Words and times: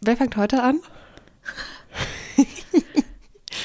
Wer 0.00 0.16
fängt 0.16 0.36
heute 0.36 0.62
an? 0.62 0.80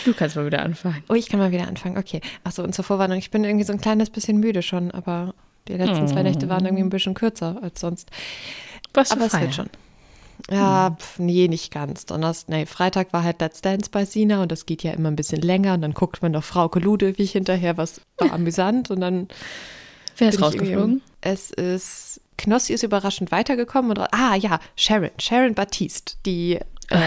Du 0.06 0.14
kannst 0.14 0.36
mal 0.36 0.46
wieder 0.48 0.64
anfangen. 0.64 1.04
Oh, 1.10 1.14
ich 1.14 1.30
kann 1.30 1.40
mal 1.40 1.52
wieder 1.52 1.68
anfangen. 1.68 1.98
Okay. 1.98 2.22
Achso, 2.44 2.64
und 2.64 2.74
zur 2.74 2.84
Vorwarnung, 2.84 3.20
ich 3.20 3.30
bin 3.30 3.44
irgendwie 3.44 3.66
so 3.66 3.74
ein 3.74 3.82
kleines 3.82 4.10
bisschen 4.10 4.40
müde 4.40 4.64
schon, 4.64 4.90
aber 4.90 5.36
die 5.68 5.74
letzten 5.74 6.08
zwei 6.08 6.24
Nächte 6.24 6.50
waren 6.50 6.66
irgendwie 6.66 6.84
ein 6.84 6.90
bisschen 6.90 7.14
kürzer 7.14 7.60
als 7.62 7.80
sonst. 7.80 8.10
Was 8.94 9.12
aber 9.12 9.26
es 9.26 9.40
wird 9.40 9.54
schon. 9.54 9.70
Ja, 10.50 10.98
pf, 11.00 11.20
nee, 11.20 11.48
nicht 11.48 11.72
ganz. 11.72 12.06
Donnerstag, 12.06 12.50
nee, 12.50 12.66
Freitag 12.66 13.14
war 13.14 13.24
halt 13.24 13.40
Let's 13.42 13.62
Dance 13.62 13.92
bei 13.92 14.06
Sina 14.06 14.42
und 14.42 14.52
das 14.52 14.66
geht 14.66 14.82
ja 14.82 14.92
immer 14.92 15.10
ein 15.12 15.16
bisschen 15.16 15.42
länger 15.42 15.76
und 15.76 15.82
dann 15.82 15.94
guckt 15.94 16.22
man 16.24 16.32
noch 16.32 16.44
Frau 16.44 16.68
Ludewig 16.74 17.32
hinterher, 17.32 17.78
was 17.78 18.02
war 18.18 18.34
amüsant 18.34 18.90
und 18.90 19.02
dann. 19.02 19.28
Wer 20.18 20.30
ist 20.30 20.36
ich 20.36 20.42
rausgeflogen? 20.42 21.02
Es 21.22 21.52
ist, 21.52 22.22
Knossi 22.42 22.74
ist 22.74 22.84
überraschend 22.84 23.32
weitergekommen 23.32 23.92
und, 23.92 24.14
ah 24.14 24.36
ja, 24.36 24.60
Sharon, 24.76 25.12
Sharon 25.20 25.54
Baptiste, 25.54 26.16
die, 26.26 26.60
äh, 26.90 27.00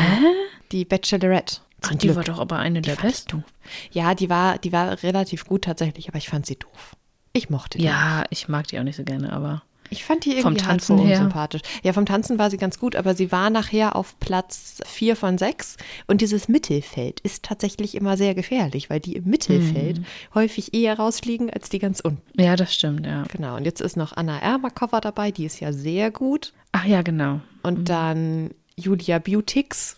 die 0.72 0.84
Bachelorette. 0.84 1.58
Ach, 1.82 1.94
die 1.94 2.14
war 2.14 2.24
doch 2.24 2.38
aber 2.38 2.58
eine 2.58 2.80
der 2.80 2.96
fand 2.96 3.10
ich 3.10 3.16
besten. 3.16 3.44
Ja, 3.90 4.14
die 4.14 4.30
war, 4.30 4.58
die 4.58 4.72
war 4.72 5.02
relativ 5.02 5.44
gut 5.44 5.64
tatsächlich, 5.64 6.08
aber 6.08 6.18
ich 6.18 6.28
fand 6.28 6.46
sie 6.46 6.56
doof. 6.56 6.96
Ich 7.32 7.50
mochte 7.50 7.78
die. 7.78 7.84
Ja, 7.84 8.24
ich 8.30 8.48
mag 8.48 8.68
die 8.68 8.78
auch 8.78 8.84
nicht 8.84 8.96
so 8.96 9.04
gerne, 9.04 9.32
aber 9.32 9.62
Ich 9.94 10.04
fand 10.04 10.24
die 10.24 10.30
irgendwie 10.30 10.42
Vom 10.42 10.56
Tanzen 10.56 10.96
hardcore 10.96 11.08
her? 11.08 11.18
unsympathisch. 11.18 11.62
Ja, 11.82 11.92
vom 11.92 12.04
Tanzen 12.04 12.38
war 12.38 12.50
sie 12.50 12.56
ganz 12.56 12.78
gut, 12.80 12.96
aber 12.96 13.14
sie 13.14 13.30
war 13.30 13.48
nachher 13.50 13.94
auf 13.94 14.18
Platz 14.18 14.80
vier 14.86 15.14
von 15.14 15.38
sechs. 15.38 15.76
Und 16.08 16.20
dieses 16.20 16.48
Mittelfeld 16.48 17.20
ist 17.20 17.44
tatsächlich 17.44 17.94
immer 17.94 18.16
sehr 18.16 18.34
gefährlich, 18.34 18.90
weil 18.90 18.98
die 19.00 19.14
im 19.14 19.24
Mittelfeld 19.24 19.98
Mhm. 20.00 20.04
häufig 20.34 20.74
eher 20.74 20.98
rausfliegen 20.98 21.48
als 21.50 21.68
die 21.68 21.78
ganz 21.78 22.00
unten. 22.00 22.22
ja, 22.40 22.56
das 22.56 22.74
stimmt, 22.74 23.06
ja. 23.06 23.22
Genau. 23.32 23.56
Und 23.56 23.64
jetzt 23.64 23.80
ist 23.80 23.96
noch 23.96 24.16
Anna 24.16 24.38
Ermakova 24.40 25.00
dabei, 25.00 25.30
die 25.30 25.44
ist 25.44 25.60
ja 25.60 25.72
sehr 25.72 26.10
gut. 26.10 26.52
Ach 26.72 26.84
ja, 26.84 27.02
genau. 27.02 27.40
Und 27.62 27.88
dann 27.88 28.50
Julia 28.76 29.20
Beautix, 29.20 29.96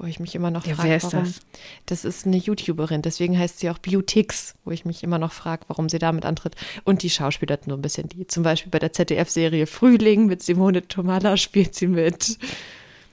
wo 0.00 0.06
ich 0.06 0.18
mich 0.18 0.34
immer 0.34 0.50
noch 0.50 0.66
Ja, 0.66 0.74
frage, 0.74 0.88
wer 0.88 0.96
ist 0.96 1.12
warum. 1.12 1.24
das? 1.24 1.40
Das 1.86 2.04
ist 2.04 2.26
eine 2.26 2.36
YouTuberin, 2.38 3.02
deswegen 3.02 3.38
heißt 3.38 3.58
sie 3.60 3.68
auch 3.70 3.78
Beautix, 3.78 4.54
wo 4.64 4.70
ich 4.70 4.84
mich 4.86 5.02
immer 5.02 5.18
noch 5.18 5.32
frage, 5.32 5.64
warum 5.68 5.88
sie 5.90 5.98
damit 5.98 6.24
antritt. 6.24 6.56
Und 6.84 7.02
die 7.02 7.10
schauspielert 7.10 7.66
nur 7.66 7.76
ein 7.76 7.82
bisschen 7.82 8.08
die. 8.08 8.26
Zum 8.26 8.42
Beispiel 8.42 8.70
bei 8.70 8.78
der 8.78 8.92
ZDF-Serie 8.92 9.66
Frühling 9.66 10.26
mit 10.26 10.42
Simone 10.42 10.88
Tomalla 10.88 11.36
spielt 11.36 11.74
sie 11.74 11.86
mit. 11.88 12.38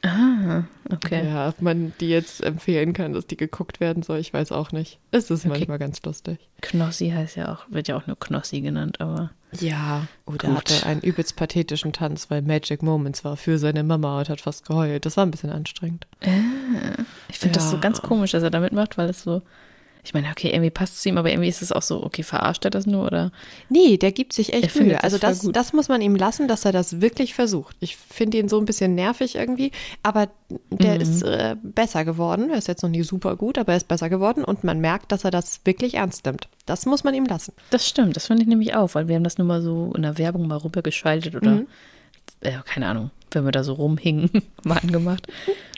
Ah, 0.03 0.64
okay. 0.92 1.25
Ja, 1.25 1.50
ob 1.50 1.62
man 1.62 1.92
die 2.00 2.09
jetzt 2.09 2.42
empfehlen 2.42 2.94
kann, 2.94 3.14
dass 3.14 3.28
die 3.28 3.36
geguckt 3.36 3.80
werden 3.80 4.03
soll, 4.03 4.19
ich 4.19 4.31
weiß 4.31 4.52
auch 4.52 4.72
nicht. 4.72 5.00
Es 5.12 5.30
ist 5.31 5.45
manchmal 5.45 5.80
ganz 5.80 6.02
lustig. 6.03 6.38
Knossi 6.62 7.09
heißt 7.09 7.36
ja 7.36 7.52
auch, 7.53 7.66
wird 7.69 7.88
ja 7.88 7.97
auch 7.97 8.08
nur 8.08 8.17
Knossi 8.17 8.62
genannt, 8.62 9.02
aber 9.02 9.31
Ja, 9.53 10.08
oder 10.26 10.50
Gut. 10.50 10.58
hatte 10.58 10.86
einen 10.86 11.02
übelst 11.02 11.36
pathetischen 11.38 11.94
Tanz, 11.94 12.30
weil 12.30 12.42
Magic 12.42 12.84
Moments 12.84 13.23
war 13.23 13.38
für 13.38 13.58
seine 13.58 13.84
Mama 13.84 14.20
und 14.20 14.30
hat 14.30 14.42
fast 14.42 14.66
geheult. 14.66 15.06
Das 15.06 15.16
war 15.17 15.26
ein 15.26 15.31
bisschen 15.31 15.52
anstrengend. 15.52 16.06
ich 17.30 17.40
finde 17.40 17.56
das 17.56 17.70
so 17.70 17.75
Ja. 17.78 17.81
ganz 17.81 18.02
komisch, 18.02 18.31
dass 18.31 18.44
er 18.44 18.50
da 18.50 18.59
mitmacht, 18.59 18.98
weil 18.98 19.09
es 19.09 19.23
so, 19.23 19.42
ich 20.08 20.13
meine, 20.13 20.30
okay, 20.30 20.50
irgendwie 20.52 20.69
passt 20.69 20.94
es 20.95 21.02
zu 21.02 21.09
ihm, 21.09 21.17
aber 21.17 21.30
irgendwie 21.30 21.50
ist 21.50 21.61
es 21.61 21.73
auch 21.73 21.81
so, 21.81 22.02
okay, 22.02 22.23
verarscht 22.23 22.63
er 22.63 22.72
das 22.72 22.86
nur 22.86 23.05
oder? 23.05 23.31
Nee, 23.67 23.97
der 23.97 24.13
gibt 24.13 24.31
sich 24.31 24.53
echt 24.53 24.73
Mühe. 24.80 25.03
Also 25.03 25.17
das, 25.17 25.41
das 25.52 25.73
muss 25.73 25.89
man 25.89 26.02
ihm 26.02 26.16
lassen, 26.16 26.47
dass 26.47 26.63
er 26.63 26.72
das 26.72 27.02
wirklich 27.02 27.33
versucht. 27.33 27.75
Ich 27.81 27.97
finde 27.97 28.38
ihn 28.38 28.47
so 28.47 28.58
ein 28.58 28.66
bisschen 28.66 28.95
nervig 28.95 29.35
irgendwie, 29.35 29.72
aber 30.03 30.30
der 30.69 30.95
Mhm. 30.95 31.02
ist 31.02 31.23
äh, 31.23 31.55
besser 31.61 32.05
geworden. 32.05 32.50
Er 32.50 32.58
ist 32.58 32.69
jetzt 32.69 32.83
noch 32.83 32.89
nie 32.89 33.03
super 33.03 33.35
gut, 33.35 33.58
aber 33.58 33.73
er 33.73 33.78
ist 33.78 33.89
besser 33.89 34.09
geworden 34.09 34.45
und 34.45 34.63
man 34.63 34.80
merkt, 34.80 35.11
dass 35.11 35.25
er 35.25 35.31
das 35.31 35.59
wirklich 35.66 35.95
ernst 35.95 36.25
nimmt. 36.25 36.47
Das 36.66 36.85
muss 36.85 37.03
man 37.03 37.13
ihm 37.13 37.25
lassen. 37.25 37.52
Das 37.69 37.85
stimmt, 37.85 38.16
das 38.16 38.28
finde 38.28 38.44
ich 38.44 38.47
nämlich 38.47 38.75
auch, 38.75 38.95
weil 38.95 39.09
wir 39.09 39.16
haben 39.17 39.25
das 39.25 39.38
nur 39.38 39.45
mal 39.47 39.61
so 39.61 39.91
in 39.94 40.03
der 40.03 40.17
Werbung 40.17 40.47
mal 40.47 40.58
rübergeschaltet 40.58 41.35
oder, 41.35 41.52
Mhm. 41.52 41.67
äh, 42.41 42.53
keine 42.66 42.88
Ahnung, 42.88 43.11
wenn 43.31 43.45
wir 43.45 43.52
da 43.52 43.64
so 43.64 43.73
rumhingen, 43.73 44.30
mal 44.64 44.78
angemacht. 44.78 45.28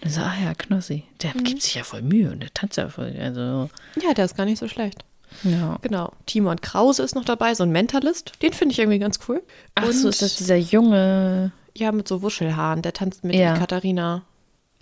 Dann 0.02 0.12
so, 0.12 0.22
ah 0.22 0.34
ja, 0.44 0.54
Knossi, 0.54 1.04
der 1.22 1.36
Mhm. 1.36 1.44
gibt 1.44 1.62
sich 1.62 1.76
ja 1.76 1.84
voll 1.84 2.02
Mühe 2.02 2.32
und 2.32 2.40
der 2.42 2.54
tanzt 2.54 2.78
ja 2.78 2.90
voll, 2.90 3.16
also, 3.20 3.70
Ja, 4.02 4.14
der 4.16 4.26
ist 4.26 4.36
gar 4.38 4.46
nicht 4.46 4.60
so 4.60 4.68
schlecht. 4.68 5.04
ja. 5.44 5.78
Genau. 5.82 6.12
Timon 6.26 6.60
Krause 6.62 7.04
ist 7.04 7.16
noch 7.16 7.26
dabei, 7.26 7.54
so 7.56 7.64
ein 7.64 7.72
Mentalist. 7.72 8.34
Den 8.42 8.54
finde 8.54 8.74
ich 8.74 8.80
irgendwie 8.80 9.00
ganz 9.00 9.20
cool. 9.28 9.42
Ach 9.76 9.86
und, 9.86 9.94
so, 9.94 10.10
ist 10.10 10.22
das 10.22 10.36
dieser 10.38 10.58
junge, 10.58 11.52
Ja, 11.78 11.92
mit 11.92 12.08
so 12.08 12.22
Wuschelhaaren. 12.22 12.82
Der 12.82 12.94
tanzt 12.94 13.24
mit 13.24 13.36
Ja. 13.36 13.54
Katharina. 13.58 14.24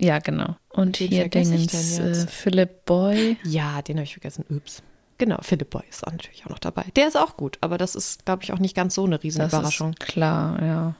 ja 0.00 0.18
genau. 0.20 0.56
Und 0.70 0.98
Wen 1.00 1.08
hier 1.08 1.28
Dingens, 1.28 1.98
äh, 1.98 2.26
Philipp 2.26 2.84
Boy. 2.86 3.36
Ja, 3.44 3.82
den 3.82 3.96
habe 3.98 4.04
ich 4.04 4.12
vergessen. 4.14 4.44
Ups. 4.48 4.82
Genau, 5.18 5.36
Philipp 5.42 5.70
Boy 5.70 5.82
ist 5.90 6.06
auch 6.06 6.12
natürlich 6.12 6.44
auch 6.46 6.50
noch 6.50 6.58
dabei. 6.60 6.84
Der 6.96 7.08
ist 7.08 7.16
auch 7.16 7.36
gut, 7.36 7.58
aber 7.60 7.76
das 7.76 7.94
ist, 7.96 8.24
glaube 8.24 8.42
ich, 8.44 8.52
auch 8.52 8.58
nicht 8.60 8.74
ganz 8.76 8.94
so 8.94 9.04
eine 9.04 9.16
Das 9.16 9.24
Riesenüberraschung. 9.24 9.90
ist 9.90 10.00
klar, 10.00 10.62
ja. 10.62 10.94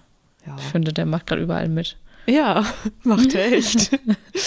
Ja. 0.46 0.56
Ich 0.58 0.64
finde, 0.64 0.92
der 0.92 1.06
macht 1.06 1.26
gerade 1.26 1.42
überall 1.42 1.68
mit. 1.68 1.96
Ja, 2.26 2.64
macht 3.04 3.34
er 3.34 3.52
echt. 3.52 3.90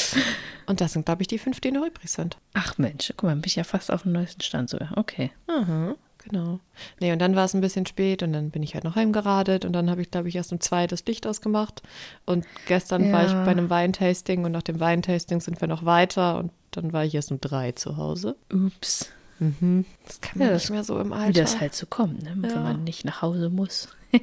Und 0.68 0.80
das 0.82 0.94
sind, 0.94 1.06
glaube 1.06 1.22
ich, 1.24 1.28
die 1.28 1.38
fünf, 1.40 1.60
die 1.60 1.72
noch 1.72 1.86
übrig 1.86 2.10
sind. 2.12 2.38
Ach 2.54 2.78
Mensch, 2.78 3.12
guck 3.18 3.24
mal, 3.24 3.36
bin 3.36 3.44
ich 3.46 3.56
ja 3.56 3.64
fast 3.64 3.92
auf 3.92 4.04
dem 4.04 4.12
neuesten 4.14 4.42
Stand 4.42 4.70
sogar. 4.70 4.98
Okay. 4.98 5.32
Aha, 5.48 5.96
genau. 6.20 6.60
Nee, 7.00 7.12
und 7.12 7.20
dann 7.20 7.36
war 7.36 7.46
es 7.46 7.54
ein 7.54 7.62
bisschen 7.62 7.86
spät 7.86 8.24
und 8.24 8.32
dann 8.32 8.52
bin 8.52 8.64
ich 8.64 8.74
halt 8.76 8.84
noch 8.84 8.96
heimgeradet 8.96 9.66
und 9.66 9.74
dann 9.74 9.90
habe 9.90 10.02
ich, 10.02 10.12
glaube 10.12 10.30
ich, 10.30 10.36
erst 10.36 10.54
um 10.54 10.62
zwei 10.62 10.88
das 10.88 11.04
Licht 11.06 11.28
ausgemacht. 11.28 11.82
Und 12.26 12.46
gestern 12.68 13.12
war 13.12 13.26
ich 13.26 13.32
Ja. 13.32 13.44
bei 13.44 13.52
einem 13.52 13.70
Weintasting 13.70 14.46
und 14.46 14.52
nach 14.54 14.62
dem 14.64 14.80
Weintasting 14.80 15.42
sind 15.42 15.60
wir 15.60 15.68
noch 15.68 15.84
weiter 15.84 16.38
und 16.38 16.52
dann 16.70 16.94
war 16.94 17.04
ich 17.04 17.16
erst 17.16 17.32
um 17.32 17.42
drei 17.42 17.74
zu 17.74 17.98
Hause. 17.98 18.38
Ups. 18.54 19.10
Das 19.40 20.22
kann 20.22 20.38
man 20.38 20.48
Ja, 20.48 20.54
nicht 20.54 20.66
das- 20.66 20.70
mehr 20.70 20.84
so 20.84 21.00
im 21.00 21.10
Wie 21.10 21.14
Alter. 21.16 21.42
das 21.42 21.60
halt 21.60 21.74
so 21.74 21.88
kommt, 21.88 22.22
ne? 22.24 22.38
Ja. 22.48 22.56
wenn 22.56 22.64
man 22.64 22.84
nicht 22.84 23.04
nach 23.06 23.24
Hause 23.24 23.50
muss. 23.50 23.90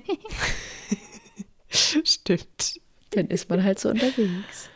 Stimmt. 2.05 2.81
Dann 3.11 3.29
ist 3.29 3.49
man 3.49 3.63
halt 3.65 3.79
so 3.79 3.91
unterwegs. 3.91 4.69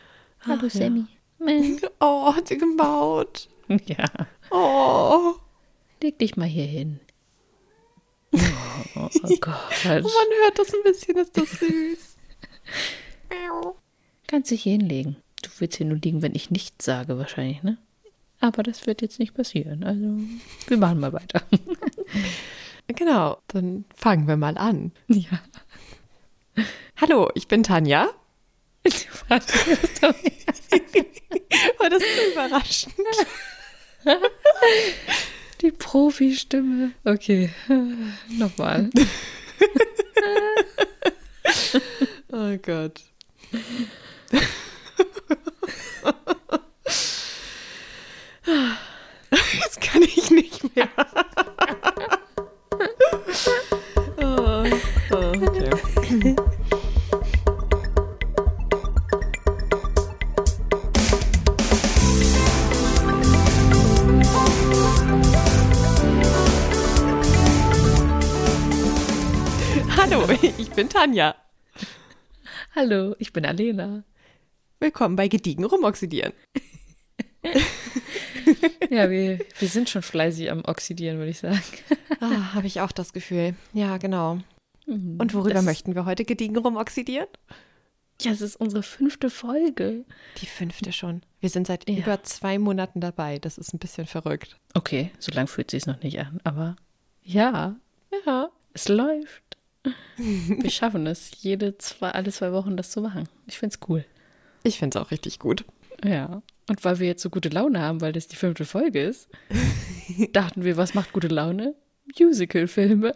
Hallo 0.45 0.69
Sammy. 0.69 1.05
Oh, 1.99 2.33
hat 2.33 2.47
sie 2.47 2.57
gebaut. 2.57 3.49
Ja, 3.85 4.05
Oh, 4.49 5.33
leg 6.01 6.17
dich 6.19 6.37
mal 6.37 6.47
hier 6.47 6.65
hin. 6.65 6.99
Oh, 8.95 9.09
oh 9.23 9.35
Gott. 9.41 9.83
man 9.83 10.03
hört 10.03 10.57
das 10.57 10.73
ein 10.73 10.83
bisschen, 10.83 11.17
ist 11.17 11.35
das 11.37 11.49
süß. 11.51 12.15
Kannst 14.27 14.51
dich 14.51 14.63
hier 14.63 14.73
hinlegen. 14.73 15.17
Du 15.41 15.49
willst 15.59 15.77
hier 15.77 15.85
nur 15.85 15.97
liegen, 15.97 16.21
wenn 16.21 16.35
ich 16.35 16.49
nichts 16.51 16.85
sage, 16.85 17.17
wahrscheinlich, 17.17 17.61
ne? 17.63 17.77
Aber 18.39 18.63
das 18.63 18.85
wird 18.87 19.01
jetzt 19.01 19.19
nicht 19.19 19.33
passieren. 19.33 19.83
Also, 19.83 20.17
wir 20.67 20.77
machen 20.77 20.99
mal 20.99 21.11
weiter. 21.13 21.41
Genau, 22.87 23.37
dann 23.47 23.85
fangen 23.95 24.27
wir 24.27 24.37
mal 24.37 24.57
an. 24.57 24.91
Ja. 25.07 25.39
Hallo, 26.99 27.29
ich 27.35 27.47
bin 27.47 27.63
Tanja. 27.63 28.09
War 31.79 31.89
das 31.89 32.01
so 32.01 32.31
überraschend? 32.31 32.95
Die 35.61 35.71
Profi-Stimme. 35.71 36.91
Okay, 37.05 37.49
nochmal. 38.29 38.89
Oh 42.31 42.57
Gott. 42.61 43.01
Jetzt 49.53 49.81
kann 49.81 50.01
ich 50.01 50.31
nicht 50.31 50.75
mehr. 50.75 50.89
Oh, 54.17 54.65
oh, 55.11 55.31
okay. 55.41 56.35
ich 70.57 70.69
bin 70.71 70.89
Tanja. 70.89 71.35
Hallo, 72.75 73.15
ich 73.19 73.33
bin 73.33 73.45
Alena. 73.45 74.03
Willkommen 74.79 75.15
bei 75.15 75.27
Gediegen 75.27 75.63
rumoxidieren. 75.63 76.33
Ja, 78.89 79.09
wir, 79.09 79.39
wir 79.59 79.67
sind 79.67 79.89
schon 79.89 80.01
fleißig 80.01 80.51
am 80.51 80.63
Oxidieren, 80.65 81.17
würde 81.17 81.31
ich 81.31 81.39
sagen. 81.39 81.61
Ah, 82.19 82.53
Habe 82.53 82.67
ich 82.67 82.81
auch 82.81 82.91
das 82.91 83.13
Gefühl. 83.13 83.55
Ja, 83.73 83.97
genau. 83.97 84.39
Und 84.85 85.33
worüber 85.33 85.61
möchten 85.61 85.95
wir 85.95 86.05
heute 86.05 86.25
gediegen 86.25 86.57
rumoxidieren? 86.57 87.27
Ja, 88.21 88.31
es 88.31 88.41
ist 88.41 88.57
unsere 88.57 88.83
fünfte 88.83 89.29
Folge. 89.29 90.05
Die 90.41 90.45
fünfte 90.45 90.91
schon. 90.91 91.21
Wir 91.39 91.49
sind 91.49 91.67
seit 91.67 91.89
Ja. 91.89 91.97
über 91.97 92.23
zwei 92.23 92.59
Monaten 92.59 92.99
dabei. 92.99 93.39
Das 93.39 93.57
ist 93.57 93.73
ein 93.73 93.79
bisschen 93.79 94.05
verrückt. 94.07 94.57
Okay, 94.73 95.11
so 95.19 95.31
lang 95.31 95.47
fühlt 95.47 95.71
sich 95.71 95.85
noch 95.85 96.01
nicht 96.01 96.19
an, 96.19 96.39
aber 96.43 96.75
ja, 97.23 97.75
Ja. 98.25 98.49
es 98.73 98.87
läuft. 98.89 99.41
Wir 100.17 100.69
schaffen 100.69 101.07
es, 101.07 101.31
jede 101.41 101.77
zwei, 101.77 102.11
alle 102.11 102.31
zwei 102.31 102.51
Wochen 102.53 102.77
das 102.77 102.91
zu 102.91 103.01
machen. 103.01 103.27
Ich 103.47 103.57
finde 103.57 103.75
es 103.75 103.89
cool. 103.89 104.05
Ich 104.63 104.79
finde 104.79 104.97
es 104.97 105.05
auch 105.05 105.11
richtig 105.11 105.39
gut. 105.39 105.65
Ja. 106.03 106.41
Und 106.69 106.85
weil 106.85 106.99
wir 106.99 107.07
jetzt 107.07 107.21
so 107.21 107.29
gute 107.29 107.49
Laune 107.49 107.81
haben, 107.81 108.01
weil 108.01 108.13
das 108.13 108.27
die 108.27 108.35
fünfte 108.35 108.65
Folge 108.65 109.03
ist, 109.03 109.27
dachten 110.31 110.63
wir, 110.63 110.77
was 110.77 110.93
macht 110.93 111.11
gute 111.11 111.27
Laune? 111.27 111.75
Musical-Filme. 112.17 113.13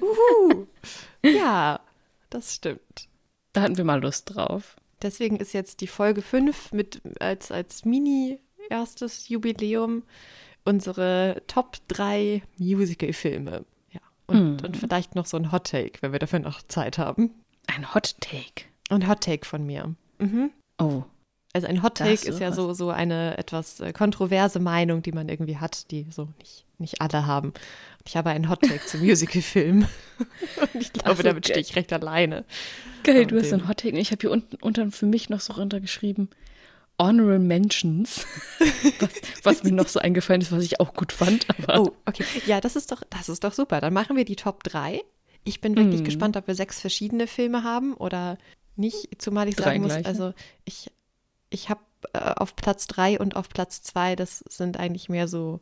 Uhu. 0.00 0.66
ja, 1.24 1.80
das 2.30 2.54
stimmt. 2.54 3.08
Da 3.52 3.62
hatten 3.62 3.76
wir 3.76 3.84
mal 3.84 4.02
Lust 4.02 4.34
drauf. 4.34 4.76
deswegen 5.02 5.36
ist 5.36 5.52
jetzt 5.52 5.80
die 5.80 5.86
Folge 5.86 6.22
5 6.22 6.72
mit 6.72 7.00
als, 7.20 7.50
als 7.50 7.84
Mini-erstes 7.84 9.28
Jubiläum 9.28 10.02
unsere 10.64 11.42
Top 11.46 11.76
3 11.88 12.42
Musical-Filme. 12.58 13.64
Und, 14.26 14.36
Hm. 14.62 14.66
und 14.66 14.76
vielleicht 14.76 15.14
noch 15.14 15.26
so 15.26 15.36
ein 15.36 15.52
Hot 15.52 15.70
Take, 15.70 16.00
wenn 16.00 16.12
wir 16.12 16.18
dafür 16.18 16.38
noch 16.38 16.62
Zeit 16.68 16.98
haben. 16.98 17.30
Ein 17.66 17.94
Hot 17.94 18.16
Take. 18.20 18.66
Ein 18.90 19.08
Hot 19.08 19.20
Take 19.22 19.46
von 19.46 19.64
mir. 19.66 19.94
Mhm. 20.18 20.50
Oh. 20.78 21.02
Also 21.52 21.66
ein 21.68 21.82
Hot 21.82 21.96
Take 21.96 22.12
ist 22.28 22.40
ja 22.40 22.48
was. 22.50 22.56
so, 22.56 22.72
so 22.72 22.90
eine 22.90 23.38
etwas 23.38 23.78
äh, 23.80 23.92
kontroverse 23.92 24.58
Meinung, 24.58 25.02
die 25.02 25.12
man 25.12 25.28
irgendwie 25.28 25.58
hat, 25.58 25.90
die 25.92 26.06
so 26.10 26.28
nicht, 26.38 26.64
nicht 26.78 27.00
alle 27.00 27.26
haben. 27.26 27.52
Ich 28.06 28.16
habe 28.16 28.30
einen 28.30 28.48
Hot 28.48 28.60
Take 28.62 28.84
zum 28.86 29.00
Musical-Film. 29.02 29.86
Und 30.74 30.82
ich 30.82 30.92
glaube, 30.92 31.16
so, 31.16 31.22
damit 31.22 31.44
stehe 31.46 31.60
ich 31.60 31.76
recht 31.76 31.92
alleine. 31.92 32.44
Geil, 33.04 33.26
du 33.26 33.38
hast 33.38 33.50
den- 33.52 33.60
ein 33.60 33.68
Hot 33.68 33.78
Take. 33.78 33.96
Ich 33.98 34.10
habe 34.10 34.20
hier 34.20 34.30
unten 34.32 34.56
unter 34.62 34.90
für 34.90 35.06
mich 35.06 35.28
noch 35.30 35.40
so 35.40 35.52
runtergeschrieben. 35.52 36.28
Honorable 36.98 37.38
Mentions, 37.40 38.24
was, 39.00 39.10
was 39.42 39.62
mir 39.64 39.72
noch 39.72 39.88
so 39.88 39.98
eingefallen 40.00 40.40
ist, 40.42 40.52
was 40.52 40.62
ich 40.62 40.80
auch 40.80 40.94
gut 40.94 41.12
fand. 41.12 41.46
Oh, 41.68 41.90
okay. 42.06 42.24
Ja, 42.46 42.60
das 42.60 42.76
ist 42.76 42.92
doch, 42.92 43.02
das 43.10 43.28
ist 43.28 43.42
doch 43.44 43.52
super. 43.52 43.80
Dann 43.80 43.92
machen 43.92 44.16
wir 44.16 44.24
die 44.24 44.36
Top 44.36 44.62
3. 44.64 45.02
Ich 45.44 45.60
bin 45.60 45.76
wirklich 45.76 46.00
Mhm. 46.00 46.04
gespannt, 46.04 46.36
ob 46.36 46.46
wir 46.46 46.54
sechs 46.54 46.80
verschiedene 46.80 47.26
Filme 47.26 47.64
haben 47.64 47.94
oder 47.94 48.38
nicht. 48.76 49.08
Zumal 49.20 49.48
ich 49.48 49.56
Drei 49.56 49.64
sagen 49.64 49.82
muss, 49.82 49.92
gleiche. 49.92 50.06
also 50.08 50.34
ich, 50.64 50.90
ich 51.50 51.68
habe 51.68 51.80
äh, 52.12 52.18
auf 52.36 52.54
Platz 52.56 52.86
3 52.86 53.18
und 53.18 53.36
auf 53.36 53.48
Platz 53.48 53.82
2, 53.82 54.14
das 54.16 54.38
sind 54.48 54.78
eigentlich 54.78 55.08
mehr 55.08 55.26
so, 55.28 55.60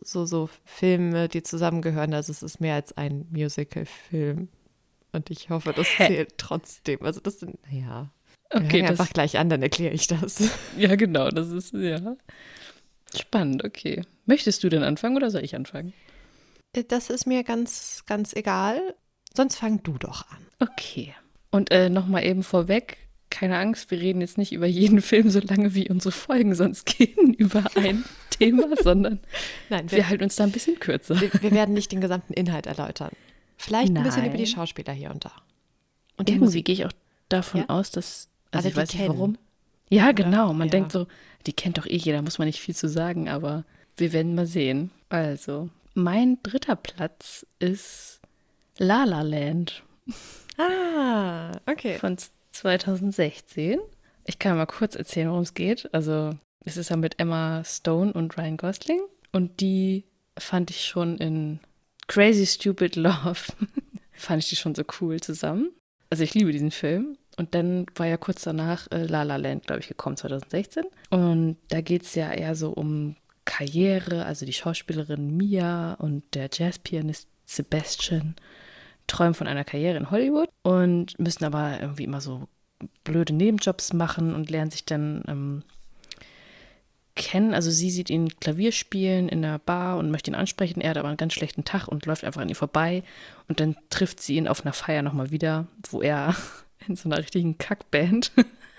so, 0.00 0.24
so 0.24 0.48
Filme, 0.64 1.28
die 1.28 1.42
zusammengehören. 1.42 2.14
Also 2.14 2.32
es 2.32 2.42
ist 2.42 2.60
mehr 2.60 2.74
als 2.76 2.96
ein 2.96 3.26
Musical-Film. 3.30 4.48
Und 5.12 5.30
ich 5.30 5.50
hoffe, 5.50 5.72
das 5.74 5.86
Hä? 5.98 6.06
zählt 6.06 6.38
trotzdem. 6.38 7.02
Also 7.02 7.20
das 7.20 7.40
sind, 7.40 7.58
naja. 7.70 8.10
Okay, 8.52 8.72
wir 8.72 8.82
das, 8.82 8.90
einfach 9.00 9.12
gleich 9.12 9.38
an, 9.38 9.48
dann 9.48 9.62
erkläre 9.62 9.94
ich 9.94 10.06
das. 10.06 10.42
ja 10.78 10.94
genau, 10.96 11.28
das 11.30 11.50
ist 11.50 11.72
ja 11.74 12.16
spannend. 13.14 13.64
Okay, 13.64 14.02
möchtest 14.26 14.62
du 14.64 14.68
denn 14.68 14.82
anfangen 14.82 15.16
oder 15.16 15.30
soll 15.30 15.44
ich 15.44 15.54
anfangen? 15.54 15.92
Das 16.88 17.10
ist 17.10 17.26
mir 17.26 17.44
ganz, 17.44 18.04
ganz 18.06 18.32
egal. 18.34 18.94
Sonst 19.34 19.56
fang 19.56 19.82
du 19.82 19.98
doch 19.98 20.26
an. 20.30 20.46
Okay. 20.58 21.14
Und 21.50 21.70
äh, 21.70 21.90
nochmal 21.90 22.24
eben 22.24 22.42
vorweg, 22.42 22.96
keine 23.28 23.58
Angst, 23.58 23.90
wir 23.90 24.00
reden 24.00 24.20
jetzt 24.20 24.38
nicht 24.38 24.52
über 24.52 24.66
jeden 24.66 25.00
Film 25.02 25.30
so 25.30 25.40
lange, 25.40 25.74
wie 25.74 25.88
unsere 25.90 26.12
Folgen 26.12 26.54
sonst 26.54 26.86
gehen, 26.98 27.34
über 27.34 27.64
ein 27.76 28.04
Thema, 28.30 28.68
sondern 28.82 29.20
Nein, 29.68 29.90
wir 29.90 30.08
halten 30.08 30.24
uns 30.24 30.36
da 30.36 30.44
ein 30.44 30.52
bisschen 30.52 30.78
kürzer. 30.80 31.20
Wir, 31.20 31.30
wir 31.40 31.50
werden 31.50 31.74
nicht 31.74 31.92
den 31.92 32.00
gesamten 32.00 32.32
Inhalt 32.32 32.66
erläutern. 32.66 33.10
Vielleicht 33.56 33.94
ein 33.94 34.02
bisschen 34.02 34.22
Nein. 34.22 34.30
über 34.30 34.38
die 34.38 34.46
Schauspieler 34.46 34.92
hier 34.92 35.10
und 35.10 35.24
da. 35.24 35.32
Und 36.16 36.28
Irgendwie 36.28 36.62
gehe 36.62 36.74
ich 36.74 36.84
auch 36.84 36.92
davon 37.28 37.60
Ja? 37.60 37.68
aus, 37.68 37.90
dass. 37.90 38.28
Also 38.52 38.66
Alle 38.66 38.68
ich 38.68 38.76
weiß 38.76 38.94
nicht 38.94 39.08
warum. 39.08 39.36
Ja, 39.88 40.12
genau. 40.12 40.52
Man 40.52 40.68
Ja. 40.68 40.72
denkt 40.72 40.92
so, 40.92 41.06
die 41.46 41.52
kennt 41.52 41.76
doch 41.78 41.86
eh 41.86 41.96
jeder, 41.96 42.22
muss 42.22 42.38
man 42.38 42.46
nicht 42.46 42.60
viel 42.60 42.74
zu 42.76 42.88
sagen, 42.88 43.28
aber 43.28 43.64
wir 43.96 44.12
werden 44.12 44.34
mal 44.34 44.46
sehen. 44.46 44.90
Also, 45.08 45.68
mein 45.94 46.38
dritter 46.42 46.76
Platz 46.76 47.44
ist 47.58 48.20
La 48.78 49.04
La 49.04 49.22
Land 49.22 49.82
Ah, 50.58 51.52
okay. 51.66 51.98
von 51.98 52.16
2016. 52.52 53.78
Ich 54.24 54.38
kann 54.38 54.56
mal 54.56 54.66
kurz 54.66 54.94
erzählen, 54.94 55.28
worum 55.30 55.42
es 55.42 55.54
geht. 55.54 55.92
Also, 55.92 56.30
es 56.64 56.76
ist 56.76 56.90
ja 56.90 56.96
mit 56.96 57.18
Emma 57.18 57.62
Stone 57.64 58.12
und 58.12 58.36
Ryan 58.38 58.56
Gosling. 58.56 59.00
Und 59.32 59.60
die 59.60 60.04
fand 60.38 60.70
ich 60.70 60.84
schon 60.84 61.18
in 61.18 61.58
Crazy 62.06 62.46
Stupid 62.46 62.96
Love. 62.96 63.40
fand 64.12 64.42
ich 64.42 64.48
die 64.50 64.56
schon 64.56 64.74
so 64.74 64.82
cool 65.00 65.20
zusammen. 65.20 65.70
Also, 66.10 66.22
ich 66.22 66.34
liebe 66.34 66.52
diesen 66.52 66.70
Film. 66.70 67.16
Und 67.36 67.54
dann 67.54 67.86
war 67.94 68.06
ja 68.06 68.16
kurz 68.16 68.42
danach 68.42 68.90
äh, 68.90 69.04
La 69.04 69.22
La 69.22 69.36
Land, 69.36 69.66
glaube 69.66 69.80
ich, 69.80 69.88
gekommen, 69.88 70.16
2016. 70.16 70.84
Und 71.10 71.56
da 71.68 71.80
geht 71.80 72.02
es 72.02 72.14
ja 72.14 72.32
eher 72.32 72.54
so 72.54 72.70
um 72.70 73.16
Karriere. 73.44 74.26
Also, 74.26 74.46
die 74.46 74.52
Schauspielerin 74.52 75.36
Mia 75.36 75.94
und 75.94 76.22
der 76.34 76.48
Jazzpianist 76.52 77.28
Sebastian 77.44 78.36
träumen 79.06 79.34
von 79.34 79.46
einer 79.46 79.64
Karriere 79.64 79.96
in 79.96 80.10
Hollywood 80.10 80.48
und 80.62 81.18
müssen 81.18 81.44
aber 81.44 81.80
irgendwie 81.80 82.04
immer 82.04 82.20
so 82.20 82.48
blöde 83.04 83.32
Nebenjobs 83.32 83.92
machen 83.92 84.34
und 84.34 84.50
lernen 84.50 84.70
sich 84.70 84.84
dann 84.84 85.22
ähm, 85.28 85.62
kennen. 87.14 87.54
Also 87.54 87.70
sie 87.70 87.90
sieht 87.90 88.10
ihn 88.10 88.28
Klavier 88.40 88.72
spielen 88.72 89.28
in 89.28 89.42
der 89.42 89.58
Bar 89.58 89.98
und 89.98 90.10
möchte 90.10 90.30
ihn 90.30 90.34
ansprechen. 90.34 90.80
Er 90.80 90.90
hat 90.90 90.96
aber 90.96 91.08
einen 91.08 91.16
ganz 91.16 91.34
schlechten 91.34 91.64
Tag 91.64 91.88
und 91.88 92.06
läuft 92.06 92.24
einfach 92.24 92.40
an 92.40 92.48
ihr 92.48 92.56
vorbei. 92.56 93.02
Und 93.48 93.60
dann 93.60 93.76
trifft 93.90 94.20
sie 94.20 94.36
ihn 94.36 94.48
auf 94.48 94.62
einer 94.62 94.72
Feier 94.72 95.02
nochmal 95.02 95.30
wieder, 95.30 95.66
wo 95.90 96.00
er 96.00 96.34
in 96.88 96.96
so 96.96 97.08
einer 97.08 97.18
richtigen 97.18 97.58
Kackband 97.58 98.32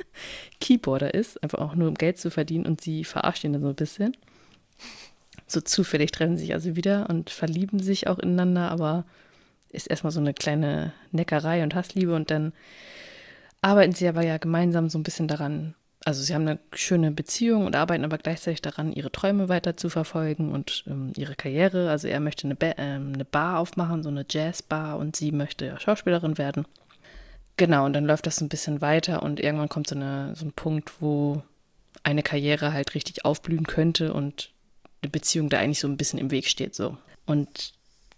Keyboarder 0.59 1.13
ist, 1.13 1.41
einfach 1.43 1.59
auch 1.59 1.75
nur 1.75 1.87
um 1.87 1.95
Geld 1.95 2.17
zu 2.17 2.31
verdienen 2.31 2.65
und 2.65 2.81
sie 2.81 3.03
verarscht 3.03 3.43
ihn 3.43 3.53
dann 3.53 3.61
so 3.61 3.69
ein 3.69 3.75
bisschen. 3.75 4.15
So 5.47 5.61
zufällig 5.61 6.11
treffen 6.11 6.37
sich 6.37 6.53
also 6.53 6.75
wieder 6.75 7.09
und 7.09 7.29
verlieben 7.29 7.79
sich 7.79 8.07
auch 8.07 8.19
ineinander, 8.19 8.71
aber 8.71 9.05
ist 9.69 9.87
erstmal 9.87 10.11
so 10.11 10.19
eine 10.19 10.33
kleine 10.33 10.93
Neckerei 11.11 11.63
und 11.63 11.75
Hassliebe 11.75 12.15
und 12.15 12.31
dann 12.31 12.53
arbeiten 13.61 13.93
sie 13.93 14.07
aber 14.07 14.23
ja 14.23 14.37
gemeinsam 14.37 14.89
so 14.89 14.99
ein 14.99 15.03
bisschen 15.03 15.27
daran. 15.27 15.73
Also 16.05 16.21
sie 16.21 16.33
haben 16.35 16.47
eine 16.47 16.59
schöne 16.73 17.11
Beziehung 17.11 17.65
und 17.65 17.75
arbeiten 17.75 18.03
aber 18.03 18.17
gleichzeitig 18.17 18.61
daran, 18.61 18.91
ihre 18.91 19.11
Träume 19.11 19.47
weiter 19.47 19.77
zu 19.77 19.89
verfolgen 19.89 20.51
und 20.51 20.83
ähm, 20.85 21.13
ihre 21.15 21.35
Karriere. 21.35 21.89
Also 21.89 22.09
er 22.09 22.19
möchte 22.19 22.45
eine, 22.45 22.55
ba 22.55 22.73
ähm, 22.77 23.13
eine 23.13 23.25
Bar 23.25 23.59
aufmachen, 23.59 24.03
so 24.03 24.09
eine 24.09 24.25
Jazzbar 24.29 24.97
und 24.97 25.15
sie 25.15 25.31
möchte 25.31 25.79
Schauspielerin 25.79 26.37
werden. 26.37 26.65
Genau, 27.57 27.85
und 27.85 27.93
dann 27.93 28.05
läuft 28.05 28.25
das 28.25 28.37
so 28.37 28.45
ein 28.45 28.49
bisschen 28.49 28.81
weiter 28.81 29.21
und 29.21 29.39
irgendwann 29.39 29.69
kommt 29.69 29.87
so, 29.87 29.95
eine, 29.95 30.35
so 30.35 30.45
ein 30.45 30.53
Punkt, 30.53 31.01
wo 31.01 31.43
eine 32.01 32.23
Karriere 32.23 32.73
halt 32.73 32.95
richtig 32.95 33.25
aufblühen 33.25 33.67
könnte 33.67 34.13
und 34.13 34.51
eine 35.01 35.11
Beziehung 35.11 35.49
da 35.49 35.59
eigentlich 35.59 35.79
so 35.79 35.87
ein 35.87 35.97
bisschen 35.97 36.19
im 36.19 36.31
Weg 36.31 36.47
steht. 36.47 36.73
so. 36.73 36.97
Und 37.25 37.73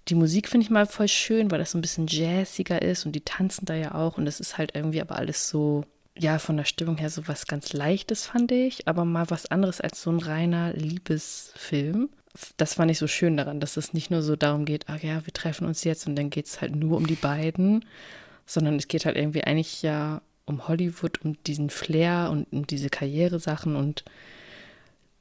die 0.07 0.15
Musik 0.15 0.47
finde 0.47 0.65
ich 0.65 0.69
mal 0.69 0.85
voll 0.85 1.07
schön, 1.07 1.51
weil 1.51 1.59
das 1.59 1.71
so 1.71 1.77
ein 1.77 1.81
bisschen 1.81 2.07
jazziger 2.07 2.81
ist 2.81 3.05
und 3.05 3.13
die 3.13 3.21
tanzen 3.21 3.65
da 3.65 3.73
ja 3.75 3.95
auch 3.95 4.17
und 4.17 4.27
es 4.27 4.39
ist 4.39 4.57
halt 4.57 4.75
irgendwie 4.75 5.01
aber 5.01 5.15
alles 5.15 5.49
so, 5.49 5.83
ja, 6.17 6.39
von 6.39 6.57
der 6.57 6.65
Stimmung 6.65 6.97
her 6.97 7.09
so 7.09 7.27
was 7.27 7.47
ganz 7.47 7.73
Leichtes, 7.73 8.27
fand 8.27 8.51
ich, 8.51 8.87
aber 8.87 9.03
mal 9.03 9.29
was 9.29 9.47
anderes 9.47 9.81
als 9.81 10.01
so 10.01 10.11
ein 10.11 10.19
reiner 10.19 10.73
Liebesfilm. 10.73 12.09
Das 12.57 12.75
fand 12.75 12.91
ich 12.91 12.99
so 12.99 13.07
schön 13.07 13.37
daran, 13.37 13.59
dass 13.59 13.77
es 13.77 13.93
nicht 13.93 14.11
nur 14.11 14.21
so 14.21 14.35
darum 14.35 14.65
geht, 14.65 14.85
ach 14.87 15.01
ja, 15.01 15.25
wir 15.25 15.33
treffen 15.33 15.65
uns 15.65 15.83
jetzt 15.83 16.05
und 16.07 16.15
dann 16.15 16.29
geht 16.29 16.45
es 16.45 16.61
halt 16.61 16.75
nur 16.75 16.97
um 16.97 17.07
die 17.07 17.15
beiden, 17.15 17.85
sondern 18.45 18.75
es 18.75 18.87
geht 18.87 19.05
halt 19.05 19.17
irgendwie 19.17 19.43
eigentlich 19.43 19.81
ja 19.81 20.21
um 20.45 20.67
Hollywood, 20.67 21.21
um 21.23 21.41
diesen 21.43 21.69
Flair 21.69 22.29
und 22.31 22.51
um 22.51 22.67
diese 22.67 22.89
Karrieresachen 22.89 23.75
und 23.75 24.05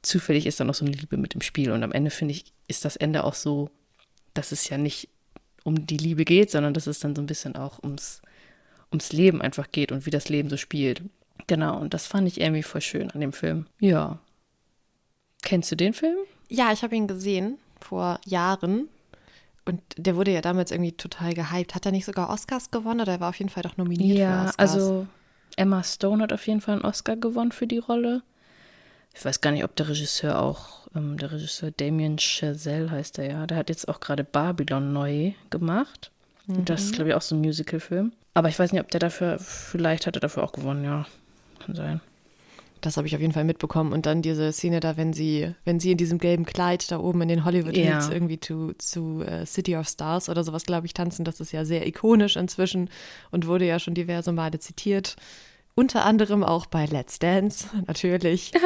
zufällig 0.01 0.45
ist 0.45 0.59
da 0.59 0.63
noch 0.63 0.75
so 0.75 0.85
eine 0.85 0.95
Liebe 0.95 1.17
mit 1.17 1.33
im 1.33 1.41
Spiel 1.41 1.71
und 1.71 1.83
am 1.83 1.91
Ende 1.91 2.11
finde 2.11 2.33
ich, 2.33 2.45
ist 2.67 2.85
das 2.85 2.95
Ende 2.95 3.23
auch 3.23 3.33
so 3.33 3.71
dass 4.35 4.51
es 4.51 4.69
ja 4.69 4.77
nicht 4.77 5.09
um 5.63 5.87
die 5.87 5.97
Liebe 5.97 6.25
geht, 6.25 6.51
sondern 6.51 6.75
dass 6.75 6.85
es 6.85 6.99
dann 6.99 7.15
so 7.15 7.21
ein 7.23 7.25
bisschen 7.25 7.55
auch 7.55 7.81
ums, 7.81 8.21
ums 8.91 9.11
Leben 9.11 9.41
einfach 9.41 9.71
geht 9.71 9.91
und 9.91 10.05
wie 10.05 10.11
das 10.11 10.29
Leben 10.29 10.49
so 10.49 10.57
spielt. 10.57 11.01
Genau, 11.47 11.79
und 11.79 11.95
das 11.95 12.05
fand 12.05 12.27
ich 12.27 12.39
irgendwie 12.39 12.61
voll 12.61 12.81
schön 12.81 13.09
an 13.09 13.21
dem 13.21 13.33
Film. 13.33 13.65
Ja. 13.79 14.19
Kennst 15.41 15.71
du 15.71 15.75
den 15.75 15.93
Film? 15.93 16.17
Ja, 16.49 16.71
ich 16.71 16.83
habe 16.83 16.95
ihn 16.95 17.07
gesehen 17.07 17.57
vor 17.81 18.19
Jahren. 18.25 18.89
Und 19.65 19.81
der 19.97 20.15
wurde 20.15 20.31
ja 20.31 20.41
damals 20.41 20.71
irgendwie 20.71 20.91
total 20.91 21.33
gehypt. 21.33 21.73
Hat 21.73 21.85
er 21.85 21.91
nicht 21.91 22.05
sogar 22.05 22.29
Oscars 22.29 22.69
gewonnen 22.71 23.01
oder 23.01 23.13
er 23.13 23.19
war 23.19 23.29
auf 23.29 23.39
jeden 23.39 23.49
Fall 23.49 23.63
doch 23.63 23.77
nominiert 23.77 24.17
für 24.17 24.23
ja, 24.23 24.45
Oscars? 24.45 24.57
also 24.57 25.07
Emma 25.55 25.83
Stone 25.83 26.21
hat 26.23 26.33
auf 26.33 26.45
jeden 26.47 26.61
Fall 26.61 26.75
einen 26.75 26.85
Oscar 26.85 27.15
gewonnen 27.15 27.51
für 27.51 27.67
die 27.67 27.79
Rolle. 27.79 28.21
Ich 29.13 29.23
weiß 29.23 29.41
gar 29.41 29.51
nicht, 29.51 29.63
ob 29.63 29.75
der 29.75 29.89
Regisseur 29.89 30.41
auch, 30.41 30.87
ähm, 30.95 31.17
der 31.17 31.31
Regisseur 31.31 31.71
Damien 31.71 32.17
Chazelle 32.19 32.91
heißt 32.91 33.17
er 33.19 33.31
ja, 33.31 33.47
der 33.47 33.57
hat 33.57 33.69
jetzt 33.69 33.87
auch 33.87 33.99
gerade 33.99 34.23
Babylon 34.23 34.93
neu 34.93 35.31
gemacht. 35.49 36.11
Und 36.47 36.69
das 36.69 36.83
ist, 36.83 36.93
glaube 36.93 37.09
ich, 37.09 37.15
auch 37.15 37.23
so 37.23 37.35
ein 37.35 37.41
Musical-Film. 37.41 38.11
Aber 38.35 38.49
ich 38.49 38.59
weiß 38.59 38.71
nicht, 38.71 38.81
ob 38.81 38.91
der 38.91 38.99
dafür, 38.99 39.39
vielleicht 39.39 40.05
hat 40.05 40.15
er 40.15 40.19
dafür 40.19 40.43
auch 40.43 40.51
gewonnen, 40.51 40.83
ja. 40.83 41.07
Kann 41.65 41.73
sein. 41.73 42.01
Das 42.81 42.97
habe 42.97 43.07
ich 43.07 43.15
auf 43.15 43.21
jeden 43.21 43.33
Fall 43.33 43.43
mitbekommen. 43.45 43.93
Und 43.93 44.05
dann 44.05 44.21
diese 44.21 44.51
Szene 44.51 44.79
da, 44.79 44.95
wenn 44.97 45.11
sie, 45.13 45.53
wenn 45.63 45.79
sie 45.79 45.91
in 45.91 45.97
diesem 45.97 46.17
gelben 46.19 46.45
Kleid 46.45 46.91
da 46.91 46.99
oben 46.99 47.21
in 47.21 47.27
den 47.29 47.45
Hollywood 47.45 47.75
Hills 47.75 48.07
Ja. 48.07 48.11
irgendwie 48.13 48.39
zu, 48.39 48.73
zu 48.77 49.21
äh, 49.23 49.45
City 49.45 49.75
of 49.75 49.87
Stars 49.87 50.29
oder 50.29 50.43
sowas, 50.43 50.63
glaube 50.65 50.85
ich, 50.85 50.93
tanzen, 50.93 51.25
das 51.25 51.39
ist 51.39 51.51
ja 51.51 51.65
sehr 51.65 51.87
ikonisch 51.87 52.35
inzwischen 52.35 52.89
und 53.31 53.47
wurde 53.47 53.65
ja 53.65 53.79
schon 53.79 53.93
diverse 53.95 54.31
Male 54.31 54.59
zitiert. 54.59 55.15
Unter 55.77 56.05
anderem 56.05 56.43
auch 56.43 56.67
bei 56.67 56.85
Let's 56.85 57.19
Dance, 57.19 57.67
natürlich. 57.87 58.51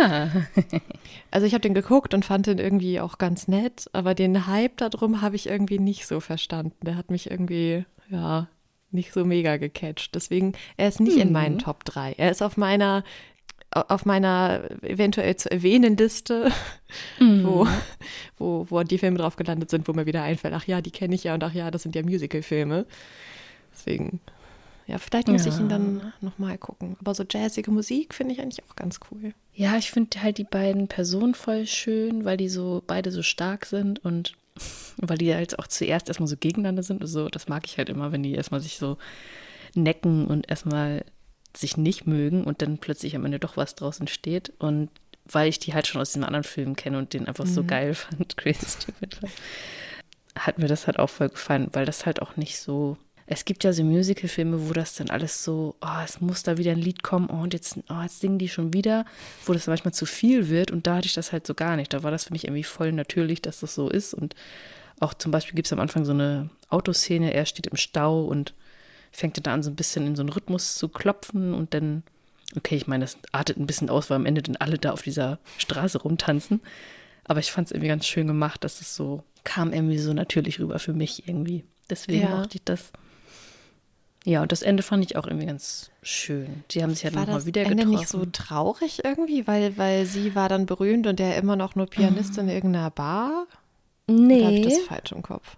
Also 1.32 1.46
ich 1.46 1.54
habe 1.54 1.62
den 1.62 1.74
geguckt 1.74 2.14
und 2.14 2.26
fand 2.26 2.48
den 2.48 2.58
irgendwie 2.58 3.00
auch 3.00 3.18
ganz 3.18 3.48
nett, 3.48 3.90
aber 3.94 4.14
den 4.16 4.48
Hype 4.48 4.78
darum 4.78 5.22
habe 5.22 5.36
ich 5.36 5.48
irgendwie 5.48 5.80
nicht 5.80 6.06
so 6.08 6.20
verstanden. 6.20 6.76
Der 6.86 6.96
hat 6.96 7.12
mich 7.12 7.30
irgendwie, 7.30 7.86
ja, 8.10 8.48
nicht 8.92 9.14
so 9.14 9.26
mega 9.26 9.58
gecatcht. 9.58 10.16
Deswegen, 10.16 10.54
er 10.78 10.88
ist 10.88 11.00
nicht 11.00 11.18
in 11.18 11.32
meinen 11.32 11.60
Top 11.60 11.86
3. 11.86 12.14
Er 12.18 12.32
ist 12.32 12.42
auf 12.42 12.58
meiner, 12.58 13.04
auf 13.72 14.06
meiner 14.06 14.64
eventuell 14.82 15.36
zu 15.36 15.52
erwähnen 15.52 15.96
Liste, 15.96 16.52
wo, 17.20 17.68
wo, 18.38 18.66
wo 18.70 18.84
die 18.84 18.98
Filme 18.98 19.18
drauf 19.18 19.36
gelandet 19.36 19.70
sind, 19.70 19.88
wo 19.88 19.94
mir 19.94 20.06
wieder 20.06 20.24
einfällt, 20.24 20.54
ach 20.54 20.66
ja, 20.66 20.82
die 20.82 20.92
kenne 20.92 21.16
ich 21.16 21.24
ja 21.24 21.34
und 21.36 21.44
ach 21.44 21.54
ja, 21.54 21.70
das 21.70 21.84
sind 21.84 21.96
ja 21.96 22.02
Musical-Filme. 22.04 22.86
Deswegen, 23.72 24.20
Ja, 24.88 24.98
vielleicht 24.98 25.28
muss 25.28 25.46
ja. 25.46 25.54
ich 25.54 25.60
ihn 25.60 25.70
dann 25.70 26.14
nochmal 26.20 26.58
gucken. 26.58 26.98
Aber 27.00 27.14
so 27.14 27.24
jazzige 27.30 27.70
Musik 27.70 28.16
finde 28.16 28.34
ich 28.34 28.42
eigentlich 28.42 28.64
auch 28.68 28.76
ganz 28.76 29.00
cool. 29.12 29.34
Ja, 29.54 29.78
ich 29.78 29.92
finde 29.92 30.24
halt 30.24 30.40
die 30.40 30.46
beiden 30.46 30.88
Personen 30.88 31.36
voll 31.36 31.68
schön, 31.68 32.26
weil 32.26 32.38
die 32.38 32.50
so 32.50 32.84
beide 32.88 33.12
so 33.12 33.22
stark 33.22 33.68
sind 33.68 34.04
und 34.04 34.34
weil 34.98 35.20
die 35.20 35.34
halt 35.34 35.60
auch 35.60 35.68
zuerst 35.68 36.08
erstmal 36.08 36.28
so 36.28 36.38
gegeneinander 36.38 36.82
sind. 36.82 37.02
Also 37.04 37.30
das 37.30 37.48
mag 37.48 37.68
ich 37.68 37.78
halt 37.78 37.90
immer, 37.90 38.12
wenn 38.12 38.24
die 38.24 38.34
erstmal 38.34 38.62
sich 38.62 38.78
so 38.80 38.98
necken 39.76 40.26
und 40.26 40.50
erstmal 40.50 41.06
sich 41.60 41.78
nicht 41.78 42.08
mögen 42.08 42.44
und 42.44 42.62
dann 42.62 42.78
plötzlich 42.78 43.16
am 43.16 43.26
Ende 43.26 43.40
doch 43.40 43.58
was 43.58 43.76
draus 43.76 44.00
entsteht. 44.00 44.54
Und 44.60 44.90
weil 45.26 45.50
ich 45.50 45.60
die 45.60 45.74
halt 45.74 45.88
schon 45.88 46.02
aus 46.02 46.14
den 46.14 46.24
anderen 46.24 46.44
Filmen 46.44 46.76
kenne 46.76 46.98
und 46.98 47.14
den 47.14 47.28
einfach 47.28 47.46
mhm. 47.46 47.54
so 47.54 47.64
geil 47.64 47.94
fand, 47.96 48.38
Crazy 48.38 48.66
Stupid, 48.66 49.20
hat 50.38 50.58
mir 50.58 50.68
das 50.68 50.88
halt 50.88 51.00
auch 51.00 51.10
voll 51.10 51.30
gefallen, 51.30 51.70
weil 51.74 51.86
das 51.86 52.06
halt 52.06 52.22
auch 52.22 52.36
nicht 52.38 52.58
so. 52.60 52.98
Es 53.32 53.46
gibt 53.46 53.64
ja 53.64 53.74
so 53.74 53.84
Musical-Filme, 53.84 54.68
wo 54.68 54.74
das 54.74 54.96
dann 54.96 55.12
alles 55.12 55.44
so, 55.44 55.76
oh, 55.82 56.04
es 56.04 56.20
muss 56.20 56.42
da 56.42 56.58
wieder 56.58 56.72
ein 56.72 56.80
Lied 56.80 57.04
kommen, 57.04 57.30
oh, 57.30 57.44
und 57.44 57.54
jetzt, 57.54 57.78
oh, 57.88 58.02
jetzt 58.02 58.22
singen 58.22 58.40
die 58.40 58.50
schon 58.50 58.74
wieder, 58.74 59.06
wo 59.46 59.54
das 59.54 59.68
manchmal 59.68 59.94
zu 59.94 60.08
viel 60.08 60.50
wird. 60.50 60.72
Und 60.72 60.88
da 60.88 60.96
hatte 60.96 61.06
ich 61.06 61.14
das 61.14 61.32
halt 61.32 61.46
so 61.46 61.54
gar 61.54 61.76
nicht. 61.76 61.94
Da 61.94 62.02
war 62.02 62.10
das 62.10 62.24
für 62.24 62.34
mich 62.34 62.46
irgendwie 62.46 62.64
voll 62.64 62.92
natürlich, 62.92 63.44
dass 63.44 63.60
das 63.60 63.76
so 63.76 63.88
ist. 63.88 64.16
Und 64.16 64.34
auch 65.00 65.14
zum 65.14 65.32
Beispiel 65.32 65.56
gibt 65.56 65.68
es 65.68 65.74
am 65.74 65.80
Anfang 65.80 66.06
so 66.06 66.12
eine 66.12 66.50
Autoszene, 66.70 67.32
er 67.32 67.46
steht 67.46 67.68
im 67.68 67.78
Stau 67.78 68.26
und 68.26 68.56
fängt 69.12 69.46
dann 69.46 69.54
an, 69.54 69.64
so 69.64 69.70
ein 69.70 69.76
bisschen 69.76 70.06
in 70.08 70.16
so 70.16 70.22
einen 70.22 70.30
Rhythmus 70.30 70.76
zu 70.76 70.90
klopfen 70.90 71.54
und 71.54 71.74
dann, 71.74 72.04
okay, 72.56 72.76
ich 72.76 72.88
meine, 72.88 73.04
das 73.04 73.18
artet 73.32 73.58
ein 73.58 73.68
bisschen 73.68 73.90
aus, 73.90 74.10
weil 74.10 74.18
am 74.18 74.26
Ende 74.26 74.42
dann 74.42 74.56
alle 74.56 74.78
da 74.78 74.92
auf 74.92 75.02
dieser 75.02 75.40
Straße 75.58 76.00
rumtanzen. 76.00 76.62
Aber 77.26 77.40
ich 77.40 77.52
fand 77.52 77.68
es 77.68 77.72
irgendwie 77.72 77.90
ganz 77.90 78.08
schön 78.08 78.28
gemacht, 78.28 78.64
dass 78.64 78.82
es 78.82 78.96
so 78.96 79.24
kam 79.44 79.74
irgendwie 79.74 80.00
so 80.00 80.14
natürlich 80.14 80.60
rüber 80.60 80.80
für 80.80 80.94
mich 80.94 81.28
irgendwie. 81.28 81.64
Deswegen 81.90 82.22
ja. 82.22 82.30
mochte 82.30 82.58
ich 82.58 82.64
das. 82.64 82.92
Ja, 84.26 84.42
und 84.42 84.52
das 84.52 84.62
Ende 84.62 84.84
fand 84.84 85.04
ich 85.04 85.16
auch 85.16 85.26
irgendwie 85.26 85.46
ganz 85.46 85.92
schön. 86.04 86.64
Die 86.72 86.84
haben 86.84 86.94
sich 86.94 87.04
ja 87.04 87.12
halt 87.12 87.28
nochmal 87.28 87.46
wieder 87.46 87.62
Ende 87.62 87.78
getroffen. 87.78 87.92
nicht 87.92 88.10
so 88.10 88.26
traurig 88.26 89.04
irgendwie, 89.04 89.48
weil, 89.48 89.78
weil 89.78 90.06
sie 90.06 90.36
war 90.36 90.50
dann 90.50 90.66
berühmt 90.66 91.08
und 91.08 91.20
der 91.20 91.38
immer 91.38 91.56
noch 91.56 91.76
nur 91.76 91.88
Pianist 91.88 92.38
in 92.38 92.50
irgendeiner 92.50 92.92
Bar? 92.92 93.48
Nee. 94.08 94.40
Oder 94.40 94.46
habe 94.46 94.56
ich 94.56 94.66
das 94.66 94.80
falsch 94.80 95.12
im 95.14 95.22
Kopf? 95.22 95.56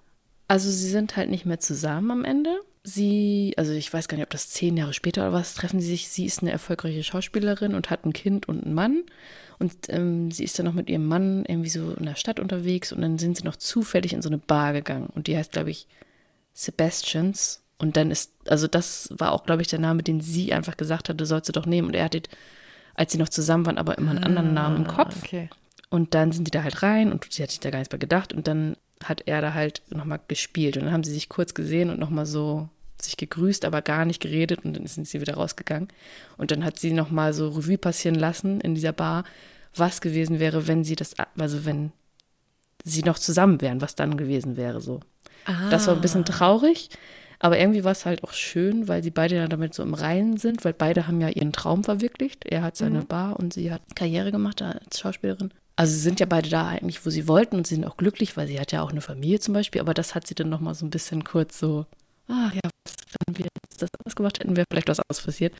Also 0.47 0.69
sie 0.69 0.89
sind 0.89 1.15
halt 1.17 1.29
nicht 1.29 1.45
mehr 1.45 1.59
zusammen 1.59 2.11
am 2.11 2.25
Ende 2.25 2.61
sie, 2.83 3.53
also 3.57 3.73
ich 3.73 3.91
weiß 3.91 4.07
gar 4.07 4.17
nicht, 4.17 4.25
ob 4.25 4.31
das 4.31 4.49
zehn 4.49 4.77
Jahre 4.77 4.93
später 4.93 5.21
oder 5.21 5.33
was, 5.33 5.53
treffen 5.53 5.79
sie 5.79 5.87
sich. 5.87 6.09
Sie 6.09 6.25
ist 6.25 6.41
eine 6.41 6.51
erfolgreiche 6.51 7.03
Schauspielerin 7.03 7.75
und 7.75 7.89
hat 7.89 8.05
ein 8.05 8.13
Kind 8.13 8.47
und 8.47 8.63
einen 8.63 8.73
Mann. 8.73 9.03
Und 9.59 9.89
ähm, 9.89 10.31
sie 10.31 10.43
ist 10.43 10.57
dann 10.57 10.65
noch 10.65 10.73
mit 10.73 10.89
ihrem 10.89 11.05
Mann 11.05 11.45
irgendwie 11.47 11.69
so 11.69 11.93
in 11.93 12.05
der 12.05 12.15
Stadt 12.15 12.39
unterwegs 12.39 12.91
und 12.91 13.01
dann 13.01 13.19
sind 13.19 13.37
sie 13.37 13.43
noch 13.43 13.55
zufällig 13.55 14.13
in 14.13 14.23
so 14.23 14.29
eine 14.29 14.39
Bar 14.39 14.73
gegangen. 14.73 15.07
Und 15.13 15.27
die 15.27 15.37
heißt, 15.37 15.51
glaube 15.51 15.69
ich, 15.69 15.87
Sebastians. 16.53 17.61
Und 17.77 17.97
dann 17.97 18.11
ist, 18.11 18.31
also 18.47 18.67
das 18.67 19.09
war 19.15 19.31
auch, 19.31 19.45
glaube 19.45 19.61
ich, 19.61 19.67
der 19.67 19.79
Name, 19.79 20.03
den 20.03 20.21
sie 20.21 20.53
einfach 20.53 20.77
gesagt 20.77 21.09
hatte, 21.09 21.25
sollst 21.25 21.49
du 21.49 21.53
doch 21.53 21.65
nehmen. 21.65 21.89
Und 21.89 21.95
er 21.95 22.05
hatte, 22.05 22.23
als 22.95 23.11
sie 23.11 23.17
noch 23.19 23.29
zusammen 23.29 23.65
waren, 23.65 23.77
aber 23.77 23.97
immer 23.97 24.11
einen 24.11 24.23
anderen 24.23 24.53
Namen 24.53 24.77
im 24.77 24.87
Kopf. 24.87 25.15
Ah, 25.15 25.23
okay. 25.23 25.49
Und 25.89 26.15
dann 26.15 26.31
sind 26.31 26.45
die 26.45 26.51
da 26.51 26.63
halt 26.63 26.81
rein 26.83 27.11
und 27.11 27.31
sie 27.31 27.43
hat 27.43 27.51
sich 27.51 27.59
da 27.59 27.69
gar 27.69 27.79
nichts 27.79 27.91
mehr 27.91 27.99
gedacht. 27.99 28.33
Und 28.33 28.47
dann 28.47 28.77
hat 29.03 29.23
er 29.25 29.41
da 29.41 29.53
halt 29.53 29.81
nochmal 29.89 30.19
gespielt. 30.27 30.77
Und 30.77 30.85
dann 30.85 30.93
haben 30.93 31.03
sie 31.03 31.13
sich 31.13 31.29
kurz 31.29 31.53
gesehen 31.53 31.89
und 31.89 31.99
nochmal 31.99 32.25
so 32.25 32.69
sich 33.01 33.17
gegrüßt, 33.17 33.65
aber 33.65 33.81
gar 33.81 34.05
nicht 34.05 34.21
geredet 34.21 34.63
und 34.63 34.75
dann 34.75 34.85
sind 34.87 35.07
sie 35.07 35.21
wieder 35.21 35.35
rausgegangen. 35.35 35.87
Und 36.37 36.51
dann 36.51 36.63
hat 36.63 36.79
sie 36.79 36.93
nochmal 36.93 37.33
so 37.33 37.49
Revue 37.49 37.77
passieren 37.77 38.15
lassen 38.15 38.61
in 38.61 38.75
dieser 38.75 38.93
Bar, 38.93 39.23
was 39.75 40.01
gewesen 40.01 40.39
wäre, 40.39 40.67
wenn 40.67 40.83
sie 40.83 40.95
das, 40.95 41.15
also 41.37 41.65
wenn 41.65 41.91
sie 42.83 43.03
noch 43.03 43.19
zusammen 43.19 43.61
wären, 43.61 43.81
was 43.81 43.95
dann 43.95 44.17
gewesen 44.17 44.57
wäre 44.57 44.81
so. 44.81 44.99
Ah. 45.45 45.69
Das 45.69 45.87
war 45.87 45.95
ein 45.95 46.01
bisschen 46.01 46.21
ah. 46.21 46.25
traurig, 46.25 46.89
aber 47.39 47.57
irgendwie 47.57 47.83
war 47.83 47.91
es 47.91 48.05
halt 48.05 48.23
auch 48.23 48.33
schön, 48.33 48.87
weil 48.87 49.01
sie 49.03 49.11
beide 49.11 49.35
dann 49.35 49.49
damit 49.49 49.73
so 49.73 49.81
im 49.83 49.93
Reinen 49.93 50.37
sind, 50.37 50.63
weil 50.63 50.73
beide 50.73 51.07
haben 51.07 51.21
ja 51.21 51.29
ihren 51.29 51.53
Traum 51.53 51.83
verwirklicht. 51.83 52.45
Er 52.45 52.61
hat 52.61 52.77
seine 52.77 53.01
mhm. 53.01 53.07
Bar 53.07 53.39
und 53.39 53.53
sie 53.53 53.71
hat 53.71 53.81
Karriere 53.95 54.31
gemacht 54.31 54.61
als 54.61 54.99
Schauspielerin. 54.99 55.51
Also 55.75 55.93
sie 55.93 55.99
sind 55.99 56.19
ja 56.19 56.25
beide 56.25 56.49
da 56.49 56.67
eigentlich, 56.67 57.05
wo 57.05 57.09
sie 57.09 57.27
wollten 57.27 57.55
und 57.55 57.67
sie 57.67 57.75
sind 57.75 57.85
auch 57.85 57.97
glücklich, 57.97 58.37
weil 58.37 58.47
sie 58.47 58.59
hat 58.59 58.71
ja 58.71 58.81
auch 58.81 58.91
eine 58.91 59.01
Familie 59.01 59.39
zum 59.39 59.53
Beispiel, 59.53 59.81
aber 59.81 59.93
das 59.93 60.15
hat 60.15 60.27
sie 60.27 60.35
dann 60.35 60.49
nochmal 60.49 60.75
so 60.75 60.85
ein 60.85 60.89
bisschen 60.89 61.23
kurz 61.23 61.57
so, 61.57 61.85
ah 62.27 62.51
ja, 62.53 62.61
was, 62.63 62.95
wenn 63.25 63.37
wir 63.37 63.45
jetzt 63.45 63.81
das 63.81 63.89
anders 63.99 64.15
gemacht 64.15 64.39
hätten, 64.39 64.55
wäre 64.55 64.67
vielleicht 64.69 64.89
was 64.89 64.99
anderes 64.99 65.23
passiert. 65.23 65.55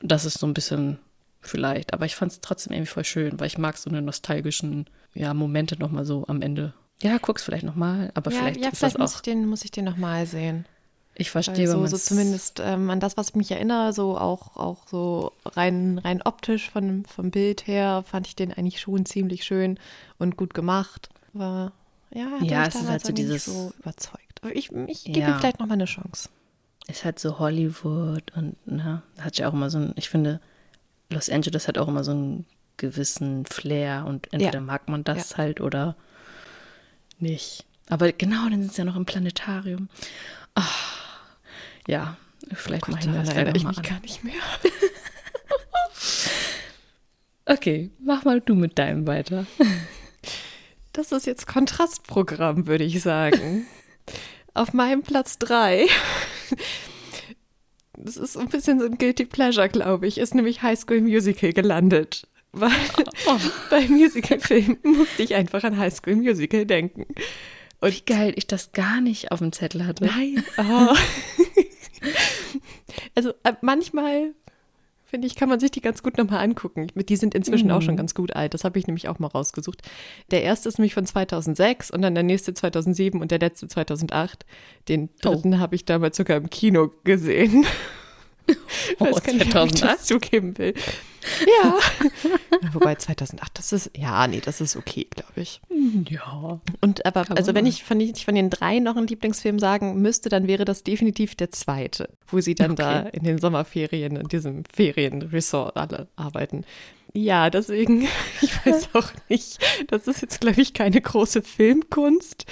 Das 0.00 0.24
ist 0.24 0.38
so 0.38 0.46
ein 0.46 0.54
bisschen 0.54 0.98
vielleicht, 1.40 1.92
aber 1.92 2.06
ich 2.06 2.16
fand 2.16 2.32
es 2.32 2.40
trotzdem 2.40 2.72
irgendwie 2.72 2.90
voll 2.90 3.04
schön, 3.04 3.38
weil 3.38 3.46
ich 3.46 3.58
mag 3.58 3.76
so 3.76 3.90
eine 3.90 4.02
nostalgischen 4.02 4.86
ja, 5.14 5.34
Momente 5.34 5.78
nochmal 5.78 6.04
so 6.04 6.26
am 6.26 6.40
Ende. 6.42 6.72
Ja, 7.02 7.18
guck's 7.18 7.42
vielleicht 7.42 7.64
nochmal, 7.64 8.10
aber 8.14 8.30
ja, 8.30 8.38
vielleicht 8.38 8.60
ja, 8.60 8.68
ist 8.68 8.78
vielleicht 8.78 8.94
das 8.94 9.00
auch. 9.00 9.04
Muss 9.04 9.14
ich 9.16 9.22
den, 9.22 9.46
muss 9.46 9.64
ich 9.64 9.70
den 9.70 9.84
nochmal 9.84 10.26
sehen. 10.26 10.66
Ich 11.14 11.30
verstehe, 11.30 11.68
so, 11.68 11.86
so 11.86 11.98
zumindest 11.98 12.60
ähm, 12.64 12.88
an 12.88 12.98
das, 12.98 13.16
was 13.16 13.30
ich 13.30 13.34
mich 13.34 13.50
erinnere, 13.50 13.92
so 13.92 14.16
auch, 14.16 14.56
auch 14.56 14.86
so 14.86 15.32
rein, 15.44 15.98
rein 15.98 16.22
optisch 16.22 16.70
von, 16.70 17.04
vom 17.04 17.30
Bild 17.30 17.66
her, 17.66 18.02
fand 18.06 18.26
ich 18.26 18.34
den 18.34 18.52
eigentlich 18.52 18.80
schon 18.80 19.04
ziemlich 19.04 19.44
schön 19.44 19.78
und 20.18 20.36
gut 20.36 20.54
gemacht. 20.54 21.10
Aber 21.34 21.72
ja, 22.10 22.38
ja 22.40 22.66
es 22.66 22.74
ist 22.76 22.88
halt 22.88 23.04
so 23.04 23.12
dieses 23.12 23.44
so 23.44 23.72
überzeugt. 23.78 24.40
Aber 24.42 24.56
ich, 24.56 24.72
ich 24.72 25.04
gebe 25.04 25.20
ja. 25.20 25.28
ihm 25.28 25.38
vielleicht 25.38 25.60
noch 25.60 25.66
mal 25.66 25.74
eine 25.74 25.84
Chance. 25.84 26.30
Ist 26.88 27.04
halt 27.04 27.18
so 27.18 27.38
Hollywood 27.38 28.32
und 28.34 28.56
na, 28.64 29.02
hat 29.20 29.38
ja 29.38 29.48
auch 29.48 29.52
immer 29.52 29.70
so 29.70 29.78
ein, 29.78 29.92
ich 29.96 30.08
finde, 30.08 30.40
Los 31.10 31.28
Angeles 31.28 31.68
hat 31.68 31.76
auch 31.78 31.88
immer 31.88 32.04
so 32.04 32.12
einen 32.12 32.46
gewissen 32.78 33.44
Flair 33.46 34.06
und 34.06 34.32
entweder 34.32 34.54
ja. 34.54 34.60
mag 34.60 34.88
man 34.88 35.04
das 35.04 35.30
ja. 35.30 35.38
halt 35.38 35.60
oder 35.60 35.94
nicht. 37.18 37.66
Aber 37.88 38.10
genau, 38.12 38.48
dann 38.48 38.62
sind 38.62 38.72
sie 38.72 38.78
ja 38.78 38.84
noch 38.84 38.96
im 38.96 39.04
Planetarium. 39.04 39.88
Ach, 40.54 41.36
ja, 41.86 42.16
vielleicht 42.54 42.84
oh 42.84 42.92
Gott, 42.92 43.06
mache 43.06 43.20
ich 43.22 43.26
das 43.26 43.34
leider 43.34 43.54
ich 43.54 43.64
mich 43.64 43.82
gar 43.82 44.00
nicht 44.00 44.24
mehr. 44.24 44.34
okay, 47.46 47.90
mach 48.00 48.24
mal 48.24 48.40
du 48.40 48.54
mit 48.54 48.78
deinem 48.78 49.06
weiter. 49.06 49.46
Das 50.94 51.10
ist 51.10 51.24
jetzt 51.24 51.46
Kontrastprogramm, 51.46 52.66
würde 52.66 52.84
ich 52.84 53.00
sagen. 53.00 53.66
Auf 54.54 54.74
meinem 54.74 55.02
Platz 55.02 55.38
3, 55.38 55.86
das 57.96 58.18
ist 58.18 58.36
ein 58.36 58.48
bisschen 58.48 58.78
so 58.78 58.84
ein 58.84 58.98
Guilty 58.98 59.24
Pleasure, 59.24 59.70
glaube 59.70 60.06
ich, 60.06 60.18
ist 60.18 60.34
nämlich 60.34 60.60
High 60.60 60.78
School 60.78 61.00
Musical 61.00 61.54
gelandet. 61.54 62.28
Weil 62.52 62.70
oh. 63.26 63.38
bei 63.70 63.88
Musicalfilmen 63.88 64.76
musste 64.82 65.22
ich 65.22 65.34
einfach 65.34 65.64
an 65.64 65.78
High 65.78 65.94
School 65.94 66.16
Musical 66.16 66.66
denken. 66.66 67.06
Und 67.82 67.92
Wie 67.92 68.04
geil 68.04 68.32
ich 68.36 68.46
das 68.46 68.70
gar 68.70 69.00
nicht 69.00 69.32
auf 69.32 69.40
dem 69.40 69.50
Zettel 69.50 69.84
hatte. 69.84 70.06
Nein. 70.06 70.44
Oh. 70.56 70.94
also 73.16 73.30
äh, 73.42 73.54
manchmal 73.60 74.34
finde 75.04 75.26
ich, 75.26 75.34
kann 75.34 75.48
man 75.48 75.58
sich 75.58 75.72
die 75.72 75.80
ganz 75.80 76.00
gut 76.00 76.16
nochmal 76.16 76.44
angucken. 76.44 76.86
Die 76.94 77.16
sind 77.16 77.34
inzwischen 77.34 77.66
mhm. 77.66 77.72
auch 77.72 77.82
schon 77.82 77.94
mhm. 77.94 77.98
ganz 77.98 78.14
gut 78.14 78.36
alt. 78.36 78.54
Das 78.54 78.62
habe 78.62 78.78
ich 78.78 78.86
nämlich 78.86 79.08
auch 79.08 79.18
mal 79.18 79.26
rausgesucht. 79.26 79.82
Der 80.30 80.44
erste 80.44 80.68
ist 80.68 80.78
nämlich 80.78 80.94
von 80.94 81.06
2006 81.06 81.90
und 81.90 82.02
dann 82.02 82.14
der 82.14 82.22
nächste 82.22 82.54
2007 82.54 83.20
und 83.20 83.32
der 83.32 83.40
letzte 83.40 83.66
2008. 83.66 84.46
Den 84.88 85.10
dritten 85.20 85.54
oh. 85.54 85.58
habe 85.58 85.74
ich 85.74 85.84
damals 85.84 86.16
sogar 86.16 86.36
im 86.36 86.50
Kino 86.50 86.92
gesehen. 87.02 87.66
Oh, 88.98 89.04
gar 89.04 89.32
nicht, 89.32 89.54
ob 89.54 89.66
ich 89.72 89.80
das 89.80 90.04
zugeben 90.04 90.56
will. 90.58 90.74
Ja. 91.62 91.78
Wobei 92.72 92.94
2008, 92.96 93.58
das 93.58 93.72
ist, 93.72 93.90
ja, 93.96 94.26
nee, 94.26 94.40
das 94.44 94.60
ist 94.60 94.76
okay, 94.76 95.06
glaube 95.08 95.40
ich. 95.40 95.60
Ja. 96.08 96.60
Und 96.80 97.06
aber, 97.06 97.24
also 97.30 97.54
wenn 97.54 97.66
ich 97.66 97.84
von, 97.84 98.00
ich 98.00 98.24
von 98.24 98.34
den 98.34 98.50
drei 98.50 98.78
noch 98.80 98.96
einen 98.96 99.06
Lieblingsfilm 99.06 99.58
sagen 99.58 100.00
müsste, 100.00 100.28
dann 100.28 100.46
wäre 100.46 100.64
das 100.64 100.82
definitiv 100.82 101.34
der 101.34 101.50
zweite, 101.50 102.08
wo 102.26 102.40
sie 102.40 102.54
dann 102.54 102.72
okay. 102.72 102.82
da 102.82 103.00
in 103.02 103.24
den 103.24 103.38
Sommerferien, 103.38 104.16
in 104.16 104.28
diesem 104.28 104.64
Ferienresort 104.72 105.76
alle 105.76 106.08
arbeiten. 106.16 106.64
Ja, 107.14 107.50
deswegen, 107.50 108.08
ich 108.40 108.66
weiß 108.66 108.90
auch 108.94 109.10
nicht, 109.28 109.58
das 109.88 110.08
ist 110.08 110.22
jetzt, 110.22 110.40
glaube 110.40 110.60
ich, 110.60 110.74
keine 110.74 111.00
große 111.00 111.42
Filmkunst 111.42 112.46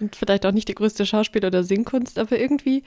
und 0.00 0.16
vielleicht 0.16 0.46
auch 0.46 0.52
nicht 0.52 0.68
die 0.68 0.74
größte 0.74 1.06
Schauspiel- 1.06 1.44
oder 1.44 1.64
Singkunst, 1.64 2.18
aber 2.18 2.38
irgendwie 2.38 2.82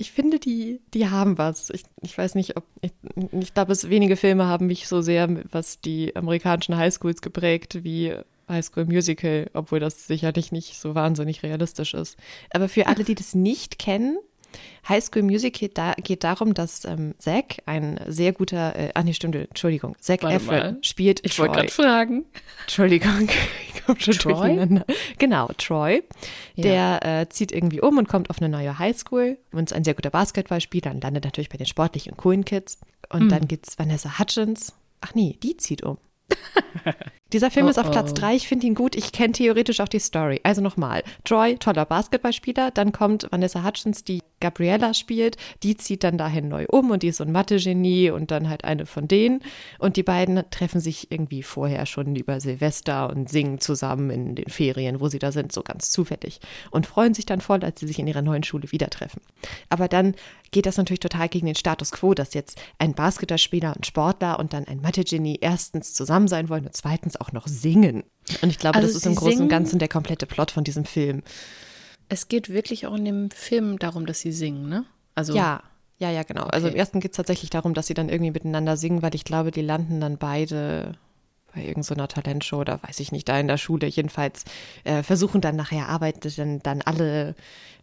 ich 0.00 0.12
finde, 0.12 0.38
die, 0.38 0.80
die 0.94 1.08
haben 1.08 1.36
was. 1.36 1.68
Ich, 1.70 1.82
ich 2.00 2.16
weiß 2.16 2.34
nicht, 2.34 2.56
ob, 2.56 2.64
ich, 2.80 2.92
ich 3.32 3.52
glaube, 3.52 3.72
es 3.72 3.90
wenige 3.90 4.16
Filme 4.16 4.46
haben 4.46 4.66
mich 4.66 4.88
so 4.88 5.02
sehr, 5.02 5.28
was 5.52 5.80
die 5.80 6.16
amerikanischen 6.16 6.76
Highschools 6.76 7.20
geprägt, 7.20 7.84
wie 7.84 8.14
High 8.48 8.64
School 8.64 8.86
Musical, 8.86 9.50
obwohl 9.52 9.78
das 9.78 10.06
sicherlich 10.06 10.52
nicht 10.52 10.80
so 10.80 10.94
wahnsinnig 10.94 11.42
realistisch 11.42 11.92
ist. 11.92 12.16
Aber 12.50 12.68
für 12.68 12.86
alle, 12.86 13.04
die 13.04 13.14
das 13.14 13.34
nicht 13.34 13.78
kennen, 13.78 14.18
High 14.88 15.04
School 15.04 15.22
Musical 15.22 15.68
da, 15.72 15.92
geht 15.92 16.24
darum, 16.24 16.54
dass 16.54 16.84
ähm, 16.84 17.14
Zack, 17.18 17.58
ein 17.66 18.00
sehr 18.06 18.32
guter, 18.32 18.76
äh, 18.76 18.90
ach 18.94 19.02
nee, 19.02 19.12
stimmt, 19.12 19.36
Entschuldigung, 19.36 19.96
Zack 20.00 20.24
Efron 20.24 20.78
spielt 20.82 21.20
Ich 21.24 21.38
wollte 21.38 21.54
gerade 21.54 21.68
fragen. 21.68 22.24
Entschuldigung, 22.62 23.28
ich 23.74 23.84
komme 23.84 24.00
schon 24.00 24.14
Troy? 24.14 24.32
durcheinander. 24.32 24.84
Genau, 25.18 25.48
Troy, 25.58 26.02
ja. 26.54 26.98
der 27.00 27.20
äh, 27.20 27.28
zieht 27.28 27.52
irgendwie 27.52 27.80
um 27.80 27.98
und 27.98 28.08
kommt 28.08 28.30
auf 28.30 28.40
eine 28.40 28.48
neue 28.48 28.78
High 28.78 28.96
School 28.96 29.38
und 29.52 29.70
ist 29.70 29.72
ein 29.72 29.84
sehr 29.84 29.94
guter 29.94 30.10
Basketballspieler 30.10 30.90
und 30.90 31.02
landet 31.02 31.24
natürlich 31.24 31.48
bei 31.48 31.58
den 31.58 31.66
sportlich 31.66 32.10
und 32.10 32.16
coolen 32.16 32.44
Kids. 32.44 32.78
Und 33.08 33.24
mhm. 33.24 33.28
dann 33.28 33.48
es 33.50 33.78
Vanessa 33.78 34.18
Hutchins. 34.18 34.72
Ach 35.00 35.14
nee, 35.14 35.36
die 35.42 35.56
zieht 35.56 35.82
um. 35.82 35.98
Dieser 37.32 37.50
Film 37.50 37.66
oh, 37.66 37.68
ist 37.70 37.78
auf 37.78 37.90
Platz 37.90 38.12
3, 38.14 38.34
ich 38.34 38.48
finde 38.48 38.66
ihn 38.66 38.74
gut, 38.74 38.96
ich 38.96 39.12
kenne 39.12 39.32
theoretisch 39.32 39.80
auch 39.80 39.88
die 39.88 40.00
Story. 40.00 40.40
Also 40.42 40.60
nochmal, 40.60 41.04
Troy, 41.24 41.56
toller 41.56 41.84
Basketballspieler, 41.84 42.72
dann 42.72 42.90
kommt 42.90 43.28
Vanessa 43.30 43.64
Hutchins, 43.64 44.02
die 44.02 44.20
Gabriella 44.40 44.94
spielt, 44.94 45.36
die 45.62 45.76
zieht 45.76 46.02
dann 46.02 46.18
dahin 46.18 46.48
neu 46.48 46.66
um 46.66 46.90
und 46.90 47.02
die 47.02 47.08
ist 47.08 47.18
so 47.18 47.24
ein 47.24 47.32
Mathe-Genie 47.32 48.10
und 48.10 48.30
dann 48.30 48.48
halt 48.48 48.64
eine 48.64 48.86
von 48.86 49.06
denen. 49.06 49.42
Und 49.78 49.96
die 49.96 50.02
beiden 50.02 50.42
treffen 50.50 50.80
sich 50.80 51.12
irgendwie 51.12 51.42
vorher 51.42 51.86
schon 51.86 52.16
über 52.16 52.40
Silvester 52.40 53.10
und 53.10 53.28
singen 53.28 53.60
zusammen 53.60 54.10
in 54.10 54.34
den 54.34 54.48
Ferien, 54.48 55.00
wo 55.00 55.08
sie 55.08 55.18
da 55.18 55.30
sind, 55.30 55.52
so 55.52 55.62
ganz 55.62 55.90
zufällig. 55.90 56.40
Und 56.70 56.86
freuen 56.86 57.14
sich 57.14 57.26
dann 57.26 57.40
voll, 57.40 57.62
als 57.62 57.80
sie 57.80 57.86
sich 57.86 57.98
in 57.98 58.06
ihrer 58.06 58.22
neuen 58.22 58.42
Schule 58.42 58.72
wieder 58.72 58.88
treffen. 58.88 59.20
Aber 59.68 59.88
dann 59.88 60.14
geht 60.50 60.66
das 60.66 60.78
natürlich 60.78 61.00
total 61.00 61.28
gegen 61.28 61.46
den 61.46 61.54
Status 61.54 61.92
quo, 61.92 62.14
dass 62.14 62.34
jetzt 62.34 62.60
ein 62.78 62.94
Basketballspieler 62.94 63.76
und 63.76 63.86
Sportler 63.86 64.38
und 64.38 64.52
dann 64.52 64.66
ein 64.66 64.80
Mathe-Genie 64.80 65.38
erstens 65.40 65.94
zusammen 65.94 66.28
sein 66.28 66.48
wollen 66.48 66.64
und 66.64 66.74
zweitens 66.74 67.19
auch 67.20 67.32
noch 67.32 67.46
singen. 67.46 68.04
Und 68.42 68.50
ich 68.50 68.58
glaube, 68.58 68.76
also 68.76 68.88
das 68.88 68.96
ist 68.96 69.06
im 69.06 69.14
Großen 69.14 69.42
und 69.42 69.48
Ganzen 69.48 69.78
der 69.78 69.88
komplette 69.88 70.26
Plot 70.26 70.50
von 70.50 70.64
diesem 70.64 70.84
Film. 70.84 71.22
Es 72.08 72.28
geht 72.28 72.48
wirklich 72.48 72.86
auch 72.86 72.94
in 72.94 73.04
dem 73.04 73.30
Film 73.30 73.78
darum, 73.78 74.06
dass 74.06 74.20
sie 74.20 74.32
singen, 74.32 74.68
ne? 74.68 74.84
Also 75.14 75.34
ja, 75.34 75.62
ja, 75.98 76.10
ja, 76.10 76.22
genau. 76.22 76.42
Also 76.42 76.48
okay. 76.48 76.54
Also 76.54 76.68
im 76.68 76.74
ersten 76.76 77.00
geht 77.00 77.12
es 77.12 77.16
tatsächlich 77.16 77.50
darum, 77.50 77.74
dass 77.74 77.86
sie 77.86 77.94
dann 77.94 78.08
irgendwie 78.08 78.30
miteinander 78.32 78.76
singen, 78.76 79.02
weil 79.02 79.14
ich 79.14 79.24
glaube, 79.24 79.50
die 79.50 79.62
landen 79.62 80.00
dann 80.00 80.16
beide 80.16 80.94
bei 81.54 81.62
irgendeiner 81.62 82.02
so 82.02 82.06
Talentshow 82.06 82.58
oder 82.58 82.80
weiß 82.82 83.00
ich 83.00 83.12
nicht, 83.12 83.28
da 83.28 83.38
in 83.38 83.48
der 83.48 83.58
Schule. 83.58 83.86
Jedenfalls 83.86 84.44
äh, 84.84 85.02
versuchen 85.02 85.40
dann 85.40 85.56
nachher 85.56 85.88
arbeiten 85.88 86.60
dann 86.62 86.82
alle 86.82 87.34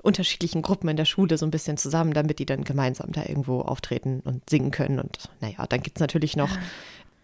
unterschiedlichen 0.01 0.61
Gruppen 0.61 0.89
in 0.89 0.97
der 0.97 1.05
Schule 1.05 1.37
so 1.37 1.45
ein 1.45 1.51
bisschen 1.51 1.77
zusammen, 1.77 2.13
damit 2.13 2.39
die 2.39 2.45
dann 2.45 2.63
gemeinsam 2.63 3.11
da 3.11 3.23
irgendwo 3.23 3.61
auftreten 3.61 4.21
und 4.23 4.49
singen 4.49 4.71
können. 4.71 4.99
Und 4.99 5.29
naja, 5.41 5.65
dann 5.67 5.81
gibt 5.81 5.97
es 5.97 6.01
natürlich 6.01 6.35
noch 6.35 6.51
ah. 6.51 6.59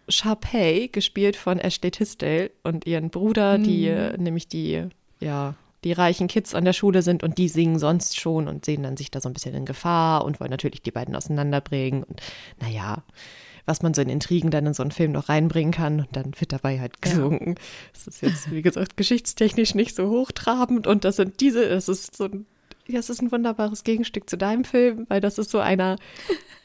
Sharpay, 0.08 0.88
gespielt 0.88 1.36
von 1.36 1.58
Ashley 1.58 1.90
Tisdale 1.90 2.50
und 2.62 2.86
ihren 2.86 3.10
Bruder, 3.10 3.58
die 3.58 3.90
mhm. 3.90 4.22
nämlich 4.22 4.48
die, 4.48 4.84
ja, 5.20 5.54
die 5.84 5.92
reichen 5.92 6.28
Kids 6.28 6.54
an 6.54 6.64
der 6.64 6.72
Schule 6.72 7.02
sind 7.02 7.22
und 7.22 7.38
die 7.38 7.48
singen 7.48 7.78
sonst 7.78 8.18
schon 8.18 8.48
und 8.48 8.64
sehen 8.64 8.82
dann 8.82 8.96
sich 8.96 9.10
da 9.10 9.20
so 9.20 9.28
ein 9.28 9.34
bisschen 9.34 9.54
in 9.54 9.66
Gefahr 9.66 10.24
und 10.24 10.40
wollen 10.40 10.50
natürlich 10.50 10.82
die 10.82 10.90
beiden 10.90 11.14
auseinanderbringen. 11.14 12.02
Und 12.04 12.22
naja, 12.60 13.04
was 13.66 13.82
man 13.82 13.94
so 13.94 14.02
in 14.02 14.08
Intrigen 14.08 14.50
dann 14.50 14.66
in 14.66 14.74
so 14.74 14.82
einen 14.82 14.92
Film 14.92 15.12
noch 15.12 15.28
reinbringen 15.28 15.72
kann. 15.72 16.00
Und 16.00 16.08
dann 16.12 16.32
wird 16.38 16.52
dabei 16.52 16.80
halt 16.80 17.00
gesungen. 17.02 17.56
Es 17.92 18.06
ja. 18.06 18.10
ist 18.10 18.22
jetzt, 18.22 18.50
wie 18.50 18.62
gesagt, 18.62 18.96
geschichtstechnisch 18.96 19.74
nicht 19.74 19.94
so 19.94 20.08
hochtrabend. 20.08 20.86
Und 20.86 21.04
das 21.04 21.16
sind 21.16 21.40
diese, 21.40 21.68
das 21.68 21.88
ist 21.88 22.16
so 22.16 22.24
ein, 22.24 22.46
ja, 22.86 22.98
es 22.98 23.10
ist 23.10 23.22
ein 23.22 23.32
wunderbares 23.32 23.84
Gegenstück 23.84 24.28
zu 24.28 24.36
deinem 24.36 24.64
Film, 24.64 25.06
weil 25.08 25.20
das 25.20 25.38
ist 25.38 25.50
so 25.50 25.58
einer, 25.58 25.96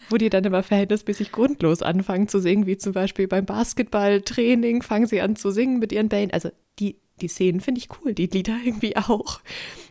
wo 0.10 0.18
die 0.18 0.30
dann 0.30 0.44
immer 0.44 0.64
verhältnismäßig 0.64 1.32
grundlos 1.32 1.82
anfangen 1.82 2.28
zu 2.28 2.40
singen, 2.40 2.66
wie 2.66 2.78
zum 2.78 2.94
Beispiel 2.94 3.28
beim 3.28 3.46
Basketballtraining 3.46 4.82
fangen 4.82 5.08
sie 5.08 5.22
an 5.22 5.36
zu 5.36 5.52
singen 5.52 5.80
mit 5.80 5.92
ihren 5.92 6.10
Bällen. 6.10 6.32
Also 6.32 6.50
die, 6.80 6.98
die 7.22 7.28
Szenen 7.28 7.62
finde 7.62 7.80
ich 7.80 7.90
cool, 8.02 8.14
die 8.14 8.28
Lieder 8.28 8.58
irgendwie 8.64 8.98
auch. 8.98 9.40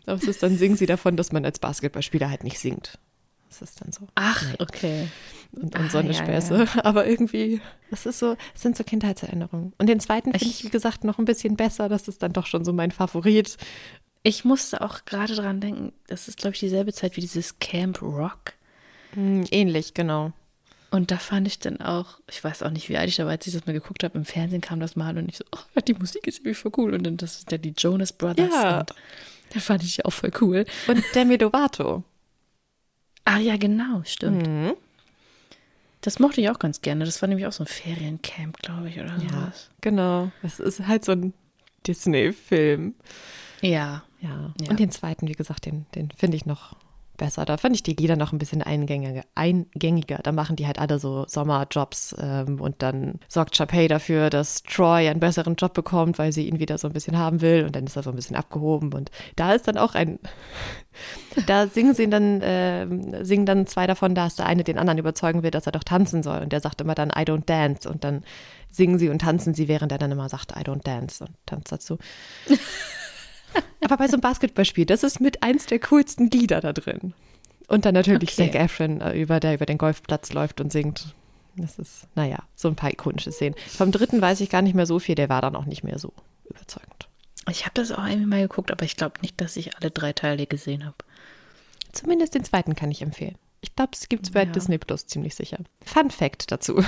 Aber 0.07 0.17
es 0.17 0.25
ist 0.25 0.43
dann 0.43 0.57
singen 0.57 0.77
sie 0.77 0.87
davon, 0.87 1.17
dass 1.17 1.33
man 1.33 1.45
als 1.45 1.59
Basketballspieler 1.59 2.31
halt 2.31 2.45
nicht 2.45 2.59
singt. 2.59 2.99
Das 3.49 3.63
ist 3.63 3.81
dann 3.81 3.93
so. 3.93 4.07
Ach, 4.15 4.45
okay 4.59 5.09
und, 5.53 5.75
und 5.75 5.77
ah, 5.77 5.89
so 5.89 5.99
eine 5.99 6.13
ja, 6.13 6.15
Späße. 6.15 6.67
Ja. 6.75 6.85
Aber 6.85 7.07
irgendwie, 7.07 7.61
das 7.91 8.07
ist 8.07 8.19
so, 8.19 8.37
das 8.53 8.63
sind 8.63 8.77
so 8.77 8.85
Kindheitserinnerungen. 8.85 9.73
Und 9.79 9.87
den 9.89 10.01
zweiten 10.01 10.33
finde 10.33 10.47
ich, 10.47 10.65
wie 10.65 10.69
gesagt, 10.69 11.05
noch 11.05 11.19
ein 11.19 11.25
bisschen 11.25 11.57
besser. 11.57 11.89
Das 11.89 12.09
ist 12.09 12.23
dann 12.23 12.33
doch 12.33 12.47
schon 12.47 12.65
so 12.65 12.73
mein 12.73 12.91
Favorit. 12.91 13.57
Ich 14.29 14.45
musste 14.45 14.83
auch 14.83 15.07
gerade 15.07 15.35
dran 15.35 15.59
denken, 15.59 15.95
das 16.07 16.29
ist, 16.29 16.37
glaube 16.37 16.53
ich, 16.53 16.61
dieselbe 16.61 16.93
Zeit 16.93 17.17
wie 17.17 17.23
dieses 17.23 17.61
Camp 17.61 18.03
Rock. 18.03 18.53
Mm, 19.15 19.45
ähnlich, 19.51 19.95
genau. 19.95 20.35
Und 20.91 21.11
da 21.11 21.17
fand 21.17 21.47
ich 21.47 21.61
dann 21.61 21.81
auch, 21.81 22.21
ich 22.29 22.45
weiß 22.45 22.63
auch 22.63 22.71
nicht, 22.71 22.91
wie 22.91 22.99
alt 22.99 23.09
ich 23.09 23.17
da 23.17 23.25
war, 23.25 23.31
als 23.31 23.47
ich 23.47 23.55
das 23.55 23.65
mal 23.65 23.73
geguckt 23.73 24.05
habe, 24.05 24.19
im 24.19 24.27
Fernsehen 24.27 24.61
kam 24.61 24.81
das 24.81 24.97
mal 24.97 25.17
und 25.17 25.31
ich 25.31 25.39
so, 25.39 25.45
oh, 25.51 25.81
die 25.81 25.95
Musik 25.95 26.27
ist 26.27 26.41
irgendwie 26.41 26.53
voll 26.53 26.73
cool. 26.77 26.93
Und 26.93 27.05
dann 27.05 27.17
das 27.17 27.39
sind 27.39 27.53
ja 27.53 27.57
die 27.57 27.73
Jonas 27.75 28.13
Brothers. 28.13 28.53
Ja. 28.53 28.81
Und 28.81 28.95
da 29.55 29.61
fand 29.61 29.83
ich 29.83 30.05
auch 30.05 30.11
voll 30.11 30.33
cool. 30.43 30.67
Und 30.89 31.03
Demi 31.15 31.37
Lovato. 31.37 32.05
Ah 33.25 33.39
ja, 33.39 33.57
genau, 33.57 34.03
stimmt. 34.05 34.47
Mhm. 34.47 34.75
Das 36.03 36.19
mochte 36.19 36.43
ich 36.43 36.51
auch 36.51 36.59
ganz 36.59 36.83
gerne. 36.83 37.07
Das 37.07 37.23
war 37.23 37.31
nämlich 37.31 37.47
auch 37.47 37.53
so 37.53 37.65
ein 37.65 37.67
Feriencamp, 37.67 38.59
glaube 38.59 38.91
ich, 38.91 39.01
oder 39.01 39.17
ja, 39.17 39.21
sowas. 39.21 39.71
Genau. 39.81 40.31
Das 40.43 40.61
ist 40.61 40.87
halt 40.87 41.07
so 41.07 41.13
ein 41.13 41.33
Disney-Film. 41.87 42.95
Ja. 43.61 44.03
ja. 44.21 44.55
Ja. 44.61 44.71
Und 44.71 44.81
den 44.81 44.91
zweiten, 44.91 45.29
wie 45.29 45.33
gesagt, 45.33 45.67
den, 45.67 45.87
den 45.95 46.11
finde 46.17 46.37
ich 46.37 46.47
noch 46.47 46.77
besser. 47.19 47.45
Da 47.45 47.59
fand 47.59 47.75
ich 47.75 47.83
die 47.83 47.93
Lieder 47.93 48.17
noch 48.17 48.33
ein 48.33 48.39
bisschen 48.39 48.63
eingängiger. 48.63 49.23
eingängiger. 49.35 50.21
Da 50.23 50.33
machen 50.33 50.57
die 50.57 50.67
halt 50.67 50.79
alle 50.79 50.99
so 50.99 51.27
Sommerjobs 51.29 52.17
ähm, 52.19 52.61
und 52.61 52.77
dann 52.81 53.21
sorgt 53.29 53.57
Chapey 53.57 53.89
dafür, 53.89 54.31
dass 54.31 54.63
Troy 54.63 55.09
einen 55.09 55.21
besseren 55.21 55.57
Job 55.57 55.75
bekommt, 55.75 56.19
weil 56.19 56.33
sie 56.33 56.49
ihn 56.49 56.59
wieder 56.59 56.79
so 56.79 56.89
ein 56.89 56.95
bisschen 56.95 57.19
haben 57.19 57.43
will 57.43 57.65
und 57.67 57.77
dann 57.77 57.85
ist 57.85 57.97
er 57.97 58.03
so 58.03 58.11
ein 58.11 58.17
bisschen 58.17 58.37
abgehoben 58.37 58.95
und 58.95 59.11
da 59.37 59.53
ist 59.53 59.69
dann 59.69 59.77
auch 59.77 59.95
ein, 59.95 60.19
da 61.47 61.67
singen 61.67 61.95
sie 61.95 62.09
dann, 62.09 62.41
äh, 62.41 62.87
singen 63.25 63.45
dann 63.45 63.67
zwei 63.67 63.87
davon, 63.87 64.15
dass 64.15 64.37
der 64.37 64.47
eine 64.47 64.65
den 64.65 64.79
anderen 64.79 64.99
überzeugen 64.99 65.43
will, 65.43 65.51
dass 65.51 65.67
er 65.67 65.73
doch 65.73 65.85
tanzen 65.85 66.23
soll 66.23 66.41
und 66.41 66.53
der 66.53 66.61
sagt 66.61 66.81
immer 66.81 66.95
dann 66.95 67.11
I 67.11 67.23
don't 67.23 67.45
dance 67.45 67.89
und 67.89 68.05
dann 68.05 68.23
singen 68.71 68.99
sie 68.99 69.09
und 69.09 69.21
tanzen 69.21 69.55
sie, 69.55 69.69
während 69.69 69.93
er 69.93 69.99
dann 69.99 70.13
immer 70.13 70.29
sagt 70.29 70.53
I 70.53 70.63
don't 70.63 70.85
dance 70.85 71.25
und 71.25 71.35
tanzt 71.47 71.73
dazu. 71.73 71.99
Aber 73.81 73.97
bei 73.97 74.07
so 74.07 74.15
einem 74.15 74.23
Basketballspiel, 74.23 74.87
das 74.87 75.03
ist 75.03 75.21
mit 75.21 75.43
eins 75.43 75.67
der 75.67 75.79
coolsten 75.81 76.31
Lieder 76.31 76.61
da 76.61 76.73
drin. 76.73 77.15
Und 77.69 77.85
dann 77.85 77.95
natürlich 77.95 78.33
okay. 78.33 78.51
Zac 78.51 78.55
Efron, 78.55 79.01
äh, 79.01 79.21
über, 79.21 79.41
der 79.41 79.55
über 79.55 79.67
den 79.67 79.79
Golfplatz 79.79 80.33
läuft 80.33 80.61
und 80.61 80.73
singt. 80.73 81.15
Das 81.57 81.79
ist, 81.79 82.07
naja, 82.15 82.39
so 82.55 82.69
ein 82.69 82.77
paar 82.77 82.91
ikonische 82.91 83.33
Szenen. 83.33 83.55
Vom 83.67 83.93
dritten 83.93 84.21
weiß 84.21 84.41
ich 84.41 84.49
gar 84.49 84.63
nicht 84.63 84.75
mehr 84.75 84.87
so 84.87 84.99
viel, 84.99 85.15
der 85.15 85.29
war 85.29 85.43
dann 85.43 85.57
auch 85.57 85.65
nicht 85.65 85.85
mehr 85.85 85.99
so 85.99 86.13
überzeugend. 86.49 87.09
Ich 87.51 87.65
habe 87.65 87.75
das 87.75 87.93
auch 87.93 88.07
irgendwie 88.07 88.27
mal 88.27 88.43
geguckt, 88.43 88.71
aber 88.71 88.85
ich 88.85 88.97
glaube 88.97 89.21
nicht, 89.23 89.41
dass 89.41 89.57
ich 89.57 89.77
alle 89.77 89.91
drei 89.91 90.13
Teile 90.13 90.47
gesehen 90.47 90.85
habe. 90.85 90.97
Zumindest 91.93 92.35
den 92.35 92.45
zweiten 92.45 92.75
kann 92.75 92.91
ich 92.91 93.03
empfehlen. 93.03 93.37
Ich 93.61 93.75
glaube, 93.75 93.93
es 93.95 94.09
gibt 94.09 94.27
es 94.27 94.33
bei 94.33 94.45
ja. 94.45 94.47
Disney 94.51 94.79
Plus 94.79 95.07
ziemlich 95.07 95.35
sicher. 95.35 95.59
Fun 95.85 96.11
Fact 96.11 96.53
dazu. 96.53 96.83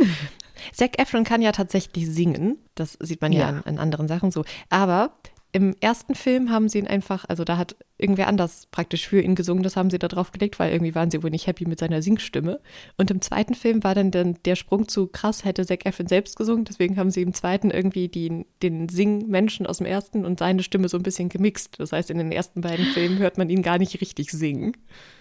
Zac 0.72 0.98
Efron 0.98 1.24
kann 1.24 1.42
ja 1.42 1.52
tatsächlich 1.52 2.08
singen. 2.08 2.58
Das 2.74 2.96
sieht 3.00 3.20
man 3.20 3.32
ja, 3.32 3.40
ja 3.40 3.48
in, 3.50 3.74
in, 3.74 3.78
anderen 3.78 4.08
Sachen 4.08 4.30
so. 4.30 4.44
Aber 4.68 5.12
im 5.54 5.76
ersten 5.80 6.14
Film 6.14 6.50
haben 6.50 6.70
sie 6.70 6.78
ihn 6.78 6.86
einfach, 6.86 7.26
also 7.28 7.44
da 7.44 7.58
hat 7.58 7.76
irgendwer 7.98 8.26
anders 8.26 8.66
praktisch 8.70 9.06
für 9.06 9.20
ihn 9.20 9.34
gesungen, 9.34 9.62
das 9.62 9.76
haben 9.76 9.90
sie 9.90 9.98
da 9.98 10.08
drauf 10.08 10.32
gelegt, 10.32 10.58
weil 10.58 10.72
irgendwie 10.72 10.94
waren 10.94 11.10
sie 11.10 11.22
wohl 11.22 11.28
nicht 11.28 11.46
happy 11.46 11.66
mit 11.66 11.78
seiner 11.78 12.00
Singstimme. 12.00 12.58
Und 12.96 13.10
im 13.10 13.20
zweiten 13.20 13.54
Film 13.54 13.84
war 13.84 13.94
dann 13.94 14.10
der, 14.10 14.32
der 14.32 14.56
Sprung 14.56 14.88
zu 14.88 15.08
krass, 15.08 15.44
hätte 15.44 15.66
Zac 15.66 15.84
Efron 15.84 16.06
selbst 16.06 16.36
gesungen, 16.36 16.64
deswegen 16.64 16.96
haben 16.96 17.10
sie 17.10 17.20
im 17.20 17.34
zweiten 17.34 17.70
irgendwie 17.70 18.08
die, 18.08 18.46
den 18.62 18.88
Singmenschen 18.88 19.66
aus 19.66 19.78
dem 19.78 19.86
ersten 19.86 20.24
und 20.24 20.38
seine 20.38 20.62
Stimme 20.62 20.88
so 20.88 20.96
ein 20.96 21.02
bisschen 21.02 21.28
gemixt. 21.28 21.78
Das 21.78 21.92
heißt, 21.92 22.08
in 22.08 22.16
den 22.16 22.32
ersten 22.32 22.62
beiden 22.62 22.86
Filmen 22.86 23.18
hört 23.18 23.36
man 23.36 23.50
ihn 23.50 23.62
gar 23.62 23.76
nicht 23.76 24.00
richtig 24.00 24.30
singen. 24.30 24.74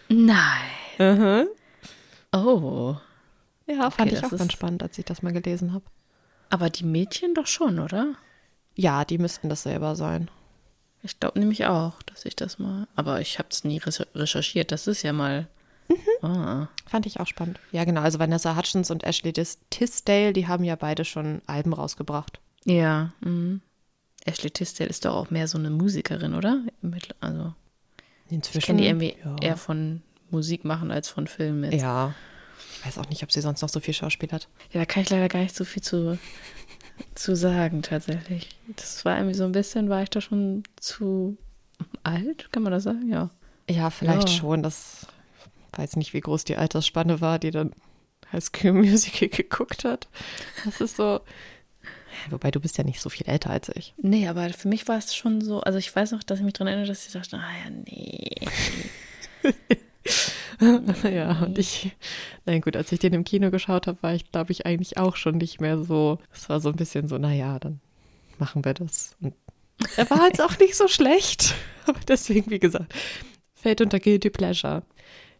Nein. 0.08 0.38
Uh 0.98 1.04
-huh. 1.04 1.48
Oh. 2.34 2.96
Ja, 3.67 3.88
okay, 3.88 3.96
fand 3.98 4.12
ich 4.13 4.24
auch 4.24 4.38
ganz 4.38 4.54
spannend, 4.54 4.82
als 4.82 4.98
ich 4.98 5.04
das 5.04 5.22
mal 5.24 5.34
gelesen 5.34 5.74
habe. 5.74 5.84
Aber 6.50 6.70
die 6.70 6.86
Mädchen 6.86 7.34
doch 7.34 7.48
schon, 7.48 7.80
oder? 7.80 8.15
Ja, 8.75 9.05
die 9.05 9.17
müssten 9.17 9.49
das 9.49 9.63
selber 9.63 9.95
sein. 9.95 10.29
Ich 11.03 11.19
glaube 11.19 11.39
nämlich 11.39 11.65
auch, 11.65 12.01
dass 12.03 12.25
ich 12.25 12.36
das 12.36 12.60
mal. 12.60 12.88
Aber 12.95 13.21
ich 13.21 13.39
habe 13.39 13.49
es 13.51 13.63
nie 13.63 13.81
recherchiert. 14.15 14.71
Das 14.71 14.88
ist 14.88 15.01
ja 15.01 15.13
mal. 15.13 15.47
Mhm. 15.88 16.25
Ah. 16.25 16.69
Fand 16.86 17.05
ich 17.05 17.19
auch 17.19 17.27
spannend. 17.27 17.60
Ja, 17.71 17.84
genau. 17.84 18.01
Also 18.01 18.19
Vanessa 18.19 18.55
Hutchins 18.55 18.91
und 18.91 19.03
Ashley 19.03 19.34
Tisdale, 19.34 20.34
die 20.34 20.47
haben 20.47 20.63
ja 20.63 20.75
beide 20.75 21.03
schon 21.05 21.41
Alben 21.47 21.73
rausgebracht. 21.73 22.39
Ja. 22.65 23.12
Mhm. 23.21 23.62
Ashley 24.25 24.51
Tisdale 24.51 24.89
ist 24.89 25.05
doch 25.05 25.15
auch 25.15 25.31
mehr 25.31 25.47
so 25.47 25.57
eine 25.57 25.71
Musikerin, 25.71 26.36
oder? 26.36 26.63
Also. 27.19 27.53
Inzwischen. 28.29 28.60
Ich 28.60 28.65
kenne 28.65 28.81
die 28.81 28.88
irgendwie 28.88 29.15
ja. 29.23 29.36
eher 29.41 29.57
von 29.57 30.03
Musik 30.29 30.63
machen 30.63 30.91
als 30.91 31.10
von 31.10 31.27
Filmen. 31.27 31.71
Ja. 31.71 32.13
Ich 32.75 32.86
weiß 32.86 32.97
auch 32.99 33.10
nicht, 33.10 33.23
ob 33.23 33.31
sie 33.31 33.41
sonst 33.41 33.62
noch 33.62 33.69
so 33.69 33.79
viel 33.79 33.93
Schauspiel 33.93 34.31
hat. 34.31 34.47
Ja, 34.71 34.79
da 34.79 34.86
kann 34.86 35.03
ich 35.03 35.10
leider 35.10 35.27
gar 35.27 35.39
nicht 35.39 35.55
so 35.55 35.65
viel 35.65 35.84
zu 35.84 36.17
zu 37.15 37.35
sagen, 37.35 37.81
tatsächlich. 37.81 38.49
Das 38.75 39.05
war 39.05 39.17
irgendwie 39.17 39.35
so 39.35 39.43
ein 39.43 39.51
bisschen, 39.51 39.89
war 39.89 40.03
ich 40.03 40.09
da 40.09 40.21
schon 40.21 40.63
zu 40.77 41.37
alt, 42.03 42.51
kann 42.51 42.63
man 42.63 42.71
das 42.71 42.83
sagen? 42.83 43.09
Ja. 43.09 43.29
Ja, 43.69 43.89
vielleicht 43.89 44.29
ja. 44.29 44.35
schon. 44.35 44.63
Das 44.63 45.07
weiß 45.73 45.95
nicht, 45.95 46.13
wie 46.13 46.21
groß 46.21 46.43
die 46.43 46.57
Altersspanne 46.57 47.21
war, 47.21 47.39
die 47.39 47.51
dann 47.51 47.71
High 48.31 48.43
School 48.43 48.73
Musical 48.73 49.27
geguckt 49.29 49.83
hat. 49.83 50.07
Das 50.65 50.81
ist 50.81 50.97
so. 50.97 51.21
Wobei 52.29 52.51
du 52.51 52.59
bist 52.59 52.77
ja 52.77 52.83
nicht 52.83 52.99
so 53.01 53.09
viel 53.09 53.27
älter 53.27 53.49
als 53.49 53.69
ich. 53.69 53.93
Nee, 53.97 54.27
aber 54.27 54.49
für 54.49 54.67
mich 54.67 54.87
war 54.87 54.97
es 54.97 55.15
schon 55.15 55.41
so, 55.41 55.61
also 55.61 55.79
ich 55.79 55.95
weiß 55.95 56.11
noch, 56.11 56.23
dass 56.23 56.39
ich 56.39 56.45
mich 56.45 56.53
daran 56.53 56.67
erinnere, 56.67 56.87
dass 56.87 57.07
ich 57.07 57.13
dachte, 57.13 57.37
ah 57.37 57.51
ja, 57.63 57.69
nee. 57.69 58.35
ja, 61.03 61.43
und 61.43 61.57
ich, 61.57 61.95
na 62.45 62.57
gut, 62.59 62.75
als 62.75 62.91
ich 62.91 62.99
den 62.99 63.13
im 63.13 63.23
Kino 63.23 63.51
geschaut 63.51 63.87
habe, 63.87 64.01
war 64.01 64.13
ich, 64.13 64.31
glaube 64.31 64.51
ich, 64.51 64.65
eigentlich 64.65 64.97
auch 64.97 65.15
schon 65.15 65.37
nicht 65.37 65.61
mehr 65.61 65.83
so. 65.83 66.19
Es 66.33 66.49
war 66.49 66.59
so 66.59 66.69
ein 66.69 66.75
bisschen 66.75 67.07
so, 67.07 67.17
naja, 67.17 67.59
dann 67.59 67.79
machen 68.37 68.65
wir 68.65 68.73
das. 68.73 69.15
Und 69.21 69.33
er 69.97 70.09
war 70.09 70.27
jetzt 70.27 70.41
auch 70.41 70.57
nicht 70.59 70.75
so 70.75 70.87
schlecht. 70.87 71.55
Aber 71.85 71.99
deswegen, 72.07 72.51
wie 72.51 72.59
gesagt, 72.59 72.93
fällt 73.55 73.81
unter 73.81 73.99
Guilty 73.99 74.29
Pleasure. 74.29 74.83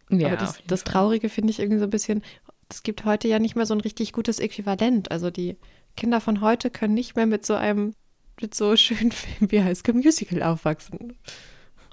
Ja, 0.10 0.28
Aber 0.28 0.38
das, 0.38 0.62
das 0.68 0.84
Traurige 0.84 1.30
finde 1.30 1.52
ich 1.52 1.60
irgendwie 1.60 1.80
so 1.80 1.86
ein 1.86 1.92
bisschen, 1.92 2.24
es 2.70 2.84
gibt 2.84 3.06
heute 3.06 3.28
ja 3.28 3.40
nicht 3.40 3.56
mehr 3.56 3.66
so 3.66 3.74
ein 3.74 3.82
richtig 3.82 4.14
gutes 4.14 4.40
Äquivalent. 4.40 5.12
Also 5.12 5.30
die 5.30 5.58
Kinder 5.96 6.22
von 6.22 6.42
heute 6.42 6.70
können 6.70 6.94
nicht 6.94 7.16
mehr 7.16 7.26
mit 7.26 7.46
so 7.46 7.54
einem, 7.54 7.94
mit 8.42 8.56
so 8.56 8.76
schönen 8.76 9.12
Film 9.12 9.52
wie 9.52 9.64
High 9.64 9.78
School 9.78 9.96
Musical 9.96 10.44
aufwachsen. 10.44 11.18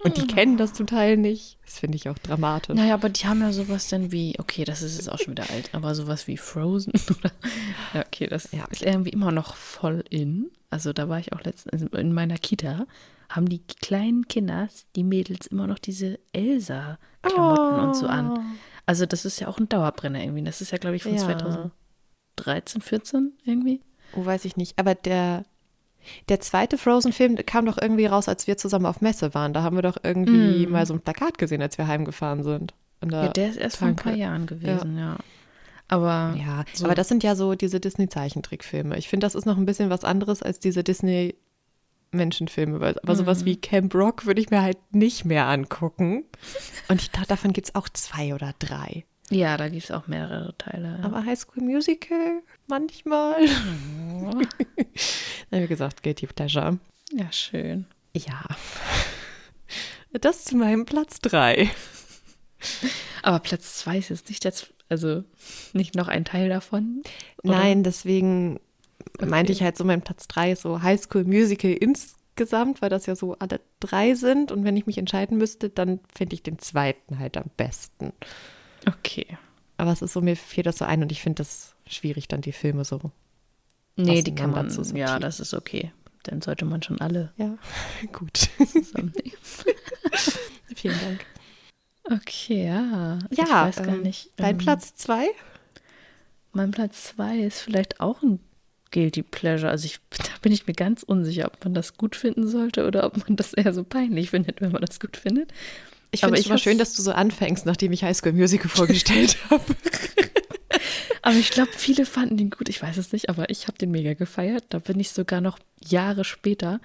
Und 0.03 0.17
die 0.17 0.27
kennen 0.27 0.57
das 0.57 0.75
zum 0.75 0.87
Teil 0.87 1.17
nicht. 1.17 1.59
Das 1.65 1.81
finde 1.81 1.97
ich 1.97 2.09
auch 2.09 2.19
dramatisch. 2.19 2.77
Naja, 2.77 2.95
aber 2.95 3.09
die 3.09 3.27
haben 3.27 3.41
ja 3.41 3.53
sowas 3.53 3.89
dann 3.89 4.13
wie, 4.13 4.37
okay, 4.39 4.65
das 4.65 4.83
ist 4.83 4.97
jetzt 4.97 5.11
auch 5.11 5.19
schon 5.19 5.33
wieder 5.33 5.51
alt, 5.51 5.71
aber 5.73 5.95
sowas 5.95 6.27
wie 6.29 6.37
Frozen 6.37 6.93
oder. 7.19 7.33
Ja, 7.95 8.05
okay, 8.07 8.29
das 8.29 8.53
ja, 8.53 8.65
ist 8.67 8.83
irgendwie 8.83 9.11
immer 9.11 9.33
noch 9.33 9.57
voll 9.57 10.05
in. 10.09 10.51
Also 10.71 10.93
da 10.93 11.09
war 11.09 11.19
ich 11.19 11.33
auch 11.33 11.43
letztens 11.43 11.83
in 11.83 12.13
meiner 12.13 12.37
Kita, 12.37 12.87
haben 13.29 13.49
die 13.49 13.61
kleinen 13.61 14.29
Kinder, 14.29 14.69
die 14.95 15.05
Mädels, 15.05 15.47
immer 15.49 15.67
noch 15.67 15.79
diese 15.79 16.19
Elsa-Klamotten 16.33 17.81
oh. 17.81 17.83
und 17.83 17.97
so 17.97 18.07
an. 18.07 18.39
Oh. 18.39 18.41
Also 18.87 19.05
das 19.05 19.25
ist 19.25 19.41
ja 19.41 19.49
auch 19.49 19.59
ein 19.59 19.69
Dauerbrenner 19.69 20.23
irgendwie. 20.23 20.45
Das 20.45 20.61
ist 20.61 20.71
ja, 20.71 20.79
glaube 20.79 20.97
ich, 20.97 21.03
von 21.03 21.15
ja. 21.15 21.19
2013, 21.19 22.81
14 22.81 23.33
irgendwie. 23.45 23.83
Oh, 24.15 24.25
weiß 24.25 24.45
ich 24.45 24.57
nicht. 24.57 24.79
Aber 24.79 24.95
der, 24.95 25.45
der 26.29 26.41
zweite 26.41 26.79
Frozen-Film 26.79 27.37
kam 27.47 27.67
doch 27.67 27.79
irgendwie 27.81 28.07
raus, 28.07 28.29
als 28.29 28.47
wir 28.47 28.57
zusammen 28.57 28.87
auf 28.87 29.01
Messe 29.01 29.35
waren. 29.35 29.53
Da 29.53 29.63
haben 29.63 29.77
wir 29.77 29.83
doch 29.83 29.97
irgendwie 30.03 30.67
mm. 30.67 30.71
mal 30.71 30.87
so 30.87 30.95
ein 30.95 31.01
Plakat 31.01 31.39
gesehen, 31.39 31.63
als 31.63 31.79
wir 31.79 31.87
heimgefahren 31.87 32.43
sind. 32.43 32.75
ja, 33.05 33.29
der 33.29 33.51
ist 33.51 33.57
erst 33.57 33.77
vor 33.79 33.89
ein 33.89 33.97
paar 33.97 34.15
Jahren 34.15 34.47
gewesen, 34.47 34.97
ja. 34.97 35.13
ja. 35.13 35.17
Aber, 35.91 36.35
ja, 36.39 36.65
so. 36.75 36.85
aber 36.85 36.95
das 36.95 37.09
sind 37.09 37.23
ja 37.23 37.35
so 37.35 37.55
diese 37.55 37.81
Disney-Zeichentrickfilme. 37.81 38.99
Ich 38.99 39.09
finde, 39.09 39.27
das 39.27 39.35
ist 39.35 39.47
noch 39.47 39.57
ein 39.57 39.65
bisschen 39.67 39.91
was 39.91 40.05
anderes 40.05 40.43
als 40.43 40.59
diese 40.59 40.85
Disney- 40.85 41.35
Menschenfilme, 42.11 42.77
aber 42.77 43.13
mhm. 43.13 43.17
sowas 43.17 43.45
wie 43.45 43.57
Camp 43.57 43.95
Rock 43.95 44.27
würde 44.27 44.41
ich 44.41 44.51
mir 44.51 44.63
halt 44.63 44.79
nicht 44.93 45.25
mehr 45.25 45.47
angucken. 45.47 46.25
Und 46.89 47.03
ich 47.03 47.11
dachte, 47.11 47.29
davon 47.29 47.53
gibt 47.53 47.69
es 47.69 47.75
auch 47.75 47.89
zwei 47.89 48.35
oder 48.35 48.55
drei. 48.59 49.05
Ja, 49.31 49.57
da 49.57 49.69
gibt 49.69 49.85
es 49.85 49.91
auch 49.91 50.07
mehrere 50.07 50.57
Teile. 50.57 50.99
Aber 51.03 51.25
High 51.25 51.39
School 51.39 51.63
Musical 51.63 52.43
manchmal. 52.67 53.37
Oh. 54.21 54.41
wie 55.51 55.67
gesagt, 55.69 56.03
Guilty 56.03 56.27
Pleasure. 56.27 56.79
Ja, 57.13 57.31
schön. 57.31 57.87
Ja. 58.15 58.45
Das 60.13 60.45
zu 60.45 60.57
meinem 60.57 60.87
Platz 60.87 61.21
drei. 61.21 61.71
Aber 63.23 63.39
Platz 63.39 63.77
zwei 63.77 63.99
ist 63.99 64.09
jetzt 64.09 64.29
nicht 64.29 64.45
jetzt, 64.45 64.73
also 64.89 65.23
nicht 65.73 65.95
noch 65.95 66.09
ein 66.09 66.25
Teil 66.25 66.49
davon? 66.49 67.03
Oder? 67.43 67.59
Nein, 67.59 67.83
deswegen 67.85 68.59
okay. 69.19 69.27
meinte 69.27 69.53
ich 69.53 69.63
halt 69.63 69.77
so, 69.77 69.85
mein 69.85 70.03
Platz 70.03 70.27
drei 70.27 70.53
ist 70.53 70.63
so 70.63 70.83
High 70.83 71.01
School 71.01 71.25
Musical 71.25 71.71
insgesamt, 71.71 72.83
weil 72.83 72.91
das 72.91 73.07
ja 73.07 73.15
so 73.15 73.37
alle 73.39 73.61
drei 73.81 74.15
sind. 74.15 74.51
Und 74.51 74.65
wenn 74.65 74.77
ich 74.77 74.87
mich 74.87 74.99
entscheiden 74.99 75.39
müsste, 75.39 75.71
dann 75.71 76.01
finde 76.15 76.35
ich 76.35 76.43
den 76.43 76.59
zweiten 76.59 77.19
halt 77.19 77.37
am 77.37 77.51
besten. 77.57 78.13
Okay. 78.87 79.27
Aber 79.77 79.93
es 79.93 80.03
ist 80.03 80.13
so, 80.13 80.21
mir 80.21 80.37
fehlt 80.37 80.67
das 80.67 80.79
so 80.79 80.85
ein 80.85 81.03
und 81.03 81.13
ich 81.13 81.23
finde 81.23 81.37
das 81.37 81.75
schwierig, 81.87 82.29
dann 82.29 82.41
die 82.41 82.53
Filme 82.53 82.85
so. 82.85 83.01
Nee, 83.97 84.23
die 84.23 84.35
kann 84.35 84.51
man, 84.51 84.71
so 84.71 84.83
ja, 84.95 85.19
das 85.19 85.41
ist 85.41 85.55
okay. 85.55 85.93
Dann 86.25 86.43
sollte 86.43 86.65
man 86.65 86.83
schon 86.83 87.01
alle. 87.01 87.33
Ja, 87.37 87.57
gut. 88.13 88.49
Vielen 90.75 91.01
Dank. 91.01 91.25
Okay, 92.05 92.67
ja. 92.67 93.19
Ja, 93.31 93.45
ich 93.45 93.77
weiß 93.77 93.77
gar 93.77 93.89
ähm, 93.89 94.03
nicht. 94.03 94.31
Dein 94.37 94.53
ähm, 94.53 94.59
Platz 94.59 94.95
zwei? 94.95 95.29
Mein 96.53 96.71
Platz 96.71 97.05
zwei 97.05 97.39
ist 97.39 97.61
vielleicht 97.61 98.01
auch 98.01 98.23
ein 98.23 98.41
Guilty 98.91 99.23
Pleasure. 99.23 99.71
Also 99.71 99.87
ich, 99.87 100.01
da 100.11 100.31
bin 100.43 100.53
ich 100.53 100.67
mir 100.67 100.75
ganz 100.75 101.03
unsicher, 101.03 101.47
ob 101.47 101.63
man 101.65 101.75
das 101.75 101.97
gut 101.97 102.17
finden 102.17 102.49
sollte 102.49 102.87
oder 102.87 103.05
ob 103.05 103.17
man 103.29 103.37
das 103.37 103.53
eher 103.53 103.73
so 103.73 103.85
peinlich 103.85 104.31
findet, 104.31 104.61
wenn 104.61 104.73
man 104.73 104.83
das 104.83 105.01
gut 105.01 105.17
findet. 105.17 105.53
Ich 106.11 106.21
finde 106.21 106.39
es 106.39 106.47
immer 106.47 106.59
schön, 106.59 106.79
dass 106.79 106.95
du 106.95 107.03
so 107.03 107.13
anfängst, 107.13 107.67
nachdem 107.67 107.93
ich 107.93 108.03
High 108.03 108.17
School 108.17 108.33
Musical 108.33 108.69
vorgestellt 108.69 109.37
habe. 109.51 109.65
aber 111.23 111.37
ich 111.37 111.51
glaube, 111.51 111.71
viele 111.77 112.07
fanden 112.07 112.37
den 112.37 112.51
gut. 112.51 112.69
Ich 112.69 112.83
weiß 112.83 112.97
es 112.97 113.13
nicht, 113.13 113.29
aber 113.29 113.51
ich 113.51 113.67
habe 113.67 113.79
den 113.79 113.91
mega 113.91 114.15
gefeiert. 114.15 114.65
Da 114.71 114.79
bin 114.79 114.99
ich 114.99 115.11
sogar 115.11 115.41
noch 115.41 115.59
Jahre 115.87 116.25
später 116.25 116.81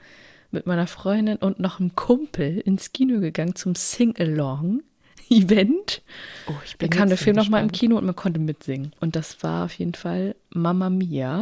mit 0.51 0.67
meiner 0.67 0.87
Freundin 0.87 1.37
und 1.37 1.59
noch 1.59 1.79
einem 1.79 1.95
Kumpel 1.95 2.59
ins 2.59 2.91
Kino 2.91 3.19
gegangen 3.19 3.55
zum 3.55 3.75
Sing-Along. 3.75 4.83
Event. 5.29 6.01
Oh, 6.47 6.53
ich 6.65 6.77
bin 6.77 6.89
da 6.89 6.97
kam 6.97 7.09
der 7.09 7.17
Film 7.17 7.35
nochmal 7.35 7.63
im 7.63 7.71
Kino 7.71 7.97
und 7.97 8.05
man 8.05 8.15
konnte 8.15 8.39
mitsingen. 8.39 8.93
Und 8.99 9.15
das 9.15 9.41
war 9.41 9.65
auf 9.65 9.73
jeden 9.73 9.93
Fall 9.93 10.35
Mamma 10.49 10.89
Mia. 10.89 11.41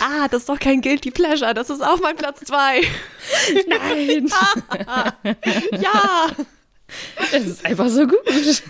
Ah, 0.00 0.28
das 0.28 0.42
ist 0.42 0.48
doch 0.48 0.58
kein 0.58 0.80
Guilty 0.82 1.10
Pleasure. 1.10 1.54
Das 1.54 1.70
ist 1.70 1.80
auch 1.80 2.00
mein 2.00 2.16
Platz 2.16 2.40
zwei. 2.40 2.82
Nein. 3.68 4.28
ja. 5.80 6.26
Es 7.32 7.46
ist 7.46 7.64
einfach 7.64 7.88
so 7.88 8.06
gut. 8.06 8.62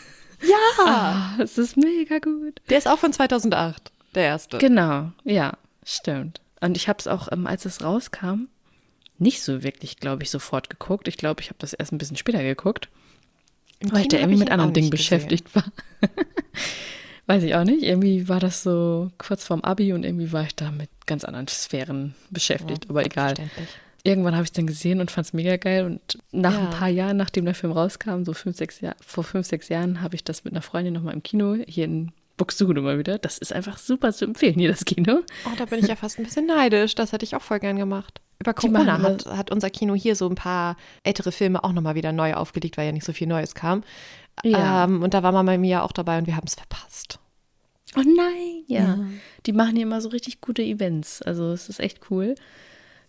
Ja. 0.43 0.85
Ah, 0.87 1.37
es 1.39 1.59
ist 1.59 1.77
mega 1.77 2.19
gut. 2.19 2.61
Der 2.69 2.79
ist 2.79 2.89
auch 2.89 2.99
von 2.99 3.13
2008, 3.13 3.93
der 4.15 4.25
erste. 4.25 4.59
Genau, 4.59 5.13
ja, 5.25 5.55
stimmt. 5.85 6.41
Und 6.61 6.77
ich 6.77 6.89
habe 6.89 6.99
es 6.99 7.07
auch, 7.07 7.29
ähm, 7.33 7.47
als 7.47 7.65
es 7.65 7.83
rauskam, 7.83 8.49
nicht 9.19 9.43
so 9.43 9.63
wirklich, 9.63 9.99
glaube 9.99 10.23
ich, 10.23 10.31
sofort 10.31 10.71
geguckt. 10.71 11.09
Ich 11.09 11.17
glaube, 11.17 11.43
ich 11.43 11.49
habe 11.49 11.59
das 11.59 11.73
erst 11.73 11.93
ein 11.93 11.99
bisschen 11.99 12.17
später 12.17 12.43
geguckt. 12.43 12.89
Im 13.79 13.93
weil 13.93 14.03
ich 14.03 14.09
da 14.09 14.19
irgendwie 14.19 14.39
mit 14.39 14.51
anderen 14.51 14.73
Dingen 14.73 14.91
beschäftigt 14.91 15.55
war. 15.55 15.65
Weiß 17.27 17.43
ich 17.43 17.55
auch 17.55 17.65
nicht. 17.65 17.83
Irgendwie 17.83 18.29
war 18.29 18.41
das 18.41 18.63
so 18.63 19.11
kurz 19.19 19.45
vorm 19.45 19.61
Abi 19.61 19.93
und 19.93 20.05
irgendwie 20.05 20.33
war 20.33 20.45
ich 20.45 20.55
da 20.55 20.71
mit 20.71 20.91
ganz 21.07 21.25
anderen 21.25 21.49
Sphären 21.49 22.15
beschäftigt. 22.31 22.87
Ja, 22.87 22.91
aber 22.91 23.07
egal. 23.07 23.35
Irgendwann 24.03 24.35
habe 24.35 24.45
ich 24.45 24.51
es 24.51 24.53
dann 24.53 24.67
gesehen 24.67 25.01
und 25.01 25.11
fand 25.11 25.27
es 25.27 25.33
mega 25.33 25.57
geil. 25.57 25.85
Und 25.85 26.19
nach 26.33 26.55
ja. 26.55 26.61
ein 26.61 26.71
paar 26.71 26.89
Jahren, 26.89 27.17
nachdem 27.17 27.45
der 27.45 27.55
Film 27.55 27.73
rauskam, 27.73 28.25
so 28.25 28.33
fünf, 28.33 28.57
sechs 28.57 28.81
Jahr, 28.81 28.97
vor 29.01 29.25
fünf, 29.25 29.47
sechs 29.47 29.69
Jahren, 29.69 30.01
habe 30.01 30.15
ich 30.15 30.25
das 30.25 30.45
mit 30.45 30.55
einer 30.55 30.63
Freundin 30.63 30.95
nochmal 30.95 31.15
im 31.15 31.23
Kino 31.23 31.57
hier 31.67 31.85
in 31.85 32.13
Buxtehude 32.37 32.81
mal 32.81 32.99
wieder. 32.99 33.19
Das 33.19 33.37
ist 33.37 33.53
einfach 33.53 33.77
super 33.77 34.15
zu 34.15 34.25
empfehlen, 34.25 34.55
hier 34.55 34.71
das 34.71 34.87
Kino. 34.87 35.21
Oh, 35.45 35.51
da 35.59 35.67
bin 35.67 35.81
ich 35.81 35.89
ja 35.89 35.97
fast 35.97 36.19
ein 36.19 36.25
bisschen 36.25 36.47
neidisch. 36.47 36.95
Das 36.95 37.13
hätte 37.13 37.25
ich 37.25 37.37
auch 37.37 37.43
voll 37.43 37.61
gern 37.61 37.77
gemacht. 37.77 38.21
Über 38.39 38.55
Corona 38.55 39.03
hat, 39.03 39.27
hat 39.27 39.53
unser 39.53 39.69
Kino 39.69 39.95
hier 39.95 40.17
so 40.17 40.27
ein 40.27 40.35
paar 40.35 40.79
ältere 41.03 41.31
Filme 41.31 41.63
auch 41.63 41.73
nochmal 41.73 41.95
wieder 41.95 42.13
neu 42.13 42.33
aufgelegt, 42.33 42.79
weil 42.79 42.87
ja 42.87 42.93
nicht 42.93 43.05
so 43.05 43.13
viel 43.13 43.27
Neues 43.27 43.55
kam. 43.55 43.85
Ja. 44.43 44.85
Ähm, 44.85 45.03
und 45.03 45.13
da 45.13 45.23
war 45.23 45.33
Mama 45.33 45.59
Mia 45.59 45.83
auch 45.83 45.93
dabei 45.93 46.17
und 46.17 46.27
wir 46.27 46.37
haben 46.37 46.47
es 46.47 46.55
verpasst. 46.55 47.19
Oh 47.97 48.03
nein, 48.03 48.65
ja. 48.67 48.81
ja. 48.81 49.07
Die 49.45 49.53
machen 49.53 49.75
hier 49.77 49.83
immer 49.83 50.01
so 50.01 50.09
richtig 50.09 50.41
gute 50.41 50.63
Events. 50.63 51.21
Also 51.21 51.53
es 51.53 51.69
ist 51.69 51.81
echt 51.81 52.11
cool. 52.11 52.35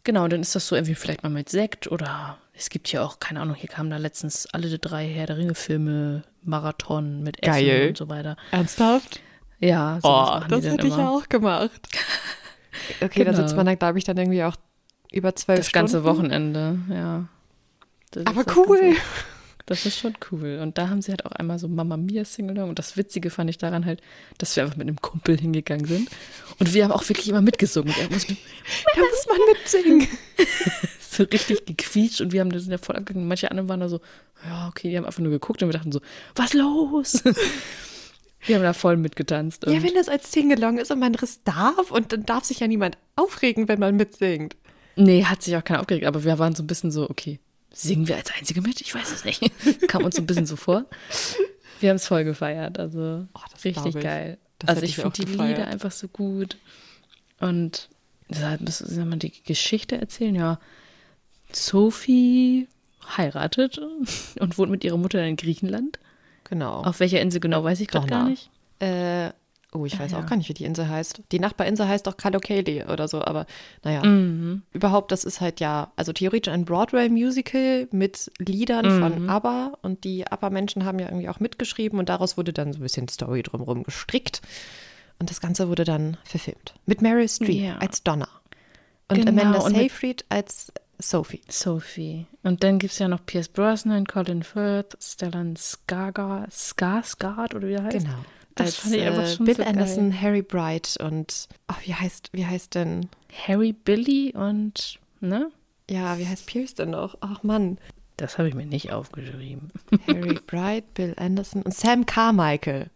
Genau, 0.04 0.28
dann 0.28 0.42
ist 0.42 0.56
das 0.56 0.68
so 0.68 0.76
irgendwie 0.76 0.96
vielleicht 0.96 1.24
mal 1.24 1.30
mit 1.30 1.50
Sekt 1.50 1.92
oder 1.92 2.38
es 2.54 2.70
gibt 2.70 2.88
hier 2.88 3.04
auch, 3.04 3.20
keine 3.20 3.42
Ahnung, 3.42 3.56
hier 3.56 3.70
kamen 3.70 3.90
da 3.90 3.98
letztens 3.98 4.48
alle 4.52 4.78
drei 4.80 5.08
Herr 5.08 5.28
der 5.28 5.38
Ringe-Filme, 5.38 6.24
Marathon 6.44 7.22
mit 7.24 7.42
Essen 7.44 7.52
Geil. 7.52 7.90
und 7.90 7.98
so 7.98 8.10
weiter. 8.10 8.36
Ernsthaft? 8.52 9.22
Ja, 9.60 10.00
oh, 10.02 10.40
das 10.48 10.66
hätte 10.66 10.88
ich 10.88 10.94
auch 10.94 11.28
gemacht. 11.30 11.82
Okay, 13.02 13.26
genau. 13.26 13.32
da 13.32 13.38
sitzt 13.38 13.56
man 13.56 13.66
dann, 13.66 13.78
glaube 13.78 14.00
ich, 14.00 14.06
dann 14.06 14.18
irgendwie 14.18 14.44
auch 14.44 14.56
über 15.12 15.36
zwölf 15.36 15.60
Das 15.60 15.72
ganze 15.72 16.04
Wochenende, 16.06 16.80
ja. 16.90 17.28
Das 18.12 18.26
Aber 18.26 18.46
cool. 18.56 18.96
Das 19.66 19.86
ist 19.86 19.98
schon 19.98 20.14
cool. 20.32 20.60
Und 20.62 20.78
da 20.78 20.90
haben 20.90 21.02
sie 21.02 21.12
halt 21.12 21.26
auch 21.26 21.32
einmal 21.32 21.60
so 21.60 21.68
Mama 21.68 21.98
Mia 21.98 22.26
Single 22.26 22.60
Und 22.64 22.80
das 22.80 22.98
Witzige 22.98 23.30
fand 23.30 23.50
ich 23.50 23.58
daran 23.58 23.86
halt, 23.86 24.02
dass 24.38 24.56
wir 24.56 24.64
einfach 24.64 24.78
mit 24.78 24.88
einem 24.88 25.02
Kumpel 25.02 25.40
hingegangen 25.40 25.86
sind. 25.86 26.10
Und 26.60 26.74
wir 26.74 26.84
haben 26.84 26.92
auch 26.92 27.08
wirklich 27.08 27.30
immer 27.30 27.42
mitgesungen. 27.42 27.94
Da 27.98 28.10
muss, 28.14 28.26
da 28.28 28.34
muss 29.00 29.28
man 29.28 29.38
mitsingen. 29.54 30.08
so 31.00 31.24
richtig 31.24 31.66
gequietscht. 31.66 32.22
Und 32.22 32.34
wir 32.34 32.42
haben 32.42 32.52
das 32.52 32.64
in 32.64 32.70
der 32.70 32.80
voll 32.80 32.96
abgegangen. 32.96 33.28
Manche 33.28 33.50
anderen 33.52 33.70
waren 33.70 33.80
da 33.80 33.90
so, 33.90 34.02
ja, 34.46 34.68
okay, 34.68 34.90
die 34.90 34.98
haben 34.98 35.06
einfach 35.06 35.22
nur 35.22 35.32
geguckt 35.32 35.62
und 35.62 35.70
wir 35.70 35.74
dachten 35.74 35.92
so, 35.92 36.02
was 36.36 36.54
los? 36.54 37.24
Wir 38.44 38.56
haben 38.56 38.64
da 38.64 38.74
voll 38.74 38.98
mitgetanzt. 38.98 39.66
Ja, 39.68 39.84
wenn 39.84 39.94
das 39.94 40.10
als 40.10 40.32
Singalong 40.32 40.80
ist 40.80 40.90
und 40.90 40.98
man 40.98 41.14
das 41.14 41.44
darf 41.44 41.92
und 41.92 42.12
dann 42.12 42.26
darf 42.26 42.44
sich 42.44 42.60
ja 42.60 42.68
niemand 42.68 42.98
aufregen, 43.16 43.68
wenn 43.68 43.80
man 43.80 43.96
mitsingt. 43.96 44.56
Nee, 44.96 45.26
hat 45.26 45.44
sich 45.44 45.56
auch 45.56 45.64
keiner 45.64 45.80
aufgeregt, 45.80 46.08
aber 46.08 46.24
wir 46.24 46.40
waren 46.40 46.56
so 46.56 46.64
ein 46.64 46.68
bisschen 46.68 46.92
so, 46.92 47.08
okay, 47.10 47.40
singen 47.74 48.08
wir 48.08 48.18
als 48.18 48.32
Einzige 48.38 48.62
mit? 48.62 48.82
Ich 48.82 48.94
weiß 48.94 49.12
es 49.12 49.26
nicht. 49.26 49.52
Kam 49.88 50.04
uns 50.04 50.16
so 50.16 50.22
ein 50.22 50.26
bisschen 50.26 50.46
so 50.46 50.56
vor. 50.56 50.86
Wir 51.80 51.90
haben 51.90 51.98
es 51.98 52.08
voll 52.08 52.24
gefeiert, 52.24 52.80
also 52.80 53.26
oh, 53.34 53.40
richtig 53.64 53.96
geil. 53.96 54.38
Das 54.60 54.70
also 54.70 54.84
ich 54.84 54.96
finde 54.96 55.12
die 55.12 55.26
gefeiert. 55.26 55.58
Lieder 55.58 55.68
einfach 55.68 55.92
so 55.92 56.08
gut. 56.08 56.58
Und 57.40 57.90
soll 58.30 59.06
man 59.06 59.20
die 59.20 59.34
Geschichte 59.44 59.98
erzählen? 59.98 60.36
Ja, 60.36 60.60
Sophie 61.52 62.68
heiratet 63.18 63.78
und 64.40 64.58
wohnt 64.58 64.72
mit 64.72 64.84
ihrer 64.84 64.98
Mutter 64.98 65.24
in 65.26 65.36
Griechenland. 65.36 66.00
Genau. 66.44 66.82
Auf 66.84 67.00
welcher 67.00 67.22
Insel 67.22 67.40
genau, 67.40 67.64
weiß 67.64 67.80
ich 67.80 67.88
gerade 67.88 68.08
gar 68.08 68.30
nicht. 68.30 68.50
Äh, 68.80 69.32
Oh, 69.74 69.86
ich 69.86 69.98
weiß 69.98 70.12
ja, 70.12 70.20
auch 70.20 70.26
gar 70.26 70.36
nicht, 70.36 70.50
wie 70.50 70.54
die 70.54 70.66
Insel 70.66 70.90
heißt. 70.90 71.22
Die 71.32 71.40
Nachbarinsel 71.40 71.88
heißt 71.88 72.06
doch 72.06 72.18
Kalokeli 72.18 72.84
oder 72.84 73.08
so, 73.08 73.24
aber 73.24 73.46
naja. 73.84 74.04
Mhm. 74.04 74.64
Überhaupt, 74.74 75.14
das 75.14 75.24
ist 75.24 75.40
halt 75.40 75.62
ja, 75.62 75.94
also 75.96 76.12
theoretisch 76.12 76.54
ein 76.54 76.66
Broadway-Musical 76.66 77.88
mit 77.92 78.30
Liedern 78.38 78.98
mhm. 78.98 79.02
von 79.02 79.30
ABBA 79.30 79.78
und 79.82 80.04
die 80.04 80.28
ABBA-Menschen 80.28 80.84
haben 80.84 81.00
ja 81.00 81.06
irgendwie 81.06 81.30
auch 81.30 81.40
mitgeschrieben 81.40 82.00
und 82.00 82.10
daraus 82.10 82.38
wurde 82.38 82.52
dann 82.52 82.74
so 82.74 82.80
ein 82.80 82.84
bisschen 82.84 83.08
Story 83.08 83.44
drumherum 83.44 83.84
gestrickt. 83.84 84.42
Und 85.20 85.30
das 85.30 85.40
Ganze 85.40 85.70
wurde 85.70 85.86
dann 85.86 86.18
verfilmt. 86.26 86.74
Mit 86.86 87.02
Meryl 87.02 87.30
Streep 87.30 87.64
ja. 87.64 87.78
als 87.78 88.04
Donna. 88.04 88.28
Und 89.08 89.26
genau, 89.26 89.42
Amanda 89.42 89.62
Seyfried 89.62 90.26
als 90.28 90.74
Sophie. 91.00 91.42
Sophie. 91.48 92.28
Und 92.44 92.64
dann 92.64 92.78
gibt 92.78 92.92
es 92.92 93.00
ja 93.00 93.08
noch 93.08 93.26
Pierce 93.26 93.48
Brosnan, 93.48 94.06
Colin 94.06 94.44
Firth, 94.44 94.98
Stellan 95.02 95.56
Skarsgård 95.56 97.56
oder 97.56 97.68
wie 97.68 97.74
er 97.74 97.84
heißt. 97.84 98.00
Genau 98.00 98.18
das 98.56 98.68
als 98.68 98.76
fand 98.78 98.96
ich 98.96 99.02
einfach 99.04 99.24
äh, 99.24 99.36
schon 99.36 99.46
Bill 99.46 99.56
so 99.56 99.64
Anderson, 99.64 100.10
geil. 100.12 100.22
Harry 100.22 100.42
Bright 100.42 100.98
und 101.00 101.48
oh, 101.70 101.76
wie 101.84 101.94
heißt 101.94 102.30
wie 102.34 102.46
heißt 102.46 102.76
denn 102.76 103.08
Harry, 103.48 103.74
Billy 103.74 104.34
und, 104.36 105.00
ne? 105.20 105.52
Ja, 105.90 106.18
wie 106.18 106.28
heißt 106.28 106.46
Pierce 106.46 106.76
denn 106.76 106.92
noch? 106.92 107.18
Ach 107.22 107.44
Mann. 107.44 107.78
Das 108.18 108.38
habe 108.38 108.48
ich 108.50 108.56
mir 108.56 108.66
nicht 108.66 108.92
aufgeschrieben. 108.92 109.72
Harry 110.08 110.40
Bright, 110.48 110.94
Bill 110.94 111.14
Anderson 111.18 111.64
und 111.64 111.74
Sam 111.74 112.06
Carmichael. 112.06 112.90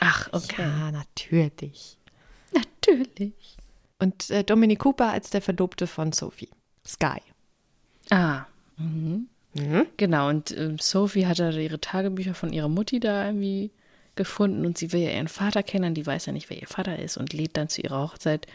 Ach, 0.00 0.28
okay. 0.32 0.62
Ja, 0.62 0.90
natürlich. 0.90 1.98
Natürlich. 2.54 3.56
Und 3.98 4.30
äh, 4.30 4.42
Dominic 4.42 4.80
Cooper 4.80 5.12
als 5.12 5.30
der 5.30 5.42
Verlobte 5.42 5.86
von 5.86 6.12
Sophie. 6.12 6.48
Sky. 6.86 7.20
Ah. 8.10 8.46
Mhm. 8.78 9.28
Mhm. 9.54 9.86
Genau, 9.96 10.28
und 10.28 10.50
äh, 10.50 10.76
Sophie 10.80 11.26
hat 11.26 11.38
ja 11.38 11.50
ihre 11.50 11.80
Tagebücher 11.80 12.34
von 12.34 12.52
ihrer 12.52 12.68
Mutti 12.68 13.00
da 13.00 13.26
irgendwie 13.26 13.70
gefunden 14.16 14.66
und 14.66 14.78
sie 14.78 14.92
will 14.92 15.00
ja 15.00 15.10
ihren 15.10 15.28
Vater 15.28 15.62
kennen, 15.62 15.94
die 15.94 16.06
weiß 16.06 16.26
ja 16.26 16.32
nicht, 16.32 16.50
wer 16.50 16.60
ihr 16.60 16.66
Vater 16.66 16.98
ist 16.98 17.16
und 17.16 17.32
lädt 17.32 17.56
dann 17.56 17.68
zu 17.68 17.80
ihrer 17.80 18.02
Hochzeit 18.02 18.46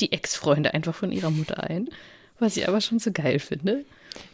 die 0.00 0.12
Ex-Freunde 0.12 0.74
einfach 0.74 0.94
von 0.94 1.12
ihrer 1.12 1.30
Mutter 1.30 1.62
ein, 1.62 1.88
was 2.38 2.56
ich 2.56 2.68
aber 2.68 2.80
schon 2.80 2.98
so 2.98 3.12
geil 3.12 3.38
finde. 3.38 3.84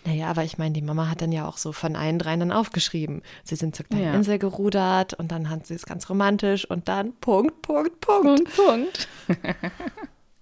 Naja, 0.05 0.29
aber 0.29 0.45
ich 0.45 0.59
meine, 0.59 0.73
die 0.73 0.83
Mama 0.83 1.09
hat 1.11 1.21
dann 1.21 1.33
ja 1.33 1.47
auch 1.47 1.59
so 1.59 1.73
von 1.73 1.97
allen 1.97 2.19
dreien 2.19 2.41
dann 2.41 2.53
aufgeschrieben. 2.53 3.23
Sie 3.45 3.57
sind 3.57 3.77
zur 3.77 3.87
kleinen 3.87 4.05
ja. 4.05 4.15
Insel 4.15 4.39
gerudert 4.39 5.15
und 5.15 5.33
dann 5.33 5.51
haben 5.51 5.63
sie 5.65 5.75
es 5.75 5.85
ganz 5.85 6.09
romantisch 6.09 6.65
und 6.65 6.89
dann 6.89 7.13
Punkt, 7.15 7.61
Punkt, 7.63 8.01
Punkt. 8.01 8.55
Punkt, 8.55 9.09
Punkt. 9.27 9.57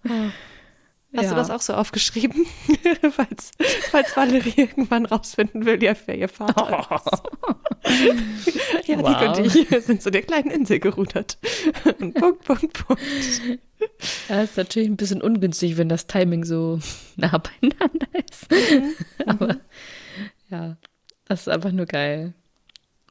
Hast 1.16 1.24
ja. 1.24 1.30
du 1.30 1.36
das 1.36 1.50
auch 1.50 1.60
so 1.60 1.74
aufgeschrieben? 1.74 2.44
falls, 3.12 3.52
falls 3.90 4.16
Valerie 4.16 4.54
irgendwann 4.56 5.06
rausfinden 5.06 5.64
will, 5.64 5.80
ja, 5.82 5.94
wer 6.06 6.18
ihr 6.18 6.28
Vater 6.28 6.86
oh. 6.90 6.94
ist. 6.96 7.22
ja, 8.88 8.98
wow. 8.98 9.08
Nico 9.08 9.42
und 9.42 9.54
ich 9.54 9.84
sind 9.84 10.02
zu 10.02 10.10
der 10.10 10.22
kleinen 10.22 10.50
Insel 10.50 10.80
gerudert. 10.80 11.38
Punkt, 11.98 12.44
Punkt, 12.44 12.72
Punkt. 12.72 13.02
Ja, 14.28 14.42
ist 14.42 14.56
natürlich 14.56 14.88
ein 14.88 14.96
bisschen 14.96 15.22
ungünstig, 15.22 15.76
wenn 15.76 15.88
das 15.88 16.08
Timing 16.08 16.44
so 16.44 16.80
nah 17.16 17.38
beieinander 17.38 18.08
ist. 18.28 18.50
Mhm. 18.50 18.94
Aber 19.26 19.56
ja, 20.50 20.76
das 21.26 21.42
ist 21.42 21.48
einfach 21.48 21.72
nur 21.72 21.86
geil. 21.86 22.34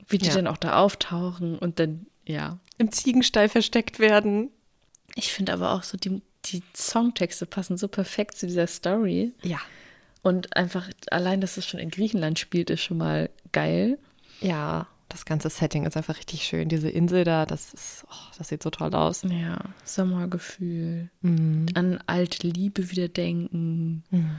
Wie 0.07 0.17
die 0.17 0.27
ja. 0.27 0.33
dann 0.33 0.47
auch 0.47 0.57
da 0.57 0.77
auftauchen 0.77 1.57
und 1.57 1.79
dann, 1.79 2.07
ja. 2.25 2.59
Im 2.77 2.91
Ziegenstall 2.91 3.47
versteckt 3.47 3.99
werden. 3.99 4.49
Ich 5.15 5.31
finde 5.31 5.53
aber 5.53 5.71
auch 5.71 5.83
so, 5.83 5.97
die, 5.97 6.21
die 6.45 6.63
Songtexte 6.75 7.45
passen 7.45 7.77
so 7.77 7.87
perfekt 7.87 8.37
zu 8.37 8.47
dieser 8.47 8.67
Story. 8.67 9.33
Ja. 9.41 9.59
Und 10.21 10.55
einfach 10.55 10.89
allein, 11.11 11.41
dass 11.41 11.57
es 11.57 11.67
schon 11.67 11.79
in 11.79 11.89
Griechenland 11.89 12.39
spielt, 12.39 12.69
ist 12.69 12.81
schon 12.81 12.97
mal 12.97 13.29
geil. 13.51 13.97
Ja, 14.39 14.87
das 15.09 15.25
ganze 15.25 15.49
Setting 15.49 15.85
ist 15.85 15.95
einfach 15.95 16.17
richtig 16.17 16.43
schön. 16.43 16.69
Diese 16.69 16.89
Insel 16.89 17.23
da, 17.23 17.45
das 17.45 17.73
ist, 17.73 18.05
oh, 18.09 18.31
das 18.37 18.47
sieht 18.47 18.63
so 18.63 18.69
toll 18.71 18.93
aus. 18.95 19.23
Ja, 19.23 19.59
Sommergefühl. 19.83 21.09
Mhm. 21.21 21.67
An 21.75 21.99
alte 22.07 22.47
Liebe 22.47 22.89
wieder 22.89 23.09
denken. 23.09 24.03
Mhm. 24.09 24.35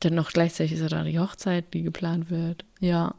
Dann 0.00 0.14
noch 0.14 0.32
gleichzeitig 0.32 0.72
ist 0.72 0.80
ja 0.80 0.88
da 0.88 1.04
die 1.04 1.18
Hochzeit, 1.18 1.72
die 1.74 1.82
geplant 1.82 2.30
wird. 2.30 2.64
Ja. 2.80 3.14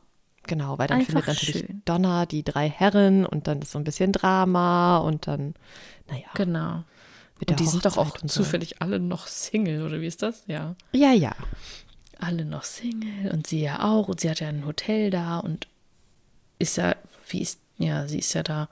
Genau, 0.47 0.77
weil 0.77 0.87
dann 0.87 0.99
Einfach 0.99 1.13
findet 1.13 1.27
natürlich 1.27 1.65
schön. 1.65 1.81
Donner 1.85 2.25
die 2.25 2.43
drei 2.43 2.69
Herren 2.69 3.25
und 3.25 3.47
dann 3.47 3.61
ist 3.61 3.71
so 3.71 3.79
ein 3.79 3.83
bisschen 3.83 4.11
Drama 4.11 4.97
und 4.97 5.27
dann, 5.27 5.55
naja. 6.09 6.27
Genau. 6.35 6.83
Mit 7.39 7.51
und 7.51 7.59
die 7.59 7.65
Hochzeit 7.65 7.81
sind 7.81 7.85
doch 7.85 7.97
auch 7.97 8.17
zufällig 8.17 8.69
so. 8.69 8.75
alle 8.79 8.99
noch 8.99 9.27
Single, 9.27 9.85
oder 9.85 9.99
wie 10.01 10.07
ist 10.07 10.21
das? 10.21 10.43
Ja. 10.47 10.75
Ja, 10.93 11.11
ja. 11.11 11.35
Alle 12.19 12.45
noch 12.45 12.63
Single 12.63 13.31
und 13.31 13.47
sie 13.47 13.61
ja 13.61 13.83
auch. 13.83 14.07
Und 14.07 14.21
sie 14.21 14.29
hat 14.29 14.39
ja 14.39 14.47
ein 14.47 14.65
Hotel 14.65 15.09
da 15.09 15.39
und 15.39 15.67
ist 16.59 16.77
ja, 16.77 16.95
wie 17.27 17.41
ist, 17.41 17.59
ja, 17.77 18.07
sie 18.07 18.19
ist 18.19 18.33
ja 18.33 18.43
da 18.43 18.69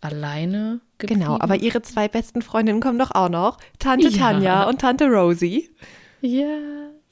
alleine 0.00 0.80
geblieben. 0.98 1.20
Genau, 1.20 1.38
aber 1.40 1.56
ihre 1.56 1.82
zwei 1.82 2.08
besten 2.08 2.42
Freundinnen 2.42 2.80
kommen 2.80 2.98
doch 2.98 3.12
auch 3.12 3.30
noch. 3.30 3.58
Tante 3.78 4.08
ja. 4.08 4.18
Tanja 4.18 4.62
und 4.64 4.80
Tante 4.80 5.06
Rosie. 5.06 5.70
Ja, 6.20 6.58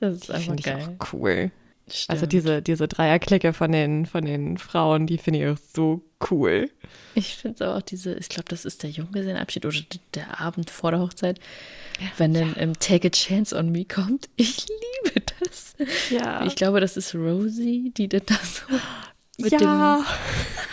das 0.01 0.17
ist 0.17 0.31
einfach 0.31 0.57
geil. 0.57 0.79
Ich 0.79 1.01
auch 1.01 1.13
cool. 1.13 1.51
Stimmt. 1.89 2.11
Also 2.11 2.27
diese, 2.27 2.63
diese 2.63 2.89
Dreierklicke 2.89 3.53
von 3.53 3.71
den, 3.71 4.07
von 4.07 4.25
den 4.25 4.59
Frauen, 4.59 5.07
die 5.07 5.19
finde 5.19 5.41
ich 5.41 5.47
auch 5.47 5.63
so 5.73 6.03
cool. 6.31 6.69
Ich 7.15 7.37
finde 7.37 7.55
es 7.55 7.63
auch 7.63 7.81
diese, 7.81 8.15
ich 8.15 8.29
glaube, 8.29 8.49
das 8.49 8.65
ist 8.65 8.83
der 8.83 8.91
Junggesellenabschied 8.91 9.65
oder 9.65 9.79
der 10.15 10.41
Abend 10.41 10.71
vor 10.71 10.91
der 10.91 11.01
Hochzeit, 11.01 11.39
wenn 12.19 12.35
dann 12.35 12.51
ja. 12.51 12.63
ähm, 12.63 12.73
Take 12.81 13.07
a 13.07 13.11
Chance 13.11 13.57
on 13.57 13.71
Me 13.71 13.85
kommt. 13.85 14.29
Ich 14.35 14.67
liebe 15.05 15.25
das. 15.39 15.77
Ja. 16.11 16.45
Ich 16.45 16.57
glaube, 16.57 16.81
das 16.81 16.97
ist 16.97 17.15
Rosie, 17.15 17.93
die 17.97 18.09
dann 18.09 18.23
da 18.27 18.35
so 18.35 18.65
mit 19.39 19.53
ja. 19.53 20.05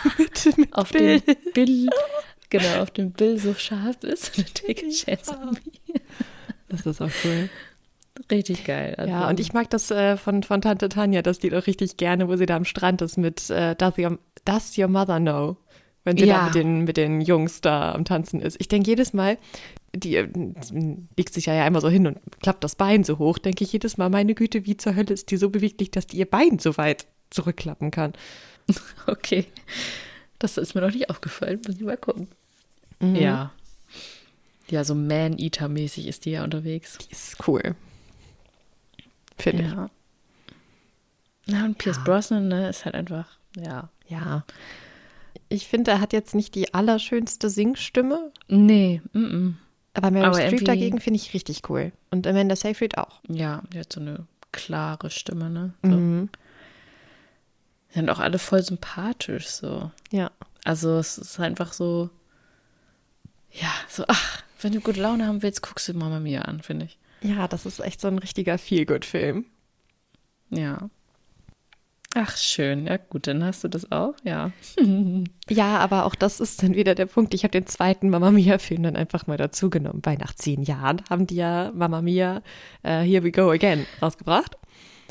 dem 0.06 0.14
mit, 0.18 0.58
mit 0.58 0.72
auf 0.76 0.90
Bill. 0.90 1.20
dem 1.20 1.36
Bill, 1.54 1.90
genau, 2.50 2.82
auf 2.82 2.90
dem 2.90 3.12
Bill 3.12 3.38
so 3.38 3.54
scharf 3.54 4.02
ist. 4.02 4.34
Take 4.54 4.86
a 4.86 4.90
Chance 4.90 5.30
on 5.30 5.52
Me. 5.52 6.00
Das 6.68 6.84
ist 6.86 7.00
auch 7.00 7.10
cool. 7.24 7.48
Richtig 8.30 8.64
geil. 8.64 8.94
Also. 8.96 9.10
Ja, 9.10 9.28
und 9.28 9.40
ich 9.40 9.52
mag 9.52 9.70
das 9.70 9.90
äh, 9.90 10.16
von, 10.16 10.42
von 10.42 10.60
Tante 10.60 10.88
Tanja, 10.88 11.22
das 11.22 11.42
Lied 11.42 11.54
auch 11.54 11.66
richtig 11.66 11.96
gerne, 11.96 12.28
wo 12.28 12.36
sie 12.36 12.46
da 12.46 12.56
am 12.56 12.64
Strand 12.64 13.02
ist 13.02 13.16
mit 13.16 13.50
äh, 13.50 13.74
Does, 13.74 13.98
your, 13.98 14.18
Does 14.44 14.78
Your 14.78 14.88
Mother 14.88 15.18
Know? 15.18 15.56
Wenn 16.04 16.18
sie 16.18 16.26
ja. 16.26 16.38
da 16.38 16.44
mit 16.44 16.54
den, 16.54 16.84
mit 16.84 16.96
den 16.96 17.20
Jungs 17.22 17.60
da 17.62 17.92
am 17.92 18.04
Tanzen 18.04 18.40
ist. 18.40 18.60
Ich 18.60 18.68
denke 18.68 18.90
jedes 18.90 19.14
Mal, 19.14 19.38
die, 19.94 20.22
die 20.32 20.96
legt 21.16 21.32
sich 21.32 21.46
ja 21.46 21.64
einmal 21.64 21.80
so 21.80 21.88
hin 21.88 22.06
und 22.06 22.18
klappt 22.40 22.62
das 22.62 22.76
Bein 22.76 23.04
so 23.04 23.18
hoch, 23.18 23.38
denke 23.38 23.64
ich 23.64 23.72
jedes 23.72 23.96
Mal, 23.96 24.10
meine 24.10 24.34
Güte, 24.34 24.66
wie 24.66 24.76
zur 24.76 24.94
Hölle 24.94 25.14
ist 25.14 25.30
die 25.30 25.38
so 25.38 25.48
beweglich, 25.48 25.90
dass 25.90 26.06
die 26.06 26.18
ihr 26.18 26.30
Bein 26.30 26.58
so 26.58 26.76
weit 26.76 27.06
zurückklappen 27.30 27.90
kann. 27.90 28.12
Okay. 29.06 29.44
Das 30.38 30.56
ist 30.56 30.74
mir 30.74 30.80
noch 30.80 30.90
nicht 30.90 31.10
aufgefallen, 31.10 31.60
muss 31.66 31.76
ich 31.76 31.82
mal 31.82 31.98
gucken. 31.98 32.28
Mhm. 32.98 33.16
Ja. 33.16 33.52
Ja, 34.68 34.84
so 34.84 34.94
Man-Eater-mäßig 34.94 36.06
ist 36.06 36.24
die 36.24 36.30
ja 36.30 36.44
unterwegs. 36.44 36.98
Die 36.98 37.12
ist 37.12 37.36
cool. 37.46 37.76
Finde 39.36 39.64
ja. 39.64 39.90
ich. 41.46 41.52
Ja, 41.52 41.64
und 41.64 41.78
Pierce 41.78 41.98
ja. 41.98 42.04
Brosnan, 42.04 42.48
ne, 42.48 42.68
ist 42.68 42.84
halt 42.84 42.94
einfach, 42.94 43.38
ja. 43.56 43.90
Ja. 44.08 44.44
Ich 45.48 45.66
finde, 45.68 45.92
er 45.92 46.00
hat 46.00 46.12
jetzt 46.12 46.34
nicht 46.34 46.54
die 46.54 46.72
allerschönste 46.72 47.50
Singstimme. 47.50 48.32
Nee, 48.48 49.02
mm, 49.12 49.18
-mm. 49.18 49.54
Aber 49.94 50.10
Meryl 50.10 50.28
Aber 50.28 50.40
Streep 50.40 50.64
dagegen 50.64 51.00
finde 51.00 51.18
ich 51.18 51.34
richtig 51.34 51.68
cool. 51.68 51.92
Und 52.10 52.26
Amanda 52.26 52.56
Seyfried 52.56 52.98
auch. 52.98 53.20
Ja, 53.28 53.62
die 53.72 53.78
hat 53.78 53.92
so 53.92 54.00
eine 54.00 54.26
klare 54.52 55.10
Stimme, 55.10 55.50
ne? 55.50 55.74
So. 55.82 55.88
Mhm. 55.88 56.28
Sind 57.90 58.10
auch 58.10 58.18
alle 58.18 58.40
voll 58.40 58.62
sympathisch, 58.62 59.46
so. 59.46 59.92
Ja. 60.10 60.32
Also 60.64 60.98
es 60.98 61.18
ist 61.18 61.38
einfach 61.38 61.72
so, 61.72 62.10
ja, 63.52 63.72
so, 63.88 64.04
ach, 64.08 64.42
wenn 64.60 64.72
du 64.72 64.80
gute 64.80 65.00
Laune 65.00 65.26
haben 65.26 65.42
willst, 65.42 65.62
guckst 65.62 65.86
du 65.88 65.94
Mama 65.94 66.18
Mia 66.18 66.42
an, 66.42 66.60
finde 66.60 66.86
ich. 66.86 66.98
Ja, 67.24 67.48
das 67.48 67.64
ist 67.66 67.80
echt 67.80 68.00
so 68.00 68.08
ein 68.08 68.18
richtiger 68.18 68.58
Feel-Good-Film. 68.58 69.46
Ja. 70.50 70.90
Ach, 72.14 72.36
schön. 72.36 72.86
Ja, 72.86 72.96
gut, 72.96 73.26
dann 73.26 73.42
hast 73.42 73.64
du 73.64 73.68
das 73.68 73.90
auch, 73.90 74.14
ja. 74.22 74.52
ja, 75.48 75.78
aber 75.78 76.04
auch 76.04 76.14
das 76.14 76.38
ist 76.38 76.62
dann 76.62 76.74
wieder 76.74 76.94
der 76.94 77.06
Punkt. 77.06 77.34
Ich 77.34 77.42
habe 77.42 77.50
den 77.50 77.66
zweiten 77.66 78.08
Mama 78.08 78.30
Mia-Film 78.30 78.84
dann 78.84 78.94
einfach 78.94 79.26
mal 79.26 79.36
dazu 79.36 79.68
genommen, 79.68 80.00
weil 80.04 80.16
nach 80.18 80.34
zehn 80.34 80.62
Jahren 80.62 81.02
haben 81.10 81.26
die 81.26 81.36
ja 81.36 81.72
Mama 81.74 82.02
Mia 82.02 82.42
uh, 82.84 83.00
Here 83.00 83.24
We 83.24 83.32
Go 83.32 83.50
Again 83.50 83.86
rausgebracht. 84.00 84.56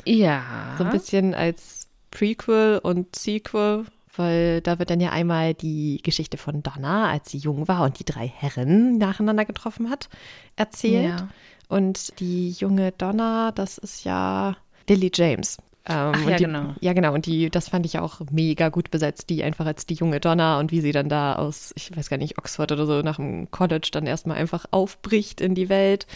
Ja. 0.06 0.76
So 0.78 0.84
ein 0.84 0.90
bisschen 0.90 1.34
als 1.34 1.88
Prequel 2.10 2.78
und 2.82 3.14
Sequel, 3.16 3.84
weil 4.16 4.60
da 4.62 4.78
wird 4.78 4.88
dann 4.88 5.00
ja 5.00 5.10
einmal 5.10 5.52
die 5.52 6.00
Geschichte 6.02 6.38
von 6.38 6.62
Donna, 6.62 7.10
als 7.10 7.30
sie 7.30 7.38
jung 7.38 7.68
war 7.68 7.84
und 7.84 7.98
die 7.98 8.04
drei 8.04 8.28
Herren 8.28 8.96
nacheinander 8.96 9.44
getroffen 9.44 9.90
hat, 9.90 10.08
erzählt. 10.56 11.18
Ja. 11.18 11.28
Und 11.68 12.18
die 12.20 12.50
junge 12.50 12.92
Donna, 12.92 13.52
das 13.52 13.78
ist 13.78 14.04
ja 14.04 14.56
Lily 14.88 15.10
James. 15.12 15.58
Ähm, 15.86 16.12
Ach, 16.14 16.28
ja, 16.28 16.36
die, 16.36 16.44
genau. 16.44 16.74
Ja, 16.80 16.92
genau. 16.94 17.12
Und 17.12 17.26
die, 17.26 17.50
das 17.50 17.68
fand 17.68 17.84
ich 17.84 17.98
auch 17.98 18.20
mega 18.30 18.70
gut 18.70 18.90
besetzt, 18.90 19.28
die 19.28 19.44
einfach 19.44 19.66
als 19.66 19.84
die 19.84 19.94
junge 19.94 20.18
Donna 20.18 20.58
und 20.58 20.72
wie 20.72 20.80
sie 20.80 20.92
dann 20.92 21.10
da 21.10 21.34
aus, 21.34 21.74
ich 21.76 21.94
weiß 21.94 22.08
gar 22.08 22.16
nicht, 22.16 22.38
Oxford 22.38 22.72
oder 22.72 22.86
so, 22.86 23.02
nach 23.02 23.16
dem 23.16 23.50
College 23.50 23.88
dann 23.92 24.06
erstmal 24.06 24.38
einfach 24.38 24.64
aufbricht 24.70 25.42
in 25.42 25.54
die 25.54 25.68
Welt 25.68 26.06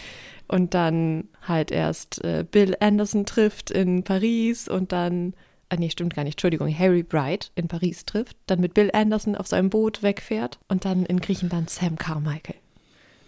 und 0.47 0.73
dann 0.73 1.25
halt 1.47 1.71
erst 1.71 2.23
äh, 2.23 2.43
Bill 2.49 2.75
Anderson 2.79 3.27
trifft 3.27 3.69
in 3.69 4.03
Paris 4.03 4.67
und 4.67 4.91
dann, 4.91 5.35
ah 5.69 5.75
nee, 5.75 5.91
stimmt 5.91 6.15
gar 6.15 6.23
nicht, 6.23 6.33
Entschuldigung, 6.33 6.75
Harry 6.75 7.03
Bright 7.03 7.51
in 7.53 7.67
Paris 7.67 8.05
trifft, 8.05 8.37
dann 8.47 8.61
mit 8.61 8.73
Bill 8.73 8.89
Anderson 8.91 9.35
auf 9.35 9.45
seinem 9.45 9.69
Boot 9.69 10.01
wegfährt 10.01 10.57
und 10.67 10.83
dann 10.83 11.05
in 11.05 11.19
Griechenland 11.19 11.69
Sam 11.69 11.95
Carmichael. 11.95 12.55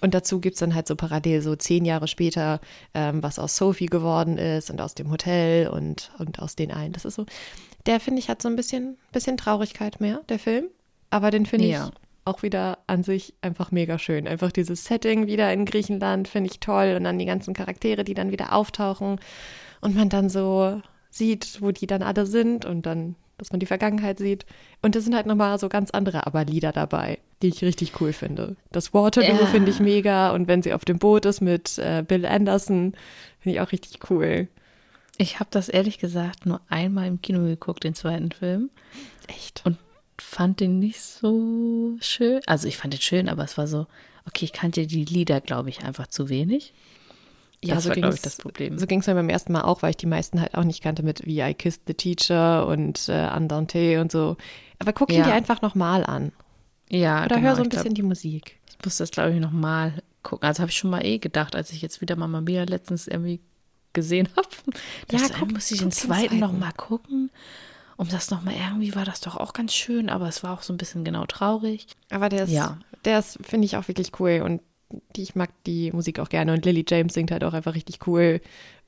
Und 0.01 0.13
dazu 0.13 0.39
gibt 0.39 0.55
es 0.55 0.59
dann 0.59 0.75
halt 0.75 0.87
so 0.87 0.95
parallel 0.95 1.41
so 1.41 1.55
zehn 1.55 1.85
Jahre 1.85 2.07
später, 2.07 2.59
ähm, 2.93 3.21
was 3.21 3.39
aus 3.39 3.55
Sophie 3.55 3.85
geworden 3.85 4.37
ist 4.37 4.69
und 4.69 4.81
aus 4.81 4.95
dem 4.95 5.11
Hotel 5.11 5.67
und, 5.67 6.11
und 6.17 6.39
aus 6.39 6.55
den 6.55 6.71
allen. 6.71 6.91
Das 6.91 7.05
ist 7.05 7.15
so, 7.15 7.25
der 7.85 7.99
finde 7.99 8.19
ich 8.19 8.29
hat 8.29 8.41
so 8.41 8.49
ein 8.49 8.55
bisschen, 8.55 8.97
bisschen 9.11 9.37
Traurigkeit 9.37 10.01
mehr, 10.01 10.21
der 10.27 10.39
Film. 10.39 10.65
Aber 11.11 11.29
den 11.29 11.45
finde 11.45 11.67
ja. 11.67 11.87
ich 11.87 11.93
auch 12.25 12.43
wieder 12.43 12.79
an 12.87 13.03
sich 13.03 13.33
einfach 13.41 13.71
mega 13.71 13.99
schön. 13.99 14.27
Einfach 14.27 14.51
dieses 14.51 14.85
Setting 14.85 15.27
wieder 15.27 15.51
in 15.53 15.65
Griechenland 15.65 16.27
finde 16.27 16.49
ich 16.51 16.59
toll 16.59 16.95
und 16.97 17.03
dann 17.03 17.19
die 17.19 17.25
ganzen 17.25 17.53
Charaktere, 17.53 18.03
die 18.03 18.13
dann 18.13 18.31
wieder 18.31 18.53
auftauchen 18.53 19.19
und 19.81 19.95
man 19.95 20.09
dann 20.09 20.29
so 20.29 20.81
sieht, 21.09 21.61
wo 21.61 21.71
die 21.71 21.87
dann 21.87 22.03
alle 22.03 22.25
sind 22.25 22.65
und 22.65 22.85
dann 22.85 23.15
dass 23.41 23.51
man 23.51 23.59
die 23.59 23.65
Vergangenheit 23.65 24.19
sieht. 24.19 24.45
Und 24.83 24.95
es 24.95 25.03
sind 25.03 25.15
halt 25.15 25.25
nochmal 25.25 25.57
so 25.57 25.67
ganz 25.67 25.89
andere 25.89 26.27
aber 26.27 26.45
Lieder 26.45 26.71
dabei, 26.71 27.17
die 27.41 27.47
ich 27.47 27.63
richtig 27.63 27.99
cool 27.99 28.13
finde. 28.13 28.55
Das 28.71 28.93
Waterloo 28.93 29.41
ja. 29.41 29.45
finde 29.47 29.71
ich 29.71 29.79
mega 29.79 30.31
und 30.31 30.47
wenn 30.47 30.61
sie 30.61 30.73
auf 30.73 30.85
dem 30.85 30.99
Boot 30.99 31.25
ist 31.25 31.41
mit 31.41 31.79
äh, 31.79 32.03
Bill 32.07 32.25
Anderson, 32.25 32.93
finde 33.39 33.55
ich 33.55 33.61
auch 33.61 33.71
richtig 33.71 34.09
cool. 34.11 34.47
Ich 35.17 35.39
habe 35.39 35.49
das 35.51 35.69
ehrlich 35.69 35.97
gesagt 35.97 36.45
nur 36.45 36.61
einmal 36.69 37.07
im 37.07 37.21
Kino 37.21 37.43
geguckt, 37.43 37.83
den 37.83 37.95
zweiten 37.95 38.31
Film. 38.31 38.69
Echt? 39.27 39.63
Und 39.65 39.77
fand 40.19 40.59
den 40.59 40.77
nicht 40.77 41.01
so 41.01 41.97
schön. 41.99 42.41
Also 42.45 42.67
ich 42.67 42.77
fand 42.77 42.93
den 42.93 43.01
schön, 43.01 43.27
aber 43.27 43.43
es 43.43 43.57
war 43.57 43.65
so, 43.65 43.87
okay, 44.27 44.45
ich 44.45 44.53
kannte 44.53 44.85
die 44.85 45.05
Lieder, 45.05 45.41
glaube 45.41 45.69
ich, 45.69 45.83
einfach 45.83 46.07
zu 46.07 46.29
wenig. 46.29 46.73
Ja, 47.63 47.75
das 47.75 47.83
so 47.83 47.89
war, 47.89 47.97
ich, 47.97 48.21
das 48.21 48.37
Problem. 48.37 48.79
So 48.79 48.87
ging 48.87 49.01
es 49.01 49.07
mir 49.07 49.13
beim 49.13 49.29
ersten 49.29 49.53
Mal 49.53 49.61
auch, 49.61 49.83
weil 49.83 49.91
ich 49.91 49.97
die 49.97 50.07
meisten 50.07 50.41
halt 50.41 50.55
auch 50.55 50.63
nicht 50.63 50.81
kannte 50.81 51.03
mit 51.03 51.25
Wie 51.25 51.41
I 51.41 51.53
Kissed 51.53 51.83
the 51.85 51.93
Teacher 51.93 52.65
und 52.67 53.07
äh, 53.07 53.13
Andante 53.13 54.01
und 54.01 54.11
so. 54.11 54.35
Aber 54.79 54.93
guck 54.93 55.11
ihn 55.11 55.19
ja. 55.19 55.25
dir 55.25 55.33
einfach 55.33 55.61
nochmal 55.61 56.03
an. 56.03 56.31
Ja, 56.89 57.25
Oder 57.25 57.35
genau, 57.35 57.49
hör 57.49 57.55
so 57.55 57.63
ein 57.63 57.69
bisschen 57.69 57.85
glaub, 57.85 57.95
die 57.95 58.03
Musik. 58.03 58.59
Ich 58.67 58.83
muss 58.83 58.97
das, 58.97 59.11
glaube 59.11 59.33
ich, 59.33 59.39
nochmal 59.39 59.93
gucken. 60.23 60.47
Also 60.47 60.61
habe 60.61 60.71
ich 60.71 60.77
schon 60.77 60.89
mal 60.89 61.05
eh 61.05 61.19
gedacht, 61.19 61.55
als 61.55 61.71
ich 61.71 61.81
jetzt 61.81 62.01
wieder 62.01 62.15
Mama 62.15 62.41
Mia 62.41 62.63
letztens 62.63 63.07
irgendwie 63.07 63.39
gesehen 63.93 64.27
habe. 64.35 64.47
Ja, 65.11 65.19
guck, 65.37 65.51
muss 65.51 65.71
ich 65.71 65.79
den 65.79 65.91
zweiten 65.91 66.39
nochmal 66.39 66.73
gucken. 66.75 67.31
Um 67.97 68.09
das 68.09 68.31
nochmal, 68.31 68.55
irgendwie 68.55 68.95
war 68.95 69.05
das 69.05 69.21
doch 69.21 69.37
auch 69.37 69.53
ganz 69.53 69.73
schön, 69.75 70.09
aber 70.09 70.27
es 70.27 70.41
war 70.43 70.53
auch 70.53 70.63
so 70.63 70.73
ein 70.73 70.77
bisschen 70.77 71.03
genau 71.03 71.25
traurig. 71.27 71.85
Aber 72.09 72.29
der 72.29 72.45
ist, 72.45 72.49
ja. 72.49 72.79
der 73.05 73.19
ist, 73.19 73.37
finde 73.43 73.65
ich, 73.65 73.77
auch 73.77 73.87
wirklich 73.87 74.19
cool 74.19 74.41
und 74.43 74.61
die, 75.15 75.23
ich 75.23 75.35
mag 75.35 75.49
die 75.65 75.91
Musik 75.91 76.19
auch 76.19 76.29
gerne 76.29 76.53
und 76.53 76.65
Lily 76.65 76.85
James 76.87 77.13
singt 77.13 77.31
halt 77.31 77.43
auch 77.43 77.53
einfach 77.53 77.75
richtig 77.75 78.07
cool 78.07 78.41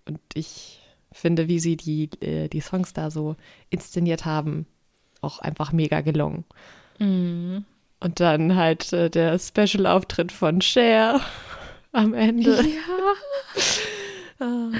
und 0.06 0.20
ich 0.34 0.80
finde, 1.12 1.48
wie 1.48 1.60
sie 1.60 1.78
die, 1.78 2.10
äh, 2.22 2.48
die 2.48 2.60
Songs 2.60 2.94
da 2.94 3.12
so 3.12 3.36
inszeniert 3.70 4.26
haben, 4.26 4.66
auch 5.22 5.40
einfach 5.40 5.72
mega 5.72 6.02
gelungen. 6.02 6.44
Mhm. 7.00 7.66
Und 8.00 8.20
dann 8.20 8.56
halt 8.56 8.92
äh, 8.92 9.10
der 9.10 9.40
Special-Auftritt 9.40 10.32
von 10.32 10.62
Cher 10.62 11.22
am 11.92 12.14
Ende. 12.14 12.56
Ja. 12.56 13.14
Ah. 14.40 14.72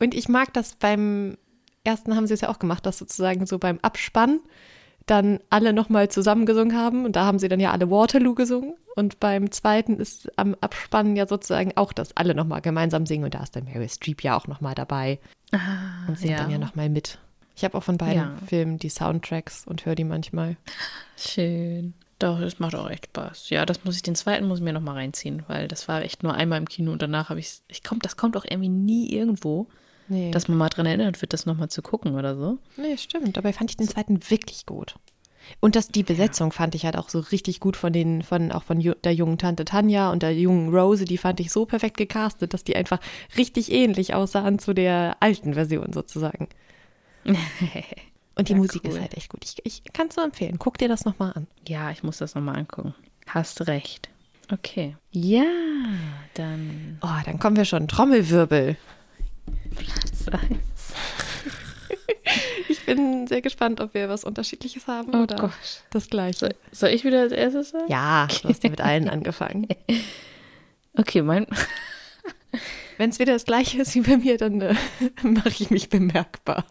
Und 0.00 0.14
ich 0.14 0.28
mag 0.28 0.52
das 0.54 0.74
beim 0.74 1.36
ersten 1.84 2.16
haben 2.16 2.26
sie 2.26 2.34
es 2.34 2.40
ja 2.40 2.48
auch 2.48 2.58
gemacht, 2.58 2.86
dass 2.86 2.98
sozusagen 2.98 3.46
so 3.46 3.58
beim 3.58 3.78
Abspann 3.82 4.40
dann 5.10 5.40
alle 5.50 5.72
nochmal 5.72 6.08
zusammengesungen 6.08 6.76
haben 6.76 7.04
und 7.04 7.16
da 7.16 7.24
haben 7.24 7.38
sie 7.38 7.48
dann 7.48 7.60
ja 7.60 7.72
alle 7.72 7.90
Waterloo 7.90 8.34
gesungen 8.34 8.74
und 8.94 9.20
beim 9.20 9.50
zweiten 9.50 9.98
ist 9.98 10.30
am 10.38 10.56
Abspannen 10.60 11.16
ja 11.16 11.26
sozusagen 11.26 11.72
auch, 11.76 11.92
dass 11.92 12.16
alle 12.16 12.34
nochmal 12.34 12.60
gemeinsam 12.60 13.06
singen 13.06 13.24
und 13.24 13.34
da 13.34 13.42
ist 13.42 13.56
dann 13.56 13.64
Mary 13.64 13.88
Streep 13.88 14.22
ja 14.22 14.36
auch 14.36 14.46
nochmal 14.46 14.74
dabei 14.74 15.18
ah, 15.52 16.06
und 16.08 16.18
singt 16.18 16.32
ja. 16.32 16.38
dann 16.38 16.50
ja 16.50 16.58
nochmal 16.58 16.88
mit. 16.88 17.18
Ich 17.56 17.64
habe 17.64 17.76
auch 17.76 17.82
von 17.82 17.98
beiden 17.98 18.16
ja. 18.16 18.38
Filmen 18.46 18.78
die 18.78 18.88
Soundtracks 18.88 19.66
und 19.66 19.84
höre 19.84 19.94
die 19.94 20.04
manchmal. 20.04 20.56
Schön. 21.16 21.92
Doch, 22.20 22.38
das 22.38 22.58
macht 22.58 22.74
auch 22.74 22.88
echt 22.88 23.06
Spaß. 23.06 23.50
Ja, 23.50 23.66
das 23.66 23.84
muss 23.84 23.96
ich, 23.96 24.02
den 24.02 24.14
zweiten 24.14 24.46
muss 24.46 24.58
ich 24.58 24.64
mir 24.64 24.74
nochmal 24.74 24.96
reinziehen, 24.96 25.42
weil 25.48 25.68
das 25.68 25.88
war 25.88 26.02
echt 26.02 26.22
nur 26.22 26.34
einmal 26.34 26.58
im 26.58 26.68
Kino 26.68 26.92
und 26.92 27.02
danach 27.02 27.30
habe 27.30 27.40
ich, 27.40 27.60
ich 27.68 27.82
komm, 27.82 27.98
das 28.00 28.16
kommt 28.16 28.36
auch 28.36 28.44
irgendwie 28.44 28.68
nie 28.68 29.10
irgendwo. 29.10 29.66
Nee. 30.10 30.32
Dass 30.32 30.48
man 30.48 30.58
mal 30.58 30.68
dran 30.68 30.86
erinnert 30.86 31.22
wird, 31.22 31.32
das 31.32 31.46
nochmal 31.46 31.68
zu 31.68 31.82
gucken 31.82 32.16
oder 32.16 32.36
so. 32.36 32.58
Nee, 32.76 32.96
stimmt. 32.96 33.36
Dabei 33.36 33.52
fand 33.52 33.70
ich 33.70 33.76
den 33.76 33.88
zweiten 33.88 34.18
wirklich 34.28 34.66
gut. 34.66 34.96
Und 35.60 35.76
das, 35.76 35.88
die 35.88 36.02
Besetzung 36.02 36.48
ja. 36.48 36.56
fand 36.56 36.74
ich 36.74 36.84
halt 36.84 36.96
auch 36.96 37.08
so 37.08 37.20
richtig 37.20 37.60
gut 37.60 37.76
von 37.76 37.92
den, 37.92 38.22
von, 38.22 38.50
auch 38.50 38.64
von 38.64 38.80
der 38.80 39.14
jungen 39.14 39.38
Tante 39.38 39.64
Tanja 39.64 40.10
und 40.10 40.24
der 40.24 40.34
jungen 40.34 40.74
Rose, 40.74 41.04
die 41.04 41.16
fand 41.16 41.38
ich 41.38 41.52
so 41.52 41.64
perfekt 41.64 41.96
gecastet, 41.96 42.52
dass 42.52 42.64
die 42.64 42.74
einfach 42.74 42.98
richtig 43.38 43.70
ähnlich 43.70 44.12
aussahen 44.12 44.58
zu 44.58 44.74
der 44.74 45.16
alten 45.20 45.54
Version 45.54 45.92
sozusagen. 45.92 46.48
Und 48.36 48.48
die 48.48 48.52
ja, 48.52 48.58
Musik 48.58 48.82
cool. 48.84 48.92
ist 48.92 49.00
halt 49.00 49.14
echt 49.18 49.28
gut. 49.28 49.44
Ich, 49.44 49.56
ich 49.64 49.92
kann 49.92 50.06
es 50.08 50.16
nur 50.16 50.24
empfehlen. 50.24 50.58
Guck 50.58 50.78
dir 50.78 50.88
das 50.88 51.04
nochmal 51.04 51.32
an. 51.34 51.46
Ja, 51.68 51.90
ich 51.90 52.02
muss 52.02 52.18
das 52.18 52.34
nochmal 52.34 52.56
angucken. 52.56 52.94
Hast 53.26 53.66
recht. 53.66 54.08
Okay. 54.50 54.96
Ja, 55.10 55.44
dann. 56.34 56.98
Oh, 57.02 57.22
dann 57.26 57.38
kommen 57.38 57.56
wir 57.56 57.66
schon. 57.66 57.86
Trommelwirbel. 57.86 58.78
Platz 59.74 60.28
1. 60.28 60.60
ich 62.68 62.84
bin 62.84 63.26
sehr 63.26 63.40
gespannt, 63.40 63.80
ob 63.80 63.94
wir 63.94 64.08
was 64.08 64.24
Unterschiedliches 64.24 64.86
haben 64.86 65.14
oh 65.14 65.22
oder 65.22 65.36
Gott. 65.36 65.82
das 65.90 66.08
Gleiche. 66.08 66.38
Soll, 66.38 66.54
soll, 66.72 66.90
ich 66.90 67.04
wieder 67.04 67.20
als 67.20 67.32
erstes 67.32 67.70
sagen? 67.70 67.90
Ja, 67.90 68.28
du 68.42 68.48
hast 68.48 68.62
ja 68.62 68.70
mit 68.70 68.80
allen 68.80 69.08
angefangen. 69.08 69.68
Okay, 70.94 71.22
mein. 71.22 71.46
Wenn 72.98 73.10
es 73.10 73.20
wieder 73.20 73.32
das 73.32 73.44
Gleiche 73.44 73.80
ist 73.80 73.94
wie 73.94 74.00
bei 74.00 74.16
mir, 74.16 74.36
dann 74.36 74.60
äh, 74.60 74.74
mache 75.22 75.48
ich 75.48 75.70
mich 75.70 75.88
bemerkbar. 75.88 76.66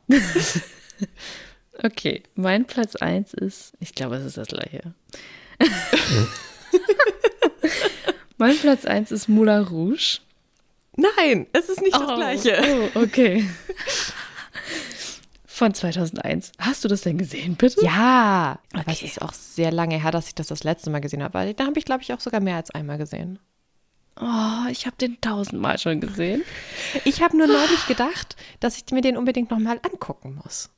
okay, 1.82 2.24
mein 2.36 2.66
Platz 2.66 2.98
1 2.98 3.34
ist, 3.34 3.74
ich 3.80 3.96
glaube, 3.96 4.18
es 4.18 4.26
ist 4.26 4.38
das 4.38 4.50
Gleiche. 4.50 4.94
mein 8.38 8.58
Platz 8.58 8.86
1 8.86 9.12
ist 9.12 9.30
Moulin 9.30 9.64
Rouge. 9.64 10.20
Nein, 11.00 11.48
es 11.54 11.70
ist 11.70 11.82
nicht 11.82 11.96
oh, 11.96 12.00
das 12.00 12.16
gleiche. 12.16 12.90
Oh, 12.96 13.00
okay. 13.02 13.50
Von 15.46 15.74
2001. 15.74 16.52
Hast 16.58 16.84
du 16.84 16.88
das 16.88 17.02
denn 17.02 17.18
gesehen, 17.18 17.56
bitte? 17.56 17.84
Ja. 17.84 18.60
Okay. 18.74 18.82
Aber 18.82 18.92
es 18.92 19.02
ist 19.02 19.22
auch 19.22 19.34
sehr 19.34 19.72
lange 19.72 20.02
her, 20.02 20.12
dass 20.12 20.28
ich 20.28 20.36
das 20.36 20.48
das 20.48 20.64
letzte 20.64 20.90
Mal 20.90 21.00
gesehen 21.00 21.24
habe. 21.24 21.34
Weil 21.34 21.54
da 21.54 21.66
habe 21.66 21.80
ich, 21.80 21.86
glaube 21.86 22.02
ich, 22.02 22.14
auch 22.14 22.20
sogar 22.20 22.40
mehr 22.42 22.56
als 22.56 22.72
einmal 22.72 22.98
gesehen. 22.98 23.40
Oh, 24.20 24.70
ich 24.70 24.86
habe 24.86 24.98
den 24.98 25.20
tausendmal 25.22 25.78
schon 25.78 26.02
gesehen. 26.02 26.44
Ich 27.06 27.22
habe 27.22 27.38
nur 27.38 27.48
neulich 27.48 27.88
gedacht, 27.88 28.36
dass 28.60 28.78
ich 28.78 28.92
mir 28.92 29.02
den 29.02 29.16
unbedingt 29.16 29.52
nochmal 29.52 29.80
angucken 29.90 30.40
muss. 30.44 30.70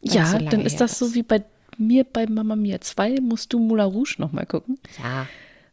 Ja, 0.00 0.26
so 0.26 0.38
dann 0.38 0.60
ist 0.60 0.80
das 0.80 0.92
ist. 0.92 0.98
so 0.98 1.14
wie 1.14 1.22
bei 1.22 1.42
mir 1.76 2.04
bei 2.04 2.26
Mama 2.26 2.54
Mia 2.54 2.80
2. 2.80 3.16
Musst 3.20 3.52
du 3.52 3.58
Moulin 3.58 3.86
Rouge 3.86 4.16
nochmal 4.18 4.46
gucken. 4.46 4.78
Ja 5.02 5.26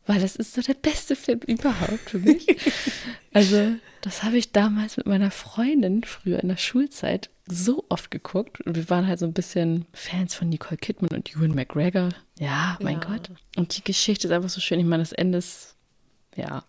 weil 0.06 0.20
das 0.20 0.36
ist 0.36 0.54
so 0.54 0.62
der 0.62 0.74
beste 0.74 1.16
Film 1.16 1.40
überhaupt 1.46 2.10
für 2.10 2.20
mich. 2.20 2.48
also, 3.34 3.74
das 4.02 4.24
habe 4.24 4.38
ich 4.38 4.52
damals 4.52 4.98
mit 4.98 5.06
meiner 5.06 5.32
Freundin 5.32 6.04
früher 6.04 6.40
in 6.42 6.50
der 6.50 6.58
Schulzeit 6.58 7.30
so 7.46 7.86
oft 7.90 8.10
geguckt. 8.10 8.62
Und 8.62 8.76
wir 8.76 8.90
waren 8.90 9.08
halt 9.08 9.20
so 9.20 9.26
ein 9.26 9.34
bisschen 9.34 9.86
Fans 9.94 10.34
von 10.34 10.50
Nicole 10.50 10.78
Kidman 10.78 11.12
und 11.12 11.34
Ewan 11.36 11.54
McGregor. 11.54 12.10
Ja, 12.40 12.78
mein 12.82 13.00
ja. 13.00 13.08
Gott. 13.08 13.30
Und 13.56 13.78
die 13.78 13.84
Geschichte 13.84 14.28
ist 14.28 14.34
einfach 14.34 14.50
so 14.50 14.62
schön. 14.62 14.80
Ich 14.80 14.86
meine, 14.86 15.04
das 15.04 15.12
Ende 15.12 15.38
ist, 15.38 15.76
ja. 16.36 16.64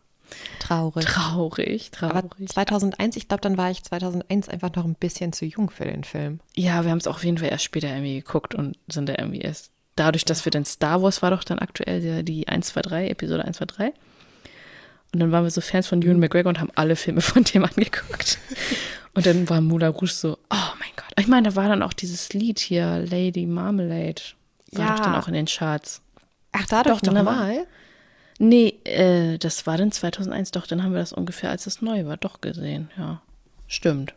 Traurig. 0.61 1.05
Traurig, 1.05 1.91
traurig. 1.91 2.17
Aber 2.17 2.47
2001, 2.47 3.17
ich 3.17 3.29
glaube, 3.29 3.43
dann 3.43 3.59
war 3.59 3.71
ich 3.71 3.83
2001 3.83 4.49
einfach 4.49 4.75
noch 4.75 4.85
ein 4.85 4.95
bisschen 4.95 5.33
zu 5.33 5.45
jung 5.45 5.71
für 5.71 5.85
den 5.85 6.05
Film. 6.05 6.41
Ja, 6.57 6.85
wir 6.85 6.91
haben 6.91 6.99
es 6.99 7.07
auf 7.07 7.25
jeden 7.25 7.39
Fall 7.39 7.51
erst 7.51 7.65
später 7.65 7.89
irgendwie 7.89 8.17
geguckt 8.17 8.55
und 8.55 8.79
sind 8.89 9.09
da 9.09 9.15
irgendwie 9.19 9.41
erst 9.41 9.73
dadurch, 9.97 10.25
dass 10.25 10.45
wir 10.45 10.51
dann 10.51 10.65
Star 10.65 11.03
Wars 11.03 11.23
war 11.23 11.31
doch 11.31 11.45
dann 11.45 11.59
aktuell 11.59 12.01
die, 12.01 12.25
die 12.25 12.49
1, 12.49 12.69
2, 12.69 12.83
3, 12.83 13.09
Episode 13.09 13.45
1, 13.45 13.57
2, 13.59 13.65
3. 13.67 13.93
Und 15.15 15.21
dann 15.21 15.31
waren 15.31 15.45
wir 15.45 15.51
so 15.51 15.61
Fans 15.61 15.87
von 15.87 16.01
Ewan 16.01 16.19
McGregor 16.19 16.49
und 16.49 16.61
haben 16.61 16.73
alle 16.75 16.97
Filme 16.97 17.21
von 17.23 17.45
dem 17.45 17.65
angeguckt. 17.65 18.39
Und 19.15 19.27
dann 19.27 19.49
war 19.49 19.61
Moulin 19.61 19.91
Rouge 19.91 20.13
so, 20.13 20.39
oh 20.51 20.73
mein 20.79 20.89
Gott. 20.97 21.13
Ich 21.19 21.29
meine, 21.29 21.51
da 21.51 21.57
war 21.57 21.69
dann 21.69 21.83
auch 21.83 21.93
dieses 21.93 22.33
Lied 22.33 22.59
hier, 22.59 23.05
Lady 23.11 23.47
Marmalade. 23.47 24.23
War 24.73 24.87
ja. 24.87 24.97
doch 24.97 25.05
dann 25.05 25.15
auch 25.15 25.29
in 25.29 25.35
den 25.35 25.47
Charts. 25.47 26.01
Ach, 26.53 26.67
da 26.67 26.83
doch, 26.83 27.01
doch 27.01 27.13
nochmal? 27.13 27.67
Nee, 28.39 28.79
äh, 28.85 29.39
das 29.39 29.67
war 29.67 29.77
dann 29.77 29.93
2001. 29.93 30.51
Doch, 30.53 30.67
dann 30.67 30.83
haben 30.83 30.93
wir 30.93 31.01
das 31.01 31.13
ungefähr, 31.13 31.51
als 31.51 31.67
es 31.67 31.83
neu 31.83 32.07
war, 32.07 32.17
doch 32.17 32.41
gesehen. 32.41 32.91
Ja, 32.97 33.21
stimmt. 33.67 34.15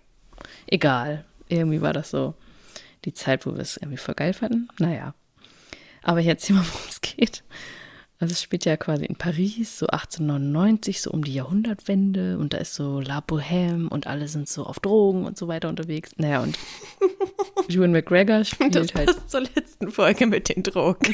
Egal. 0.67 1.25
Irgendwie 1.49 1.81
war 1.81 1.93
das 1.93 2.09
so 2.09 2.33
die 3.03 3.13
Zeit, 3.13 3.45
wo 3.45 3.53
wir 3.53 3.61
es 3.61 3.77
irgendwie 3.77 3.97
voll 3.97 4.15
geil 4.15 4.33
fanden. 4.33 4.69
Naja. 4.79 5.13
Aber 6.06 6.22
ich 6.22 6.28
erzähle 6.28 6.60
mal, 6.60 6.65
worum 6.72 6.88
es 6.88 7.02
geht. 7.02 7.44
Also 8.18 8.32
es 8.32 8.41
spielt 8.41 8.63
ja 8.63 8.78
quasi 8.78 9.04
in 9.06 9.18
Paris, 9.18 9.78
so 9.78 9.88
1899, 9.88 11.02
so 11.02 11.12
um 11.12 11.26
die 11.26 11.34
Jahrhundertwende. 11.34 12.38
Und 12.38 12.54
da 12.54 12.60
ist 12.60 12.74
so 12.74 13.02
La 13.02 13.20
Bohème 13.20 13.89
und 13.89 14.08
alle 14.08 14.30
sind 14.30 14.48
so 14.48 14.63
auf 14.63 14.80
Drogen 14.80 15.26
und 15.26 15.38
so 15.38 15.50
weiter 15.50 15.68
unterwegs. 15.68 16.12
Naja, 16.15 16.41
und 16.41 16.58
Ewan 17.68 17.91
McGregor 17.91 18.46
spielt 18.46 18.76
das 18.76 18.94
halt. 18.94 19.08
passt 19.08 19.30
zur 19.30 19.41
letzten 19.41 19.91
Folge 19.91 20.28
mit 20.28 20.48
den 20.48 20.63
Drogen. 20.63 21.13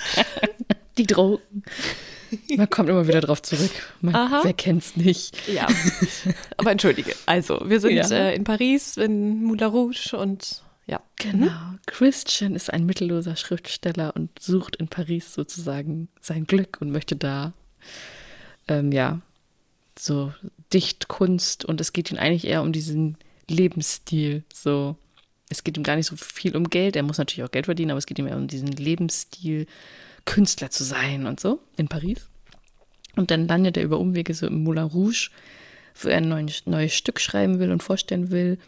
die 0.98 1.06
Drogen. 1.06 1.64
Man 2.56 2.70
kommt 2.70 2.88
immer 2.88 3.08
wieder 3.08 3.20
drauf 3.20 3.42
zurück. 3.42 3.70
Man, 4.00 4.14
Aha. 4.14 4.40
wer 4.44 4.52
kennt's 4.52 4.96
nicht? 4.96 5.36
Ja. 5.48 5.66
Aber 6.56 6.70
entschuldige. 6.70 7.14
Also, 7.26 7.60
wir 7.64 7.80
sind 7.80 7.94
ja. 7.94 8.08
äh, 8.10 8.36
in 8.36 8.44
Paris, 8.44 8.96
in 8.96 9.42
Moulin 9.42 9.68
Rouge 9.68 10.16
und 10.16 10.62
ja. 10.86 11.00
Genau. 11.16 11.46
Mhm. 11.46 11.78
Christian 11.86 12.54
ist 12.54 12.72
ein 12.72 12.86
mittelloser 12.86 13.36
Schriftsteller 13.36 14.14
und 14.14 14.30
sucht 14.40 14.76
in 14.76 14.88
Paris 14.88 15.34
sozusagen 15.34 16.08
sein 16.20 16.46
Glück 16.46 16.78
und 16.80 16.90
möchte 16.90 17.16
da, 17.16 17.52
ähm, 18.68 18.92
ja, 18.92 19.20
so 19.98 20.32
Dichtkunst 20.72 21.64
und 21.64 21.80
es 21.80 21.92
geht 21.92 22.10
ihm 22.10 22.18
eigentlich 22.18 22.46
eher 22.46 22.62
um 22.62 22.72
diesen 22.72 23.16
Lebensstil. 23.48 24.44
So, 24.52 24.96
es 25.48 25.64
geht 25.64 25.76
ihm 25.76 25.82
gar 25.82 25.96
nicht 25.96 26.06
so 26.06 26.16
viel 26.16 26.56
um 26.56 26.68
Geld. 26.68 26.96
Er 26.96 27.02
muss 27.02 27.18
natürlich 27.18 27.44
auch 27.44 27.52
Geld 27.52 27.66
verdienen, 27.66 27.90
aber 27.92 27.98
es 27.98 28.06
geht 28.06 28.18
ihm 28.18 28.26
eher 28.26 28.36
um 28.36 28.48
diesen 28.48 28.68
Lebensstil, 28.68 29.66
Künstler 30.24 30.70
zu 30.70 30.84
sein 30.84 31.26
und 31.26 31.40
so 31.40 31.60
in 31.76 31.88
Paris. 31.88 32.28
Und 33.14 33.30
dann 33.30 33.48
landet 33.48 33.76
er 33.76 33.84
über 33.84 33.98
Umwege 33.98 34.34
so 34.34 34.46
im 34.46 34.62
Moulin 34.62 34.84
Rouge, 34.84 35.30
wo 36.00 36.08
er 36.08 36.18
ein 36.18 36.28
neues, 36.28 36.66
neues 36.66 36.94
Stück 36.94 37.20
schreiben 37.20 37.58
will 37.58 37.70
und 37.70 37.82
vorstellen 37.82 38.30
will. 38.30 38.58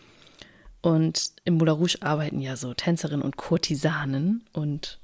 Und 0.88 1.32
im 1.44 1.58
Moulin 1.58 1.74
Rouge 1.74 1.98
arbeiten 2.00 2.40
ja 2.40 2.56
so 2.56 2.72
Tänzerinnen 2.72 3.20
und 3.20 3.36
Kurtisanen. 3.36 4.46
Und 4.54 4.98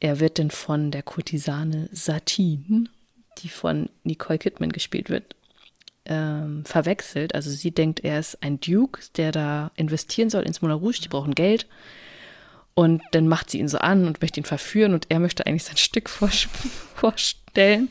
er 0.00 0.20
wird 0.20 0.38
dann 0.38 0.50
von 0.50 0.90
der 0.90 1.02
Kurtisane 1.02 1.90
Satine, 1.92 2.86
die 3.38 3.50
von 3.50 3.90
Nicole 4.04 4.38
Kidman 4.38 4.72
gespielt 4.72 5.10
wird, 5.10 5.36
ähm, 6.06 6.64
verwechselt. 6.64 7.34
Also 7.34 7.50
sie 7.50 7.72
denkt, 7.72 8.00
er 8.04 8.18
ist 8.18 8.42
ein 8.42 8.58
Duke, 8.58 9.02
der 9.18 9.32
da 9.32 9.70
investieren 9.76 10.30
soll 10.30 10.44
ins 10.44 10.62
Moulin 10.62 10.78
Rouge. 10.78 11.00
Die 11.02 11.08
brauchen 11.08 11.34
Geld. 11.34 11.66
Und 12.72 13.02
dann 13.12 13.28
macht 13.28 13.50
sie 13.50 13.58
ihn 13.58 13.68
so 13.68 13.76
an 13.76 14.06
und 14.06 14.22
möchte 14.22 14.40
ihn 14.40 14.46
verführen 14.46 14.94
und 14.94 15.10
er 15.10 15.20
möchte 15.20 15.46
eigentlich 15.46 15.64
sein 15.64 15.76
Stück 15.76 16.08
vorstellen 16.94 17.90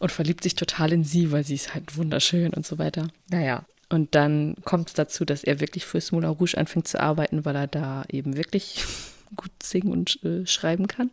und 0.00 0.12
verliebt 0.12 0.42
sich 0.42 0.54
total 0.54 0.92
in 0.92 1.04
sie, 1.04 1.32
weil 1.32 1.44
sie 1.44 1.54
ist 1.54 1.72
halt 1.72 1.96
wunderschön 1.96 2.52
und 2.52 2.66
so 2.66 2.78
weiter. 2.78 3.08
Naja. 3.30 3.64
Und 3.92 4.14
dann 4.14 4.56
kommt 4.64 4.88
es 4.88 4.94
dazu, 4.94 5.26
dass 5.26 5.44
er 5.44 5.60
wirklich 5.60 5.84
fürs 5.84 6.12
Moulin 6.12 6.30
Rouge 6.30 6.56
anfängt 6.56 6.88
zu 6.88 6.98
arbeiten, 6.98 7.44
weil 7.44 7.54
er 7.54 7.66
da 7.66 8.04
eben 8.10 8.38
wirklich 8.38 8.82
gut 9.36 9.50
singen 9.62 9.92
und 9.92 10.18
äh, 10.24 10.46
schreiben 10.46 10.88
kann. 10.88 11.10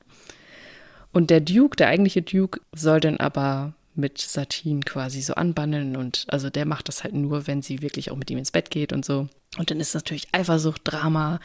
Und 1.12 1.30
der 1.30 1.42
Duke, 1.42 1.76
der 1.76 1.90
eigentliche 1.90 2.22
Duke, 2.22 2.62
soll 2.72 3.02
dann 3.02 3.18
aber 3.18 3.74
mit 3.96 4.18
Satin 4.18 4.86
quasi 4.86 5.22
so 5.22 5.34
anbandeln 5.34 5.98
und 5.98 6.26
also 6.30 6.50
der 6.50 6.66
macht 6.66 6.88
das 6.88 7.04
halt 7.04 7.14
nur, 7.14 7.48
wenn 7.48 7.62
sie 7.62 7.82
wirklich 7.82 8.12
auch 8.12 8.16
mit 8.16 8.32
ihm 8.32 8.38
ins 8.38 8.52
Bett 8.52 8.70
geht 8.70 8.94
und 8.94 9.04
so. 9.04 9.28
Und 9.58 9.72
dann 9.72 9.82
ist 9.82 9.94
natürlich 9.94 10.30
Eifersucht, 10.32 10.82
Drama, 10.86 11.42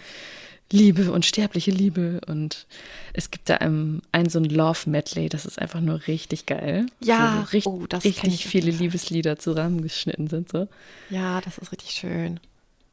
Liebe, 0.73 1.13
unsterbliche 1.13 1.71
Liebe. 1.71 2.21
Und 2.27 2.67
es 3.13 3.31
gibt 3.31 3.49
da 3.49 3.57
ein, 3.57 4.03
ein 4.13 4.29
so 4.29 4.39
ein 4.39 4.45
Love-Medley, 4.45 5.29
das 5.29 5.47
ist 5.47 5.59
einfach 5.59 5.81
nur 5.81 6.07
richtig 6.07 6.47
geil. 6.47 6.87
Ja, 7.01 7.45
so 7.45 7.51
richtig, 7.53 7.73
oh, 7.73 7.87
das 7.87 8.05
richtig 8.05 8.47
viele 8.47 8.71
Liebeslieder 8.71 9.39
zusammengeschnitten 9.39 10.29
sind. 10.29 10.51
So. 10.51 10.69
Ja, 11.11 11.41
das 11.41 11.59
ist 11.59 11.73
richtig 11.73 11.91
schön. 11.91 12.41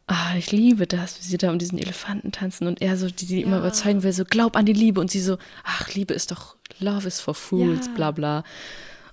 Ah, 0.08 0.36
ich 0.38 0.52
liebe 0.52 0.88
das, 0.88 1.20
wie 1.20 1.24
sie 1.24 1.38
da 1.38 1.52
um 1.52 1.60
diesen 1.60 1.78
Elefanten 1.78 2.34
tanzen 2.34 2.68
und 2.68 2.82
er 2.82 2.98
so, 2.98 3.08
die 3.08 3.26
sie 3.26 3.40
ja. 3.40 3.48
immer 3.48 3.60
überzeugen 3.60 4.04
will, 4.04 4.12
so 4.12 4.26
glaub 4.26 4.58
an 4.58 4.66
die 4.66 4.74
Liebe 4.74 5.00
und 5.00 5.10
sie 5.10 5.22
so, 5.22 5.38
ach, 5.64 5.94
Liebe 5.94 6.14
ist 6.14 6.32
doch, 6.32 6.58
Love 6.80 7.08
is 7.08 7.22
for 7.22 7.34
fools, 7.34 7.86
ja. 7.86 7.94
bla 7.94 8.12
bla. 8.12 8.44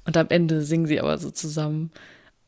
Und 0.04 0.16
am 0.16 0.26
Ende 0.30 0.62
singen 0.62 0.86
sie 0.86 1.00
aber 1.00 1.18
so 1.18 1.30
zusammen. 1.30 1.92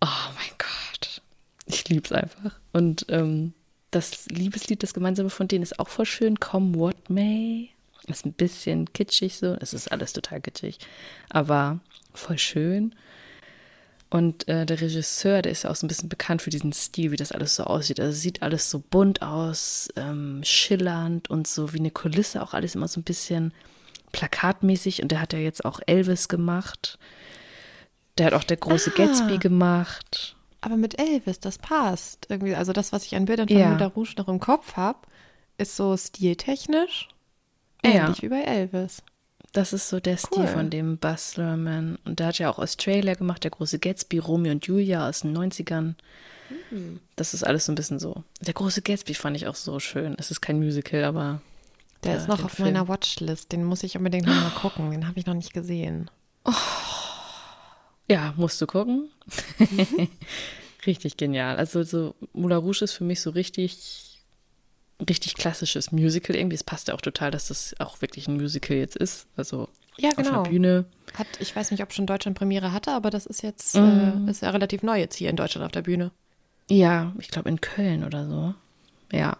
Oh 0.01 0.07
mein 0.35 0.51
Gott. 0.59 1.23
Ich 1.67 1.89
liebe 1.89 2.05
es 2.05 2.13
einfach. 2.13 2.59
Und 2.73 3.07
ähm, 3.09 3.53
das 3.91 4.27
Liebeslied, 4.27 4.83
das 4.83 4.95
gemeinsame 4.95 5.31
von 5.31 5.49
denen 5.49 5.63
ist 5.63 5.79
auch 5.79 5.89
voll 5.89 6.07
schön. 6.07 6.39
Come 6.39 6.77
What 6.77 7.11
May. 7.11 7.71
Ist 8.07 8.25
ein 8.25 8.33
bisschen 8.33 8.93
kitschig 8.93 9.37
so. 9.37 9.57
Es 9.61 9.73
ist 9.73 9.93
alles 9.93 10.13
total 10.13 10.41
kitschig. 10.41 10.79
Aber 11.29 11.81
voll 12.15 12.39
schön. 12.39 12.95
Und 14.11 14.49
äh, 14.49 14.67
der 14.67 14.81
Regisseur, 14.81 15.41
der 15.43 15.53
ist 15.53 15.63
ja 15.63 15.71
auch 15.71 15.77
so 15.77 15.87
ein 15.87 15.89
bisschen 15.89 16.09
bekannt 16.09 16.43
für 16.43 16.51
diesen 16.51 16.73
Stil, 16.73 17.13
wie 17.13 17.17
das 17.17 17.31
alles 17.31 17.55
so 17.55 17.65
aussieht. 17.65 18.01
Also 18.01 18.13
sieht 18.13 18.43
alles 18.43 18.69
so 18.69 18.81
bunt 18.81 19.23
aus, 19.23 19.89
ähm, 19.95 20.41
schillernd 20.43 21.31
und 21.31 21.47
so 21.47 21.73
wie 21.73 21.79
eine 21.79 21.93
Kulisse, 21.93 22.43
auch 22.43 22.53
alles 22.53 22.75
immer 22.75 22.89
so 22.89 22.99
ein 22.99 23.05
bisschen 23.05 23.55
plakatmäßig. 24.11 25.03
Und 25.03 25.13
der 25.13 25.21
hat 25.21 25.33
ja 25.33 25.39
jetzt 25.39 25.65
auch 25.65 25.81
Elvis 25.87 26.29
gemacht. 26.29 26.99
Der 28.19 28.27
hat 28.27 28.35
auch 28.35 28.45
der 28.45 28.57
große 28.57 28.91
ah. 28.95 28.97
Gatsby 28.97 29.39
gemacht. 29.39 30.35
Aber 30.61 30.77
mit 30.77 30.99
Elvis, 30.99 31.41
das 31.41 31.59
passt. 31.59 32.27
Irgendwie, 32.29 32.55
also 32.55 32.73
das, 32.73 32.93
was 32.93 33.07
ich 33.07 33.17
an 33.17 33.25
Bildern 33.25 33.49
von 33.49 33.57
ja. 33.57 33.71
Moulin 33.71 33.87
Rouge 33.87 34.15
noch 34.19 34.29
im 34.29 34.41
Kopf 34.41 34.77
habe, 34.77 34.99
ist 35.59 35.77
so 35.77 35.97
stiltechnisch 35.97 37.09
ähnlich 37.83 38.19
ja. 38.19 38.23
wie 38.23 38.29
bei 38.29 38.43
Elvis. 38.43 39.03
Das 39.53 39.73
ist 39.73 39.89
so 39.89 39.99
der 39.99 40.17
Stil 40.17 40.47
von 40.47 40.71
dem 40.71 40.99
Buzz 40.99 41.37
Lerman. 41.37 41.99
Und 42.05 42.21
der 42.21 42.29
hat 42.29 42.39
ja 42.39 42.51
auch 42.51 42.59
Australia 42.59 43.15
gemacht, 43.15 43.43
der 43.43 43.51
große 43.51 43.81
Gatsby, 43.81 44.19
Romeo 44.19 44.53
und 44.53 44.67
Julia 44.67 45.09
aus 45.09 45.23
den 45.23 45.37
90ern. 45.37 45.95
Mhm. 46.71 47.01
Das 47.17 47.35
ist 47.35 47.43
alles 47.43 47.67
so 47.67 47.73
ein 47.73 47.75
bisschen 47.75 47.99
so. 47.99 48.23
Der 48.41 48.55
große 48.55 48.83
Gatsby 48.83 49.15
fand 49.15 49.37
ich 49.37 49.49
auch 49.49 49.57
so 49.57 49.81
schön. 49.81 50.15
Es 50.19 50.31
ist 50.31 50.41
kein 50.41 50.59
Musical, 50.61 51.03
aber. 51.05 51.41
Der, 52.05 52.13
der 52.13 52.21
ist 52.21 52.29
noch 52.29 52.45
auf 52.45 52.53
Film. 52.53 52.69
meiner 52.69 52.87
Watchlist. 52.87 53.51
Den 53.51 53.65
muss 53.65 53.83
ich 53.83 53.97
unbedingt 53.97 54.27
noch 54.27 54.35
mal 54.35 54.51
gucken. 54.51 54.93
Den 54.93 55.09
habe 55.09 55.19
ich 55.19 55.27
noch 55.27 55.35
nicht 55.35 55.53
gesehen. 55.53 56.11
Oh. 56.45 56.53
Ja, 58.11 58.35
musst 58.37 58.61
du 58.61 58.67
gucken. 58.67 59.09
richtig 60.87 61.17
genial. 61.17 61.57
Also 61.57 61.85
so 61.85 62.17
Moulin 62.33 62.59
Rouge 62.59 62.83
ist 62.83 62.93
für 62.93 63.05
mich 63.05 63.21
so 63.21 63.31
richtig, 63.31 64.19
richtig 65.09 65.35
klassisches 65.35 65.93
Musical 65.93 66.35
irgendwie. 66.35 66.57
Es 66.57 66.65
passt 66.65 66.89
ja 66.89 66.95
auch 66.95 67.01
total, 67.01 67.31
dass 67.31 67.47
das 67.49 67.73
auch 67.79 68.03
wirklich 68.03 68.27
ein 68.27 68.37
Musical 68.37 68.77
jetzt 68.77 68.97
ist. 68.97 69.29
Also 69.37 69.69
ja, 69.97 70.11
genau. 70.11 70.39
auf 70.39 70.43
der 70.43 70.51
Bühne. 70.51 70.87
Hat, 71.15 71.29
ich 71.39 71.55
weiß 71.55 71.71
nicht, 71.71 71.85
ob 71.85 71.93
schon 71.93 72.07
Deutschland 72.07 72.37
Premiere 72.37 72.73
hatte, 72.73 72.91
aber 72.91 73.11
das 73.11 73.27
ist 73.27 73.45
jetzt 73.45 73.77
mm. 73.77 74.27
äh, 74.27 74.31
ist 74.31 74.43
ja 74.43 74.51
relativ 74.51 74.83
neu 74.83 74.99
jetzt 74.99 75.15
hier 75.15 75.31
in 75.31 75.37
Deutschland 75.37 75.65
auf 75.65 75.73
der 75.73 75.83
Bühne. 75.83 76.11
Ja, 76.69 77.13
ich 77.21 77.29
glaube 77.29 77.49
in 77.49 77.61
Köln 77.61 78.03
oder 78.03 78.27
so. 78.27 78.55
Ja, 79.13 79.37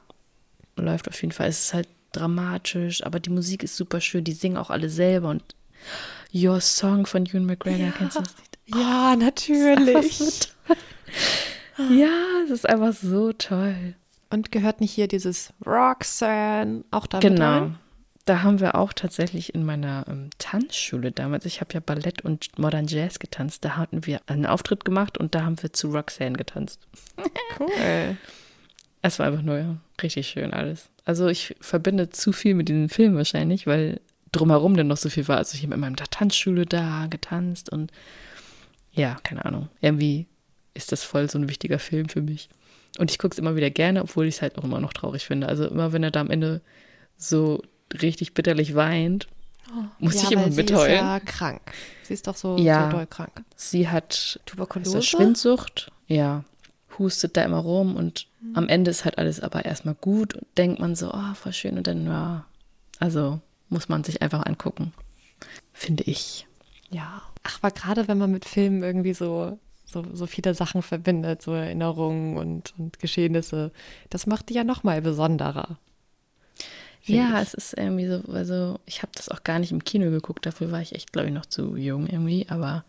läuft 0.77 1.09
auf 1.09 1.21
jeden 1.21 1.33
Fall. 1.33 1.49
Es 1.49 1.65
ist 1.65 1.75
halt 1.75 1.89
dramatisch, 2.13 3.05
aber 3.05 3.19
die 3.19 3.31
Musik 3.31 3.65
ist 3.65 3.77
super 3.77 4.01
schön. 4.01 4.23
Die 4.23 4.33
singen 4.33 4.57
auch 4.57 4.71
alle 4.71 4.91
selber 4.91 5.31
und 5.31 5.43
Your 6.33 6.61
Song 6.61 7.07
von 7.07 7.27
Ewan 7.27 7.47
McGregor, 7.47 7.87
ja. 7.87 7.91
kennst 7.91 8.17
du 8.17 8.21
das 8.21 8.37
nicht? 8.39 8.50
Ja, 8.75 9.17
natürlich. 9.19 10.17
So 10.19 10.35
ja, 11.89 12.43
es 12.45 12.51
ist 12.51 12.69
einfach 12.69 12.93
so 12.93 13.33
toll. 13.33 13.95
Und 14.31 14.53
gehört 14.53 14.81
nicht 14.81 14.93
hier 14.93 15.09
dieses 15.09 15.53
Roxanne 15.67 16.85
auch 16.91 17.07
da 17.07 17.19
Genau. 17.19 17.45
Rein? 17.45 17.79
Da 18.27 18.43
haben 18.43 18.61
wir 18.61 18.77
auch 18.77 18.93
tatsächlich 18.93 19.55
in 19.55 19.65
meiner 19.65 20.05
ähm, 20.09 20.31
Tanzschule 20.39 21.11
damals, 21.11 21.47
ich 21.47 21.61
habe 21.61 21.73
ja 21.75 21.81
Ballett 21.81 22.23
und 22.23 22.57
Modern 22.59 22.87
Jazz 22.87 23.19
getanzt, 23.19 23.65
da 23.65 23.77
hatten 23.77 24.07
wir 24.07 24.21
einen 24.27 24.47
Auftritt 24.47 24.85
gemacht 24.85 25.19
und 25.19 25.35
da 25.35 25.43
haben 25.43 25.61
wir 25.61 25.73
zu 25.73 25.91
Roxanne 25.91 26.37
getanzt. 26.37 26.81
Cool. 27.59 28.17
Es 29.03 29.19
war 29.19 29.27
einfach 29.27 29.43
nur 29.43 29.59
ja, 29.59 29.77
richtig 30.03 30.29
schön 30.29 30.53
alles. 30.53 30.91
Also 31.05 31.29
ich 31.29 31.57
verbinde 31.61 32.11
zu 32.11 32.33
viel 32.33 32.55
mit 32.55 32.69
diesem 32.69 32.89
Film 32.89 33.17
wahrscheinlich, 33.17 33.67
weil 33.67 34.01
drumherum 34.33 34.77
denn 34.77 34.87
noch 34.87 34.99
so 34.99 35.09
viel 35.09 35.27
war. 35.27 35.39
Also 35.39 35.57
ich 35.57 35.65
habe 35.65 35.75
in 35.75 35.81
meiner 35.81 35.97
Tanzschule 35.97 36.67
da 36.67 37.07
getanzt 37.09 37.73
und 37.73 37.91
ja, 38.93 39.17
keine 39.23 39.45
Ahnung. 39.45 39.69
Irgendwie 39.81 40.27
ist 40.75 40.93
das 40.93 41.05
voll 41.05 41.29
so 41.31 41.39
ein 41.39 41.49
wichtiger 41.49 41.79
Film 41.79 42.09
für 42.09 42.23
mich. 42.23 42.49
Und 42.99 43.11
ich 43.11 43.19
gucke 43.19 43.33
es 43.33 43.39
immer 43.39 43.57
wieder 43.57 43.71
gerne, 43.71 44.03
obwohl 44.03 44.27
ich 44.27 44.37
es 44.37 44.43
halt 44.43 44.59
auch 44.59 44.65
immer 44.65 44.81
noch 44.81 44.93
traurig 44.93 45.25
finde. 45.25 45.49
Also 45.49 45.67
immer, 45.67 45.93
wenn 45.93 46.03
er 46.03 46.11
da 46.11 46.21
am 46.21 46.31
Ende 46.31 46.61
so 47.17 47.63
richtig 48.03 48.35
bitterlich 48.35 48.75
weint, 48.75 49.29
oh, 49.71 49.85
muss 49.99 50.17
ja, 50.17 50.23
ich 50.23 50.33
immer 50.33 50.47
mitheulen. 50.49 50.87
Sie 50.87 50.95
ist 50.95 51.01
ja 51.01 51.21
krank. 51.21 51.61
Sie 52.03 52.15
ist 52.15 52.27
doch 52.27 52.37
so, 52.37 52.57
ja, 52.57 52.91
so 52.91 52.97
doll 52.97 53.07
krank. 53.07 53.45
Sie 53.55 53.89
hat 53.89 54.41
Tuberkulose, 54.47 55.03
Schwindsucht, 55.03 55.93
ja, 56.07 56.45
hustet 56.99 57.37
da 57.37 57.45
immer 57.45 57.59
rum 57.59 57.95
und 57.97 58.27
mhm. 58.41 58.57
am 58.57 58.69
Ende 58.69 58.91
ist 58.91 59.05
halt 59.05 59.19
alles 59.19 59.41
aber 59.41 59.65
erstmal 59.65 59.95
gut 59.95 60.35
und 60.35 60.47
denkt 60.57 60.81
man 60.81 60.97
so, 60.97 61.13
oh, 61.13 61.35
voll 61.35 61.53
schön 61.53 61.79
und 61.79 61.87
dann, 61.87 62.07
ja, 62.07 62.45
also 62.99 63.41
muss 63.69 63.89
man 63.89 64.03
sich 64.03 64.23
einfach 64.23 64.45
angucken, 64.45 64.93
finde 65.73 66.03
ich. 66.05 66.47
Ja. 66.91 67.23
Ach, 67.43 67.59
aber 67.63 67.71
gerade 67.71 68.09
wenn 68.09 68.19
man 68.19 68.31
mit 68.31 68.45
Filmen 68.45 68.83
irgendwie 68.83 69.15
so, 69.15 69.59
so, 69.85 70.05
so 70.13 70.27
viele 70.27 70.55
Sachen 70.55 70.83
verbindet, 70.83 71.43
so 71.43 71.53
Erinnerungen 71.53 72.37
und, 72.37 72.75
und 72.79 72.99
Geschehnisse, 72.99 73.73
das 74.11 74.27
macht 74.27 74.49
die 74.49 74.55
ja 74.55 74.65
nochmal 74.65 75.03
besonderer. 75.03 75.79
Ja, 77.05 77.41
ich. 77.41 77.49
es 77.49 77.55
ist 77.55 77.79
irgendwie 77.79 78.07
so, 78.07 78.23
also 78.33 78.79
ich 78.87 79.03
habe 79.03 79.13
das 79.15 79.29
auch 79.29 79.43
gar 79.43 79.59
nicht 79.59 79.73
im 79.73 79.85
Kino 79.85 80.11
geguckt, 80.11 80.45
dafür 80.45 80.71
war 80.71 80.83
ich 80.83 80.95
echt, 80.95 81.13
glaube 81.13 81.29
ich, 81.29 81.35
noch 81.35 81.47
zu 81.47 81.77
jung 81.77 82.07
irgendwie, 82.07 82.47
aber 82.49 82.85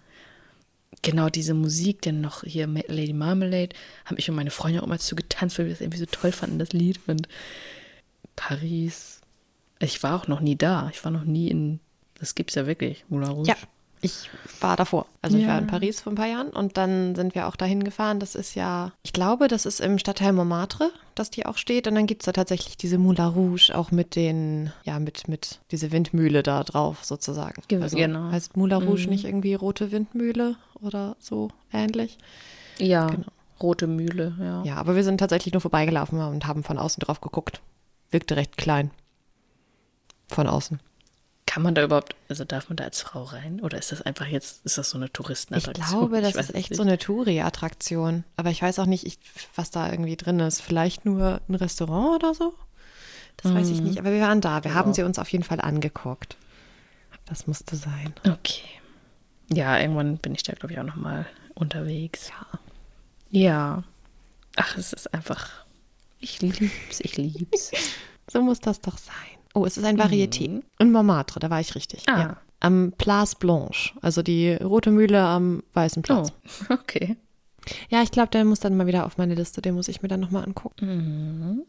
genau 1.02 1.30
diese 1.30 1.54
Musik, 1.54 2.02
denn 2.02 2.22
noch 2.22 2.44
hier 2.44 2.68
Lady 2.68 3.14
Marmalade, 3.14 3.76
habe 4.06 4.20
ich 4.20 4.30
und 4.30 4.36
meine 4.36 4.52
Freunde 4.52 4.84
auch 4.84 4.88
mal 4.88 5.00
zu 5.00 5.16
getanzt, 5.16 5.58
weil 5.58 5.68
wir 5.68 5.74
das 5.74 5.82
irgendwie 5.82 6.00
so 6.00 6.06
toll 6.06 6.32
fanden, 6.32 6.60
das 6.60 6.74
Lied 6.74 7.00
und 7.08 7.28
Paris. 8.36 9.22
Ich 9.80 10.04
war 10.04 10.16
auch 10.16 10.28
noch 10.28 10.42
nie 10.42 10.58
da, 10.58 10.90
ich 10.92 11.04
war 11.04 11.12
noch 11.12 11.24
nie 11.24 11.48
in, 11.48 11.80
das 12.20 12.36
gibt 12.36 12.52
es 12.52 12.56
ja 12.56 12.68
wirklich, 12.68 13.06
Moulin 13.10 13.30
Rouge. 13.30 13.50
Ja, 13.50 13.56
ich 14.02 14.30
war 14.60 14.76
davor. 14.76 15.06
Also 15.22 15.38
ja. 15.38 15.44
ich 15.44 15.50
war 15.50 15.60
in 15.60 15.68
Paris 15.68 16.02
vor 16.02 16.12
ein 16.12 16.16
paar 16.16 16.28
Jahren 16.28 16.50
und 16.50 16.78
dann 16.78 17.16
sind 17.16 17.36
wir 17.36 17.48
auch 17.48 17.56
dahin 17.56 17.84
gefahren. 17.84 18.20
Das 18.20 18.36
ist 18.36 18.56
ja, 18.56 18.92
ich 19.04 19.14
glaube, 19.14 19.48
das 19.48 19.66
ist 19.66 19.80
im 19.80 20.00
Stadtteil 20.00 20.34
Montmartre, 20.34 20.92
dass 21.16 21.30
die 21.30 21.46
auch 21.46 21.58
steht. 21.58 21.88
Und 21.88 21.96
dann 21.96 22.08
gibt 22.08 22.24
es 22.24 22.26
da 22.26 22.32
tatsächlich 22.32 22.78
diese 22.78 22.98
Moulin 22.98 23.26
Rouge, 23.26 23.72
auch 23.74 23.92
mit 23.92 24.16
den, 24.16 24.72
ja, 24.84 25.00
mit, 25.00 25.28
mit 25.28 25.60
diese 25.72 25.92
Windmühle 25.92 26.42
da 26.44 26.64
drauf 26.64 27.04
sozusagen. 27.04 27.62
Also 27.82 27.98
genau. 27.98 28.32
Heißt 28.32 28.58
Moulin 28.58 28.82
Rouge 28.82 29.04
mhm. 29.04 29.10
nicht 29.10 29.26
irgendwie 29.26 29.54
rote 29.54 29.92
Windmühle 29.92 30.56
oder 30.82 31.16
so 31.20 31.50
ähnlich? 31.72 32.18
Ja, 32.80 33.08
genau. 33.08 33.28
rote 33.62 33.88
Mühle, 33.88 34.36
ja. 34.40 34.64
Ja, 34.64 34.76
aber 34.78 34.96
wir 34.96 35.04
sind 35.04 35.20
tatsächlich 35.20 35.54
nur 35.54 35.62
vorbeigelaufen 35.62 36.20
und 36.20 36.48
haben 36.48 36.64
von 36.64 36.78
außen 36.78 37.02
drauf 37.02 37.22
geguckt. 37.22 37.62
Wirkte 38.10 38.36
recht 38.36 38.58
klein. 38.58 38.92
Von 40.28 40.48
außen. 40.48 40.80
Kann 41.52 41.64
man 41.64 41.76
da 41.76 41.84
überhaupt, 41.84 42.16
also 42.30 42.46
darf 42.46 42.70
man 42.70 42.78
da 42.78 42.86
als 42.86 43.02
Frau 43.02 43.24
rein? 43.24 43.60
Oder 43.60 43.78
ist 43.78 43.92
das 43.92 44.02
einfach 44.02 44.26
jetzt, 44.26 44.66
ist 44.66 44.78
das 44.78 44.90
so 44.92 44.98
eine 44.98 45.12
Touristenattraktion? 45.12 45.84
Ich 45.84 45.90
glaube, 45.90 46.22
das 46.22 46.36
ich 46.36 46.40
ist 46.40 46.56
echt 46.56 46.70
nicht. 46.70 46.78
so 46.78 46.82
eine 46.82 46.98
Touri-Attraktion. 46.98 48.24
Aber 48.38 48.52
ich 48.52 48.62
weiß 48.62 48.80
auch 48.80 48.86
nicht, 48.86 49.06
ich, 49.06 49.20
was 49.56 49.70
da 49.70 49.92
irgendwie 49.92 50.16
drin 50.16 50.40
ist. 50.40 50.62
Vielleicht 50.62 51.04
nur 51.04 51.42
ein 51.50 51.56
Restaurant 51.56 52.24
oder 52.24 52.34
so? 52.34 52.54
Das 53.36 53.52
mhm. 53.52 53.58
weiß 53.58 53.70
ich 53.70 53.80
mhm. 53.82 53.84
nicht. 53.84 54.00
Aber 54.00 54.14
wir 54.14 54.22
waren 54.22 54.40
da. 54.40 54.64
Wir 54.64 54.72
ja. 54.72 54.78
haben 54.78 54.94
sie 54.94 55.04
uns 55.04 55.20
auf 55.20 55.28
jeden 55.28 55.44
Fall 55.44 55.60
angeguckt. 55.60 56.38
Das 57.26 57.48
musste 57.48 57.76
sein. 57.76 58.14
Okay. 58.26 58.64
Ja, 59.52 59.78
irgendwann 59.78 60.20
bin 60.20 60.34
ich 60.34 60.44
da, 60.44 60.54
glaube 60.54 60.72
ich, 60.72 60.80
auch 60.80 60.86
nochmal 60.86 61.26
unterwegs. 61.54 62.30
Ja. 62.30 62.60
Ja. 63.30 63.84
Ach, 64.56 64.78
es 64.78 64.94
ist 64.94 65.14
einfach 65.14 65.50
Ich 66.22 66.42
lieb's, 66.42 67.02
ich 67.02 67.18
lieb's. 67.18 67.72
so 68.32 68.42
muss 68.42 68.62
das 68.62 68.80
doch 68.80 68.98
sein. 68.98 69.41
Oh, 69.54 69.66
es 69.66 69.78
ist 69.78 69.84
ein 69.84 69.98
Varieté. 70.00 70.50
Mhm. 70.50 70.64
In 70.80 70.92
Montmartre, 70.92 71.40
da 71.40 71.50
war 71.50 71.60
ich 71.60 71.76
richtig. 71.76 72.04
Ah. 72.08 72.20
Ja. 72.20 72.38
Am 72.60 72.94
Place 72.98 73.36
Blanche, 73.36 73.94
also 74.02 74.22
die 74.22 74.54
rote 74.54 74.92
Mühle 74.92 75.22
am 75.22 75.64
Weißen 75.74 76.04
Platz. 76.04 76.32
Oh, 76.70 76.74
okay. 76.74 77.18
Ja, 77.90 78.02
ich 78.02 78.12
glaube, 78.12 78.30
der 78.30 78.46
muss 78.46 78.60
dann 78.60 78.78
mal 78.78 78.88
wieder 78.88 79.06
auf 79.06 79.18
meine 79.18 79.36
Liste. 79.36 79.62
Den 79.62 79.76
muss 79.76 79.88
ich 79.88 80.02
mir 80.02 80.08
dann 80.08 80.20
nochmal 80.20 80.46
angucken. 80.46 80.86
Mhm. 80.86 81.64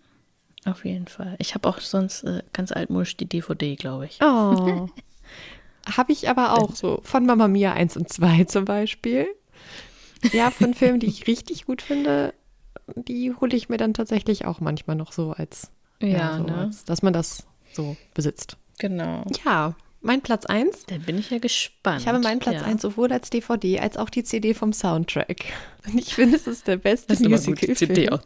Auf 0.64 0.84
jeden 0.84 1.08
Fall. 1.08 1.34
Ich 1.38 1.54
habe 1.54 1.68
auch 1.68 1.80
sonst 1.80 2.24
äh, 2.24 2.42
ganz 2.52 2.72
altmodisch 2.72 3.16
die 3.16 3.26
DVD, 3.26 3.74
glaube 3.76 4.06
ich. 4.06 4.18
Oh. 4.22 4.88
habe 5.96 6.12
ich 6.12 6.28
aber 6.28 6.54
auch 6.54 6.74
so. 6.74 7.00
Von 7.02 7.26
Mama 7.26 7.48
Mia 7.48 7.72
1 7.72 7.96
und 7.96 8.08
2 8.08 8.44
zum 8.48 8.64
Beispiel. 8.64 9.26
Ja, 10.32 10.50
von 10.50 10.74
Filmen, 10.74 11.00
die 11.00 11.08
ich 11.08 11.26
richtig 11.26 11.66
gut 11.66 11.82
finde, 11.82 12.32
die 12.94 13.34
hole 13.34 13.56
ich 13.56 13.68
mir 13.68 13.76
dann 13.76 13.92
tatsächlich 13.94 14.44
auch 14.44 14.60
manchmal 14.60 14.94
noch 14.94 15.10
so 15.12 15.32
als, 15.32 15.72
ja, 16.00 16.08
ja 16.08 16.38
so 16.38 16.44
ne? 16.44 16.56
als 16.56 16.84
dass 16.84 17.02
man 17.02 17.12
das 17.12 17.46
so 17.74 17.96
besitzt. 18.14 18.56
Genau. 18.78 19.24
Ja, 19.44 19.74
mein 20.00 20.20
Platz 20.20 20.46
1. 20.46 20.86
Da 20.86 20.96
bin 20.98 21.18
ich 21.18 21.30
ja 21.30 21.38
gespannt. 21.38 22.00
Ich 22.00 22.08
habe 22.08 22.18
meinen 22.18 22.40
Platz 22.40 22.56
ja. 22.56 22.62
1 22.62 22.82
sowohl 22.82 23.12
als 23.12 23.30
DVD 23.30 23.80
als 23.80 23.96
auch 23.96 24.10
die 24.10 24.24
CD 24.24 24.54
vom 24.54 24.72
Soundtrack. 24.72 25.44
Und 25.86 25.98
ich 25.98 26.14
finde, 26.14 26.36
es 26.36 26.46
ist 26.46 26.66
der 26.66 26.76
beste 26.76 27.14
Musical-Film. 27.28 28.18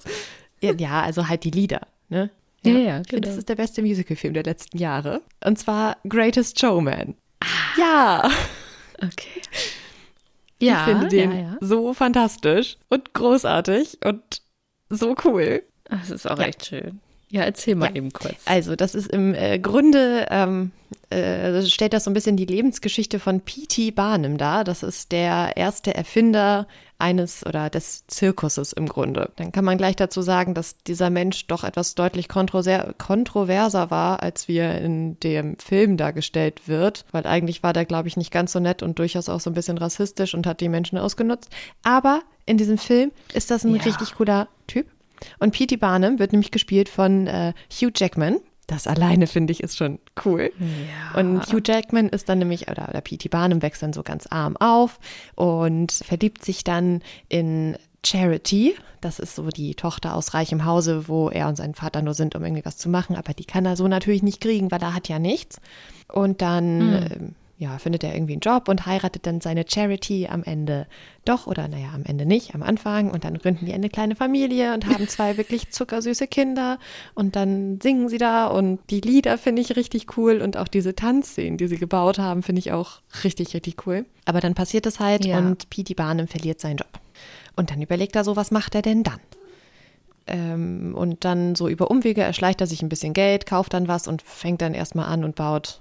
Ja, 0.61 0.73
ja, 0.73 1.03
also 1.03 1.29
halt 1.29 1.45
die 1.45 1.51
Lieder, 1.51 1.83
ne? 2.09 2.31
Ja, 2.65 2.73
ja, 2.73 2.79
ja 2.79 2.85
genau. 2.85 3.03
Ich 3.03 3.11
finde, 3.11 3.29
das 3.29 3.37
ist 3.37 3.49
der 3.49 3.57
beste 3.57 3.83
Musical-Film 3.83 4.35
der 4.35 4.45
letzten 4.45 4.79
Jahre. 4.79 5.21
Und 5.45 5.59
zwar 5.59 5.99
Greatest 6.09 6.59
Showman. 6.59 7.15
Ah. 7.41 7.47
Ja. 7.79 8.31
Okay. 8.97 9.43
Ja, 10.59 10.81
ich 10.81 10.85
finde 10.85 11.09
den 11.09 11.33
ja, 11.33 11.39
ja. 11.39 11.57
so 11.61 11.93
fantastisch 11.93 12.79
und 12.89 13.13
großartig 13.13 13.99
und 14.05 14.41
so 14.89 15.15
cool. 15.25 15.63
Das 15.85 16.11
ist 16.11 16.29
auch 16.29 16.39
echt 16.39 16.67
schön. 16.67 17.01
Ja, 17.29 17.43
erzähl 17.43 17.75
mal 17.75 17.91
ja. 17.91 17.97
eben 17.97 18.13
kurz. 18.13 18.37
Also, 18.45 18.77
das 18.77 18.95
ist 18.95 19.09
im 19.09 19.35
äh, 19.35 19.59
Grunde, 19.59 20.27
ähm, 20.31 20.71
äh, 21.11 21.63
stellt 21.63 21.93
das 21.93 22.05
so 22.05 22.11
ein 22.11 22.15
bisschen 22.15 22.37
die 22.37 22.45
Lebensgeschichte 22.45 23.19
von 23.19 23.41
P.T. 23.41 23.91
Barnum 23.91 24.39
dar. 24.39 24.63
Das 24.63 24.85
ist 24.85 25.11
der 25.11 25.57
erste 25.57 25.95
Erfinder 25.95 26.69
eines 26.99 27.45
oder 27.45 27.69
des 27.69 28.07
Zirkuses 28.07 28.73
im 28.73 28.89
Grunde. 28.89 29.31
Dann 29.37 29.53
kann 29.53 29.65
man 29.65 29.77
gleich 29.77 29.97
dazu 29.97 30.23
sagen, 30.23 30.55
dass 30.55 30.79
dieser 30.85 31.11
Mensch 31.11 31.47
doch 31.47 31.65
etwas 31.65 31.95
deutlich 31.95 32.29
kontroverser 32.29 33.91
war, 33.91 34.23
als 34.23 34.49
wie 34.49 34.59
er 34.59 34.81
in 34.81 35.19
dem 35.21 35.59
Film 35.59 35.97
dargestellt 35.97 36.69
wird, 36.69 37.05
weil 37.11 37.27
eigentlich 37.27 37.63
war 37.63 37.73
der, 37.73 37.85
glaube 37.85 38.09
ich, 38.09 38.17
nicht 38.17 38.31
ganz 38.31 38.53
so 38.53 38.61
nett 38.61 38.83
und 38.83 38.99
durchaus 38.99 39.29
auch 39.29 39.41
so 39.41 39.51
ein 39.51 39.55
bisschen 39.55 39.79
rassistisch 39.79 40.35
und 40.35 40.47
hat 40.47 40.61
die 40.61 40.69
Menschen 40.69 40.97
ausgenutzt. 40.97 41.51
Aber 41.83 42.23
in 42.47 42.57
diesem 42.57 42.79
Film 42.79 43.11
ist 43.35 43.51
das 43.51 43.65
ein 43.65 43.75
ja. 43.75 43.83
richtig 43.83 44.15
cooler 44.15 44.49
Typ. 44.67 44.87
Und 45.39 45.53
P.T. 45.53 45.77
Barnum 45.77 46.19
wird 46.19 46.33
nämlich 46.33 46.51
gespielt 46.51 46.89
von 46.89 47.27
äh, 47.27 47.53
Hugh 47.71 47.93
Jackman. 47.95 48.39
Das 48.67 48.89
alleine 48.89 49.29
finde 49.29 49.53
ich 49.53 49.63
ist 49.63 49.77
schon 49.77 50.01
cool. 50.25 50.51
Ja. 50.59 51.21
Und 51.21 51.47
Hugh 51.53 51.63
Jackman 51.65 52.09
ist 52.09 52.29
dann 52.29 52.41
nämlich, 52.41 52.69
oder, 52.69 52.89
oder 52.89 53.01
P.T. 53.01 53.29
Barnum 53.29 53.63
wächst 53.63 53.83
dann 53.83 53.93
so 53.93 54.03
ganz 54.03 54.27
arm 54.27 54.57
auf 54.57 54.99
und 55.37 55.93
verliebt 55.93 56.45
sich 56.45 56.65
dann 56.65 57.03
in 57.29 57.77
Charity. 58.05 58.75
Das 59.01 59.21
ist 59.21 59.37
so 59.37 59.49
die 59.49 59.75
Tochter 59.75 60.15
aus 60.15 60.35
reichem 60.35 60.65
Hause, 60.65 61.07
wo 61.07 61.29
er 61.29 61.49
und 61.49 61.57
sein 61.57 61.75
Vater 61.75 62.03
nur 62.03 62.15
sind, 62.15 62.35
um 62.35 62.45
irgendwie 62.45 62.65
was 62.65 62.77
zu 62.77 62.89
machen. 62.89 63.15
Aber 63.15 63.35
die 63.35 63.45
kann 63.45 63.67
er 63.67 63.77
so 63.77 63.87
natürlich 63.87 64.23
nicht 64.23 64.41
kriegen, 64.41 64.71
weil 64.71 64.83
er 64.83 64.95
hat 64.95 65.09
ja 65.09 65.19
nichts. 65.19 65.61
Und 66.09 66.43
dann. 66.43 67.09
Hm. 67.11 67.35
Ja, 67.59 67.79
findet 67.79 68.05
er 68.05 68.15
irgendwie 68.15 68.35
einen 68.35 68.41
Job 68.41 68.69
und 68.69 68.85
heiratet 68.85 69.27
dann 69.27 69.41
seine 69.41 69.65
Charity 69.67 70.29
am 70.31 70.45
Ende 70.45 70.87
doch 71.25 71.47
oder 71.47 71.69
naja, 71.69 71.89
am 71.95 72.05
Ende 72.05 72.27
nicht, 72.27 72.55
am 72.55 72.63
Anfang 72.63 73.11
und 73.11 73.25
dann 73.25 73.39
gründen 73.39 73.65
die 73.65 73.73
eine 73.73 73.89
kleine 73.89 74.15
Familie 74.15 74.75
und 74.75 74.87
haben 74.87 75.09
zwei 75.09 75.37
wirklich 75.39 75.71
zuckersüße 75.71 76.27
Kinder 76.27 76.79
und 77.15 77.35
dann 77.35 77.81
singen 77.81 78.11
sie 78.11 78.19
da 78.19 78.47
und 78.47 78.81
die 78.91 79.01
Lieder 79.01 79.39
finde 79.39 79.63
ich 79.63 79.75
richtig 79.75 80.19
cool 80.19 80.43
und 80.43 80.59
auch 80.59 80.69
diese 80.69 80.95
Tanzszenen, 80.95 81.57
die 81.57 81.67
sie 81.67 81.79
gebaut 81.79 82.19
haben, 82.19 82.43
finde 82.43 82.59
ich 82.59 82.73
auch 82.73 83.01
richtig, 83.25 83.55
richtig 83.55 83.87
cool. 83.87 84.05
Aber 84.27 84.41
dann 84.41 84.55
passiert 84.55 84.85
es 84.85 85.01
halt 85.01 85.25
ja. 85.25 85.39
und 85.39 85.71
Petey 85.71 85.95
Barnum 85.95 86.29
verliert 86.29 86.61
seinen 86.61 86.77
Job. 86.77 87.01
Und 87.57 87.71
dann 87.71 87.81
überlegt 87.81 88.17
er 88.17 88.25
so, 88.25 88.37
was 88.37 88.51
macht 88.51 88.75
er 88.75 88.83
denn 88.83 89.03
dann? 89.03 89.21
Ähm, 90.27 90.95
und 90.95 91.25
dann 91.25 91.55
so 91.55 91.69
über 91.69 91.91
Umwege 91.91 92.23
erschleicht 92.23 92.61
er 92.61 92.67
sich 92.67 92.83
ein 92.83 92.91
bisschen 92.91 93.15
Geld, 93.15 93.47
kauft 93.47 93.73
dann 93.73 93.89
was 93.89 94.09
und 94.09 94.21
fängt 94.21 94.61
dann 94.61 94.75
erstmal 94.75 95.07
an 95.07 95.25
und 95.25 95.37
baut 95.37 95.81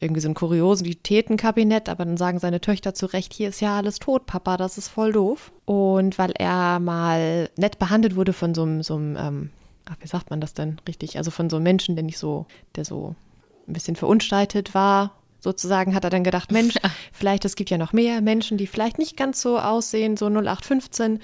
irgendwie 0.00 0.20
so 0.20 0.28
ein 0.28 0.34
Kuriositätenkabinett, 0.34 1.88
aber 1.88 2.04
dann 2.04 2.16
sagen 2.16 2.38
seine 2.38 2.60
Töchter 2.60 2.94
zu 2.94 3.06
Recht, 3.06 3.32
hier 3.32 3.48
ist 3.48 3.60
ja 3.60 3.76
alles 3.76 3.98
tot, 3.98 4.26
Papa, 4.26 4.56
das 4.56 4.78
ist 4.78 4.88
voll 4.88 5.12
doof. 5.12 5.52
Und 5.64 6.18
weil 6.18 6.32
er 6.32 6.78
mal 6.78 7.50
nett 7.56 7.78
behandelt 7.78 8.16
wurde 8.16 8.32
von 8.32 8.54
so 8.54 8.62
einem, 8.62 8.82
so 8.82 8.94
einem 8.94 9.16
ähm, 9.16 9.50
ach, 9.86 9.96
wie 10.00 10.08
sagt 10.08 10.30
man 10.30 10.40
das 10.40 10.54
denn 10.54 10.80
richtig? 10.86 11.16
Also 11.18 11.30
von 11.30 11.50
so 11.50 11.56
einem 11.56 11.64
Menschen, 11.64 11.96
der 11.96 12.04
nicht 12.04 12.18
so, 12.18 12.46
der 12.76 12.84
so 12.84 13.14
ein 13.66 13.72
bisschen 13.72 13.96
verunstaltet 13.96 14.74
war, 14.74 15.12
sozusagen, 15.40 15.94
hat 15.94 16.04
er 16.04 16.10
dann 16.10 16.24
gedacht, 16.24 16.52
Mensch, 16.52 16.74
vielleicht 17.12 17.44
es 17.44 17.56
gibt 17.56 17.70
ja 17.70 17.78
noch 17.78 17.92
mehr 17.92 18.20
Menschen, 18.20 18.58
die 18.58 18.66
vielleicht 18.66 18.98
nicht 18.98 19.16
ganz 19.16 19.40
so 19.40 19.58
aussehen, 19.58 20.16
so 20.16 20.26
0815 20.26 21.20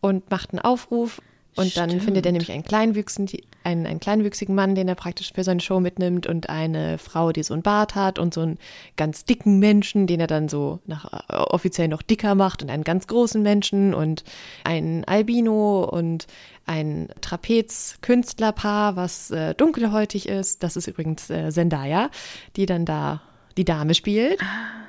und 0.00 0.30
macht 0.30 0.50
einen 0.50 0.60
Aufruf 0.60 1.20
und 1.54 1.70
Stimmt. 1.70 1.92
dann 1.92 2.00
findet 2.00 2.24
er 2.24 2.32
nämlich 2.32 2.50
einen, 2.50 2.62
kleinwüchsigen, 2.62 3.28
einen, 3.62 3.86
einen 3.86 4.00
kleinwüchsigen 4.00 4.54
Mann, 4.54 4.74
den 4.74 4.88
er 4.88 4.94
praktisch 4.94 5.32
für 5.34 5.44
seine 5.44 5.60
Show 5.60 5.80
mitnimmt 5.80 6.26
und 6.26 6.48
eine 6.48 6.96
Frau, 6.96 7.30
die 7.30 7.42
so 7.42 7.52
einen 7.52 7.62
Bart 7.62 7.94
hat 7.94 8.18
und 8.18 8.32
so 8.32 8.40
einen 8.40 8.58
ganz 8.96 9.26
dicken 9.26 9.58
Menschen, 9.58 10.06
den 10.06 10.20
er 10.20 10.26
dann 10.26 10.48
so 10.48 10.78
nach, 10.86 11.12
äh, 11.12 11.34
offiziell 11.36 11.88
noch 11.88 12.00
dicker 12.00 12.34
macht 12.34 12.62
und 12.62 12.70
einen 12.70 12.84
ganz 12.84 13.06
großen 13.06 13.42
Menschen 13.42 13.92
und 13.92 14.24
ein 14.64 15.04
Albino 15.04 15.84
und 15.84 16.26
ein 16.64 17.08
Trapez-Künstlerpaar, 17.20 18.96
was 18.96 19.30
äh, 19.30 19.54
dunkelhäutig 19.54 20.28
ist. 20.28 20.62
Das 20.62 20.76
ist 20.76 20.86
übrigens 20.86 21.28
äh, 21.28 21.50
Zendaya, 21.50 22.10
die 22.56 22.64
dann 22.64 22.86
da 22.86 23.20
die 23.58 23.66
Dame 23.66 23.94
spielt. 23.94 24.40
Ah. 24.40 24.82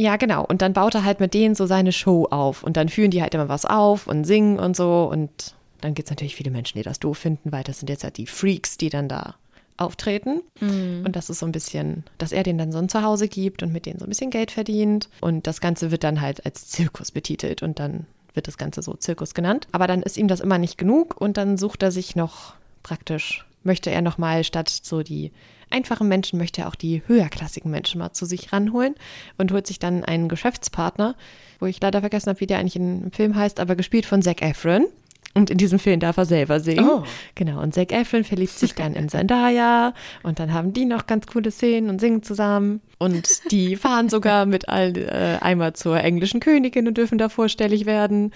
Ja, 0.00 0.16
genau. 0.16 0.44
Und 0.44 0.62
dann 0.62 0.74
baut 0.74 0.94
er 0.94 1.04
halt 1.04 1.18
mit 1.18 1.34
denen 1.34 1.56
so 1.56 1.66
seine 1.66 1.90
Show 1.90 2.26
auf. 2.30 2.62
Und 2.62 2.76
dann 2.76 2.88
führen 2.88 3.10
die 3.10 3.20
halt 3.20 3.34
immer 3.34 3.48
was 3.48 3.64
auf 3.64 4.06
und 4.06 4.24
singen 4.24 4.60
und 4.60 4.76
so. 4.76 5.08
Und 5.10 5.56
dann 5.80 5.94
gibt 5.94 6.08
es 6.08 6.10
natürlich 6.10 6.36
viele 6.36 6.50
Menschen, 6.50 6.78
die 6.78 6.84
das 6.84 7.00
doof 7.00 7.18
finden, 7.18 7.52
weil 7.52 7.64
das 7.64 7.80
sind 7.80 7.90
jetzt 7.90 8.04
halt 8.04 8.16
die 8.16 8.26
Freaks, 8.26 8.76
die 8.78 8.90
dann 8.90 9.08
da 9.08 9.36
auftreten. 9.76 10.42
Mhm. 10.60 11.04
Und 11.06 11.16
das 11.16 11.30
ist 11.30 11.38
so 11.38 11.46
ein 11.46 11.52
bisschen, 11.52 12.04
dass 12.18 12.32
er 12.32 12.42
denen 12.42 12.58
dann 12.58 12.72
so 12.72 12.78
ein 12.78 12.88
Zuhause 12.88 13.28
gibt 13.28 13.62
und 13.62 13.72
mit 13.72 13.86
denen 13.86 13.98
so 13.98 14.06
ein 14.06 14.08
bisschen 14.08 14.30
Geld 14.30 14.50
verdient. 14.50 15.08
Und 15.20 15.46
das 15.46 15.60
Ganze 15.60 15.90
wird 15.90 16.04
dann 16.04 16.20
halt 16.20 16.44
als 16.44 16.68
Zirkus 16.68 17.12
betitelt 17.12 17.62
und 17.62 17.78
dann 17.78 18.06
wird 18.34 18.48
das 18.48 18.58
Ganze 18.58 18.82
so 18.82 18.94
Zirkus 18.94 19.34
genannt. 19.34 19.68
Aber 19.72 19.86
dann 19.86 20.02
ist 20.02 20.16
ihm 20.16 20.28
das 20.28 20.40
immer 20.40 20.58
nicht 20.58 20.78
genug 20.78 21.20
und 21.20 21.36
dann 21.36 21.56
sucht 21.56 21.82
er 21.82 21.92
sich 21.92 22.16
noch 22.16 22.54
praktisch, 22.82 23.46
möchte 23.62 23.90
er 23.90 24.02
nochmal 24.02 24.44
statt 24.44 24.68
so 24.68 25.02
die 25.02 25.32
einfachen 25.70 26.08
Menschen, 26.08 26.38
möchte 26.38 26.62
er 26.62 26.68
auch 26.68 26.74
die 26.74 27.02
höherklassigen 27.06 27.70
Menschen 27.70 27.98
mal 27.98 28.12
zu 28.12 28.24
sich 28.24 28.52
ranholen 28.52 28.94
und 29.36 29.52
holt 29.52 29.66
sich 29.66 29.78
dann 29.78 30.04
einen 30.04 30.28
Geschäftspartner, 30.28 31.14
wo 31.60 31.66
ich 31.66 31.80
leider 31.80 32.00
vergessen 32.00 32.30
habe, 32.30 32.40
wie 32.40 32.46
der 32.46 32.58
eigentlich 32.58 32.76
im 32.76 33.12
Film 33.12 33.34
heißt, 33.34 33.60
aber 33.60 33.76
gespielt 33.76 34.06
von 34.06 34.22
Zac 34.22 34.42
Efron. 34.42 34.86
Und 35.34 35.50
in 35.50 35.58
diesem 35.58 35.78
Film 35.78 36.00
darf 36.00 36.16
er 36.16 36.24
selber 36.24 36.60
singen. 36.60 36.88
Oh. 36.88 37.04
Genau. 37.34 37.60
Und 37.62 37.74
Zac 37.74 37.92
Efron 37.92 38.24
verliebt 38.24 38.58
sich 38.58 38.74
dann 38.74 38.94
in 38.94 39.08
Zendaya. 39.08 39.94
Und 40.22 40.38
dann 40.38 40.52
haben 40.52 40.72
die 40.72 40.84
noch 40.84 41.06
ganz 41.06 41.26
coole 41.26 41.50
Szenen 41.50 41.90
und 41.90 42.00
singen 42.00 42.22
zusammen. 42.22 42.80
Und 42.98 43.52
die 43.52 43.76
fahren 43.76 44.08
sogar 44.08 44.46
mit 44.46 44.68
all, 44.68 44.96
äh, 44.96 45.38
einmal 45.40 45.74
zur 45.74 46.00
englischen 46.00 46.40
Königin 46.40 46.88
und 46.88 46.96
dürfen 46.96 47.18
da 47.18 47.28
vorstellig 47.28 47.86
werden. 47.86 48.32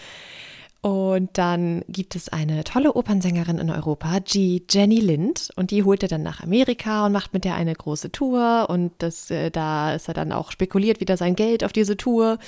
Und 0.83 1.39
dann 1.39 1.85
gibt 1.89 2.17
es 2.17 2.29
eine 2.29 2.65
tolle 2.65 2.95
Opernsängerin 2.95 3.59
in 3.59 3.71
Europa, 3.71 4.19
G. 4.19 4.63
Jenny 4.69 4.99
Lind. 4.99 5.51
Und 5.55 5.71
die 5.71 5.85
holt 5.85 6.03
er 6.03 6.09
dann 6.09 6.25
nach 6.25 6.43
Amerika 6.43 7.07
und 7.07 7.13
macht 7.13 7.33
mit 7.33 7.45
der 7.45 7.55
eine 7.55 7.73
große 7.73 8.11
Tour. 8.11 8.67
Und 8.69 8.93
das, 8.99 9.31
äh, 9.31 9.51
da 9.51 9.95
ist 9.95 10.09
er 10.09 10.15
dann 10.15 10.33
auch 10.33 10.51
spekuliert 10.51 11.01
wieder 11.01 11.17
sein 11.17 11.37
Geld 11.37 11.65
auf 11.65 11.73
diese 11.73 11.97
Tour. 11.97 12.39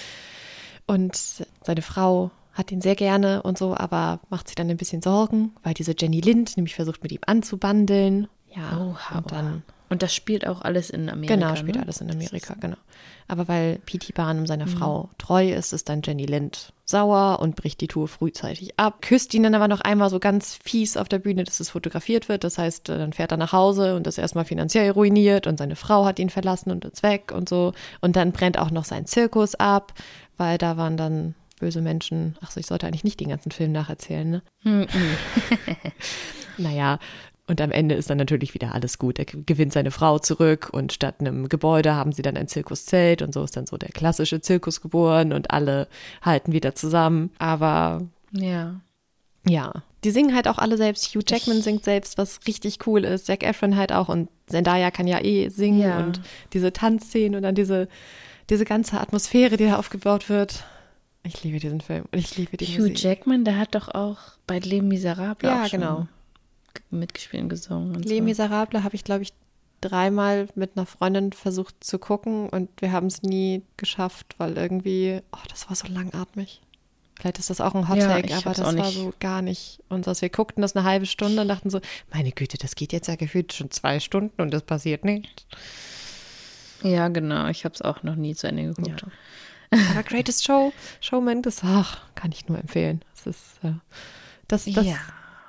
Und 0.86 1.16
seine 1.62 1.82
Frau 1.82 2.30
hat 2.54 2.72
ihn 2.72 2.80
sehr 2.80 2.94
gerne 2.94 3.42
und 3.42 3.58
so, 3.58 3.76
aber 3.76 4.20
macht 4.30 4.48
sich 4.48 4.54
dann 4.54 4.70
ein 4.70 4.76
bisschen 4.76 5.02
Sorgen, 5.02 5.52
weil 5.62 5.74
diese 5.74 5.94
Jenny 5.98 6.20
Lind 6.20 6.56
nämlich 6.56 6.74
versucht, 6.74 7.02
mit 7.02 7.12
ihm 7.12 7.20
anzubandeln. 7.26 8.28
Ja, 8.54 8.78
Oha, 8.78 9.18
und 9.18 9.32
dann. 9.32 9.62
Und 9.90 10.02
das 10.02 10.14
spielt 10.14 10.46
auch 10.46 10.62
alles 10.62 10.90
in 10.90 11.10
Amerika. 11.10 11.34
Genau, 11.34 11.56
spielt 11.56 11.76
ne? 11.76 11.82
alles 11.82 12.00
in 12.00 12.10
Amerika, 12.10 12.54
genau. 12.58 12.76
Aber 13.28 13.48
weil 13.48 13.80
P.T. 13.86 14.12
Barnum 14.12 14.46
seiner 14.46 14.66
mhm. 14.66 14.70
Frau 14.70 15.10
treu 15.18 15.52
ist, 15.52 15.72
ist 15.72 15.88
dann 15.88 16.02
Jenny 16.02 16.26
Lind 16.26 16.72
sauer 16.84 17.38
und 17.40 17.56
bricht 17.56 17.80
die 17.80 17.88
Tour 17.88 18.08
frühzeitig 18.08 18.78
ab. 18.78 19.02
Küsst 19.02 19.34
ihn 19.34 19.42
dann 19.42 19.54
aber 19.54 19.68
noch 19.68 19.80
einmal 19.80 20.10
so 20.10 20.18
ganz 20.18 20.54
fies 20.54 20.96
auf 20.96 21.08
der 21.08 21.18
Bühne, 21.18 21.44
dass 21.44 21.60
es 21.60 21.70
fotografiert 21.70 22.28
wird. 22.28 22.44
Das 22.44 22.58
heißt, 22.58 22.88
dann 22.88 23.12
fährt 23.12 23.32
er 23.32 23.36
nach 23.36 23.52
Hause 23.52 23.96
und 23.96 24.06
ist 24.06 24.18
erstmal 24.18 24.44
finanziell 24.44 24.90
ruiniert 24.90 25.46
und 25.46 25.58
seine 25.58 25.76
Frau 25.76 26.04
hat 26.04 26.18
ihn 26.18 26.30
verlassen 26.30 26.70
und 26.70 26.84
ist 26.84 27.02
weg 27.02 27.32
und 27.34 27.48
so. 27.48 27.72
Und 28.00 28.16
dann 28.16 28.32
brennt 28.32 28.58
auch 28.58 28.70
noch 28.70 28.84
sein 28.84 29.06
Zirkus 29.06 29.54
ab, 29.54 29.92
weil 30.36 30.58
da 30.58 30.76
waren 30.76 30.96
dann 30.96 31.34
böse 31.64 31.80
Menschen. 31.80 32.36
Ach 32.42 32.50
so, 32.50 32.60
ich 32.60 32.66
sollte 32.66 32.86
eigentlich 32.86 33.04
nicht 33.04 33.20
den 33.20 33.30
ganzen 33.30 33.50
Film 33.50 33.72
nacherzählen, 33.72 34.28
ne? 34.28 34.42
Hm, 34.62 34.86
naja, 36.58 36.98
und 37.46 37.60
am 37.62 37.70
Ende 37.70 37.94
ist 37.94 38.10
dann 38.10 38.18
natürlich 38.18 38.52
wieder 38.52 38.74
alles 38.74 38.98
gut. 38.98 39.18
Er 39.18 39.24
gewinnt 39.24 39.72
seine 39.72 39.90
Frau 39.90 40.18
zurück 40.18 40.68
und 40.72 40.92
statt 40.92 41.16
einem 41.20 41.48
Gebäude 41.48 41.94
haben 41.94 42.12
sie 42.12 42.22
dann 42.22 42.36
ein 42.36 42.48
Zirkuszelt 42.48 43.22
und 43.22 43.32
so 43.32 43.42
ist 43.42 43.56
dann 43.56 43.66
so 43.66 43.78
der 43.78 43.90
klassische 43.90 44.40
Zirkus 44.42 44.82
geboren 44.82 45.32
und 45.32 45.50
alle 45.50 45.88
halten 46.20 46.52
wieder 46.52 46.74
zusammen. 46.74 47.30
Aber 47.38 48.02
ja. 48.32 48.80
Ja, 49.46 49.72
die 50.04 50.10
singen 50.10 50.34
halt 50.34 50.48
auch 50.48 50.58
alle 50.58 50.76
selbst. 50.76 51.14
Hugh 51.14 51.24
Jackman 51.26 51.62
singt 51.62 51.84
selbst, 51.84 52.18
was 52.18 52.40
richtig 52.46 52.86
cool 52.86 53.04
ist. 53.04 53.26
Zac 53.26 53.42
Efron 53.42 53.76
halt 53.76 53.92
auch 53.92 54.08
und 54.10 54.28
Zendaya 54.46 54.90
kann 54.90 55.06
ja 55.06 55.22
eh 55.22 55.48
singen 55.48 55.80
ja. 55.80 55.98
und 55.98 56.20
diese 56.52 56.72
Tanzszenen 56.72 57.36
und 57.36 57.42
dann 57.42 57.54
diese, 57.54 57.88
diese 58.50 58.64
ganze 58.64 59.00
Atmosphäre, 59.00 59.56
die 59.56 59.66
da 59.66 59.76
aufgebaut 59.76 60.28
wird. 60.28 60.64
Ich 61.26 61.42
liebe 61.42 61.58
diesen 61.58 61.80
Film 61.80 62.04
und 62.12 62.18
ich 62.18 62.36
liebe 62.36 62.56
die 62.56 62.66
Hugh 62.66 62.82
Musik. 62.82 63.02
Jackman, 63.02 63.44
der 63.44 63.58
hat 63.58 63.74
doch 63.74 63.88
auch 63.88 64.18
bei 64.46 64.58
Les 64.58 64.82
Miserables 64.82 65.50
ja, 65.50 65.66
genau. 65.68 66.06
mitgespielt 66.90 67.42
und 67.42 67.48
gesungen. 67.48 67.96
Und 67.96 68.04
Les 68.04 68.18
so. 68.18 68.24
Miserables 68.24 68.84
habe 68.84 68.94
ich, 68.94 69.04
glaube 69.04 69.22
ich, 69.22 69.32
dreimal 69.80 70.48
mit 70.54 70.72
einer 70.76 70.86
Freundin 70.86 71.32
versucht 71.32 71.82
zu 71.82 71.98
gucken 71.98 72.48
und 72.48 72.70
wir 72.80 72.92
haben 72.92 73.06
es 73.06 73.22
nie 73.22 73.62
geschafft, 73.76 74.34
weil 74.38 74.56
irgendwie, 74.56 75.20
oh, 75.32 75.46
das 75.48 75.68
war 75.68 75.76
so 75.76 75.88
langatmig. 75.88 76.60
Vielleicht 77.18 77.38
ist 77.38 77.48
das 77.48 77.60
auch 77.60 77.74
ein 77.74 77.88
Hot 77.88 78.00
Take, 78.00 78.28
ja, 78.28 78.38
aber 78.38 78.54
das 78.54 78.76
war 78.76 78.90
so 78.90 79.14
gar 79.20 79.40
nicht 79.40 79.80
unseres. 79.88 80.20
Wir 80.20 80.30
guckten 80.30 80.62
das 80.62 80.74
eine 80.74 80.84
halbe 80.84 81.06
Stunde 81.06 81.40
und 81.40 81.48
dachten 81.48 81.70
so, 81.70 81.80
meine 82.12 82.32
Güte, 82.32 82.58
das 82.58 82.74
geht 82.74 82.92
jetzt 82.92 83.08
ja 83.08 83.16
gefühlt 83.16 83.52
schon 83.52 83.70
zwei 83.70 84.00
Stunden 84.00 84.42
und 84.42 84.52
das 84.52 84.62
passiert 84.62 85.04
nicht. 85.04 85.46
Ja, 86.82 87.08
genau. 87.08 87.46
Ich 87.48 87.64
habe 87.64 87.74
es 87.74 87.82
auch 87.82 88.02
noch 88.02 88.16
nie 88.16 88.34
zu 88.34 88.48
Ende 88.48 88.64
geguckt. 88.64 89.02
Ja. 89.02 89.08
Aber 89.70 90.02
Greatest 90.02 90.44
Show, 90.44 90.72
Showman, 91.00 91.42
das 91.42 91.62
ach, 91.62 92.02
kann 92.14 92.32
ich 92.32 92.48
nur 92.48 92.58
empfehlen. 92.58 93.02
Das 93.14 93.26
ist, 93.26 93.64
äh, 93.64 93.72
das, 94.48 94.64
das, 94.66 94.86
ja. 94.86 94.98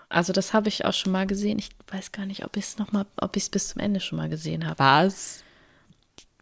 Also 0.10 0.34
das 0.34 0.54
habe 0.54 0.70
ich 0.70 0.86
auch 0.86 0.94
schon 0.94 1.12
mal 1.12 1.28
gesehen. 1.28 1.60
Ich 1.60 1.70
weiß 1.92 2.12
gar 2.12 2.26
nicht, 2.26 2.46
ob 2.46 2.58
ich 2.58 2.66
es 2.66 2.78
noch 2.78 2.92
mal, 2.92 3.06
ob 3.18 3.36
ich 3.36 3.44
es 3.44 3.50
bis 3.50 3.70
zum 3.70 3.82
Ende 3.82 4.00
schon 4.00 4.18
mal 4.18 4.30
gesehen 4.30 4.66
habe. 4.66 4.80
Was? 4.80 5.44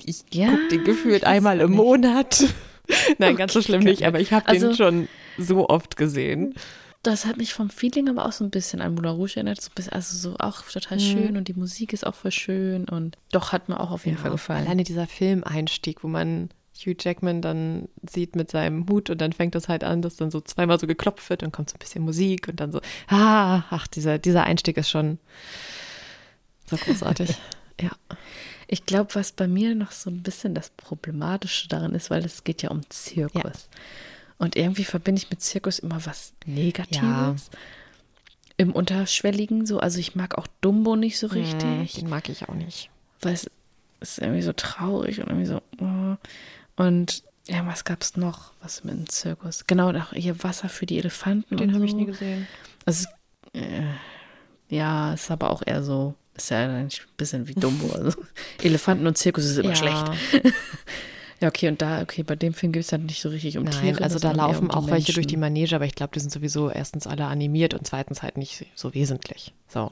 Ich 0.04 0.24
ja, 0.32 0.50
gucke 0.50 0.68
den 0.70 0.84
gefühlt 0.84 1.24
einmal 1.24 1.60
im 1.62 1.72
nicht. 1.72 1.78
Monat. 1.78 2.44
Nein, 3.18 3.30
okay, 3.30 3.36
ganz 3.36 3.54
so 3.54 3.62
schlimm 3.62 3.84
nicht, 3.84 4.04
aber 4.04 4.20
ich 4.20 4.34
habe 4.34 4.48
also, 4.48 4.68
den 4.68 4.76
schon 4.76 5.08
so 5.38 5.70
oft 5.70 5.96
gesehen. 5.96 6.54
Das 7.02 7.26
hat 7.26 7.38
mich 7.38 7.54
vom 7.54 7.70
Feeling 7.70 8.10
aber 8.10 8.26
auch 8.26 8.32
so 8.32 8.44
ein 8.44 8.50
bisschen 8.50 8.82
an 8.82 8.96
Moulin 8.96 9.12
Rouge 9.12 9.34
erinnert. 9.36 9.62
So 9.62 9.70
bisschen, 9.74 9.94
also 9.94 10.16
so 10.16 10.38
auch 10.38 10.62
total 10.64 10.98
mhm. 10.98 11.02
schön 11.02 11.38
und 11.38 11.48
die 11.48 11.54
Musik 11.54 11.94
ist 11.94 12.06
auch 12.06 12.16
voll 12.16 12.32
schön 12.32 12.86
und 12.86 13.18
doch 13.32 13.52
hat 13.52 13.70
mir 13.70 13.80
auch 13.80 13.92
auf 13.92 14.06
jeden 14.06 14.18
ja, 14.18 14.22
Fall 14.22 14.32
gefallen. 14.32 14.66
Alleine 14.66 14.84
dieser 14.84 15.08
Filmeinstieg, 15.08 16.04
wo 16.04 16.08
man 16.08 16.50
Hugh 16.76 16.96
Jackman 17.00 17.42
dann 17.42 17.88
sieht 18.10 18.36
mit 18.36 18.50
seinem 18.50 18.88
Hut 18.90 19.10
und 19.10 19.22
dann 19.22 19.32
fängt 19.34 19.56
das 19.56 19.70
halt 19.70 19.84
an, 19.84 20.02
dass 20.02 20.16
dann 20.16 20.32
so 20.32 20.42
zweimal 20.42 20.80
so 20.80 20.88
geklopft 20.88 21.30
wird, 21.30 21.44
dann 21.44 21.52
kommt 21.52 21.70
so 21.70 21.76
ein 21.76 21.80
bisschen 21.80 22.04
Musik 22.04 22.48
und 22.48 22.60
dann 22.60 22.72
so, 22.72 22.82
ah, 23.08 23.64
ach, 23.70 23.88
dieser, 23.88 24.18
dieser 24.18 24.44
Einstieg 24.44 24.78
ist 24.78 24.90
schon 24.90 25.20
so 26.66 26.78
großartig. 26.78 27.36
ja. 27.82 27.92
Ich 28.68 28.86
glaube, 28.86 29.14
was 29.16 29.32
bei 29.32 29.48
mir 29.48 29.76
noch 29.76 29.92
so 29.92 30.10
ein 30.10 30.24
bisschen 30.24 30.56
das 30.56 30.72
Problematische 30.72 31.68
daran 31.68 31.94
ist, 31.94 32.10
weil 32.10 32.26
es 32.26 32.44
geht 32.44 32.64
ja 32.64 32.72
um 32.72 32.82
Zirkus. 32.90 33.44
Ja. 33.44 33.80
Und 34.40 34.56
irgendwie 34.56 34.84
verbinde 34.84 35.22
ich 35.22 35.30
mit 35.30 35.42
Zirkus 35.42 35.80
immer 35.80 36.06
was 36.06 36.34
Negatives. 36.46 37.00
Ja. 37.02 37.36
Im 38.58 38.72
Unterschwelligen 38.72 39.66
so. 39.66 39.80
Also 39.80 40.00
ich 40.00 40.16
mag 40.16 40.38
auch 40.38 40.48
Dumbo 40.62 40.96
nicht 40.96 41.20
so 41.20 41.28
richtig. 41.28 41.94
Den 41.94 42.10
mag 42.10 42.30
ich 42.30 42.48
auch 42.50 42.54
nicht. 42.54 42.90
Weil 43.22 43.34
es 43.34 43.50
ist 44.00 44.20
irgendwie 44.20 44.42
so 44.42 44.54
traurig 44.54 45.20
und 45.20 45.28
irgendwie 45.28 45.46
so. 45.46 45.62
Oh. 45.80 46.16
Und 46.76 47.24
ja, 47.48 47.66
was 47.66 47.84
gab 47.84 48.02
es 48.02 48.16
noch? 48.16 48.52
Was 48.62 48.84
mit 48.84 48.94
dem 48.94 49.10
Zirkus? 49.10 49.66
Genau, 49.68 49.92
auch 49.92 50.14
hier 50.14 50.42
Wasser 50.44 50.70
für 50.70 50.86
die 50.86 50.98
Elefanten. 50.98 51.58
Den 51.58 51.72
habe 51.74 51.80
so. 51.80 51.86
ich 51.86 51.94
nie 51.94 52.06
gesehen. 52.06 52.48
Also, 52.86 53.08
äh, 53.54 53.84
ja, 54.70 55.14
ist 55.14 55.30
aber 55.30 55.50
auch 55.50 55.62
eher 55.66 55.84
so, 55.84 56.16
ist 56.36 56.52
ja 56.52 56.60
ein 56.60 56.90
bisschen 57.18 57.48
wie 57.48 57.54
Dumbo. 57.54 57.94
Also, 57.96 58.18
Elefanten 58.62 59.06
und 59.08 59.18
Zirkus 59.18 59.44
ist 59.44 59.58
immer 59.58 59.72
ja. 59.72 59.76
schlecht. 59.76 60.54
ja, 61.42 61.50
okay, 61.50 61.68
und 61.68 61.82
da, 61.82 62.02
okay, 62.02 62.24
bei 62.24 62.38
dem 62.38 62.54
Film 62.54 62.72
geht 62.72 62.84
es 62.84 62.88
dann 62.88 63.06
nicht 63.06 63.22
so 63.22 63.28
richtig 63.28 63.58
um 63.58 63.66
Nein, 63.66 63.74
Tiere. 63.74 64.04
Also 64.04 64.20
da 64.20 64.32
laufen 64.32 64.70
um 64.70 64.72
auch 64.72 64.88
welche 64.88 65.12
durch 65.12 65.28
die 65.28 65.36
Manege, 65.36 65.76
aber 65.76 65.86
ich 65.86 65.96
glaube, 65.96 66.14
die 66.14 66.22
sind 66.22 66.32
sowieso 66.32 66.70
erstens 66.70 67.08
alle 67.08 67.26
animiert 67.26 67.74
und 67.74 67.86
zweitens 67.86 68.24
halt 68.24 68.38
nicht 68.38 68.66
so 68.76 68.94
wesentlich. 68.94 69.54
So, 69.68 69.92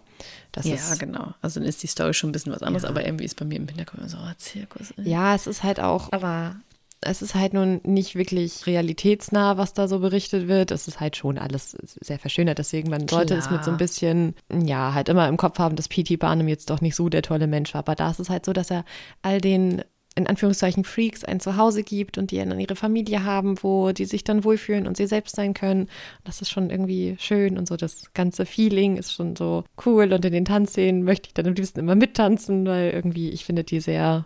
das 0.53 0.65
ja, 0.65 0.75
ist, 0.75 0.99
genau. 0.99 1.33
Also 1.41 1.59
dann 1.59 1.67
ist 1.67 1.83
die 1.83 1.87
Story 1.87 2.13
schon 2.13 2.29
ein 2.29 2.31
bisschen 2.31 2.53
was 2.53 2.63
anderes, 2.63 2.83
ja. 2.83 2.89
aber 2.89 3.05
irgendwie 3.05 3.25
ist 3.25 3.35
bei 3.35 3.43
mir 3.43 3.57
im 3.57 3.67
Hintergrund 3.67 4.09
so, 4.09 4.17
oh, 4.17 4.33
Zirkus. 4.37 4.91
Ey. 4.91 5.09
Ja, 5.09 5.35
es 5.35 5.47
ist 5.47 5.63
halt 5.63 5.81
auch. 5.81 6.13
Aber 6.13 6.55
es 7.01 7.23
ist 7.23 7.33
halt 7.33 7.53
nun 7.53 7.81
nicht 7.83 8.15
wirklich 8.15 8.67
realitätsnah, 8.67 9.57
was 9.57 9.73
da 9.73 9.87
so 9.87 9.99
berichtet 9.99 10.47
wird. 10.47 10.69
Es 10.69 10.87
ist 10.87 10.99
halt 10.99 11.17
schon 11.17 11.39
alles 11.39 11.75
sehr 11.81 12.19
verschönert. 12.19 12.59
Deswegen, 12.59 12.89
man 12.89 13.07
sollte 13.07 13.33
Klar. 13.33 13.39
es 13.39 13.51
mit 13.51 13.63
so 13.63 13.71
ein 13.71 13.77
bisschen, 13.77 14.35
ja, 14.51 14.93
halt 14.93 15.09
immer 15.09 15.27
im 15.27 15.37
Kopf 15.37 15.57
haben, 15.57 15.75
dass 15.75 15.87
P.T. 15.87 16.17
Barnum 16.17 16.47
jetzt 16.47 16.69
doch 16.69 16.79
nicht 16.79 16.95
so 16.95 17.09
der 17.09 17.23
tolle 17.23 17.47
Mensch 17.47 17.73
war. 17.73 17.79
Aber 17.79 17.95
da 17.95 18.11
ist 18.11 18.19
es 18.19 18.29
halt 18.29 18.45
so, 18.45 18.53
dass 18.53 18.69
er 18.69 18.85
all 19.23 19.41
den 19.41 19.81
in 20.15 20.27
Anführungszeichen 20.27 20.83
Freaks 20.83 21.23
ein 21.23 21.39
Zuhause 21.39 21.83
gibt 21.83 22.17
und 22.17 22.31
die 22.31 22.37
dann 22.37 22.59
ihre 22.59 22.75
Familie 22.75 23.23
haben, 23.23 23.55
wo 23.63 23.93
die 23.93 24.05
sich 24.05 24.23
dann 24.23 24.43
wohlfühlen 24.43 24.85
und 24.85 24.97
sie 24.97 25.07
selbst 25.07 25.37
sein 25.37 25.53
können. 25.53 25.87
Das 26.25 26.41
ist 26.41 26.49
schon 26.49 26.69
irgendwie 26.69 27.15
schön 27.17 27.57
und 27.57 27.67
so 27.67 27.77
das 27.77 28.13
ganze 28.13 28.45
Feeling 28.45 28.97
ist 28.97 29.13
schon 29.13 29.37
so 29.37 29.63
cool 29.85 30.11
und 30.11 30.25
in 30.25 30.33
den 30.33 30.45
Tanzszenen 30.45 31.03
möchte 31.03 31.27
ich 31.27 31.33
dann 31.33 31.47
am 31.47 31.53
liebsten 31.53 31.79
immer 31.79 31.95
mittanzen, 31.95 32.65
weil 32.67 32.91
irgendwie 32.91 33.29
ich 33.29 33.45
finde 33.45 33.63
die 33.63 33.79
sehr, 33.79 34.25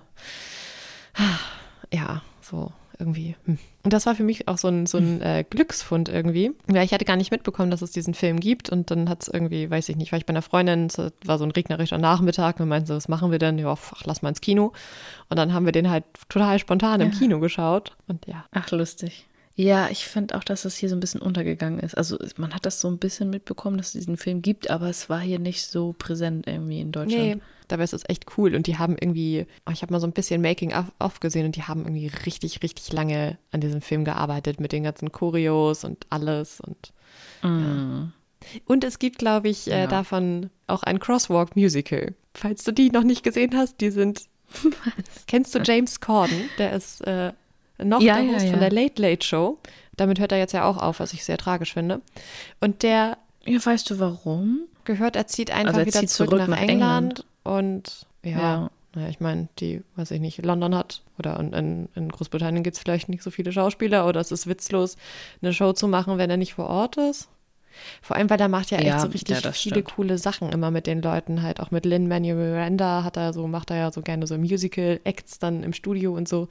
ja, 1.93 2.23
so 2.45 2.71
irgendwie. 2.99 3.35
Hm. 3.45 3.57
Und 3.83 3.93
das 3.93 4.05
war 4.05 4.15
für 4.15 4.23
mich 4.23 4.47
auch 4.47 4.57
so 4.57 4.67
ein, 4.67 4.85
so 4.85 4.97
ein 4.97 5.21
äh, 5.23 5.43
Glücksfund 5.49 6.09
irgendwie. 6.09 6.51
Ja, 6.71 6.83
ich 6.83 6.93
hatte 6.93 7.05
gar 7.05 7.17
nicht 7.17 7.31
mitbekommen, 7.31 7.71
dass 7.71 7.81
es 7.81 7.91
diesen 7.91 8.13
Film 8.13 8.39
gibt. 8.39 8.69
Und 8.69 8.91
dann 8.91 9.09
hat 9.09 9.23
es 9.23 9.27
irgendwie, 9.27 9.69
weiß 9.69 9.89
ich 9.89 9.95
nicht, 9.95 10.11
war 10.11 10.17
ich 10.17 10.25
bei 10.25 10.31
einer 10.31 10.41
Freundin, 10.41 10.87
es 10.87 10.97
war 11.25 11.37
so 11.37 11.43
ein 11.43 11.51
regnerischer 11.51 11.97
Nachmittag 11.97 12.59
und 12.59 12.69
meinten 12.69 12.87
so, 12.87 12.95
was 12.95 13.07
machen 13.07 13.31
wir 13.31 13.39
denn? 13.39 13.57
Ja, 13.57 13.71
ach, 13.73 14.03
lass 14.05 14.21
mal 14.21 14.29
ins 14.29 14.41
Kino. 14.41 14.73
Und 15.29 15.37
dann 15.37 15.53
haben 15.53 15.65
wir 15.65 15.71
den 15.71 15.89
halt 15.89 16.05
total 16.29 16.59
spontan 16.59 17.01
im 17.01 17.11
Kino 17.11 17.39
geschaut. 17.39 17.95
Und 18.07 18.25
ja. 18.27 18.45
Ach, 18.51 18.69
lustig. 18.71 19.27
Ja, 19.57 19.89
ich 19.89 20.05
finde 20.05 20.35
auch, 20.35 20.43
dass 20.43 20.63
das 20.63 20.75
hier 20.75 20.89
so 20.89 20.97
ein 20.97 20.99
bisschen 20.99 21.21
untergegangen 21.21 21.79
ist. 21.79 21.97
Also 21.97 22.17
man 22.35 22.53
hat 22.53 22.65
das 22.65 22.81
so 22.81 22.89
ein 22.89 22.97
bisschen 22.97 23.29
mitbekommen, 23.29 23.77
dass 23.77 23.87
es 23.87 23.93
diesen 23.93 24.17
Film 24.17 24.41
gibt, 24.41 24.69
aber 24.69 24.89
es 24.89 25.09
war 25.09 25.21
hier 25.21 25.39
nicht 25.39 25.65
so 25.65 25.95
präsent 25.97 26.45
irgendwie 26.45 26.81
in 26.81 26.91
Deutschland. 26.91 27.23
Nee, 27.23 27.37
dabei 27.69 27.85
ist 27.85 27.93
es 27.93 28.03
echt 28.09 28.37
cool. 28.37 28.53
Und 28.53 28.67
die 28.67 28.77
haben 28.77 28.97
irgendwie, 28.99 29.45
oh, 29.65 29.71
ich 29.71 29.81
habe 29.81 29.93
mal 29.93 30.01
so 30.01 30.07
ein 30.07 30.11
bisschen 30.11 30.41
Making-of 30.41 31.21
gesehen 31.21 31.45
und 31.45 31.55
die 31.55 31.63
haben 31.63 31.83
irgendwie 31.83 32.07
richtig, 32.25 32.63
richtig 32.63 32.91
lange 32.91 33.37
an 33.51 33.61
diesem 33.61 33.79
Film 33.79 34.03
gearbeitet 34.03 34.59
mit 34.59 34.73
den 34.73 34.83
ganzen 34.83 35.13
Choreos 35.13 35.85
und 35.85 36.05
alles. 36.09 36.59
Und, 36.59 36.91
mm. 37.41 37.47
ja. 37.47 38.11
und 38.65 38.83
es 38.83 38.99
gibt, 38.99 39.19
glaube 39.19 39.47
ich, 39.47 39.67
äh, 39.67 39.81
ja. 39.81 39.87
davon 39.87 40.49
auch 40.67 40.83
ein 40.83 40.99
Crosswalk-Musical. 40.99 42.13
Falls 42.33 42.65
du 42.65 42.73
die 42.73 42.89
noch 42.89 43.03
nicht 43.03 43.23
gesehen 43.23 43.55
hast, 43.55 43.79
die 43.79 43.91
sind. 43.91 44.23
Was? 44.63 45.25
Kennst 45.27 45.55
du 45.55 45.59
James 45.59 46.01
Corden? 46.01 46.49
Der 46.57 46.73
ist 46.73 46.99
äh, 47.07 47.31
noch 47.83 48.01
ja, 48.01 48.21
der 48.21 48.33
Host 48.33 48.39
ja, 48.41 48.45
ja. 48.45 48.51
von 48.51 48.59
der 48.59 48.71
Late 48.71 49.01
Late 49.01 49.25
Show. 49.25 49.57
Damit 49.97 50.19
hört 50.19 50.31
er 50.31 50.37
jetzt 50.37 50.53
ja 50.53 50.65
auch 50.65 50.77
auf, 50.77 50.99
was 50.99 51.13
ich 51.13 51.23
sehr 51.23 51.37
tragisch 51.37 51.73
finde. 51.73 52.01
Und 52.59 52.83
der. 52.83 53.17
Ja, 53.45 53.63
weißt 53.63 53.89
du 53.89 53.99
warum? 53.99 54.61
Gehört, 54.83 55.15
er 55.15 55.27
zieht 55.27 55.51
einfach 55.51 55.69
also 55.69 55.79
er 55.79 55.85
wieder 55.85 55.99
zieht 55.99 56.09
zurück, 56.09 56.29
zurück, 56.31 56.41
nach, 56.41 56.47
nach 56.47 56.61
England, 56.61 57.19
England, 57.19 57.25
und 57.43 58.07
ja, 58.23 58.69
naja, 58.95 59.09
ich 59.09 59.19
meine, 59.19 59.49
die, 59.59 59.83
weiß 59.97 60.11
ich 60.11 60.21
nicht, 60.21 60.43
London 60.43 60.73
hat 60.73 61.01
oder 61.19 61.39
in, 61.39 61.89
in 61.93 62.09
Großbritannien 62.09 62.63
gibt 62.63 62.77
es 62.77 62.81
vielleicht 62.81 63.09
nicht 63.09 63.23
so 63.23 63.29
viele 63.29 63.51
Schauspieler 63.51 64.07
oder 64.07 64.21
es 64.21 64.31
ist 64.31 64.47
witzlos, 64.47 64.95
eine 65.41 65.53
Show 65.53 65.73
zu 65.73 65.87
machen, 65.87 66.17
wenn 66.17 66.29
er 66.29 66.37
nicht 66.37 66.53
vor 66.53 66.67
Ort 66.67 66.97
ist. 66.97 67.27
Vor 68.01 68.15
allem, 68.15 68.29
weil 68.29 68.39
er 68.39 68.47
macht 68.47 68.71
ja, 68.71 68.81
ja 68.81 68.95
echt 68.95 69.01
so 69.01 69.07
richtig 69.07 69.41
ja, 69.41 69.51
viele 69.51 69.75
stimmt. 69.75 69.95
coole 69.95 70.17
Sachen 70.17 70.49
immer 70.49 70.71
mit 70.71 70.87
den 70.87 71.01
Leuten, 71.01 71.41
halt 71.41 71.59
auch 71.59 71.71
mit 71.71 71.85
Lin 71.85 72.07
Manuel 72.07 72.35
Miranda 72.35 73.03
hat 73.03 73.17
er 73.17 73.33
so, 73.33 73.47
macht 73.47 73.71
er 73.71 73.77
ja 73.77 73.91
so 73.91 74.01
gerne 74.01 74.27
so 74.27 74.37
Musical-Acts 74.37 75.39
dann 75.39 75.63
im 75.63 75.73
Studio 75.73 76.13
und 76.13 76.27
so. 76.27 76.47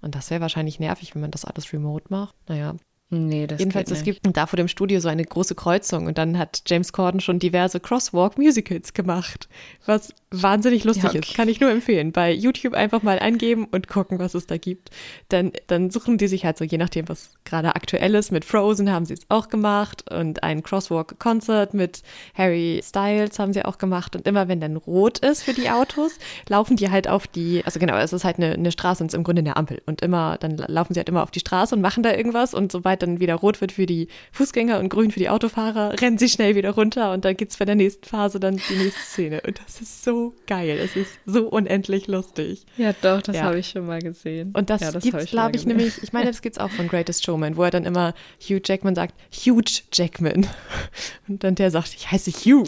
Und 0.00 0.14
das 0.14 0.30
wäre 0.30 0.40
wahrscheinlich 0.40 0.80
nervig, 0.80 1.14
wenn 1.14 1.22
man 1.22 1.30
das 1.30 1.44
alles 1.44 1.72
remote 1.72 2.06
macht. 2.10 2.34
Naja. 2.48 2.74
Nee, 3.14 3.46
das 3.46 3.60
Jedenfalls, 3.60 3.90
es 3.90 4.02
gibt 4.02 4.20
da 4.36 4.46
vor 4.46 4.56
dem 4.56 4.68
Studio 4.68 5.00
so 5.00 5.08
eine 5.08 5.24
große 5.24 5.54
Kreuzung 5.54 6.06
und 6.06 6.18
dann 6.18 6.38
hat 6.38 6.62
James 6.66 6.92
Corden 6.92 7.20
schon 7.20 7.38
diverse 7.38 7.80
Crosswalk-Musicals 7.80 8.92
gemacht, 8.92 9.48
was 9.86 10.12
wahnsinnig 10.30 10.84
lustig 10.84 11.04
ja, 11.04 11.10
okay. 11.10 11.20
ist. 11.20 11.34
Kann 11.34 11.48
ich 11.48 11.60
nur 11.60 11.70
empfehlen. 11.70 12.12
Bei 12.12 12.32
YouTube 12.32 12.74
einfach 12.74 13.02
mal 13.02 13.18
eingeben 13.18 13.66
und 13.70 13.88
gucken, 13.88 14.18
was 14.18 14.34
es 14.34 14.46
da 14.46 14.56
gibt. 14.56 14.90
Dann, 15.28 15.52
dann 15.68 15.90
suchen 15.90 16.18
die 16.18 16.26
sich 16.26 16.44
halt 16.44 16.58
so, 16.58 16.64
je 16.64 16.78
nachdem, 16.78 17.08
was 17.08 17.30
gerade 17.44 17.76
aktuell 17.76 18.14
ist, 18.14 18.32
mit 18.32 18.44
Frozen 18.44 18.90
haben 18.90 19.04
sie 19.04 19.14
es 19.14 19.26
auch 19.28 19.48
gemacht 19.48 20.10
und 20.10 20.42
ein 20.42 20.62
Crosswalk-Concert 20.62 21.74
mit 21.74 22.02
Harry 22.34 22.80
Styles 22.82 23.38
haben 23.38 23.52
sie 23.52 23.64
auch 23.64 23.78
gemacht. 23.78 24.16
Und 24.16 24.26
immer 24.26 24.48
wenn 24.48 24.60
dann 24.60 24.76
rot 24.76 25.18
ist 25.18 25.42
für 25.42 25.52
die 25.52 25.70
Autos, 25.70 26.12
laufen 26.48 26.76
die 26.76 26.90
halt 26.90 27.08
auf 27.08 27.26
die, 27.26 27.62
also 27.64 27.78
genau, 27.78 27.96
es 27.96 28.12
ist 28.12 28.24
halt 28.24 28.38
eine, 28.38 28.54
eine 28.54 28.72
Straße 28.72 29.02
und 29.02 29.08
es 29.08 29.14
ist 29.14 29.18
im 29.18 29.24
Grunde 29.24 29.40
eine 29.40 29.56
Ampel. 29.56 29.82
Und 29.86 30.00
immer, 30.02 30.36
dann 30.38 30.56
laufen 30.56 30.94
sie 30.94 31.00
halt 31.00 31.08
immer 31.08 31.22
auf 31.22 31.30
die 31.30 31.40
Straße 31.40 31.74
und 31.74 31.80
machen 31.80 32.02
da 32.02 32.12
irgendwas 32.12 32.54
und 32.54 32.72
sobald 32.72 33.02
dann 33.04 33.20
wieder 33.20 33.34
rot 33.34 33.60
wird 33.60 33.72
für 33.72 33.86
die 33.86 34.08
Fußgänger 34.32 34.78
und 34.78 34.88
grün 34.88 35.10
für 35.10 35.18
die 35.18 35.28
Autofahrer, 35.28 36.00
rennen 36.00 36.18
sie 36.18 36.28
schnell 36.28 36.54
wieder 36.54 36.70
runter 36.70 37.12
und 37.12 37.24
dann 37.24 37.36
gibt 37.36 37.52
es 37.52 37.58
bei 37.58 37.64
der 37.64 37.74
nächsten 37.74 38.04
Phase 38.06 38.40
dann 38.40 38.60
die 38.68 38.76
nächste 38.76 39.00
Szene. 39.00 39.42
Und 39.46 39.60
das 39.64 39.80
ist 39.80 40.04
so 40.04 40.34
geil. 40.46 40.78
Es 40.82 40.96
ist 40.96 41.12
so 41.26 41.48
unendlich 41.48 42.06
lustig. 42.06 42.64
Ja, 42.76 42.94
doch, 43.00 43.22
das 43.22 43.36
ja. 43.36 43.42
habe 43.42 43.58
ich 43.58 43.68
schon 43.68 43.86
mal 43.86 44.00
gesehen. 44.00 44.52
Und 44.54 44.70
das, 44.70 44.80
ja, 44.80 44.92
das 44.92 45.04
es, 45.04 45.30
glaube 45.30 45.56
ich, 45.56 45.66
nämlich, 45.66 46.02
ich 46.02 46.12
meine, 46.12 46.26
das 46.26 46.42
gibt 46.42 46.56
es 46.56 46.62
auch 46.62 46.70
von 46.70 46.88
Greatest 46.88 47.24
Showman, 47.24 47.56
wo 47.56 47.62
er 47.62 47.70
dann 47.70 47.84
immer 47.84 48.14
Hugh 48.40 48.60
Jackman 48.64 48.94
sagt, 48.94 49.14
Huge 49.32 49.82
Jackman. 49.92 50.46
Und 51.28 51.44
dann 51.44 51.54
der 51.54 51.70
sagt, 51.70 51.94
ich 51.94 52.10
heiße 52.10 52.30
Hugh. 52.30 52.64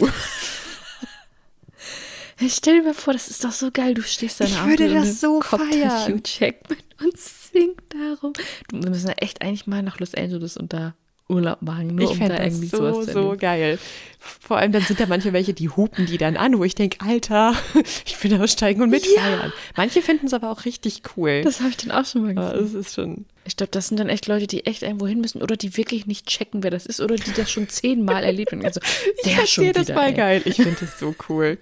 Stell 2.47 2.81
dir 2.81 2.83
mal 2.83 2.93
vor, 2.93 3.13
das 3.13 3.29
ist 3.29 3.43
doch 3.43 3.51
so 3.51 3.71
geil. 3.71 3.95
Du 3.95 4.03
stehst 4.03 4.39
da 4.39 4.45
Ich 4.45 4.63
würde 4.63 4.93
das 4.93 5.19
so 5.19 5.41
feiern. 5.41 6.07
Hugh 6.07 6.21
Jackman 6.23 6.77
und 6.99 7.17
singt 7.51 7.81
darum. 7.89 8.33
Wir 8.71 8.89
müssen 8.89 9.07
ja 9.07 9.13
echt 9.17 9.41
eigentlich 9.41 9.67
mal 9.67 9.83
nach 9.83 9.99
Los 9.99 10.13
Angeles 10.13 10.57
und 10.57 10.73
da 10.73 10.93
Urlaub 11.29 11.61
machen, 11.61 11.87
nur 11.95 12.09
ich 12.09 12.21
um 12.21 12.27
da 12.29 12.41
irgendwie 12.41 12.69
das 12.69 12.79
so, 12.79 12.91
sowas 12.93 13.05
zu 13.07 13.11
so 13.11 13.35
geil. 13.37 13.79
Vor 14.19 14.57
allem 14.57 14.71
dann 14.71 14.81
sind 14.81 14.99
da 14.99 15.05
manche 15.07 15.33
welche, 15.33 15.53
die 15.53 15.69
hupen 15.69 16.05
die 16.05 16.17
dann 16.17 16.37
an, 16.37 16.57
wo 16.57 16.63
ich 16.63 16.73
denke, 16.73 16.99
Alter, 17.05 17.53
ich 18.05 18.23
will 18.23 18.41
aussteigen 18.41 18.81
und 18.81 18.89
mitfeiern. 18.89 19.51
Manche 19.75 20.01
finden 20.01 20.27
es 20.27 20.33
aber 20.33 20.49
auch 20.51 20.63
richtig 20.65 21.01
cool. 21.15 21.41
Das 21.43 21.59
habe 21.59 21.71
ich 21.71 21.77
dann 21.77 21.91
auch 21.91 22.05
schon 22.05 22.23
mal 22.23 22.37
Aber 22.37 22.57
gesehen. 22.57 22.79
es 22.79 22.87
ist 22.87 22.95
schon. 22.95 23.25
Ich 23.45 23.57
glaube, 23.57 23.71
das 23.71 23.87
sind 23.89 23.99
dann 23.99 24.09
echt 24.09 24.27
Leute, 24.27 24.47
die 24.47 24.65
echt 24.65 24.83
irgendwo 24.83 25.07
hin 25.07 25.19
müssen 25.19 25.41
oder 25.41 25.57
die 25.57 25.75
wirklich 25.75 26.05
nicht 26.05 26.27
checken, 26.27 26.63
wer 26.63 26.71
das 26.71 26.85
ist 26.85 27.01
oder 27.01 27.15
die 27.15 27.33
das 27.33 27.51
schon 27.51 27.67
zehnmal 27.67 28.23
erlebt 28.23 28.51
haben. 28.53 28.63
Also, 28.63 28.79
ich 29.23 29.57
jedes 29.57 29.87
wieder, 29.87 29.95
Mal 29.95 30.09
ey. 30.09 30.13
geil. 30.13 30.41
Ich 30.45 30.55
finde 30.55 30.77
es 30.83 30.97
so 30.97 31.13
cool. 31.29 31.57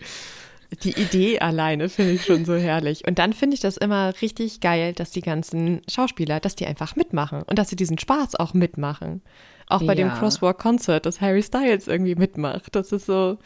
Die 0.84 0.92
Idee 1.00 1.40
alleine 1.40 1.90
finde 1.90 2.14
ich 2.14 2.26
schon 2.26 2.46
so 2.46 2.56
herrlich. 2.56 3.08
Und 3.08 3.20
dann 3.20 3.34
finde 3.34 3.56
ich 3.56 3.62
das 3.62 3.78
immer 3.78 4.14
richtig 4.22 4.60
geil, 4.62 4.94
dass 4.94 5.12
die 5.12 5.22
ganzen 5.22 5.82
Schauspieler, 5.90 6.40
dass 6.40 6.56
die 6.56 6.66
einfach 6.66 6.96
mitmachen 6.96 7.44
und 7.44 7.60
dass 7.60 7.70
sie 7.70 7.76
diesen 7.76 7.98
Spaß 7.98 8.36
auch 8.36 8.54
mitmachen. 8.54 9.22
Auch 9.68 9.82
bei 9.84 9.96
dem 9.96 10.08
Ja. 10.10 10.16
Crosswalk 10.18 10.58
Concert, 10.60 11.06
dass 11.06 11.22
Harry 11.22 11.42
Styles 11.42 11.88
irgendwie 11.88 12.16
mitmacht. 12.16 12.76
Das 12.76 12.92
ist 12.92 13.06
so, 13.06 13.38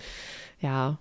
ja. 0.59 0.97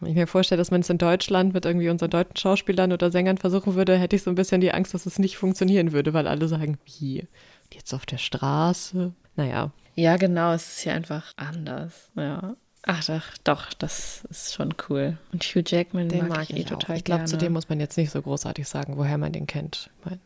Wenn 0.00 0.10
ich 0.10 0.16
mir 0.16 0.26
vorstelle, 0.26 0.58
dass 0.58 0.70
man 0.72 0.80
es 0.80 0.90
in 0.90 0.98
Deutschland 0.98 1.54
mit 1.54 1.64
irgendwie 1.64 1.88
unseren 1.88 2.10
deutschen 2.10 2.36
Schauspielern 2.36 2.92
oder 2.92 3.12
Sängern 3.12 3.38
versuchen 3.38 3.74
würde, 3.76 3.96
hätte 3.96 4.16
ich 4.16 4.22
so 4.22 4.30
ein 4.30 4.34
bisschen 4.34 4.60
die 4.60 4.72
Angst, 4.72 4.94
dass 4.94 5.06
es 5.06 5.18
nicht 5.20 5.36
funktionieren 5.36 5.92
würde, 5.92 6.12
weil 6.12 6.26
alle 6.26 6.48
sagen, 6.48 6.78
wie? 6.98 7.26
Jetzt 7.72 7.94
auf 7.94 8.04
der 8.04 8.18
Straße? 8.18 9.12
Naja, 9.36 9.70
Ja, 9.94 10.16
genau, 10.16 10.52
es 10.52 10.66
ist 10.66 10.80
hier 10.80 10.94
einfach 10.94 11.32
anders. 11.36 12.10
Ja. 12.16 12.56
Ach 12.84 13.04
doch, 13.04 13.22
doch, 13.44 13.72
das 13.74 14.24
ist 14.30 14.54
schon 14.54 14.74
cool. 14.88 15.16
Und 15.32 15.44
Hugh 15.44 15.62
Jackman 15.64 16.08
Den 16.08 16.28
mag, 16.28 16.38
mag 16.38 16.50
ich 16.50 16.56
eh 16.56 16.64
total 16.64 16.94
auch. 16.94 16.98
Ich 16.98 17.04
glaube, 17.04 17.24
zu 17.26 17.36
dem 17.36 17.52
muss 17.52 17.68
man 17.68 17.78
jetzt 17.78 17.96
nicht 17.96 18.10
so 18.10 18.20
großartig 18.20 18.66
sagen, 18.66 18.96
woher 18.96 19.18
man 19.18 19.32
den 19.32 19.46
kennt. 19.46 19.90
Ich 20.00 20.06
mein, 20.10 20.20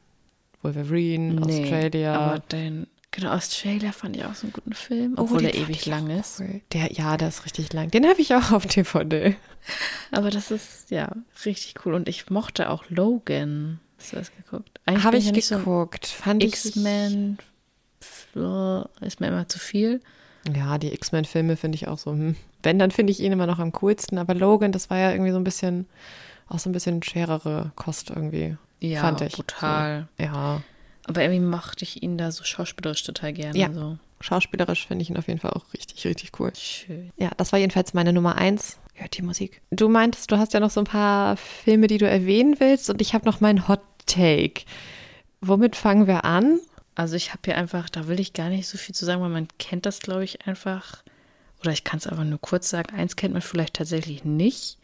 Wolverine, 0.63 1.35
Nee, 1.35 1.63
Australia. 1.65 2.19
Aber 2.19 2.39
den, 2.39 2.87
genau, 3.11 3.33
Australia 3.33 3.93
fand 3.93 4.17
ich 4.17 4.25
auch 4.25 4.35
so 4.35 4.45
einen 4.47 4.55
guten 4.55 4.73
Film, 4.73 5.15
obwohl 5.17 5.39
den 5.39 5.49
er 5.49 5.55
fand 5.55 5.69
ewig 5.69 5.87
lang 5.87 6.11
ist. 6.11 6.41
cool. 6.41 6.63
Der, 6.73 6.93
ja, 6.93 7.17
der 7.19 7.29
ist 7.29 7.45
richtig 7.45 7.73
lang. 7.75 7.91
Den 7.91 8.07
habe 8.07 8.21
ich 8.21 8.35
auch 8.35 8.53
auf 8.53 8.67
DVD. 8.67 9.37
Aber 10.11 10.31
das 10.31 10.51
ist, 10.51 10.91
ja, 10.91 11.13
richtig 11.45 11.75
cool. 11.85 11.93
Und 11.93 12.09
ich 12.09 12.31
mochte 12.31 12.71
auch 12.71 12.85
Logan. 12.89 13.81
Hast 13.99 14.13
du 14.13 14.17
das 14.17 14.31
geguckt? 14.35 14.81
Habe 14.87 15.19
ich 15.19 15.27
ja 15.27 15.33
nicht 15.33 15.47
so 15.47 15.59
geguckt. 15.59 16.07
Fand 16.07 16.43
ich. 16.43 16.55
X-Men 16.55 17.39
ist 19.01 19.21
mir 19.21 19.29
immer 19.29 19.49
zu 19.49 19.59
viel. 19.59 20.01
Ja, 20.55 20.79
die 20.79 20.93
X-Men-Filme 20.93 21.57
finde 21.57 21.77
ich 21.77 21.89
auch 21.89 21.99
so. 21.99 22.13
Hm. 22.13 22.37
Wenn, 22.63 22.79
dann 22.79 22.91
finde 22.91 23.13
ich 23.13 23.21
ihn 23.21 23.33
immer 23.33 23.47
noch 23.47 23.59
am 23.59 23.73
coolsten. 23.73 24.19
Aber 24.19 24.35
Logan, 24.35 24.73
das 24.73 24.91
war 24.91 24.99
ja 24.99 25.11
irgendwie 25.13 25.33
so 25.33 25.39
ein 25.39 25.45
bisschen, 25.45 25.87
auch 26.49 26.59
so 26.59 26.69
ein 26.69 26.73
bisschen 26.73 27.03
schwerere 27.03 27.73
Kost 27.77 28.11
irgendwie. 28.11 28.57
Ja, 28.81 29.01
fand 29.01 29.21
ich. 29.23 29.33
brutal. 29.33 30.09
So, 30.19 30.25
ja. 30.25 30.63
Aber 31.05 31.23
irgendwie 31.23 31.41
mochte 31.41 31.85
ich 31.85 32.03
ihn 32.03 32.19
da 32.19 32.31
so 32.31 32.45
schauspielerisch 32.45 33.05
total 33.05 33.33
gerne. 33.33 33.59
Ja. 33.59 33.73
So. 33.73 33.99
Schauspielerisch 34.21 34.87
finde 34.87 35.03
ich 35.03 35.11
ihn 35.11 35.17
auf 35.17 35.29
jeden 35.29 35.41
Fall 35.41 35.53
auch 35.53 35.73
richtig, 35.75 36.05
richtig 36.07 36.33
cool. 36.41 36.53
Schön. 36.57 37.11
Ja, 37.17 37.31
das 37.37 37.53
war 37.53 37.59
jedenfalls 37.59 37.95
meine 37.95 38.13
Nummer 38.13 38.37
eins. 38.37 38.79
Hört 38.95 39.17
die 39.17 39.23
Musik. 39.23 39.61
Du 39.71 39.89
meintest, 39.89 40.31
du 40.33 40.39
hast 40.39 40.55
ja 40.55 40.61
noch 40.61 40.71
so 40.71 40.81
ein 40.81 40.87
paar 40.87 41.37
Filme, 41.37 41.87
die 41.87 41.99
du 41.99 42.09
erwähnen 42.09 42.57
willst, 42.59 42.89
und 42.89 43.03
ich 43.03 43.13
habe 43.13 43.27
noch 43.27 43.41
meinen 43.41 43.69
Hot 43.69 43.83
Take. 44.07 44.63
Womit 45.43 45.77
fangen 45.77 46.07
wir 46.07 46.25
an? 46.25 46.61
Also 46.97 47.15
ich 47.15 47.31
habe 47.31 47.43
hier 47.45 47.57
einfach, 47.59 47.91
da 47.91 48.09
will 48.09 48.19
ich 48.19 48.33
gar 48.33 48.49
nicht 48.49 48.67
so 48.67 48.79
viel 48.79 48.95
zu 48.95 49.05
sagen, 49.05 49.21
weil 49.21 49.29
man 49.29 49.49
kennt 49.59 49.87
das, 49.87 50.01
glaube 50.01 50.25
ich, 50.25 50.47
einfach. 50.47 51.03
Oder 51.61 51.73
ich 51.73 51.85
kann 51.85 51.99
es 51.99 52.07
einfach 52.07 52.25
nur 52.25 52.41
kurz 52.41 52.71
sagen. 52.71 52.95
Eins 52.95 53.17
kennt 53.17 53.35
man 53.35 53.43
vielleicht 53.43 53.75
tatsächlich 53.75 54.25
nicht. 54.25 54.79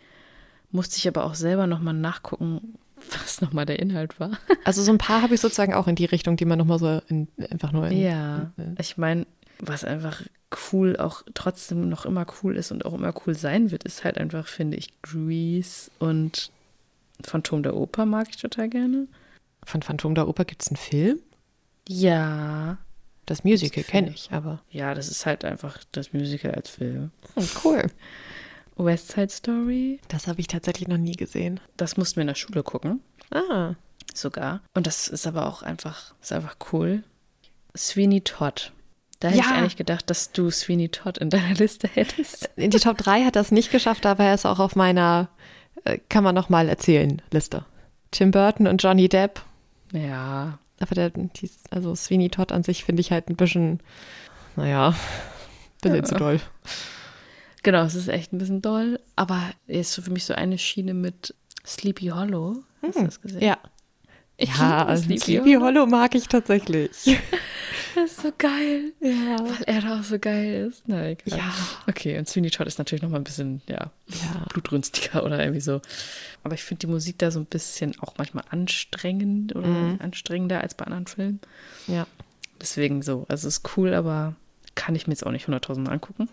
Musste 0.71 0.99
ich 0.99 1.09
aber 1.09 1.25
auch 1.25 1.35
selber 1.35 1.67
nochmal 1.67 1.95
nachgucken, 1.95 2.79
was 3.23 3.41
nochmal 3.41 3.65
der 3.65 3.79
Inhalt 3.79 4.21
war. 4.21 4.39
Also 4.65 4.83
so 4.83 4.93
ein 4.93 4.99
paar 4.99 5.23
habe 5.23 5.35
ich 5.35 5.41
sozusagen 5.41 5.73
auch 5.73 5.89
in 5.89 5.97
die 5.97 6.05
Richtung, 6.05 6.37
die 6.37 6.45
man 6.45 6.59
nochmal 6.59 6.79
so 6.79 7.01
in, 7.09 7.29
einfach 7.51 7.73
nur 7.73 7.89
in, 7.89 7.99
Ja, 7.99 8.53
ich 8.79 8.99
meine, 8.99 9.27
was 9.59 9.83
einfach 9.83 10.23
cool 10.71 10.99
auch 10.99 11.23
trotzdem 11.33 11.89
noch 11.89 12.05
immer 12.05 12.27
cool 12.43 12.57
ist 12.57 12.73
und 12.73 12.85
auch 12.85 12.93
immer 12.93 13.15
cool 13.27 13.35
sein 13.35 13.71
wird, 13.71 13.85
ist 13.85 14.05
halt 14.05 14.19
einfach, 14.19 14.47
finde 14.47 14.77
ich, 14.77 14.91
Grease 15.01 15.91
und 15.99 16.51
Phantom 17.23 17.63
der 17.63 17.75
Oper 17.75 18.05
mag 18.05 18.29
ich 18.29 18.37
total 18.37 18.69
gerne. 18.69 19.07
Von 19.65 19.81
Phantom 19.81 20.15
der 20.15 20.29
Oper 20.29 20.45
gibt 20.45 20.63
es 20.63 20.69
einen 20.69 20.77
Film. 20.77 21.19
Ja, 21.89 22.78
Das 23.26 23.45
Musical 23.45 23.85
kenne 23.85 24.11
ich, 24.11 24.30
aber 24.33 24.61
ja, 24.70 24.95
das 24.95 25.09
ist 25.09 25.26
halt 25.26 25.45
einfach 25.45 25.78
das 25.93 26.12
Musical 26.12 26.53
als 26.53 26.70
Film. 26.70 27.11
hm, 27.35 27.49
cool. 27.64 27.87
West 28.76 29.12
Side 29.12 29.28
Story, 29.30 30.01
Das 30.09 30.26
habe 30.26 30.41
ich 30.41 30.47
tatsächlich 30.49 30.89
noch 30.89 30.97
nie 30.99 31.12
gesehen. 31.12 31.61
das 31.76 31.97
mussten 31.97 32.16
wir 32.16 32.22
in 32.22 32.26
der 32.28 32.35
Schule 32.35 32.62
gucken, 32.62 33.01
Ah, 33.30 33.74
sogar. 34.14 34.61
Und 34.74 34.87
das 34.87 35.09
ist 35.09 35.26
aber 35.26 35.47
auch 35.47 35.62
einfach, 35.62 36.14
ist 36.20 36.33
einfach 36.33 36.57
cool. 36.72 37.03
Sweeney 37.76 38.20
Todd. 38.22 38.72
Da 39.20 39.28
hätte 39.28 39.39
Ja. 39.39 39.45
ich 39.47 39.53
eigentlich 39.53 39.76
gedacht, 39.76 40.11
dass 40.11 40.33
du 40.33 40.51
Sweeney 40.51 40.89
Todd 40.89 41.16
in 41.18 41.30
deiner 41.30 41.55
Liste 41.55 41.89
hättest. 41.89 42.51
in 42.57 42.70
die 42.70 42.78
Top 42.80 42.99
3 42.99 43.24
hat 43.24 43.37
das 43.37 43.51
nicht 43.53 43.70
geschafft, 43.70 44.05
aber 44.05 44.24
er 44.24 44.35
ist 44.35 44.47
auch 44.47 44.59
auf 44.59 44.74
meiner 44.76 45.28
äh, 45.85 45.99
kann 46.09 46.24
man 46.24 46.35
noch 46.35 46.49
mal 46.49 46.68
erzählen 46.68 47.22
Liste. 47.30 47.64
Tim 48.11 48.30
Burton 48.33 48.66
und 48.66 48.83
Johnny 48.83 49.09
Depp. 49.09 49.41
Ja, 49.93 50.59
Aber 50.83 50.95
der, 50.95 51.11
die, 51.11 51.51
also 51.70 51.95
Sweeney 51.95 52.28
Todd 52.30 52.53
an 52.53 52.62
sich 52.62 52.85
finde 52.85 53.01
ich 53.01 53.11
halt 53.12 53.28
ein 53.28 53.37
bisschen, 53.37 53.80
naja, 54.57 54.89
ein 54.91 54.95
bisschen 55.80 55.97
Ja. 55.97 56.05
zu 56.05 56.14
doll. 56.16 56.41
Genau, 57.62 57.85
es 57.85 57.95
ist 57.95 58.09
echt 58.09 58.33
ein 58.33 58.39
bisschen 58.39 58.61
doll, 58.61 58.99
aber 59.14 59.41
ist 59.68 59.93
so 59.93 60.03
für 60.03 60.11
mich 60.11 60.24
so 60.24 60.35
eine 60.35 60.59
Schiene 60.59 60.95
mit 60.95 61.35
Sleepy 61.64 62.07
Hollow. 62.09 62.57
Hast 62.83 62.99
du 62.99 63.05
das 63.05 63.20
gesehen? 63.20 63.43
Ja. 63.43 63.59
Ich 64.37 64.49
ja, 64.59 64.97
Sleepy 64.97 65.18
Sleepy 65.20 65.53
Hollow. 65.55 65.66
Hollow 65.66 65.87
mag 65.87 66.14
ich 66.16 66.26
tatsächlich. 66.26 66.91
Das 67.95 68.11
ist 68.12 68.20
so 68.22 68.32
geil. 68.38 68.93
Ja. 69.01 69.38
Weil 69.40 69.62
er 69.66 69.80
da 69.82 70.01
auch 70.01 70.05
so 70.05 70.18
geil 70.18 70.68
ist. 70.68 70.82
Na, 70.86 71.09
egal. 71.09 71.38
Ja. 71.38 71.53
Okay, 71.88 72.18
und 72.18 72.28
Sweeney 72.28 72.51
Todd 72.51 72.66
ist 72.66 72.78
natürlich 72.78 73.03
nochmal 73.03 73.20
ein 73.20 73.24
bisschen, 73.24 73.61
ja, 73.68 73.90
Ja. 74.09 74.45
blutrünstiger 74.51 75.24
oder 75.24 75.38
irgendwie 75.40 75.61
so. 75.61 75.80
Aber 76.45 76.55
ich 76.55 76.64
finde 76.64 76.80
die 76.86 76.93
Musik 76.93 77.18
da 77.18 77.30
so 77.30 77.40
ein 77.40 77.47
bisschen 77.47 77.99
auch 78.01 78.14
manchmal 78.18 78.45
anstrengend 78.51 79.55
oder 79.57 79.66
Mhm. 79.68 79.99
anstrengender 80.01 80.61
als 80.61 80.74
bei 80.74 80.84
anderen 80.86 81.07
Filmen. 81.07 81.40
Ja. 81.86 82.07
Deswegen 82.61 83.03
so. 83.03 83.26
Also 83.28 83.49
es 83.49 83.59
ist 83.59 83.76
cool, 83.76 83.93
aber 83.95 84.34
kann 84.74 84.95
ich 84.95 85.07
mir 85.07 85.12
jetzt 85.12 85.26
auch 85.26 85.32
nicht 85.32 85.47
100.000 85.49 85.84
Mal 85.84 85.93
angucken. 85.93 86.28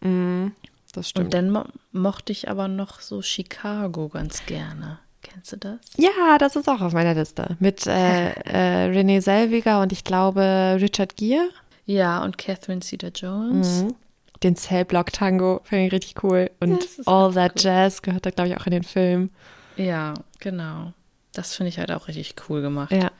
Mm, 0.00 0.52
das 0.92 1.10
stimmt. 1.10 1.26
Und 1.26 1.34
dann 1.34 1.50
mo 1.50 1.64
mochte 1.92 2.32
ich 2.32 2.48
aber 2.50 2.68
noch 2.68 3.00
so 3.00 3.22
Chicago 3.22 4.08
ganz 4.08 4.44
gerne. 4.46 4.98
Kennst 5.32 5.52
du 5.52 5.56
das? 5.56 5.78
ja, 5.96 6.38
das 6.38 6.56
ist 6.56 6.68
auch 6.68 6.80
auf 6.80 6.92
meiner 6.92 7.14
Liste. 7.14 7.56
Mit 7.58 7.86
äh, 7.86 8.30
äh, 8.30 8.84
Renee 8.90 9.20
Selviger 9.20 9.80
und 9.80 9.92
ich 9.92 10.04
glaube 10.04 10.78
Richard 10.80 11.16
Gere. 11.16 11.48
Ja, 11.84 12.22
und 12.24 12.38
Catherine 12.38 12.80
Zeta-Jones. 12.80 13.82
Mhm. 13.82 13.94
Den 14.42 14.56
Cellblock-Tango 14.56 15.60
finde 15.64 15.86
ich 15.86 15.92
richtig 15.92 16.22
cool. 16.22 16.50
Und 16.60 16.82
Ja, 16.82 17.02
All 17.06 17.32
That 17.32 17.52
cool. 17.56 17.62
Jazz 17.62 18.02
gehört 18.02 18.26
da, 18.26 18.30
glaube 18.30 18.50
ich, 18.50 18.56
auch 18.56 18.66
in 18.66 18.72
den 18.72 18.82
Film. 18.82 19.30
Ja, 19.76 20.14
genau. 20.40 20.92
Das 21.32 21.54
finde 21.54 21.68
ich 21.68 21.78
halt 21.78 21.90
auch 21.92 22.08
richtig 22.08 22.34
cool 22.48 22.62
gemacht. 22.62 22.92
Ja. 22.92 23.10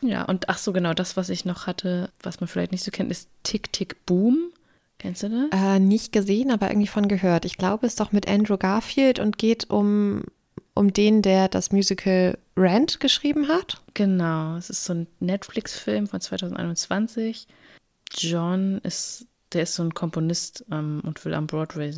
Ja, 0.00 0.24
und 0.24 0.50
ach 0.50 0.58
so, 0.58 0.72
genau, 0.74 0.92
das, 0.92 1.16
was 1.16 1.30
ich 1.30 1.44
noch 1.46 1.66
hatte, 1.66 2.10
was 2.22 2.40
man 2.40 2.48
vielleicht 2.48 2.72
nicht 2.72 2.84
so 2.84 2.90
kennt, 2.90 3.10
ist 3.10 3.28
Tick, 3.42 3.72
Tick, 3.72 4.04
Boom. 4.04 4.50
Kennst 4.98 5.22
du 5.22 5.28
das? 5.50 5.60
Äh, 5.60 5.78
nicht 5.78 6.12
gesehen, 6.12 6.50
aber 6.50 6.68
irgendwie 6.68 6.86
von 6.88 7.08
gehört. 7.08 7.44
Ich 7.46 7.56
glaube, 7.56 7.86
es 7.86 7.92
ist 7.94 8.00
doch 8.00 8.12
mit 8.12 8.28
Andrew 8.28 8.58
Garfield 8.58 9.18
und 9.18 9.38
geht 9.38 9.70
um, 9.70 10.24
um 10.74 10.92
den, 10.92 11.22
der 11.22 11.48
das 11.48 11.72
Musical 11.72 12.36
Rent 12.56 13.00
geschrieben 13.00 13.48
hat. 13.48 13.80
Genau, 13.94 14.56
es 14.56 14.70
ist 14.70 14.84
so 14.84 14.94
ein 14.94 15.06
Netflix-Film 15.20 16.06
von 16.06 16.20
2021. 16.20 17.46
John 18.16 18.78
ist, 18.78 19.26
der 19.52 19.64
ist 19.64 19.74
so 19.74 19.82
ein 19.82 19.94
Komponist 19.94 20.64
ähm, 20.70 21.00
und 21.04 21.24
will 21.24 21.34
am 21.34 21.46
Broadway, 21.46 21.92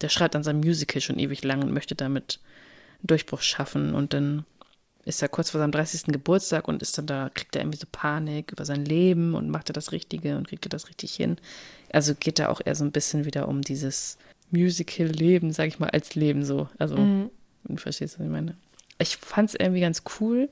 der 0.00 0.08
schreibt 0.08 0.36
an 0.36 0.42
seinem 0.42 0.60
Musical 0.60 1.00
schon 1.00 1.18
ewig 1.18 1.42
lang 1.44 1.62
und 1.62 1.72
möchte 1.72 1.94
damit 1.94 2.40
einen 3.00 3.08
Durchbruch 3.08 3.42
schaffen. 3.42 3.94
Und 3.94 4.12
dann 4.12 4.44
ist 5.04 5.22
er 5.22 5.28
kurz 5.28 5.50
vor 5.50 5.60
seinem 5.60 5.72
30. 5.72 6.04
Geburtstag 6.06 6.68
und 6.68 6.82
ist 6.82 6.98
dann 6.98 7.06
da, 7.06 7.30
kriegt 7.32 7.56
er 7.56 7.62
irgendwie 7.62 7.78
so 7.78 7.86
Panik 7.90 8.52
über 8.52 8.64
sein 8.64 8.84
Leben 8.84 9.34
und 9.34 9.50
macht 9.50 9.70
er 9.70 9.72
das 9.72 9.92
Richtige 9.92 10.36
und 10.36 10.48
kriegt 10.48 10.66
er 10.66 10.70
das 10.70 10.88
richtig 10.88 11.14
hin. 11.14 11.36
Also 11.92 12.14
geht 12.14 12.38
da 12.38 12.48
auch 12.48 12.60
eher 12.64 12.74
so 12.74 12.84
ein 12.84 12.92
bisschen 12.92 13.24
wieder 13.24 13.48
um 13.48 13.62
dieses 13.62 14.18
Musical-Leben, 14.50 15.52
sag 15.52 15.68
ich 15.68 15.78
mal, 15.78 15.90
als 15.90 16.14
Leben 16.14 16.44
so. 16.44 16.68
Also, 16.78 16.96
du 17.64 17.76
verstehst, 17.76 18.18
was 18.18 18.24
ich 18.24 18.32
meine. 18.32 18.56
Ich 18.98 19.16
fand 19.16 19.50
es 19.50 19.54
irgendwie 19.54 19.80
ganz 19.80 20.02
cool. 20.20 20.48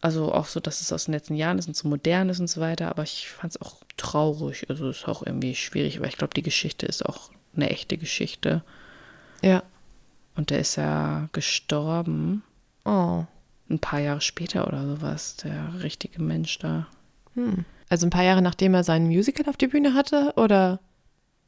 Also 0.00 0.32
auch 0.32 0.46
so, 0.46 0.60
dass 0.60 0.80
es 0.80 0.92
aus 0.92 1.06
den 1.06 1.14
letzten 1.14 1.34
Jahren 1.34 1.58
ist 1.58 1.66
und 1.66 1.76
so 1.76 1.88
modern 1.88 2.28
ist 2.28 2.40
und 2.40 2.48
so 2.48 2.60
weiter. 2.60 2.88
Aber 2.90 3.04
ich 3.04 3.28
fand 3.28 3.54
es 3.54 3.62
auch 3.62 3.76
traurig. 3.96 4.68
Also 4.68 4.88
es 4.88 4.98
ist 4.98 5.08
auch 5.08 5.24
irgendwie 5.24 5.54
schwierig, 5.54 6.00
weil 6.00 6.08
ich 6.08 6.18
glaube, 6.18 6.34
die 6.34 6.42
Geschichte 6.42 6.86
ist 6.86 7.04
auch 7.06 7.30
eine 7.56 7.70
echte 7.70 7.96
Geschichte. 7.96 8.62
Ja. 9.42 9.62
Und 10.36 10.50
der 10.50 10.58
ist 10.58 10.76
ja 10.76 11.28
gestorben. 11.32 12.42
Oh. 12.84 13.24
Ein 13.70 13.78
paar 13.78 14.00
Jahre 14.00 14.20
später 14.20 14.66
oder 14.66 14.86
sowas. 14.86 15.36
Der 15.36 15.82
richtige 15.82 16.20
Mensch 16.20 16.58
da. 16.58 16.86
Hm. 17.34 17.64
Also 17.88 18.06
ein 18.06 18.10
paar 18.10 18.24
Jahre 18.24 18.42
nachdem 18.42 18.74
er 18.74 18.84
sein 18.84 19.06
Musical 19.06 19.48
auf 19.48 19.56
die 19.56 19.68
Bühne 19.68 19.94
hatte 19.94 20.34
oder 20.36 20.80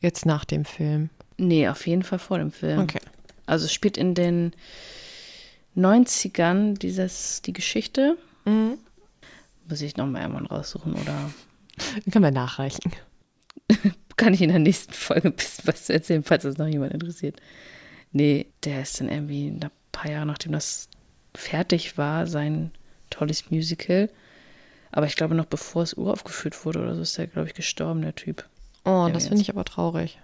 jetzt 0.00 0.24
nach 0.24 0.44
dem 0.44 0.64
Film? 0.64 1.10
Nee, 1.36 1.68
auf 1.68 1.86
jeden 1.86 2.02
Fall 2.02 2.18
vor 2.18 2.38
dem 2.38 2.52
Film. 2.52 2.80
Okay. 2.80 3.00
Also 3.46 3.66
es 3.66 3.72
spielt 3.72 3.96
in 3.96 4.14
den 4.14 4.52
90ern 5.76 6.78
dieses, 6.78 7.42
die 7.42 7.52
Geschichte. 7.52 8.16
Mhm. 8.44 8.78
Muss 9.68 9.80
ich 9.80 9.96
nochmal 9.96 10.22
irgendwann 10.22 10.46
raussuchen 10.46 10.94
oder 10.94 11.30
Dann 12.04 12.12
können 12.12 12.24
wir 12.24 12.30
nachreichen. 12.30 12.92
kann 14.16 14.34
ich 14.34 14.42
in 14.42 14.48
der 14.48 14.58
nächsten 14.58 14.92
Folge 14.92 15.28
ein 15.28 15.34
bisschen 15.34 15.66
was 15.66 15.88
erzählen, 15.90 16.22
falls 16.22 16.44
das 16.44 16.56
noch 16.56 16.66
jemand 16.66 16.92
interessiert. 16.92 17.36
Nee, 18.12 18.46
der 18.64 18.82
ist 18.82 19.00
dann 19.00 19.10
irgendwie 19.10 19.48
ein 19.48 19.70
paar 19.92 20.10
Jahre, 20.10 20.26
nachdem 20.26 20.52
das 20.52 20.88
fertig 21.34 21.98
war, 21.98 22.26
sein 22.26 22.70
tolles 23.10 23.50
Musical. 23.50 24.10
Aber 24.90 25.06
ich 25.06 25.16
glaube, 25.16 25.34
noch 25.34 25.46
bevor 25.46 25.82
es 25.82 25.94
uraufgeführt 25.94 26.64
wurde 26.64 26.80
oder 26.80 26.94
so, 26.94 27.02
ist 27.02 27.18
er, 27.18 27.26
glaube 27.26 27.48
ich, 27.48 27.54
gestorben, 27.54 28.02
der 28.02 28.14
Typ. 28.14 28.48
Oh, 28.84 29.10
das 29.12 29.26
finde 29.26 29.42
ich 29.42 29.50
aber 29.50 29.64
traurig. 29.64 30.18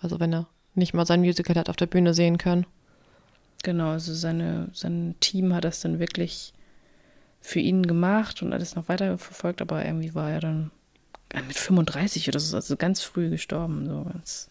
Also, 0.00 0.20
wenn 0.20 0.32
er 0.32 0.46
nicht 0.76 0.94
mal 0.94 1.06
sein 1.06 1.20
Musical 1.20 1.56
hat 1.56 1.68
auf 1.68 1.76
der 1.76 1.86
Bühne 1.86 2.14
sehen 2.14 2.38
können. 2.38 2.66
Genau, 3.62 3.90
also 3.90 4.14
seine, 4.14 4.68
sein 4.72 5.14
Team 5.20 5.54
hat 5.54 5.64
das 5.64 5.80
dann 5.80 5.98
wirklich 5.98 6.52
für 7.40 7.60
ihn 7.60 7.86
gemacht 7.86 8.42
und 8.42 8.52
alles 8.52 8.74
noch 8.74 8.88
weiter 8.88 9.18
verfolgt, 9.18 9.62
aber 9.62 9.84
irgendwie 9.84 10.14
war 10.14 10.30
er 10.30 10.40
dann 10.40 10.70
mit 11.46 11.56
35 11.56 12.28
oder 12.28 12.40
so, 12.40 12.56
also 12.56 12.76
ganz 12.76 13.02
früh 13.02 13.30
gestorben, 13.30 13.86
so 13.86 14.04
ganz, 14.04 14.50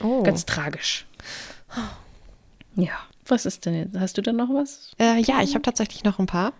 oh. 0.00 0.22
ganz 0.22 0.46
tragisch. 0.46 1.06
Ja, 2.74 2.92
was 3.24 3.46
ist 3.46 3.66
denn 3.66 3.74
jetzt? 3.74 3.98
Hast 3.98 4.18
du 4.18 4.22
denn 4.22 4.36
noch 4.36 4.50
was? 4.50 4.92
Äh, 4.98 5.20
ja, 5.22 5.42
ich 5.42 5.54
habe 5.54 5.62
tatsächlich 5.62 6.04
noch 6.04 6.18
ein 6.18 6.26
paar. 6.26 6.52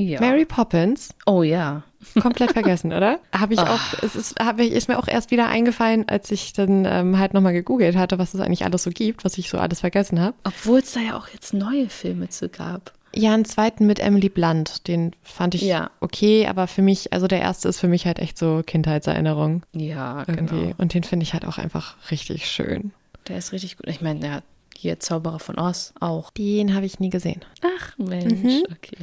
Ja. 0.00 0.20
Mary 0.20 0.44
Poppins. 0.44 1.14
Oh 1.26 1.42
ja. 1.42 1.82
Komplett 2.20 2.52
vergessen, 2.52 2.92
oder? 2.92 3.20
Habe 3.32 3.54
ich 3.54 3.60
oh. 3.60 3.64
auch, 3.64 4.02
es 4.02 4.16
ist, 4.16 4.40
hab 4.40 4.58
ich, 4.58 4.72
ist 4.72 4.88
mir 4.88 4.98
auch 4.98 5.06
erst 5.06 5.30
wieder 5.30 5.48
eingefallen, 5.48 6.08
als 6.08 6.30
ich 6.30 6.52
dann 6.52 6.84
ähm, 6.86 7.18
halt 7.18 7.34
nochmal 7.34 7.52
gegoogelt 7.52 7.96
hatte, 7.96 8.18
was 8.18 8.32
es 8.34 8.40
eigentlich 8.40 8.64
alles 8.64 8.82
so 8.82 8.90
gibt, 8.90 9.24
was 9.24 9.36
ich 9.38 9.50
so 9.50 9.58
alles 9.58 9.80
vergessen 9.80 10.20
habe. 10.20 10.34
Obwohl 10.44 10.78
es 10.78 10.92
da 10.92 11.00
ja 11.00 11.18
auch 11.18 11.28
jetzt 11.28 11.52
neue 11.52 11.88
Filme 11.88 12.28
zu 12.28 12.48
gab. 12.48 12.92
Ja, 13.14 13.34
einen 13.34 13.44
zweiten 13.44 13.86
mit 13.86 13.98
Emily 13.98 14.28
Blunt, 14.28 14.86
den 14.86 15.12
fand 15.22 15.56
ich 15.56 15.62
ja. 15.62 15.90
okay, 16.00 16.46
aber 16.46 16.68
für 16.68 16.82
mich, 16.82 17.12
also 17.12 17.26
der 17.26 17.40
erste 17.40 17.68
ist 17.68 17.80
für 17.80 17.88
mich 17.88 18.06
halt 18.06 18.20
echt 18.20 18.38
so 18.38 18.62
Kindheitserinnerung. 18.64 19.62
Ja, 19.72 20.24
irgendwie. 20.28 20.60
genau. 20.60 20.74
Und 20.78 20.94
den 20.94 21.02
finde 21.02 21.24
ich 21.24 21.32
halt 21.32 21.44
auch 21.44 21.58
einfach 21.58 21.96
richtig 22.10 22.48
schön. 22.48 22.92
Der 23.26 23.38
ist 23.38 23.52
richtig 23.52 23.76
gut. 23.76 23.88
Ich 23.88 24.00
meine, 24.00 24.20
der 24.20 24.32
hat 24.34 24.44
hier 24.76 24.98
Zauberer 25.00 25.40
von 25.40 25.58
Oz 25.58 25.92
auch. 26.00 26.30
Den 26.30 26.74
habe 26.74 26.86
ich 26.86 27.00
nie 27.00 27.10
gesehen. 27.10 27.44
Ach 27.62 27.98
Mensch, 27.98 28.42
mhm. 28.42 28.62
okay. 28.70 28.96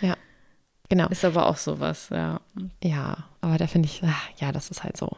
Ja. 0.00 0.16
Genau. 0.94 1.08
Ist 1.08 1.24
aber 1.24 1.46
auch 1.48 1.56
sowas, 1.56 2.08
ja. 2.12 2.40
Ja, 2.80 3.24
aber 3.40 3.58
da 3.58 3.66
finde 3.66 3.88
ich, 3.88 4.00
ach, 4.06 4.28
ja, 4.40 4.52
das 4.52 4.70
ist 4.70 4.84
halt 4.84 4.96
so. 4.96 5.10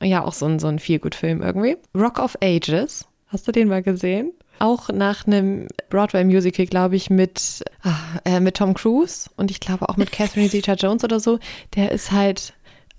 Ja, 0.00 0.22
auch 0.22 0.32
so 0.32 0.46
ein, 0.46 0.60
so 0.60 0.68
ein 0.68 0.78
Feel-Good-Film 0.78 1.42
irgendwie. 1.42 1.76
Rock 1.92 2.20
of 2.20 2.38
Ages. 2.40 3.08
Hast 3.26 3.48
du 3.48 3.50
den 3.50 3.66
mal 3.66 3.82
gesehen? 3.82 4.32
Auch 4.60 4.90
nach 4.90 5.26
einem 5.26 5.66
Broadway-Musical, 5.90 6.66
glaube 6.66 6.94
ich, 6.94 7.10
mit, 7.10 7.64
ach, 7.82 8.20
äh, 8.24 8.38
mit 8.38 8.58
Tom 8.58 8.74
Cruise 8.74 9.28
und 9.36 9.50
ich 9.50 9.58
glaube 9.58 9.88
auch 9.88 9.96
mit 9.96 10.12
Catherine 10.12 10.48
Zeta-Jones 10.50 11.02
oder 11.02 11.18
so. 11.18 11.40
Der 11.74 11.90
ist 11.90 12.12
halt 12.12 12.54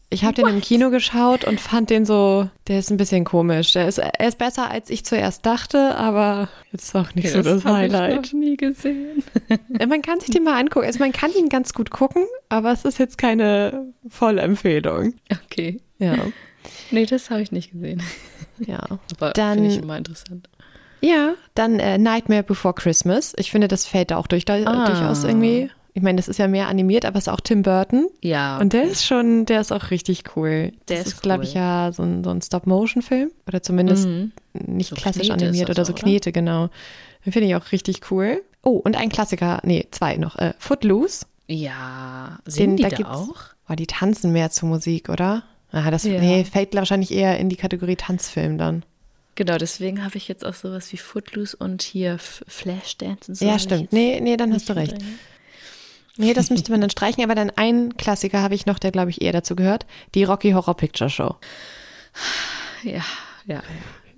ich 0.09 0.23
habe 0.23 0.33
den 0.33 0.47
im 0.47 0.61
Kino 0.61 0.91
geschaut 0.91 1.45
und 1.45 1.59
fand 1.59 1.89
den 1.89 2.05
so, 2.05 2.49
der 2.67 2.79
ist 2.79 2.91
ein 2.91 2.97
bisschen 2.97 3.25
komisch. 3.25 3.73
Der 3.73 3.87
ist, 3.87 3.97
er 3.97 4.27
ist 4.27 4.37
besser, 4.37 4.69
als 4.69 4.89
ich 4.89 5.03
zuerst 5.03 5.45
dachte, 5.45 5.95
aber 5.95 6.47
jetzt 6.71 6.95
auch 6.95 7.13
nicht 7.15 7.27
okay, 7.27 7.37
so 7.37 7.41
das, 7.41 7.63
das 7.63 7.73
Highlight. 7.73 8.27
Ich 8.27 8.33
noch 8.33 8.39
nie 8.39 8.57
gesehen. 8.57 9.23
man 9.87 10.01
kann 10.01 10.19
sich 10.19 10.29
den 10.29 10.43
mal 10.43 10.59
angucken. 10.59 10.85
Also 10.85 10.99
man 10.99 11.11
kann 11.11 11.31
ihn 11.33 11.49
ganz 11.49 11.73
gut 11.73 11.89
gucken, 11.89 12.25
aber 12.49 12.71
es 12.71 12.85
ist 12.85 12.99
jetzt 12.99 13.17
keine 13.17 13.93
Vollempfehlung. 14.07 15.15
Okay. 15.45 15.81
Ja. 15.97 16.15
Nee, 16.91 17.05
das 17.05 17.29
habe 17.29 17.41
ich 17.41 17.51
nicht 17.51 17.71
gesehen. 17.71 18.01
Ja. 18.59 18.79
Aber 19.17 19.33
finde 19.35 19.67
ich 19.67 19.77
immer 19.77 19.97
interessant. 19.97 20.49
Ja, 21.01 21.35
dann 21.53 21.79
äh, 21.79 21.97
Nightmare 21.97 22.43
Before 22.43 22.73
Christmas. 22.73 23.33
Ich 23.37 23.51
finde, 23.51 23.67
das 23.67 23.85
fällt 23.85 24.11
da 24.11 24.17
auch 24.17 24.27
durch, 24.27 24.49
ah. 24.49 24.85
durchaus 24.85 25.23
irgendwie 25.23 25.69
ich 25.95 26.01
meine, 26.01 26.17
das 26.17 26.27
ist 26.27 26.39
ja 26.39 26.49
mehr 26.49 26.67
animiert, 26.67 27.05
aber 27.05 27.17
es 27.17 27.27
ist 27.27 27.33
auch 27.33 27.39
Tim 27.39 27.61
Burton. 27.61 28.09
Ja. 28.21 28.57
Und 28.57 28.73
der 28.73 28.83
ist 28.83 29.05
schon, 29.05 29.45
der 29.45 29.61
ist 29.61 29.71
auch 29.71 29.91
richtig 29.91 30.23
cool. 30.35 30.73
Der 30.89 30.97
das 30.97 31.07
ist, 31.07 31.13
ist 31.13 31.21
glaube 31.21 31.45
ich, 31.45 31.53
ja 31.53 31.93
so 31.93 32.03
ein, 32.03 32.21
so 32.21 32.31
ein 32.31 32.41
Stop-Motion-Film. 32.41 33.31
Oder 33.47 33.63
zumindest 33.63 34.05
mhm. 34.05 34.33
nicht 34.53 34.89
so 34.89 34.95
klassisch 34.97 35.29
Knete 35.29 35.45
animiert 35.45 35.69
oder 35.69 35.85
so 35.85 35.93
oder? 35.93 36.01
Knete, 36.01 36.33
genau. 36.33 36.67
Den 37.25 37.31
finde 37.31 37.47
ich 37.47 37.55
auch 37.55 37.71
richtig 37.71 38.11
cool. 38.11 38.43
Oh, 38.61 38.71
und 38.71 38.97
ein 38.97 39.07
Klassiker, 39.07 39.61
nee, 39.63 39.87
zwei 39.91 40.17
noch. 40.17 40.35
Äh, 40.35 40.53
Footloose. 40.59 41.27
Ja, 41.47 42.39
sind 42.45 42.77
Den, 42.77 42.89
die 42.89 43.03
da, 43.03 43.11
auch? 43.13 43.35
Oh, 43.69 43.75
die 43.75 43.87
tanzen 43.87 44.33
mehr 44.33 44.51
zur 44.51 44.67
Musik, 44.67 45.07
oder? 45.07 45.43
Ah, 45.71 45.91
das 45.91 46.03
ja. 46.03 46.19
nee, 46.19 46.43
fällt 46.43 46.75
wahrscheinlich 46.75 47.11
eher 47.11 47.39
in 47.39 47.47
die 47.47 47.55
Kategorie 47.55 47.95
Tanzfilm 47.95 48.57
dann. 48.57 48.83
Genau, 49.35 49.57
deswegen 49.57 50.03
habe 50.03 50.17
ich 50.17 50.27
jetzt 50.27 50.45
auch 50.45 50.55
sowas 50.55 50.91
wie 50.91 50.97
Footloose 50.97 51.55
und 51.55 51.83
hier 51.83 52.17
Flashdance 52.19 53.31
und 53.31 53.35
so. 53.35 53.45
Ja, 53.45 53.59
stimmt. 53.59 53.93
Nee, 53.93 54.19
nee, 54.21 54.35
dann 54.35 54.53
hast 54.53 54.67
du 54.67 54.73
recht. 54.73 54.97
Drin. 54.97 55.19
Nee, 56.17 56.33
das 56.33 56.49
müsste 56.49 56.71
man 56.71 56.81
dann 56.81 56.89
streichen, 56.89 57.23
aber 57.23 57.35
dann 57.35 57.51
ein 57.51 57.97
Klassiker 57.97 58.41
habe 58.41 58.55
ich 58.55 58.65
noch, 58.65 58.79
der 58.79 58.91
glaube 58.91 59.09
ich 59.09 59.21
eher 59.21 59.33
dazu 59.33 59.55
gehört, 59.55 59.85
die 60.13 60.23
Rocky 60.23 60.51
Horror 60.51 60.75
Picture 60.75 61.09
Show. 61.09 61.35
Ja, 62.83 63.03
ja, 63.45 63.55
ja. 63.55 63.61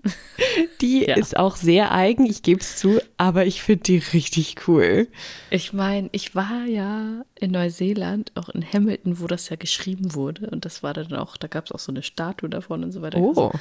Die 0.81 1.05
ja. 1.05 1.15
ist 1.15 1.37
auch 1.37 1.55
sehr 1.55 1.91
eigen, 1.91 2.25
ich 2.25 2.43
gebe 2.43 2.61
es 2.61 2.77
zu, 2.77 2.99
aber 3.17 3.45
ich 3.45 3.61
finde 3.61 3.83
die 3.83 3.97
richtig 3.97 4.67
cool. 4.67 5.07
Ich 5.49 5.73
meine, 5.73 6.09
ich 6.11 6.35
war 6.35 6.65
ja 6.65 7.23
in 7.35 7.51
Neuseeland, 7.51 8.31
auch 8.35 8.49
in 8.49 8.65
Hamilton, 8.65 9.19
wo 9.19 9.27
das 9.27 9.49
ja 9.49 9.55
geschrieben 9.55 10.13
wurde. 10.13 10.49
Und 10.49 10.65
das 10.65 10.83
war 10.83 10.93
dann 10.93 11.13
auch, 11.15 11.35
da 11.37 11.47
gab 11.47 11.65
es 11.65 11.71
auch 11.71 11.79
so 11.79 11.91
eine 11.91 12.03
Statue 12.03 12.49
davon 12.49 12.83
und 12.83 12.91
so 12.91 13.01
weiter. 13.01 13.17
Oh. 13.17 13.29
Also, 13.29 13.51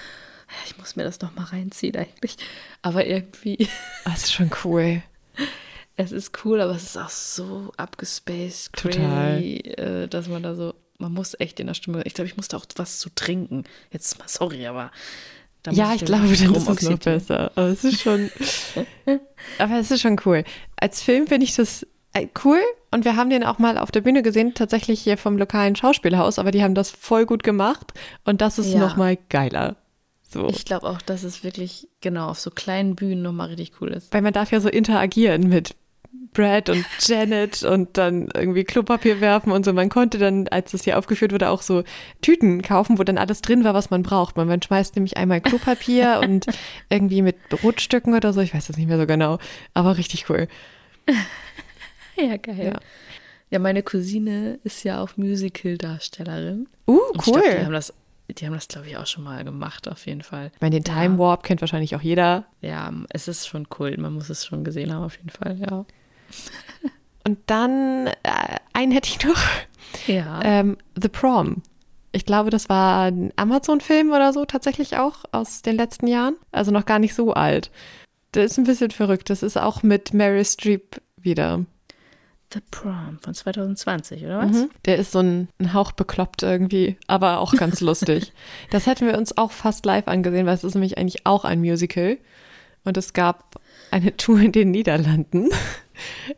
ich 0.67 0.79
muss 0.79 0.95
mir 0.95 1.05
das 1.05 1.21
noch 1.21 1.35
mal 1.35 1.45
reinziehen 1.45 1.97
eigentlich. 1.97 2.37
Aber 2.83 3.07
irgendwie. 3.07 3.69
Das 4.05 4.25
ist 4.25 4.33
schon 4.33 4.51
cool 4.65 5.03
es 5.97 6.13
ist 6.13 6.45
cool, 6.45 6.61
aber 6.61 6.73
es 6.73 6.85
ist 6.85 6.99
auch 6.99 7.11
so 7.11 7.73
abgespaced, 7.77 8.73
crazy, 8.73 9.57
äh, 9.77 10.09
dass 10.09 10.29
man 10.29 10.43
da 10.43 10.55
so, 10.55 10.75
man 10.99 11.13
muss 11.13 11.35
echt 11.39 11.59
in 11.61 11.67
der 11.67 11.75
Stimme, 11.75 12.03
ich 12.05 12.15
glaube, 12.15 12.29
ich 12.29 12.37
musste 12.37 12.57
auch 12.57 12.67
was 12.77 12.99
zu 12.99 13.11
trinken. 13.15 13.65
Jetzt 13.91 14.19
mal 14.19 14.29
sorry, 14.29 14.67
aber 14.67 14.91
ja, 15.73 15.95
ich 15.95 16.05
glaube, 16.05 16.25
dann 16.25 16.55
ist 16.55 16.69
es 16.69 16.83
noch 16.83 16.99
besser. 16.99 17.51
Aber 17.57 17.69
es 17.69 17.83
ist 17.83 18.01
schon, 18.01 18.31
aber 19.59 19.79
es 19.79 19.91
ist 19.91 20.01
schon 20.01 20.17
cool. 20.25 20.45
Als 20.77 21.03
Film 21.03 21.27
finde 21.27 21.45
ich 21.45 21.57
das 21.57 21.87
äh, 22.13 22.29
cool 22.45 22.61
und 22.93 23.05
wir 23.05 23.17
haben 23.17 23.31
den 23.31 23.43
auch 23.43 23.59
mal 23.59 23.79
auf 23.79 23.91
der 23.91 24.03
Bühne 24.03 24.23
gesehen, 24.23 24.55
tatsächlich 24.55 25.01
hier 25.01 25.19
vom 25.19 25.39
lokalen 25.39 25.75
Schauspielhaus, 25.75 26.39
aber 26.39 26.51
die 26.51 26.63
haben 26.63 26.75
das 26.75 26.91
voll 26.91 27.27
gut 27.27 27.43
gemacht 27.43 27.95
und 28.25 28.41
das 28.41 28.59
ist 28.59 28.73
ja. 28.73 28.79
noch 28.79 28.97
mal 28.97 29.19
geiler. 29.29 29.77
So. 30.23 30.49
Ich 30.49 30.65
glaube 30.65 30.89
auch, 30.89 31.01
dass 31.03 31.23
es 31.23 31.45
wirklich 31.45 31.89
genau 32.01 32.29
auf 32.29 32.39
so 32.39 32.51
kleinen 32.51 32.97
Bühnen 32.97 33.23
noch 33.23 33.33
mal 33.33 33.49
richtig 33.49 33.81
cool 33.81 33.93
ist. 33.93 34.13
Weil 34.13 34.23
man 34.23 34.33
darf 34.33 34.51
ja 34.51 34.61
so 34.61 34.69
interagieren 34.69 35.49
mit 35.49 35.75
Brad 36.33 36.69
und 36.69 36.85
Janet 37.01 37.63
und 37.63 37.97
dann 37.97 38.29
irgendwie 38.35 38.65
Klopapier 38.65 39.21
werfen 39.21 39.53
und 39.53 39.65
so. 39.65 39.73
Man 39.73 39.89
konnte 39.89 40.19
dann, 40.19 40.49
als 40.49 40.73
das 40.73 40.85
hier 40.85 40.99
aufgeführt 40.99 41.33
wurde, 41.33 41.49
auch 41.49 41.63
so 41.63 41.83
Tüten 42.21 42.63
kaufen, 42.63 42.99
wo 42.99 43.05
dann 43.05 43.19
alles 43.19 43.41
drin 43.43 43.65
war, 43.65 43.75
was 43.75 43.91
man 43.91 44.03
braucht. 44.03 44.37
Man, 44.37 44.49
man 44.49 44.61
schmeißt 44.61 44.97
nämlich 44.97 45.17
einmal 45.17 45.41
Klopapier 45.41 46.21
und 46.25 46.47
irgendwie 46.91 47.23
mit 47.23 47.49
Brotstücken 47.49 48.15
oder 48.15 48.33
so. 48.33 48.41
Ich 48.41 48.55
weiß 48.55 48.67
das 48.67 48.77
nicht 48.77 48.89
mehr 48.89 48.99
so 48.99 49.07
genau, 49.07 49.39
aber 49.75 49.97
richtig 49.97 50.29
cool. 50.31 50.49
Ja, 52.19 52.39
geil. 52.39 52.73
Ja. 52.73 52.81
Ja, 53.51 53.59
meine 53.59 53.83
Cousine 53.83 54.59
ist 54.65 54.83
ja 54.85 55.03
auch 55.03 55.17
Musical-Darstellerin. 55.17 56.67
Uh, 56.89 56.99
cool. 57.27 57.41
Glaub, 57.41 57.43
die 57.43 57.65
haben 57.65 57.73
das, 57.73 57.95
die 58.29 58.47
haben 58.47 58.55
das, 58.55 58.67
glaube 58.67 58.89
ich, 58.89 58.97
auch 58.97 59.07
schon 59.07 59.23
mal 59.23 59.45
gemacht, 59.45 59.89
auf 59.89 60.07
jeden 60.07 60.23
Fall. 60.23 60.51
Ich 60.55 60.61
meine, 60.61 60.81
den 60.81 60.85
Time 60.85 61.19
Warp 61.19 61.45
kennt 61.45 61.61
wahrscheinlich 61.61 61.95
auch 61.95 62.01
jeder. 62.01 62.47
Ja, 62.61 62.93
es 63.11 63.29
ist 63.29 63.47
schon 63.47 63.69
cool. 63.79 63.97
Man 63.99 64.15
muss 64.15 64.31
es 64.31 64.45
schon 64.45 64.65
gesehen 64.65 64.93
haben, 64.93 65.05
auf 65.05 65.17
jeden 65.17 65.31
Fall, 65.31 65.59
ja. 65.59 65.85
Und 67.27 67.39
dann, 67.47 68.07
äh, 68.07 68.57
einen 68.73 68.93
hätte 68.93 69.09
ich 69.09 69.25
noch. 69.25 69.41
Ja. 70.07 70.41
Ähm, 70.45 70.77
The 71.01 71.09
Prom. 71.09 71.63
Ich 72.13 72.25
glaube, 72.25 72.51
das 72.51 72.69
war 72.69 73.07
ein 73.07 73.33
Amazon-Film 73.37 74.11
oder 74.11 74.33
so 74.33 74.45
tatsächlich 74.45 74.97
auch 74.97 75.25
aus 75.33 75.63
den 75.63 75.77
letzten 75.77 76.07
Jahren. 76.07 76.37
Also 76.53 76.71
noch 76.71 76.87
gar 76.87 76.99
nicht 76.99 77.15
so 77.15 77.35
alt. 77.35 77.71
Der 78.35 78.45
ist 78.45 78.59
ein 78.59 78.65
bisschen 78.65 78.91
verrückt. 78.91 79.29
Das 79.29 79.43
ist 79.43 79.59
auch 79.59 79.83
mit 79.83 80.15
Mary 80.15 80.45
Streep 80.45 81.01
wieder. 81.17 81.65
The 82.53 82.61
Prom 82.71 83.19
von 83.21 83.35
2020, 83.35 84.25
oder 84.25 84.39
was? 84.39 84.53
Mhm. 84.53 84.71
Der 84.85 84.97
ist 84.97 85.13
so 85.13 85.19
ein, 85.19 85.49
ein 85.59 85.75
Hauch 85.75 85.93
bekloppt 85.93 86.43
irgendwie, 86.43 86.97
aber 87.09 87.41
auch 87.41 87.55
ganz 87.55 87.81
lustig. 87.81 88.33
Das 88.71 88.87
hätten 88.87 89.07
wir 89.07 89.19
uns 89.19 89.37
auch 89.37 89.51
fast 89.51 89.85
live 89.85 90.07
angesehen, 90.07 90.47
weil 90.47 90.55
es 90.55 90.65
ist 90.65 90.75
nämlich 90.75 90.97
eigentlich 90.97 91.27
auch 91.27 91.45
ein 91.45 91.61
Musical. 91.61 92.19
Und 92.85 92.97
es 92.97 93.13
gab 93.13 93.61
eine 93.91 94.17
Tour 94.17 94.39
in 94.39 94.53
den 94.53 94.71
Niederlanden, 94.71 95.49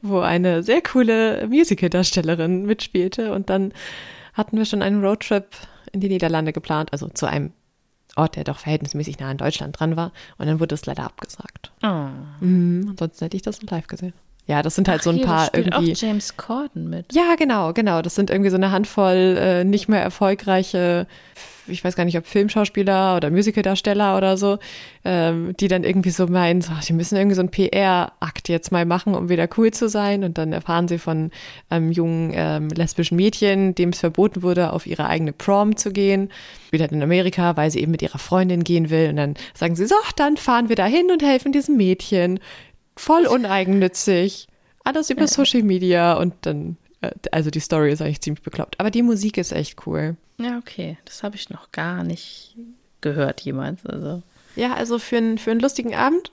wo 0.03 0.21
eine 0.21 0.63
sehr 0.63 0.83
coole 0.83 1.47
Musical-Darstellerin 1.49 2.65
mitspielte. 2.65 3.33
Und 3.33 3.51
dann 3.51 3.73
hatten 4.35 4.57
wir 4.57 4.65
schon 4.65 4.83
einen 4.83 5.05
Roadtrip 5.05 5.47
in 5.93 6.01
die 6.01 6.09
Niederlande 6.09 6.53
geplant, 6.53 6.93
also 6.93 7.09
zu 7.09 7.27
einem 7.27 7.53
Ort, 8.17 8.37
der 8.37 8.45
doch 8.45 8.59
verhältnismäßig 8.59 9.19
nah 9.19 9.31
an 9.31 9.39
Deutschland 9.39 9.79
dran 9.79 9.97
war. 9.97 10.13
Und 10.39 10.47
dann 10.47 10.61
wurde 10.61 10.75
es 10.75 10.87
leider 10.87 11.05
abgesagt. 11.05 11.73
Oh. 11.83 12.09
Mhm, 12.41 12.89
ansonsten 12.91 13.25
hätte 13.25 13.37
ich 13.37 13.43
das 13.43 13.63
live 13.63 13.87
gesehen. 13.87 14.15
Ja, 14.49 14.63
das 14.63 14.75
sind 14.75 14.89
halt 14.89 15.01
Ach, 15.01 15.05
so 15.05 15.11
ein 15.11 15.17
hier, 15.17 15.27
paar 15.27 15.47
spielt 15.47 15.67
irgendwie. 15.69 15.93
auch 15.93 15.97
James 15.97 16.37
Corden 16.37 16.89
mit. 16.89 17.13
Ja, 17.13 17.35
genau, 17.37 17.75
genau. 17.75 18.01
Das 18.03 18.15
sind 18.15 18.31
irgendwie 18.31 18.51
so 18.51 18.57
eine 18.57 18.71
Handvoll 18.71 19.37
äh, 19.39 19.65
nicht 19.65 19.89
mehr 19.89 20.03
erfolgreiche, 20.03 21.07
ich 21.69 21.85
weiß 21.85 21.97
gar 21.97 22.05
nicht, 22.05 22.17
ob 22.19 22.27
Filmschauspieler 22.27 23.17
oder 23.17 23.31
Musicaldarsteller 23.31 24.17
oder 24.17 24.37
so, 24.37 24.59
ähm, 25.05 25.55
die 25.61 25.69
dann 25.69 25.85
irgendwie 25.85 26.11
so 26.11 26.27
meinen, 26.27 26.63
so, 26.63 26.73
die 26.87 26.93
müssen 26.93 27.17
irgendwie 27.17 27.35
so 27.35 27.43
einen 27.43 27.51
PR-Akt 27.51 28.49
jetzt 28.49 28.73
mal 28.73 28.85
machen, 28.85 29.15
um 29.15 29.29
wieder 29.29 29.49
cool 29.57 29.71
zu 29.71 29.89
sein. 29.89 30.25
Und 30.25 30.39
dann 30.39 30.53
erfahren 30.53 30.89
sie 30.89 30.99
von 30.99 31.31
einem 31.69 31.93
jungen 31.93 32.33
ähm, 32.35 32.69
lesbischen 32.69 33.17
Mädchen, 33.17 33.75
dem 33.75 33.91
es 33.91 34.01
verboten 34.01 34.43
wurde, 34.43 34.73
auf 34.73 34.87
ihre 34.87 35.07
eigene 35.07 35.33
Prom 35.33 35.77
zu 35.77 35.93
gehen, 35.93 36.31
wieder 36.71 36.91
in 36.91 37.03
Amerika, 37.03 37.57
weil 37.57 37.71
sie 37.71 37.81
eben 37.81 37.93
mit 37.93 38.03
ihrer 38.03 38.19
Freundin 38.19 38.65
gehen 38.65 38.91
will. 38.91 39.11
Und 39.11 39.17
dann 39.17 39.35
sagen 39.55 39.77
sie, 39.77 39.87
so, 39.87 39.97
dann 40.17 40.37
fahren 40.37 40.69
wir 40.69 40.77
da 40.77 40.87
hin 40.87 41.11
und 41.11 41.23
helfen 41.23 41.53
diesem 41.53 41.77
Mädchen. 41.77 42.41
Voll 42.99 43.27
uneigennützig. 43.27 44.49
Alles 44.85 45.11
über 45.11 45.27
Social 45.29 45.63
Media 45.63 46.15
und 46.15 46.35
dann, 46.43 46.77
äh, 47.01 47.11
also 47.31 47.51
die 47.51 47.61
Story 47.61 47.93
ist 47.93 48.03
eigentlich 48.03 48.21
ziemlich 48.21 48.43
bekloppt. 48.43 48.81
Aber 48.81 48.91
die 48.91 49.03
Musik 49.03 49.39
ist 49.39 49.53
echt 49.53 49.87
cool. 49.87 50.17
Ja, 50.39 50.59
okay. 50.59 50.99
Das 51.05 51.23
habe 51.23 51.37
ich 51.37 51.51
noch 51.51 51.73
gar 51.73 52.03
nicht 52.03 52.57
gehört 53.01 53.41
jemals. 53.43 53.85
Also. 53.87 54.23
Ja, 54.57 54.75
also 54.75 54.99
für, 54.99 55.19
einen 55.19 55.39
für 55.39 55.51
einen 55.51 55.61
lustigen 55.61 55.95
Abend, 55.95 56.33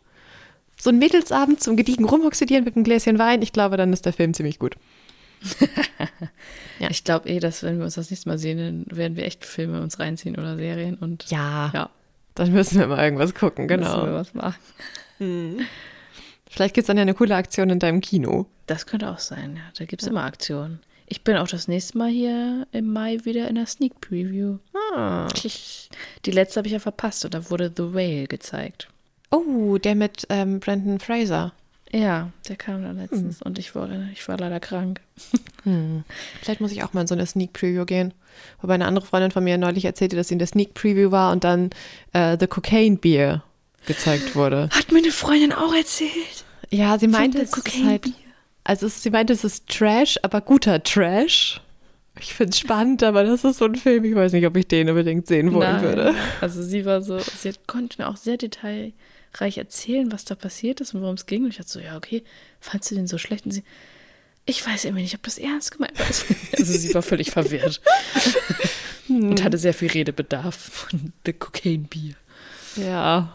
so 0.80 0.90
ein 0.90 0.98
Mädelsabend 0.98 1.62
zum 1.62 1.78
gediegen 1.78 2.06
Rumoxidieren 2.06 2.64
mit 2.64 2.76
einem 2.76 2.84
Gläschen 2.84 3.20
Wein, 3.20 3.42
ich 3.42 3.54
glaube, 3.54 3.78
dann 3.78 3.94
ist 3.94 4.06
der 4.06 4.14
Film 4.14 4.34
ziemlich 4.34 4.60
gut. 4.60 4.76
Ja. 6.80 6.90
Ich 6.90 7.06
glaube 7.06 7.30
eh, 7.30 7.40
dass 7.40 7.64
wenn 7.64 7.78
wir 7.78 7.86
uns 7.86 7.96
das 7.96 8.10
nächste 8.10 8.28
Mal 8.28 8.38
sehen, 8.38 8.58
dann 8.58 8.98
werden 8.98 9.16
wir 9.16 9.26
echt 9.26 9.46
Filme 9.46 9.82
uns 9.82 9.98
reinziehen 9.98 10.36
oder 10.36 10.58
Serien 10.58 10.96
und 10.96 11.30
Ja, 11.30 11.72
ja, 11.74 11.90
dann 12.36 12.52
müssen 12.52 12.80
wir 12.80 12.88
mal 12.88 13.02
irgendwas 13.02 13.34
gucken, 13.34 13.68
müssen 13.68 13.82
genau. 13.82 14.06
wir 14.06 14.14
was 14.14 14.34
machen. 14.34 15.66
Vielleicht 16.56 16.74
gibt 16.74 16.84
es 16.84 16.88
dann 16.88 16.96
ja 16.96 17.02
eine 17.02 17.14
coole 17.14 17.36
Aktion 17.36 17.70
in 17.70 17.80
deinem 17.80 18.00
Kino. 18.00 18.46
Das 18.66 18.86
könnte 18.86 19.10
auch 19.10 19.20
sein, 19.20 19.58
ja. 19.58 19.64
Da 19.78 19.84
gibt 19.84 20.02
es 20.02 20.08
immer 20.08 20.24
Aktionen. 20.24 20.80
Ich 21.06 21.22
bin 21.22 21.36
auch 21.36 21.50
das 21.50 21.68
nächste 21.68 21.98
Mal 21.98 22.10
hier 22.10 22.66
im 22.72 22.94
Mai 22.94 23.20
wieder 23.26 23.50
in 23.50 23.56
der 23.56 23.66
Sneak 23.66 24.00
Preview. 24.00 24.60
Ah. 24.96 25.28
Die 26.26 26.32
letzte 26.32 26.60
habe 26.60 26.68
ich 26.68 26.74
ja 26.74 26.80
verpasst 26.80 27.26
und 27.26 27.34
da 27.34 27.50
wurde 27.50 27.74
The 27.76 27.94
Whale 27.94 28.28
gezeigt. 28.28 28.88
Oh, 29.32 29.78
der 29.78 29.96
mit 29.96 30.26
ähm, 30.30 30.62
Brandon 30.62 31.00
Fraser. 31.00 31.52
Ja, 31.92 32.32
der 32.48 32.56
kam 32.56 32.84
dann 32.84 32.98
letztens 32.98 33.42
und 33.42 33.60
ich 33.60 33.76
war, 33.76 33.90
ich 34.14 34.26
war 34.28 34.38
leider 34.38 34.60
krank. 34.60 35.02
Hm. 35.64 36.04
Vielleicht 36.44 36.62
muss 36.62 36.72
ich 36.72 36.84
auch 36.84 36.94
mal 36.94 37.02
in 37.02 37.08
so 37.08 37.16
eine 37.16 37.26
Sneak 37.26 37.52
Preview 37.52 37.86
gehen. 37.86 38.14
Wobei 38.62 38.76
eine 38.76 38.86
andere 38.86 39.04
Freundin 39.04 39.32
von 39.32 39.44
mir 39.44 39.58
neulich 39.58 39.84
erzählte, 39.84 40.16
dass 40.16 40.28
sie 40.28 40.36
in 40.36 40.40
der 40.40 40.48
Sneak 40.48 40.76
Preview 40.76 41.10
war 41.10 41.32
und 41.32 41.44
dann 41.44 41.72
äh, 42.14 42.38
The 42.40 42.46
Cocaine 42.46 42.98
Beer 42.98 43.44
gezeigt 43.88 44.36
wurde. 44.36 44.70
Hat 44.72 44.92
mir 44.92 45.00
eine 45.00 45.10
Freundin 45.10 45.52
auch 45.52 45.74
erzählt. 45.74 46.45
Ja, 46.76 47.00
sie 47.00 47.08
meinte, 47.08 47.40
es 47.42 47.56
ist 47.56 47.84
halt, 47.84 48.06
also 48.64 48.88
sie 48.88 49.10
meinte, 49.10 49.34
es 49.34 49.44
ist 49.44 49.68
Trash, 49.70 50.20
aber 50.24 50.42
guter 50.42 50.84
Trash. 50.84 51.62
Ich 52.20 52.34
finde 52.34 52.52
es 52.52 52.60
spannend, 52.60 53.04
aber 53.04 53.24
das 53.24 53.44
ist 53.44 53.58
so 53.58 53.66
ein 53.66 53.76
Film, 53.76 54.04
ich 54.06 54.16
weiß 54.16 54.34
nicht, 54.34 54.46
ob 54.46 54.56
ich 54.58 54.68
den 54.68 54.90
unbedingt 54.90 55.28
sehen 55.28 55.54
wollen 55.54 55.76
Nein. 55.76 55.84
würde. 55.84 56.16
Also 56.42 56.64
sie 56.64 56.86
war 56.86 57.02
so, 57.02 57.20
sie 57.20 57.54
konnte 57.68 58.02
mir 58.02 58.08
auch 58.08 58.18
sehr 58.18 58.38
detailreich 58.38 59.58
erzählen, 59.58 60.12
was 60.12 60.26
da 60.26 60.36
passiert 60.36 60.82
ist 60.82 60.94
und 60.94 61.02
worum 61.02 61.16
es 61.16 61.26
ging. 61.26 61.44
Und 61.44 61.50
ich 61.50 61.58
dachte 61.58 61.72
so, 61.72 61.80
ja, 61.80 61.98
okay, 61.98 62.24
fandst 62.60 62.92
du 62.92 62.96
den 62.96 63.08
so 63.08 63.18
schlecht? 63.18 63.46
Und 63.46 63.52
sie, 63.52 63.64
ich 64.46 64.66
weiß 64.66 64.86
irgendwie 64.86 65.04
nicht, 65.04 65.16
ob 65.16 65.24
das 65.24 65.38
ernst 65.38 65.72
gemeint 65.72 65.98
war. 66.00 66.06
Also 66.58 66.74
sie 66.74 66.94
war 66.94 67.02
völlig 67.02 67.32
verwirrt. 67.32 67.82
und 69.10 69.44
hatte 69.44 69.58
sehr 69.58 69.74
viel 69.74 69.90
Redebedarf 69.90 70.56
von 70.56 71.14
The 71.26 71.34
Cocaine 71.34 71.86
Beer. 71.90 72.16
Ja. 72.78 73.34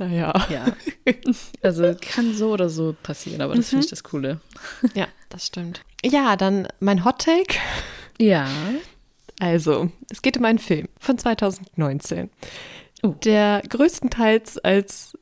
Naja. 0.00 0.32
Ja. 0.50 0.64
Also 1.62 1.94
kann 2.00 2.34
so 2.34 2.52
oder 2.52 2.70
so 2.70 2.96
passieren, 3.02 3.42
aber 3.42 3.54
das 3.54 3.68
finde 3.68 3.84
ich 3.84 3.90
das 3.90 4.02
Coole. 4.02 4.40
Ja, 4.94 5.06
das 5.28 5.46
stimmt. 5.46 5.82
Ja, 6.02 6.36
dann 6.36 6.68
mein 6.80 7.04
Hot 7.04 7.18
Take. 7.18 7.56
Ja. 8.18 8.48
Also, 9.40 9.90
es 10.10 10.22
geht 10.22 10.36
um 10.38 10.44
einen 10.46 10.58
Film 10.58 10.88
von 10.98 11.18
2019, 11.18 12.30
Oh. 13.02 13.14
der 13.24 13.62
größtenteils 13.68 14.58
als, 14.58 15.16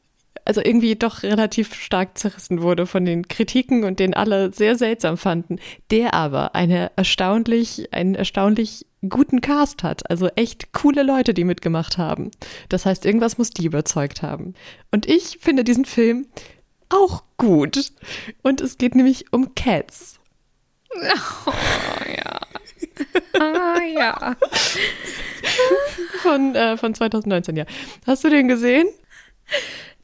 also 0.45 0.61
irgendwie 0.61 0.97
doch 0.97 1.22
relativ 1.22 1.74
stark 1.74 2.18
zerrissen 2.18 2.61
wurde 2.62 2.87
von 2.87 3.05
den 3.05 3.29
Kritiken 3.29 3.85
und 3.85 4.01
den 4.01 4.14
alle 4.14 4.53
sehr 4.53 4.74
seltsam 4.76 5.16
fanden, 5.16 5.61
der 5.93 6.14
aber 6.14 6.57
eine 6.57 6.91
erstaunlich, 6.97 7.93
einen 7.93 8.16
erstaunlich 8.16 8.87
guten 9.09 9.41
Cast 9.41 9.83
hat. 9.83 10.09
Also 10.11 10.29
echt 10.37 10.73
coole 10.73 11.03
Leute, 11.03 11.35
die 11.35 11.45
mitgemacht 11.45 11.99
haben. 11.99 12.31
Das 12.69 12.87
heißt, 12.87 13.05
irgendwas 13.05 13.39
muss 13.39 13.51
die 13.51 13.67
überzeugt 13.67 14.23
haben. 14.23 14.55
Und 14.91 15.07
ich 15.07 15.39
finde 15.41 15.65
diesen 15.65 15.85
Film 15.85 16.27
auch 16.89 17.23
gut. 17.37 17.93
Und 18.43 18.61
es 18.61 18.79
geht 18.79 18.95
nämlich 18.95 19.33
um 19.33 19.55
Cats. 19.55 20.19
Ah, 23.39 23.81
ja. 23.83 24.37
Von, 26.23 26.55
äh, 26.55 26.77
von 26.77 26.95
2019, 26.95 27.57
ja. 27.57 27.65
Hast 28.07 28.25
du 28.25 28.29
den 28.31 28.49
gesehen? 28.49 28.89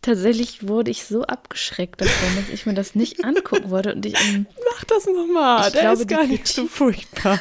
Tatsächlich 0.03 0.69
wurde 0.69 0.91
ich 0.91 1.05
so 1.05 1.23
abgeschreckt 1.23 2.01
davon, 2.01 2.37
dass 2.37 2.49
ich 2.53 2.67
mir 2.67 2.75
das 2.75 2.95
nicht 2.95 3.25
angucken 3.25 3.71
wollte 3.71 3.95
und 3.95 4.05
ich 4.07 4.15
ähm, 4.15 4.47
Mach 4.73 4.85
das 4.85 5.07
nochmal. 5.07 5.71
Der 5.73 5.81
glaube, 5.83 6.03
ist 6.03 6.09
gar 6.09 6.25
nicht 6.25 6.47
so 6.47 6.67
furchtbar. 6.67 7.41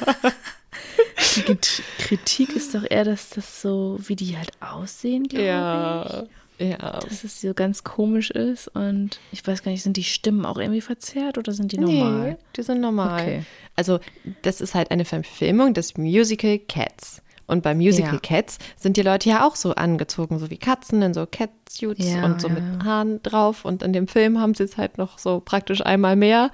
Die 1.36 1.58
Kritik 2.00 2.56
ist 2.56 2.76
doch 2.76 2.84
eher, 2.90 3.04
dass 3.04 3.30
das 3.30 3.62
so, 3.62 3.98
wie 4.02 4.16
die 4.16 4.38
halt 4.38 4.52
aussehen, 4.60 5.24
glaube 5.28 5.46
ja. 5.46 6.26
Ja. 6.60 7.00
ich. 7.00 7.10
Dass 7.10 7.24
es 7.24 7.42
so 7.42 7.54
ganz 7.54 7.84
komisch 7.84 8.30
ist 8.32 8.68
und 8.70 9.20
ich 9.32 9.46
weiß 9.46 9.64
gar 9.64 9.72
nicht, 9.72 9.84
sind 9.84 9.98
die 9.98 10.04
Stimmen 10.04 10.46
auch 10.46 10.58
irgendwie 10.58 10.82
verzerrt 10.82 11.38
oder 11.38 11.52
sind 11.52 11.72
die 11.72 11.80
normal? 11.80 12.32
Nee, 12.32 12.38
die 12.56 12.64
sind 12.64 12.82
normal. 12.82 13.22
Okay. 13.22 13.44
Also, 13.76 14.00
das 14.44 14.62
ist 14.62 14.76
halt 14.76 14.92
eine 14.92 15.06
Verfilmung 15.06 15.74
des 15.74 15.98
Musical 15.98 16.60
Cats. 16.60 17.22
Und 17.54 17.62
bei 17.64 17.74
Musical 17.74 18.16
Ja. 18.16 18.20
Cats 18.20 18.58
sind 18.76 18.98
die 18.98 19.02
Leute 19.02 19.30
ja 19.30 19.48
auch 19.48 19.56
so 19.56 19.74
angezogen, 19.76 20.40
so 20.40 20.50
wie 20.50 20.58
Katzen 20.58 21.02
in 21.02 21.14
so 21.14 21.26
Catsuits 21.26 22.12
Ja, 22.12 22.26
und 22.26 22.42
so 22.42 22.50
ja, 22.50 22.56
mit. 22.56 22.84
Haaren 22.84 23.24
drauf. 23.24 23.64
Und 23.64 23.82
in 23.84 23.94
dem 23.94 24.08
Film 24.08 24.40
haben 24.40 24.54
sie 24.54 24.64
es 24.64 24.78
halt 24.78 24.98
noch 24.98 25.18
so 25.18 25.40
praktisch 25.40 25.86
einmal 25.86 26.16
mehr 26.16 26.52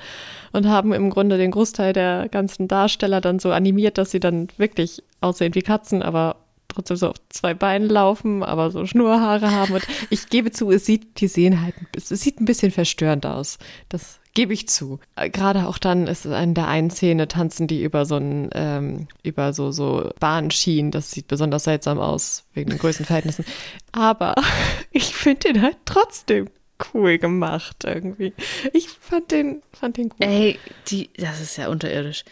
und 0.52 0.68
haben 0.68 0.94
im 0.94 1.10
Grunde 1.10 1.38
den 1.38 1.52
Großteil 1.52 1.94
der 1.94 2.30
ganzen 2.30 2.68
Darsteller 2.68 3.22
dann 3.22 3.40
so 3.40 3.52
animiert, 3.52 3.98
dass 3.98 4.12
sie 4.12 4.20
dann 4.20 4.50
wirklich 4.58 5.02
aussehen 5.22 5.56
wie 5.56 5.62
Katzen, 5.62 6.04
aber 6.04 6.36
trotzdem 6.68 6.98
so 6.98 7.10
auf 7.10 7.16
zwei 7.30 7.54
Beinen 7.54 7.90
laufen, 7.90 8.44
aber 8.44 8.70
so 8.72 8.86
Schnurhaare 8.86 9.52
haben. 9.52 9.74
Und 9.74 9.88
ich 10.10 10.30
gebe 10.30 10.52
zu, 10.52 10.70
es 10.72 10.86
sieht, 10.86 11.20
die 11.20 11.28
sehen 11.28 11.62
halt, 11.62 11.74
es 11.96 12.10
sieht 12.10 12.40
ein 12.40 12.46
bisschen 12.46 12.72
verstörend 12.72 13.26
aus. 13.26 13.58
Das 13.90 14.19
gebe 14.34 14.54
ich 14.54 14.68
zu. 14.68 15.00
Äh, 15.16 15.30
Gerade 15.30 15.68
auch 15.68 15.78
dann 15.78 16.08
ist 16.08 16.26
in 16.26 16.54
der 16.54 16.68
einen 16.68 16.90
Szene 16.90 17.28
tanzen 17.28 17.68
die 17.68 17.84
über 17.84 18.06
so 18.06 18.18
ein, 18.18 18.50
ähm, 18.54 19.08
über 19.24 19.54
so, 19.54 19.72
so 19.72 20.10
Bahnschienen. 20.20 20.92
Das 20.92 21.12
sieht 21.12 21.28
besonders 21.28 21.66
seltsam 21.66 22.00
aus, 22.00 22.46
wegen 22.54 22.70
den 22.70 22.80
Größenverhältnissen. 22.80 23.46
Aber 23.92 24.36
ich 24.92 25.16
finde 25.16 25.52
den 25.52 25.62
halt 25.62 25.78
trotzdem 25.86 26.50
cool 26.94 27.18
gemacht 27.18 27.84
irgendwie. 27.84 28.34
Ich 28.74 28.90
fand 28.90 29.32
den, 29.32 29.62
fand 29.74 29.98
den 29.98 30.10
gut. 30.10 30.22
Ey, 30.22 30.58
die, 30.88 31.10
das 31.18 31.42
ist 31.42 31.58
ja 31.58 31.68
unterirdisch. 31.68 32.24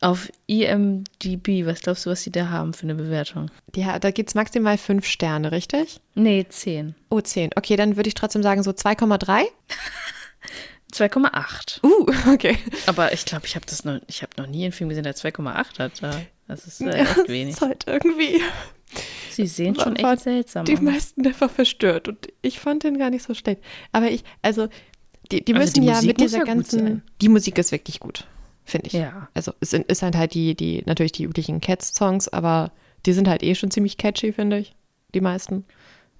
Auf 0.00 0.30
IMDb, 0.46 1.64
was 1.64 1.80
glaubst 1.80 2.04
du, 2.04 2.10
was 2.10 2.22
die 2.24 2.30
da 2.30 2.50
haben 2.50 2.74
für 2.74 2.82
eine 2.82 2.94
Bewertung? 2.94 3.50
Ja, 3.74 3.98
da 3.98 4.10
geht's 4.10 4.34
maximal 4.34 4.76
fünf 4.76 5.06
Sterne, 5.06 5.50
richtig? 5.50 6.00
Nee, 6.14 6.44
10. 6.48 6.94
Oh, 7.08 7.20
zehn. 7.20 7.50
Okay, 7.56 7.76
dann 7.76 7.96
würde 7.96 8.08
ich 8.08 8.14
trotzdem 8.14 8.42
sagen 8.42 8.62
so 8.62 8.72
2,3. 8.72 9.44
2,8. 10.94 11.82
Uh, 11.82 12.32
okay. 12.32 12.56
Aber 12.86 13.12
ich 13.12 13.24
glaube, 13.24 13.46
ich 13.46 13.56
habe 13.56 13.66
das 13.66 13.84
noch, 13.84 14.00
ich 14.06 14.22
habe 14.22 14.32
noch 14.36 14.46
nie 14.46 14.64
einen 14.64 14.72
Film 14.72 14.88
gesehen, 14.88 15.04
der 15.04 15.14
2,8 15.14 15.78
hat. 15.78 16.02
Da. 16.02 16.20
Das 16.46 16.66
ist 16.66 16.80
äh, 16.80 16.90
echt 16.90 17.28
wenig. 17.28 17.54
ist 17.54 17.60
halt 17.62 17.84
irgendwie 17.86 18.40
Sie 19.30 19.46
sehen 19.46 19.74
schon 19.74 19.96
echt 19.96 20.20
seltsam 20.20 20.64
die 20.64 20.76
meisten 20.76 21.26
einfach 21.26 21.50
verstört 21.50 22.08
und 22.08 22.28
ich 22.42 22.60
fand 22.60 22.84
den 22.84 22.98
gar 22.98 23.10
nicht 23.10 23.24
so 23.24 23.34
schlecht. 23.34 23.60
Aber 23.92 24.10
ich, 24.10 24.22
also 24.42 24.68
die, 25.32 25.44
die 25.44 25.54
Also 25.54 25.64
müssen 25.64 25.80
die 25.82 25.88
ja 25.88 25.94
Musik 25.94 26.08
mit 26.08 26.20
dieser 26.20 26.38
ja 26.38 26.44
ganzen, 26.44 27.02
die 27.20 27.28
Musik 27.28 27.58
ist 27.58 27.72
wirklich 27.72 27.98
gut, 27.98 28.26
finde 28.64 28.88
ich. 28.88 28.92
Ja. 28.92 29.28
Also 29.34 29.52
es 29.60 29.70
sind, 29.70 29.86
ist 29.86 30.02
halt 30.02 30.16
halt 30.16 30.34
die, 30.34 30.54
die 30.54 30.82
natürlich 30.86 31.12
die 31.12 31.24
üblichen 31.24 31.60
Cats-Songs, 31.60 32.28
aber 32.28 32.72
die 33.06 33.12
sind 33.12 33.28
halt 33.28 33.42
eh 33.42 33.54
schon 33.54 33.70
ziemlich 33.70 33.96
catchy, 33.96 34.32
finde 34.32 34.58
ich, 34.58 34.74
die 35.14 35.20
meisten. 35.20 35.64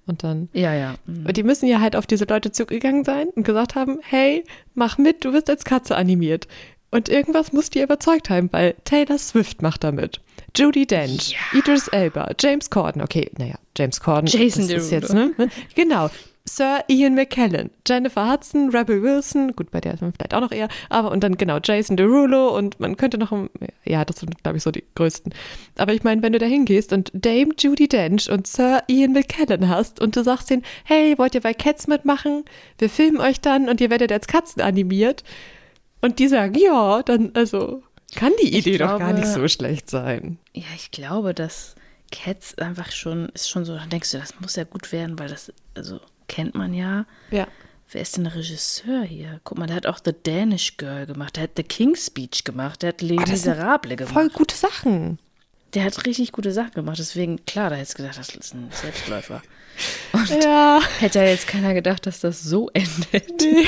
Und 0.07 0.23
dann 0.23 0.49
Ja, 0.53 0.73
ja. 0.73 0.95
Mhm. 1.05 1.25
und 1.25 1.37
die 1.37 1.43
müssen 1.43 1.67
ja 1.67 1.79
halt 1.79 1.95
auf 1.95 2.05
diese 2.05 2.25
Leute 2.25 2.51
zugegangen 2.51 3.03
sein 3.03 3.27
und 3.29 3.43
gesagt 3.43 3.75
haben, 3.75 3.99
hey, 4.03 4.43
mach 4.73 4.97
mit, 4.97 5.25
du 5.25 5.33
wirst 5.33 5.49
als 5.49 5.63
Katze 5.65 5.95
animiert. 5.95 6.47
Und 6.91 7.09
irgendwas 7.09 7.51
muss 7.51 7.69
die 7.69 7.81
überzeugt 7.81 8.29
haben, 8.29 8.49
weil 8.53 8.75
Taylor 8.85 9.17
Swift 9.17 9.61
macht 9.61 9.83
da 9.83 9.91
mit. 9.91 10.21
Judy 10.55 10.85
Dench, 10.85 11.35
Idris 11.53 11.87
Elba, 11.89 12.31
James 12.39 12.69
Corden, 12.69 13.01
okay, 13.01 13.29
naja, 13.37 13.55
James 13.77 13.99
Corden, 13.99 14.27
Jason 14.27 14.67
das 14.67 14.83
ist 14.83 14.91
jetzt, 14.91 15.13
ne? 15.13 15.31
Genau. 15.75 16.09
Sir 16.47 16.83
Ian 16.87 17.15
McKellen, 17.15 17.71
Jennifer 17.87 18.31
Hudson, 18.31 18.69
Rebel 18.69 19.01
Wilson, 19.01 19.55
gut, 19.55 19.71
bei 19.71 19.81
der 19.81 19.95
ist 19.95 20.01
man 20.01 20.13
vielleicht 20.13 20.35
auch 20.35 20.41
noch 20.41 20.51
eher, 20.51 20.67
aber 20.89 21.11
und 21.11 21.23
dann 21.23 21.37
genau 21.37 21.57
Jason 21.61 21.97
Derulo 21.97 22.55
und 22.55 22.79
man 22.79 22.97
könnte 22.97 23.17
noch, 23.17 23.33
ja, 23.83 24.05
das 24.05 24.17
sind, 24.17 24.43
glaube 24.43 24.57
ich, 24.57 24.63
so 24.63 24.69
die 24.69 24.83
größten. 24.93 25.33
Aber 25.75 25.93
ich 25.93 26.03
meine, 26.03 26.21
wenn 26.21 26.33
du 26.33 26.39
da 26.39 26.45
hingehst 26.45 26.93
und 26.93 27.09
Dame 27.13 27.53
Judy 27.57 27.87
Dench 27.87 28.29
und 28.29 28.45
Sir 28.45 28.83
Ian 28.87 29.13
McKellen 29.13 29.69
hast 29.69 29.99
und 29.99 30.15
du 30.15 30.23
sagst 30.23 30.51
denen, 30.51 30.63
hey, 30.83 31.17
wollt 31.17 31.33
ihr 31.33 31.41
bei 31.41 31.55
Cats 31.55 31.87
mitmachen? 31.87 32.45
Wir 32.77 32.91
filmen 32.91 33.21
euch 33.21 33.41
dann 33.41 33.67
und 33.67 33.81
ihr 33.81 33.89
werdet 33.89 34.11
als 34.11 34.27
Katzen 34.27 34.61
animiert. 34.61 35.23
Und 36.01 36.19
die 36.19 36.27
sagen, 36.27 36.53
ja, 36.59 37.01
dann, 37.01 37.31
also, 37.33 37.81
kann 38.15 38.33
die 38.43 38.55
Idee 38.55 38.77
glaube, 38.77 38.93
doch 38.93 38.99
gar 38.99 39.13
nicht 39.13 39.27
so 39.27 39.47
schlecht 39.47 39.89
sein. 39.89 40.37
Ja, 40.53 40.65
ich 40.75 40.91
glaube, 40.91 41.33
dass 41.33 41.73
Cats 42.11 42.55
einfach 42.59 42.91
schon, 42.91 43.29
ist 43.29 43.49
schon 43.49 43.65
so, 43.65 43.75
dann 43.75 43.89
denkst 43.89 44.11
du, 44.11 44.19
das 44.19 44.39
muss 44.39 44.55
ja 44.55 44.63
gut 44.63 44.91
werden, 44.91 45.17
weil 45.17 45.29
das, 45.29 45.51
also 45.73 45.99
kennt 46.27 46.55
man 46.55 46.73
ja. 46.73 47.05
Ja. 47.31 47.47
Wer 47.91 48.01
ist 48.01 48.17
denn 48.17 48.23
der 48.23 48.35
Regisseur 48.35 49.03
hier? 49.03 49.39
Guck 49.43 49.57
mal, 49.57 49.67
der 49.67 49.75
hat 49.75 49.85
auch 49.85 49.99
The 50.03 50.13
Danish 50.23 50.77
Girl 50.77 51.05
gemacht, 51.05 51.35
der 51.35 51.43
hat 51.43 51.51
The 51.55 51.63
King's 51.63 52.07
Speech 52.07 52.43
gemacht, 52.43 52.81
der 52.81 52.89
hat 52.89 53.01
Les 53.01 53.19
oh, 53.19 53.29
Miserables 53.29 53.97
gemacht. 53.97 54.13
Voll 54.13 54.29
gute 54.29 54.55
Sachen. 54.55 55.19
Der 55.73 55.83
hat 55.83 56.05
richtig 56.05 56.31
gute 56.31 56.51
Sachen 56.51 56.73
gemacht, 56.73 56.99
deswegen, 56.99 57.45
klar, 57.45 57.69
da 57.69 57.75
hättest 57.75 57.99
du 57.99 58.03
gedacht, 58.03 58.17
das 58.17 58.29
ist 58.29 58.53
ein 58.53 58.69
Selbstläufer. 58.71 59.41
Und 60.13 60.29
ja. 60.43 60.81
hätte 60.99 61.19
ja 61.19 61.25
jetzt 61.25 61.47
keiner 61.47 61.73
gedacht, 61.73 62.05
dass 62.05 62.21
das 62.21 62.41
so 62.41 62.69
endet. 62.73 63.41
Nee. 63.41 63.67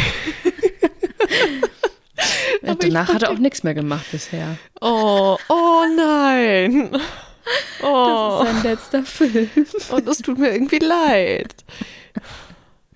danach 2.80 3.14
hat 3.14 3.24
er 3.24 3.32
auch 3.32 3.38
nichts 3.38 3.64
mehr 3.64 3.74
gemacht 3.74 4.06
bisher. 4.12 4.58
Oh, 4.82 5.38
oh 5.50 5.86
nein. 5.96 6.92
Oh. 7.82 8.42
Das 8.42 8.50
ist 8.50 8.54
sein 8.54 8.64
letzter 8.64 9.04
Film. 9.04 9.50
Und 9.92 10.08
es 10.08 10.18
tut 10.20 10.38
mir 10.38 10.52
irgendwie 10.52 10.80
leid. 10.80 11.56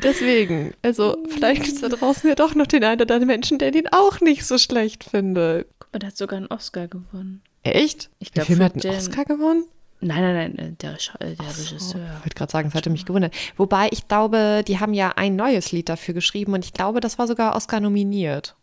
Deswegen, 0.04 0.74
also 0.82 1.18
vielleicht 1.30 1.64
gibt 1.64 1.76
es 1.76 1.82
da 1.82 1.90
draußen 1.90 2.28
ja 2.30 2.36
doch 2.36 2.56
noch 2.56 2.68
den 2.68 2.84
einen 2.84 3.02
oder 3.02 3.16
anderen 3.16 3.28
Menschen, 3.28 3.60
der 3.60 3.72
den 3.72 3.88
auch 3.92 4.20
nicht 4.22 4.46
so 4.46 4.58
schlecht 4.58 5.04
findet. 5.04 5.68
Guck 5.80 5.94
mal, 5.94 6.00
der 6.00 6.08
hat 6.08 6.18
sogar 6.18 6.38
einen 6.38 6.48
Oscar 6.48 6.88
gewonnen. 6.88 7.42
Echt? 7.64 8.10
Ich 8.20 8.32
glaube, 8.32 8.48
der 8.48 8.56
Film 8.56 8.66
hat 8.66 8.86
einen 8.86 8.96
Oscar 8.96 9.26
gewonnen? 9.26 9.66
Nein, 10.04 10.22
nein, 10.22 10.54
nein, 10.56 10.58
äh, 10.58 10.72
der, 10.74 10.98
der 11.20 11.36
so, 11.52 11.62
Regisseur. 11.62 12.02
Ich 12.02 12.26
wollte 12.26 12.36
gerade 12.36 12.52
sagen, 12.52 12.68
es 12.70 12.74
hatte 12.74 12.90
mich 12.90 13.06
gewundert. 13.06 13.36
Wobei 13.56 13.88
ich 13.92 14.08
glaube, 14.08 14.64
die 14.68 14.80
haben 14.80 14.96
ja 14.96 15.14
ein 15.16 15.36
neues 15.36 15.72
Lied 15.72 15.90
dafür 15.90 16.16
geschrieben 16.16 16.54
und 16.54 16.66
ich 16.66 16.74
glaube, 16.74 17.02
das 17.02 17.20
war 17.20 17.28
sogar 17.28 17.56
Oscar 17.56 17.80
nominiert. 17.80 18.56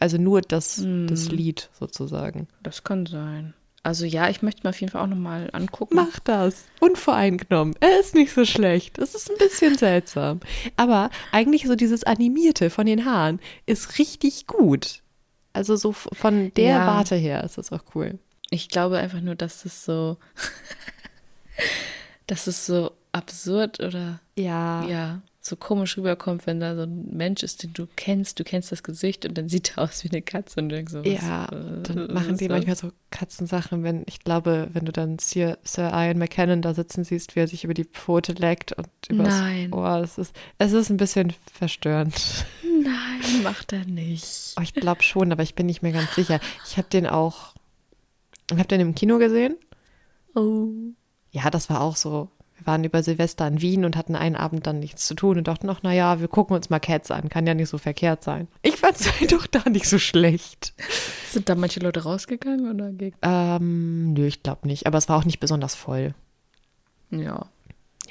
Also 0.00 0.18
nur 0.18 0.40
das, 0.40 0.78
hm. 0.78 1.06
das 1.06 1.30
Lied 1.30 1.70
sozusagen. 1.78 2.48
Das 2.62 2.82
kann 2.82 3.06
sein. 3.06 3.54
Also 3.82 4.04
ja, 4.04 4.28
ich 4.28 4.42
möchte 4.42 4.60
mir 4.64 4.70
auf 4.70 4.80
jeden 4.80 4.92
Fall 4.92 5.02
auch 5.02 5.06
nochmal 5.06 5.48
angucken. 5.52 5.94
Mach 5.94 6.18
das. 6.20 6.66
Unvoreingenommen. 6.80 7.74
Er 7.80 7.98
ist 8.00 8.14
nicht 8.14 8.32
so 8.32 8.44
schlecht. 8.44 8.98
Es 8.98 9.14
ist 9.14 9.30
ein 9.30 9.38
bisschen 9.38 9.78
seltsam. 9.78 10.40
Aber 10.76 11.10
eigentlich 11.32 11.66
so 11.66 11.76
dieses 11.76 12.04
Animierte 12.04 12.68
von 12.68 12.84
den 12.84 13.06
Haaren 13.06 13.40
ist 13.64 13.98
richtig 13.98 14.46
gut. 14.46 15.02
Also 15.54 15.76
so 15.76 15.92
von 15.92 16.52
der 16.54 16.64
ja. 16.64 16.86
Warte 16.86 17.16
her 17.16 17.42
ist 17.42 17.56
das 17.56 17.72
auch 17.72 17.82
cool. 17.94 18.18
Ich 18.50 18.68
glaube 18.68 18.98
einfach 18.98 19.20
nur, 19.20 19.34
dass 19.34 19.64
es 19.64 19.84
so, 19.84 20.18
dass 22.26 22.46
es 22.46 22.66
so 22.66 22.92
absurd 23.12 23.80
oder 23.80 24.20
ja, 24.36 24.84
ja 24.86 25.22
so 25.42 25.56
komisch 25.56 25.96
rüberkommt, 25.96 26.46
wenn 26.46 26.60
da 26.60 26.76
so 26.76 26.82
ein 26.82 27.16
Mensch 27.16 27.42
ist, 27.42 27.62
den 27.62 27.72
du 27.72 27.86
kennst, 27.96 28.38
du 28.38 28.44
kennst 28.44 28.72
das 28.72 28.82
Gesicht 28.82 29.24
und 29.24 29.38
dann 29.38 29.48
sieht 29.48 29.72
er 29.76 29.84
aus 29.84 30.04
wie 30.04 30.10
eine 30.10 30.20
Katze 30.20 30.60
und 30.60 30.68
du 30.68 30.76
denkst 30.76 30.92
so, 30.92 30.98
was, 31.02 31.06
Ja, 31.10 31.46
äh, 31.46 31.82
dann 31.82 32.12
machen 32.12 32.36
die 32.36 32.46
das? 32.46 32.56
manchmal 32.58 32.76
so 32.76 32.92
Katzensachen, 33.10 33.82
wenn, 33.82 34.02
ich 34.06 34.20
glaube, 34.20 34.68
wenn 34.74 34.84
du 34.84 34.92
dann 34.92 35.18
Sir, 35.18 35.56
Sir 35.64 35.90
Ian 35.94 36.18
McKinnon 36.18 36.60
da 36.60 36.74
sitzen 36.74 37.04
siehst, 37.04 37.36
wie 37.36 37.40
er 37.40 37.48
sich 37.48 37.64
über 37.64 37.72
die 37.72 37.84
Pfote 37.86 38.32
leckt 38.34 38.72
und 38.74 38.88
über 39.08 39.22
Nein. 39.22 39.72
Ohr, 39.72 40.00
das 40.00 40.18
ist, 40.18 40.36
es 40.58 40.72
ist 40.72 40.90
ein 40.90 40.98
bisschen 40.98 41.32
verstörend. 41.50 42.44
Nein, 42.62 43.42
macht 43.42 43.72
er 43.72 43.86
nicht. 43.86 44.54
Oh, 44.58 44.62
ich 44.62 44.74
glaube 44.74 45.02
schon, 45.02 45.32
aber 45.32 45.42
ich 45.42 45.54
bin 45.54 45.64
nicht 45.66 45.80
mehr 45.82 45.92
ganz 45.92 46.14
sicher. 46.14 46.38
Ich 46.66 46.76
habe 46.76 46.88
den 46.90 47.06
auch, 47.06 47.54
ich 48.52 48.58
habe 48.58 48.68
den 48.68 48.80
im 48.80 48.94
Kino 48.94 49.16
gesehen. 49.18 49.56
Oh. 50.34 50.68
Ja, 51.32 51.48
das 51.50 51.70
war 51.70 51.80
auch 51.80 51.96
so 51.96 52.28
wir 52.60 52.66
waren 52.66 52.84
über 52.84 53.02
Silvester 53.02 53.46
in 53.48 53.62
Wien 53.62 53.84
und 53.86 53.96
hatten 53.96 54.14
einen 54.14 54.36
Abend 54.36 54.66
dann 54.66 54.80
nichts 54.80 55.06
zu 55.06 55.14
tun 55.14 55.38
und 55.38 55.48
dachten 55.48 55.66
noch, 55.66 55.82
naja, 55.82 56.20
wir 56.20 56.28
gucken 56.28 56.54
uns 56.54 56.68
mal 56.68 56.78
Cats 56.78 57.10
an, 57.10 57.30
kann 57.30 57.46
ja 57.46 57.54
nicht 57.54 57.70
so 57.70 57.78
verkehrt 57.78 58.22
sein. 58.22 58.48
Ich 58.62 58.76
fand 58.76 59.00
es 59.00 59.18
halt 59.18 59.32
doch 59.32 59.46
da 59.46 59.68
nicht 59.68 59.86
so 59.86 59.98
schlecht. 59.98 60.74
Sind 61.30 61.48
da 61.48 61.54
manche 61.54 61.80
Leute 61.80 62.02
rausgegangen 62.02 62.70
oder? 62.70 62.92
Ähm, 63.22 64.12
nö, 64.12 64.26
ich 64.26 64.42
glaube 64.42 64.66
nicht, 64.66 64.86
aber 64.86 64.98
es 64.98 65.08
war 65.08 65.18
auch 65.18 65.24
nicht 65.24 65.40
besonders 65.40 65.74
voll. 65.74 66.14
Ja. 67.10 67.46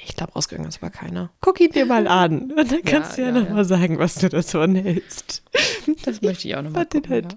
Ich 0.02 0.16
glaube, 0.16 0.32
rausgegangen 0.32 0.68
ist 0.68 0.82
aber 0.82 0.90
keiner. 0.90 1.30
Guck 1.40 1.60
ihn 1.60 1.70
dir 1.70 1.86
mal 1.86 2.08
an 2.08 2.50
und 2.56 2.72
dann 2.72 2.82
kannst 2.82 3.18
ja, 3.18 3.24
du 3.24 3.30
ja, 3.30 3.36
ja 3.36 3.42
nochmal 3.44 3.58
ja. 3.58 3.64
sagen, 3.64 3.98
was 3.98 4.16
du 4.16 4.28
davon 4.28 4.74
hältst. 4.74 5.44
Das 6.04 6.22
möchte 6.22 6.48
ich 6.48 6.56
auch 6.56 6.62
nochmal. 6.62 6.86
Halt, 7.08 7.36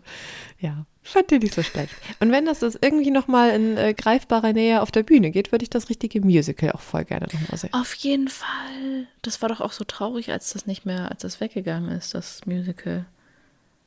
ja. 0.59 0.85
Fand 1.03 1.31
den 1.31 1.39
nicht 1.39 1.53
so 1.53 1.63
schlecht. 1.63 1.93
Und 2.21 2.31
wenn 2.31 2.45
das, 2.45 2.59
das 2.59 2.77
irgendwie 2.81 3.11
nochmal 3.11 3.49
in 3.51 3.77
äh, 3.77 3.93
greifbarer 3.93 4.53
Nähe 4.53 4.81
auf 4.81 4.89
der 4.89 5.03
Bühne 5.03 5.31
geht, 5.31 5.51
würde 5.51 5.63
ich 5.63 5.69
das 5.69 5.89
richtige 5.89 6.21
Musical 6.21 6.71
auch 6.71 6.79
voll 6.79 7.03
gerne 7.03 7.27
nochmal 7.31 7.57
sehen. 7.57 7.73
Auf 7.73 7.93
jeden 7.95 8.29
Fall. 8.29 9.07
Das 9.21 9.41
war 9.41 9.49
doch 9.49 9.59
auch 9.59 9.73
so 9.73 9.83
traurig, 9.83 10.31
als 10.31 10.53
das 10.53 10.65
nicht 10.65 10.85
mehr, 10.85 11.11
als 11.11 11.21
das 11.21 11.41
weggegangen 11.41 11.91
ist, 11.91 12.13
das 12.13 12.45
Musical. 12.45 13.05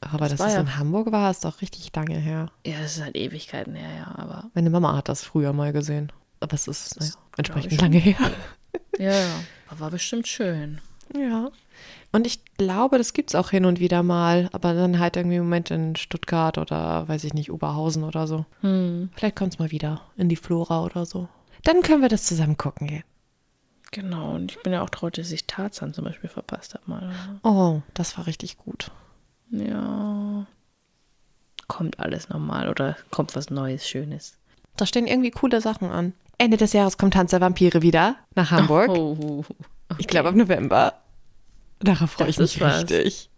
Aber 0.00 0.28
das 0.28 0.38
dass 0.38 0.48
es 0.48 0.54
ja 0.54 0.60
in 0.60 0.76
Hamburg 0.76 1.10
war, 1.10 1.30
ist 1.30 1.44
doch 1.44 1.62
richtig 1.62 1.90
lange 1.96 2.18
her. 2.18 2.50
Ja, 2.66 2.80
das 2.80 2.96
ist 2.96 3.02
halt 3.02 3.16
Ewigkeiten 3.16 3.74
her, 3.74 3.96
ja, 3.96 4.14
aber. 4.22 4.50
Meine 4.54 4.68
Mama 4.70 4.94
hat 4.94 5.08
das 5.08 5.24
früher 5.24 5.52
mal 5.52 5.72
gesehen. 5.72 6.12
Aber 6.40 6.54
es 6.54 6.68
ist 6.68 7.00
naja, 7.00 7.12
entsprechend 7.38 7.80
lange 7.80 7.98
her. 7.98 8.30
Ja, 8.98 9.10
ja. 9.10 9.40
Aber 9.68 9.80
war 9.80 9.90
bestimmt 9.90 10.28
schön. 10.28 10.80
Ja. 11.14 11.50
Und 12.12 12.26
ich 12.26 12.44
glaube, 12.56 12.98
das 12.98 13.12
gibt 13.12 13.30
es 13.30 13.34
auch 13.34 13.50
hin 13.50 13.64
und 13.64 13.80
wieder 13.80 14.02
mal, 14.02 14.48
aber 14.52 14.74
dann 14.74 14.98
halt 14.98 15.16
irgendwie 15.16 15.36
im 15.36 15.44
Moment 15.44 15.70
in 15.70 15.96
Stuttgart 15.96 16.56
oder 16.58 17.06
weiß 17.08 17.24
ich 17.24 17.34
nicht, 17.34 17.50
Oberhausen 17.50 18.04
oder 18.04 18.26
so. 18.26 18.46
Hm. 18.60 19.10
Vielleicht 19.14 19.36
kommt 19.36 19.54
es 19.54 19.58
mal 19.58 19.70
wieder 19.70 20.02
in 20.16 20.28
die 20.28 20.36
Flora 20.36 20.82
oder 20.84 21.04
so. 21.04 21.28
Dann 21.64 21.82
können 21.82 22.02
wir 22.02 22.08
das 22.08 22.24
zusammen 22.24 22.56
gucken 22.56 22.86
gehen. 22.86 23.04
Genau, 23.92 24.34
und 24.34 24.52
ich 24.52 24.62
bin 24.62 24.72
ja 24.72 24.82
auch 24.82 24.90
traurig, 24.90 25.14
dass 25.14 25.30
ich 25.30 25.46
Tarzan 25.46 25.94
zum 25.94 26.04
Beispiel 26.04 26.28
verpasst 26.28 26.74
habe 26.74 26.84
mal. 26.86 27.14
Oh, 27.42 27.82
das 27.94 28.16
war 28.18 28.26
richtig 28.26 28.56
gut. 28.56 28.90
Ja. 29.50 30.46
Kommt 31.68 31.98
alles 31.98 32.28
normal 32.28 32.68
oder 32.68 32.96
kommt 33.10 33.34
was 33.36 33.50
Neues, 33.50 33.88
Schönes? 33.88 34.38
Da 34.76 34.86
stehen 34.86 35.06
irgendwie 35.06 35.30
coole 35.30 35.60
Sachen 35.60 35.90
an. 35.90 36.12
Ende 36.38 36.56
des 36.56 36.72
Jahres 36.72 36.98
kommt 36.98 37.14
Tanz 37.14 37.30
der 37.30 37.40
Vampire 37.40 37.82
wieder 37.82 38.16
nach 38.34 38.50
Hamburg. 38.50 38.90
Oh, 38.90 39.44
okay. 39.88 39.98
Ich 39.98 40.06
glaube 40.06 40.28
ab 40.28 40.34
November. 40.34 40.94
Darauf 41.80 42.10
freue 42.12 42.28
ich 42.28 42.38
mich 42.38 42.60
richtig. 42.60 43.30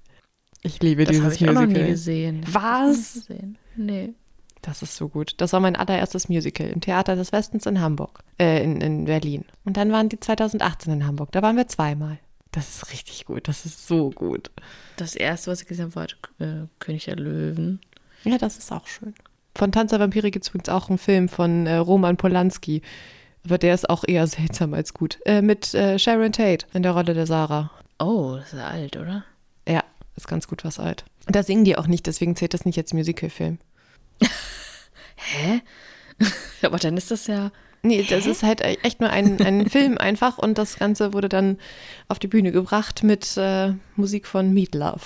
Ich 0.62 0.82
liebe 0.82 1.04
das 1.04 1.16
dieses 1.16 1.34
ich 1.34 1.40
Musical. 1.40 1.54
Das 1.54 1.62
habe 1.62 1.72
ich 1.72 1.76
noch 1.76 1.82
nie 1.84 1.90
gesehen. 1.90 2.44
Was? 2.50 3.14
Gesehen. 3.14 3.58
Nee. 3.76 4.14
Das 4.62 4.82
ist 4.82 4.96
so 4.96 5.08
gut. 5.08 5.34
Das 5.38 5.52
war 5.52 5.60
mein 5.60 5.76
allererstes 5.76 6.28
Musical 6.28 6.66
im 6.66 6.80
Theater 6.80 7.14
des 7.14 7.32
Westens 7.32 7.66
in 7.66 7.80
Hamburg, 7.80 8.20
äh, 8.38 8.62
in, 8.62 8.80
in 8.80 9.04
Berlin. 9.04 9.44
Und 9.64 9.76
dann 9.76 9.92
waren 9.92 10.08
die 10.08 10.18
2018 10.18 10.92
in 10.92 11.06
Hamburg. 11.06 11.30
Da 11.32 11.42
waren 11.42 11.56
wir 11.56 11.68
zweimal. 11.68 12.18
Das 12.50 12.68
ist 12.68 12.92
richtig 12.92 13.24
gut. 13.24 13.46
Das 13.46 13.64
ist 13.64 13.86
so 13.86 14.10
gut. 14.10 14.50
Das 14.96 15.14
erste, 15.14 15.50
was 15.50 15.62
ich 15.62 15.68
gesehen 15.68 15.92
habe, 15.94 16.08
war 16.38 16.46
äh, 16.46 16.66
König 16.80 17.04
der 17.04 17.16
Löwen. 17.16 17.80
Ja, 18.24 18.38
das 18.38 18.58
ist 18.58 18.72
auch 18.72 18.86
schön. 18.86 19.14
Von 19.54 19.70
Tanz 19.72 19.90
der 19.90 20.00
Vampire 20.00 20.30
gibt 20.30 20.44
es 20.44 20.48
übrigens 20.48 20.68
auch 20.68 20.88
einen 20.88 20.98
Film 20.98 21.28
von 21.28 21.66
äh, 21.66 21.76
Roman 21.76 22.16
Polanski. 22.16 22.82
Aber 23.44 23.58
der 23.58 23.74
ist 23.74 23.88
auch 23.88 24.04
eher 24.06 24.26
seltsam 24.26 24.74
als 24.74 24.92
gut. 24.92 25.18
Äh, 25.24 25.42
mit 25.42 25.72
äh, 25.74 25.98
Sharon 25.98 26.32
Tate 26.32 26.66
in 26.72 26.82
der 26.82 26.92
Rolle 26.92 27.14
der 27.14 27.26
Sarah. 27.26 27.70
Oh, 27.98 28.36
das 28.36 28.52
ist 28.52 28.60
alt, 28.60 28.96
oder? 28.96 29.24
Ja, 29.66 29.82
ist 30.16 30.28
ganz 30.28 30.48
gut 30.48 30.64
was 30.64 30.78
alt. 30.78 31.04
Da 31.26 31.42
singen 31.42 31.64
die 31.64 31.76
auch 31.76 31.86
nicht, 31.86 32.06
deswegen 32.06 32.36
zählt 32.36 32.54
das 32.54 32.64
nicht 32.64 32.78
als 32.78 32.92
Musicalfilm. 32.94 33.58
Hä? 35.16 35.62
Aber 36.62 36.78
dann 36.78 36.96
ist 36.96 37.10
das 37.10 37.26
ja. 37.26 37.50
Nee, 37.82 38.02
das 38.08 38.24
Hä? 38.24 38.30
ist 38.30 38.42
halt 38.42 38.60
echt 38.60 39.00
nur 39.00 39.10
ein, 39.10 39.40
ein 39.42 39.68
Film 39.70 39.98
einfach 39.98 40.38
und 40.38 40.58
das 40.58 40.76
Ganze 40.78 41.12
wurde 41.12 41.28
dann 41.28 41.58
auf 42.08 42.18
die 42.18 42.28
Bühne 42.28 42.52
gebracht 42.52 43.02
mit 43.02 43.36
äh, 43.36 43.74
Musik 43.96 44.26
von 44.26 44.52
Meat 44.52 44.74
Love. 44.74 45.00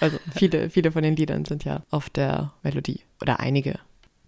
Also 0.00 0.18
viele, 0.34 0.70
viele 0.70 0.90
von 0.90 1.02
den 1.02 1.14
Liedern 1.14 1.44
sind 1.44 1.64
ja 1.64 1.84
auf 1.90 2.10
der 2.10 2.52
Melodie 2.64 3.02
oder 3.20 3.38
einige 3.38 3.78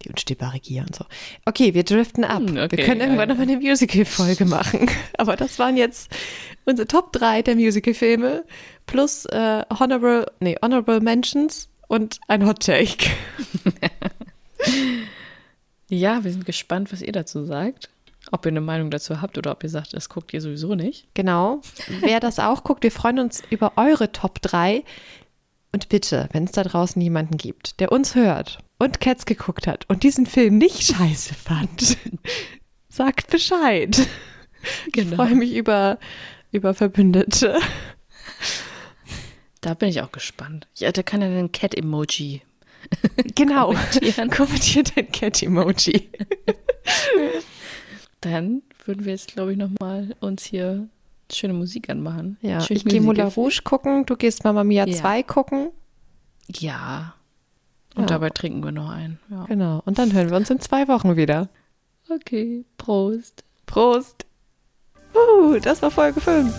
die 0.04 0.10
unstehbare 0.10 0.60
Gier 0.60 0.82
und 0.82 0.94
so. 0.94 1.04
Okay, 1.44 1.74
wir 1.74 1.84
driften 1.84 2.24
ab. 2.24 2.42
Hm, 2.42 2.58
okay, 2.58 2.76
wir 2.76 2.84
können 2.84 3.00
irgendwann 3.00 3.28
ja. 3.28 3.34
nochmal 3.34 3.48
eine 3.48 3.56
Musical-Folge 3.56 4.44
machen. 4.44 4.88
Aber 5.18 5.36
das 5.36 5.58
waren 5.58 5.76
jetzt 5.76 6.10
unsere 6.64 6.86
Top 6.86 7.12
3 7.12 7.42
der 7.42 7.56
Musical-Filme 7.56 8.44
plus 8.86 9.24
äh, 9.26 9.62
Honorable, 9.78 10.26
nee, 10.40 10.56
Honorable 10.62 11.00
Mentions 11.00 11.68
und 11.88 12.20
ein 12.28 12.46
Hot 12.46 12.60
Take. 12.60 13.06
ja, 15.88 16.24
wir 16.24 16.30
sind 16.30 16.46
gespannt, 16.46 16.92
was 16.92 17.02
ihr 17.02 17.12
dazu 17.12 17.44
sagt. 17.44 17.90
Ob 18.32 18.46
ihr 18.46 18.52
eine 18.52 18.62
Meinung 18.62 18.90
dazu 18.90 19.20
habt 19.20 19.36
oder 19.36 19.52
ob 19.52 19.62
ihr 19.62 19.68
sagt, 19.68 19.92
das 19.92 20.08
guckt 20.08 20.32
ihr 20.32 20.40
sowieso 20.40 20.74
nicht. 20.74 21.06
Genau. 21.12 21.60
Wer 22.00 22.20
das 22.20 22.38
auch 22.38 22.64
guckt, 22.64 22.82
wir 22.82 22.90
freuen 22.90 23.18
uns 23.18 23.42
über 23.50 23.72
eure 23.76 24.12
Top 24.12 24.40
3. 24.40 24.82
Und 25.72 25.88
bitte, 25.90 26.28
wenn 26.32 26.44
es 26.44 26.52
da 26.52 26.62
draußen 26.62 27.02
jemanden 27.02 27.36
gibt, 27.36 27.80
der 27.80 27.92
uns 27.92 28.14
hört 28.14 28.63
und 28.78 29.00
Cats 29.00 29.26
geguckt 29.26 29.66
hat 29.66 29.88
und 29.88 30.02
diesen 30.02 30.26
Film 30.26 30.58
nicht 30.58 30.82
scheiße 30.94 31.34
fand, 31.34 31.96
sagt 32.88 33.30
Bescheid. 33.30 34.06
Genau. 34.92 35.10
Ich 35.10 35.16
freue 35.16 35.34
mich 35.34 35.54
über, 35.54 35.98
über 36.52 36.74
Verbündete. 36.74 37.58
Da 39.60 39.74
bin 39.74 39.88
ich 39.88 40.02
auch 40.02 40.12
gespannt. 40.12 40.68
Ja, 40.76 40.92
da 40.92 41.02
kann 41.02 41.22
er 41.22 41.30
den 41.30 41.52
Cat-Emoji. 41.52 42.42
Genau. 43.34 43.74
Kommentiert 44.30 44.94
den 44.94 45.10
Cat-Emoji. 45.10 46.10
Dann 48.20 48.62
würden 48.84 49.06
wir 49.06 49.12
jetzt, 49.12 49.32
glaube 49.32 49.52
ich, 49.52 49.58
nochmal 49.58 50.14
uns 50.20 50.44
hier 50.44 50.86
schöne 51.32 51.54
Musik 51.54 51.88
anmachen. 51.88 52.36
Ja, 52.42 52.60
Schön 52.60 52.76
ich 52.76 52.84
gehe 52.84 53.00
Moulin 53.00 53.26
Rouge 53.28 53.62
gucken, 53.64 54.06
du 54.06 54.16
gehst 54.16 54.44
Mama 54.44 54.64
Mia 54.64 54.86
ja. 54.86 54.94
2 54.94 55.22
gucken. 55.22 55.70
Ja. 56.48 57.13
Und 57.94 58.02
ja. 58.02 58.06
dabei 58.06 58.30
trinken 58.30 58.64
wir 58.64 58.72
noch 58.72 58.90
ein. 58.90 59.18
Ja. 59.30 59.44
Genau. 59.44 59.82
Und 59.84 59.98
dann 59.98 60.12
hören 60.12 60.30
wir 60.30 60.36
uns 60.36 60.50
in 60.50 60.60
zwei 60.60 60.88
Wochen 60.88 61.16
wieder. 61.16 61.48
Okay. 62.08 62.64
Prost. 62.76 63.44
Prost. 63.66 64.26
Uh, 65.14 65.58
das 65.60 65.80
war 65.80 65.90
Folge 65.90 66.20
5. 66.20 66.52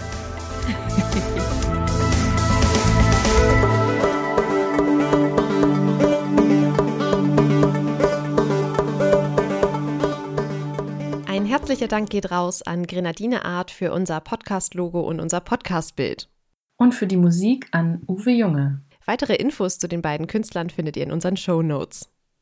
Ein 11.28 11.46
herzlicher 11.46 11.90
Dank 11.90 12.10
geht 12.10 12.32
raus 12.32 12.62
an 12.62 12.88
Grenadine 12.88 13.44
Art 13.44 13.72
für 13.72 13.92
unser 13.92 14.22
Podcast-Logo 14.22 15.02
und 15.02 15.20
unser 15.20 15.42
Podcast-Bild. 15.42 16.30
Und 16.78 16.94
für 16.94 17.08
die 17.08 17.18
Musik 17.18 17.68
an 17.72 18.02
Uwe 18.08 18.32
Junge. 18.32 18.85
Weitere 19.06 19.36
Infos 19.36 19.78
zu 19.78 19.88
den 19.88 20.02
beiden 20.02 20.26
Künstlern 20.26 20.70
findet 20.72 20.98
ihr 20.98 21.04
in 21.04 21.12
unseren 21.12 21.38
Show 21.38 21.62
Notes. 21.62 22.10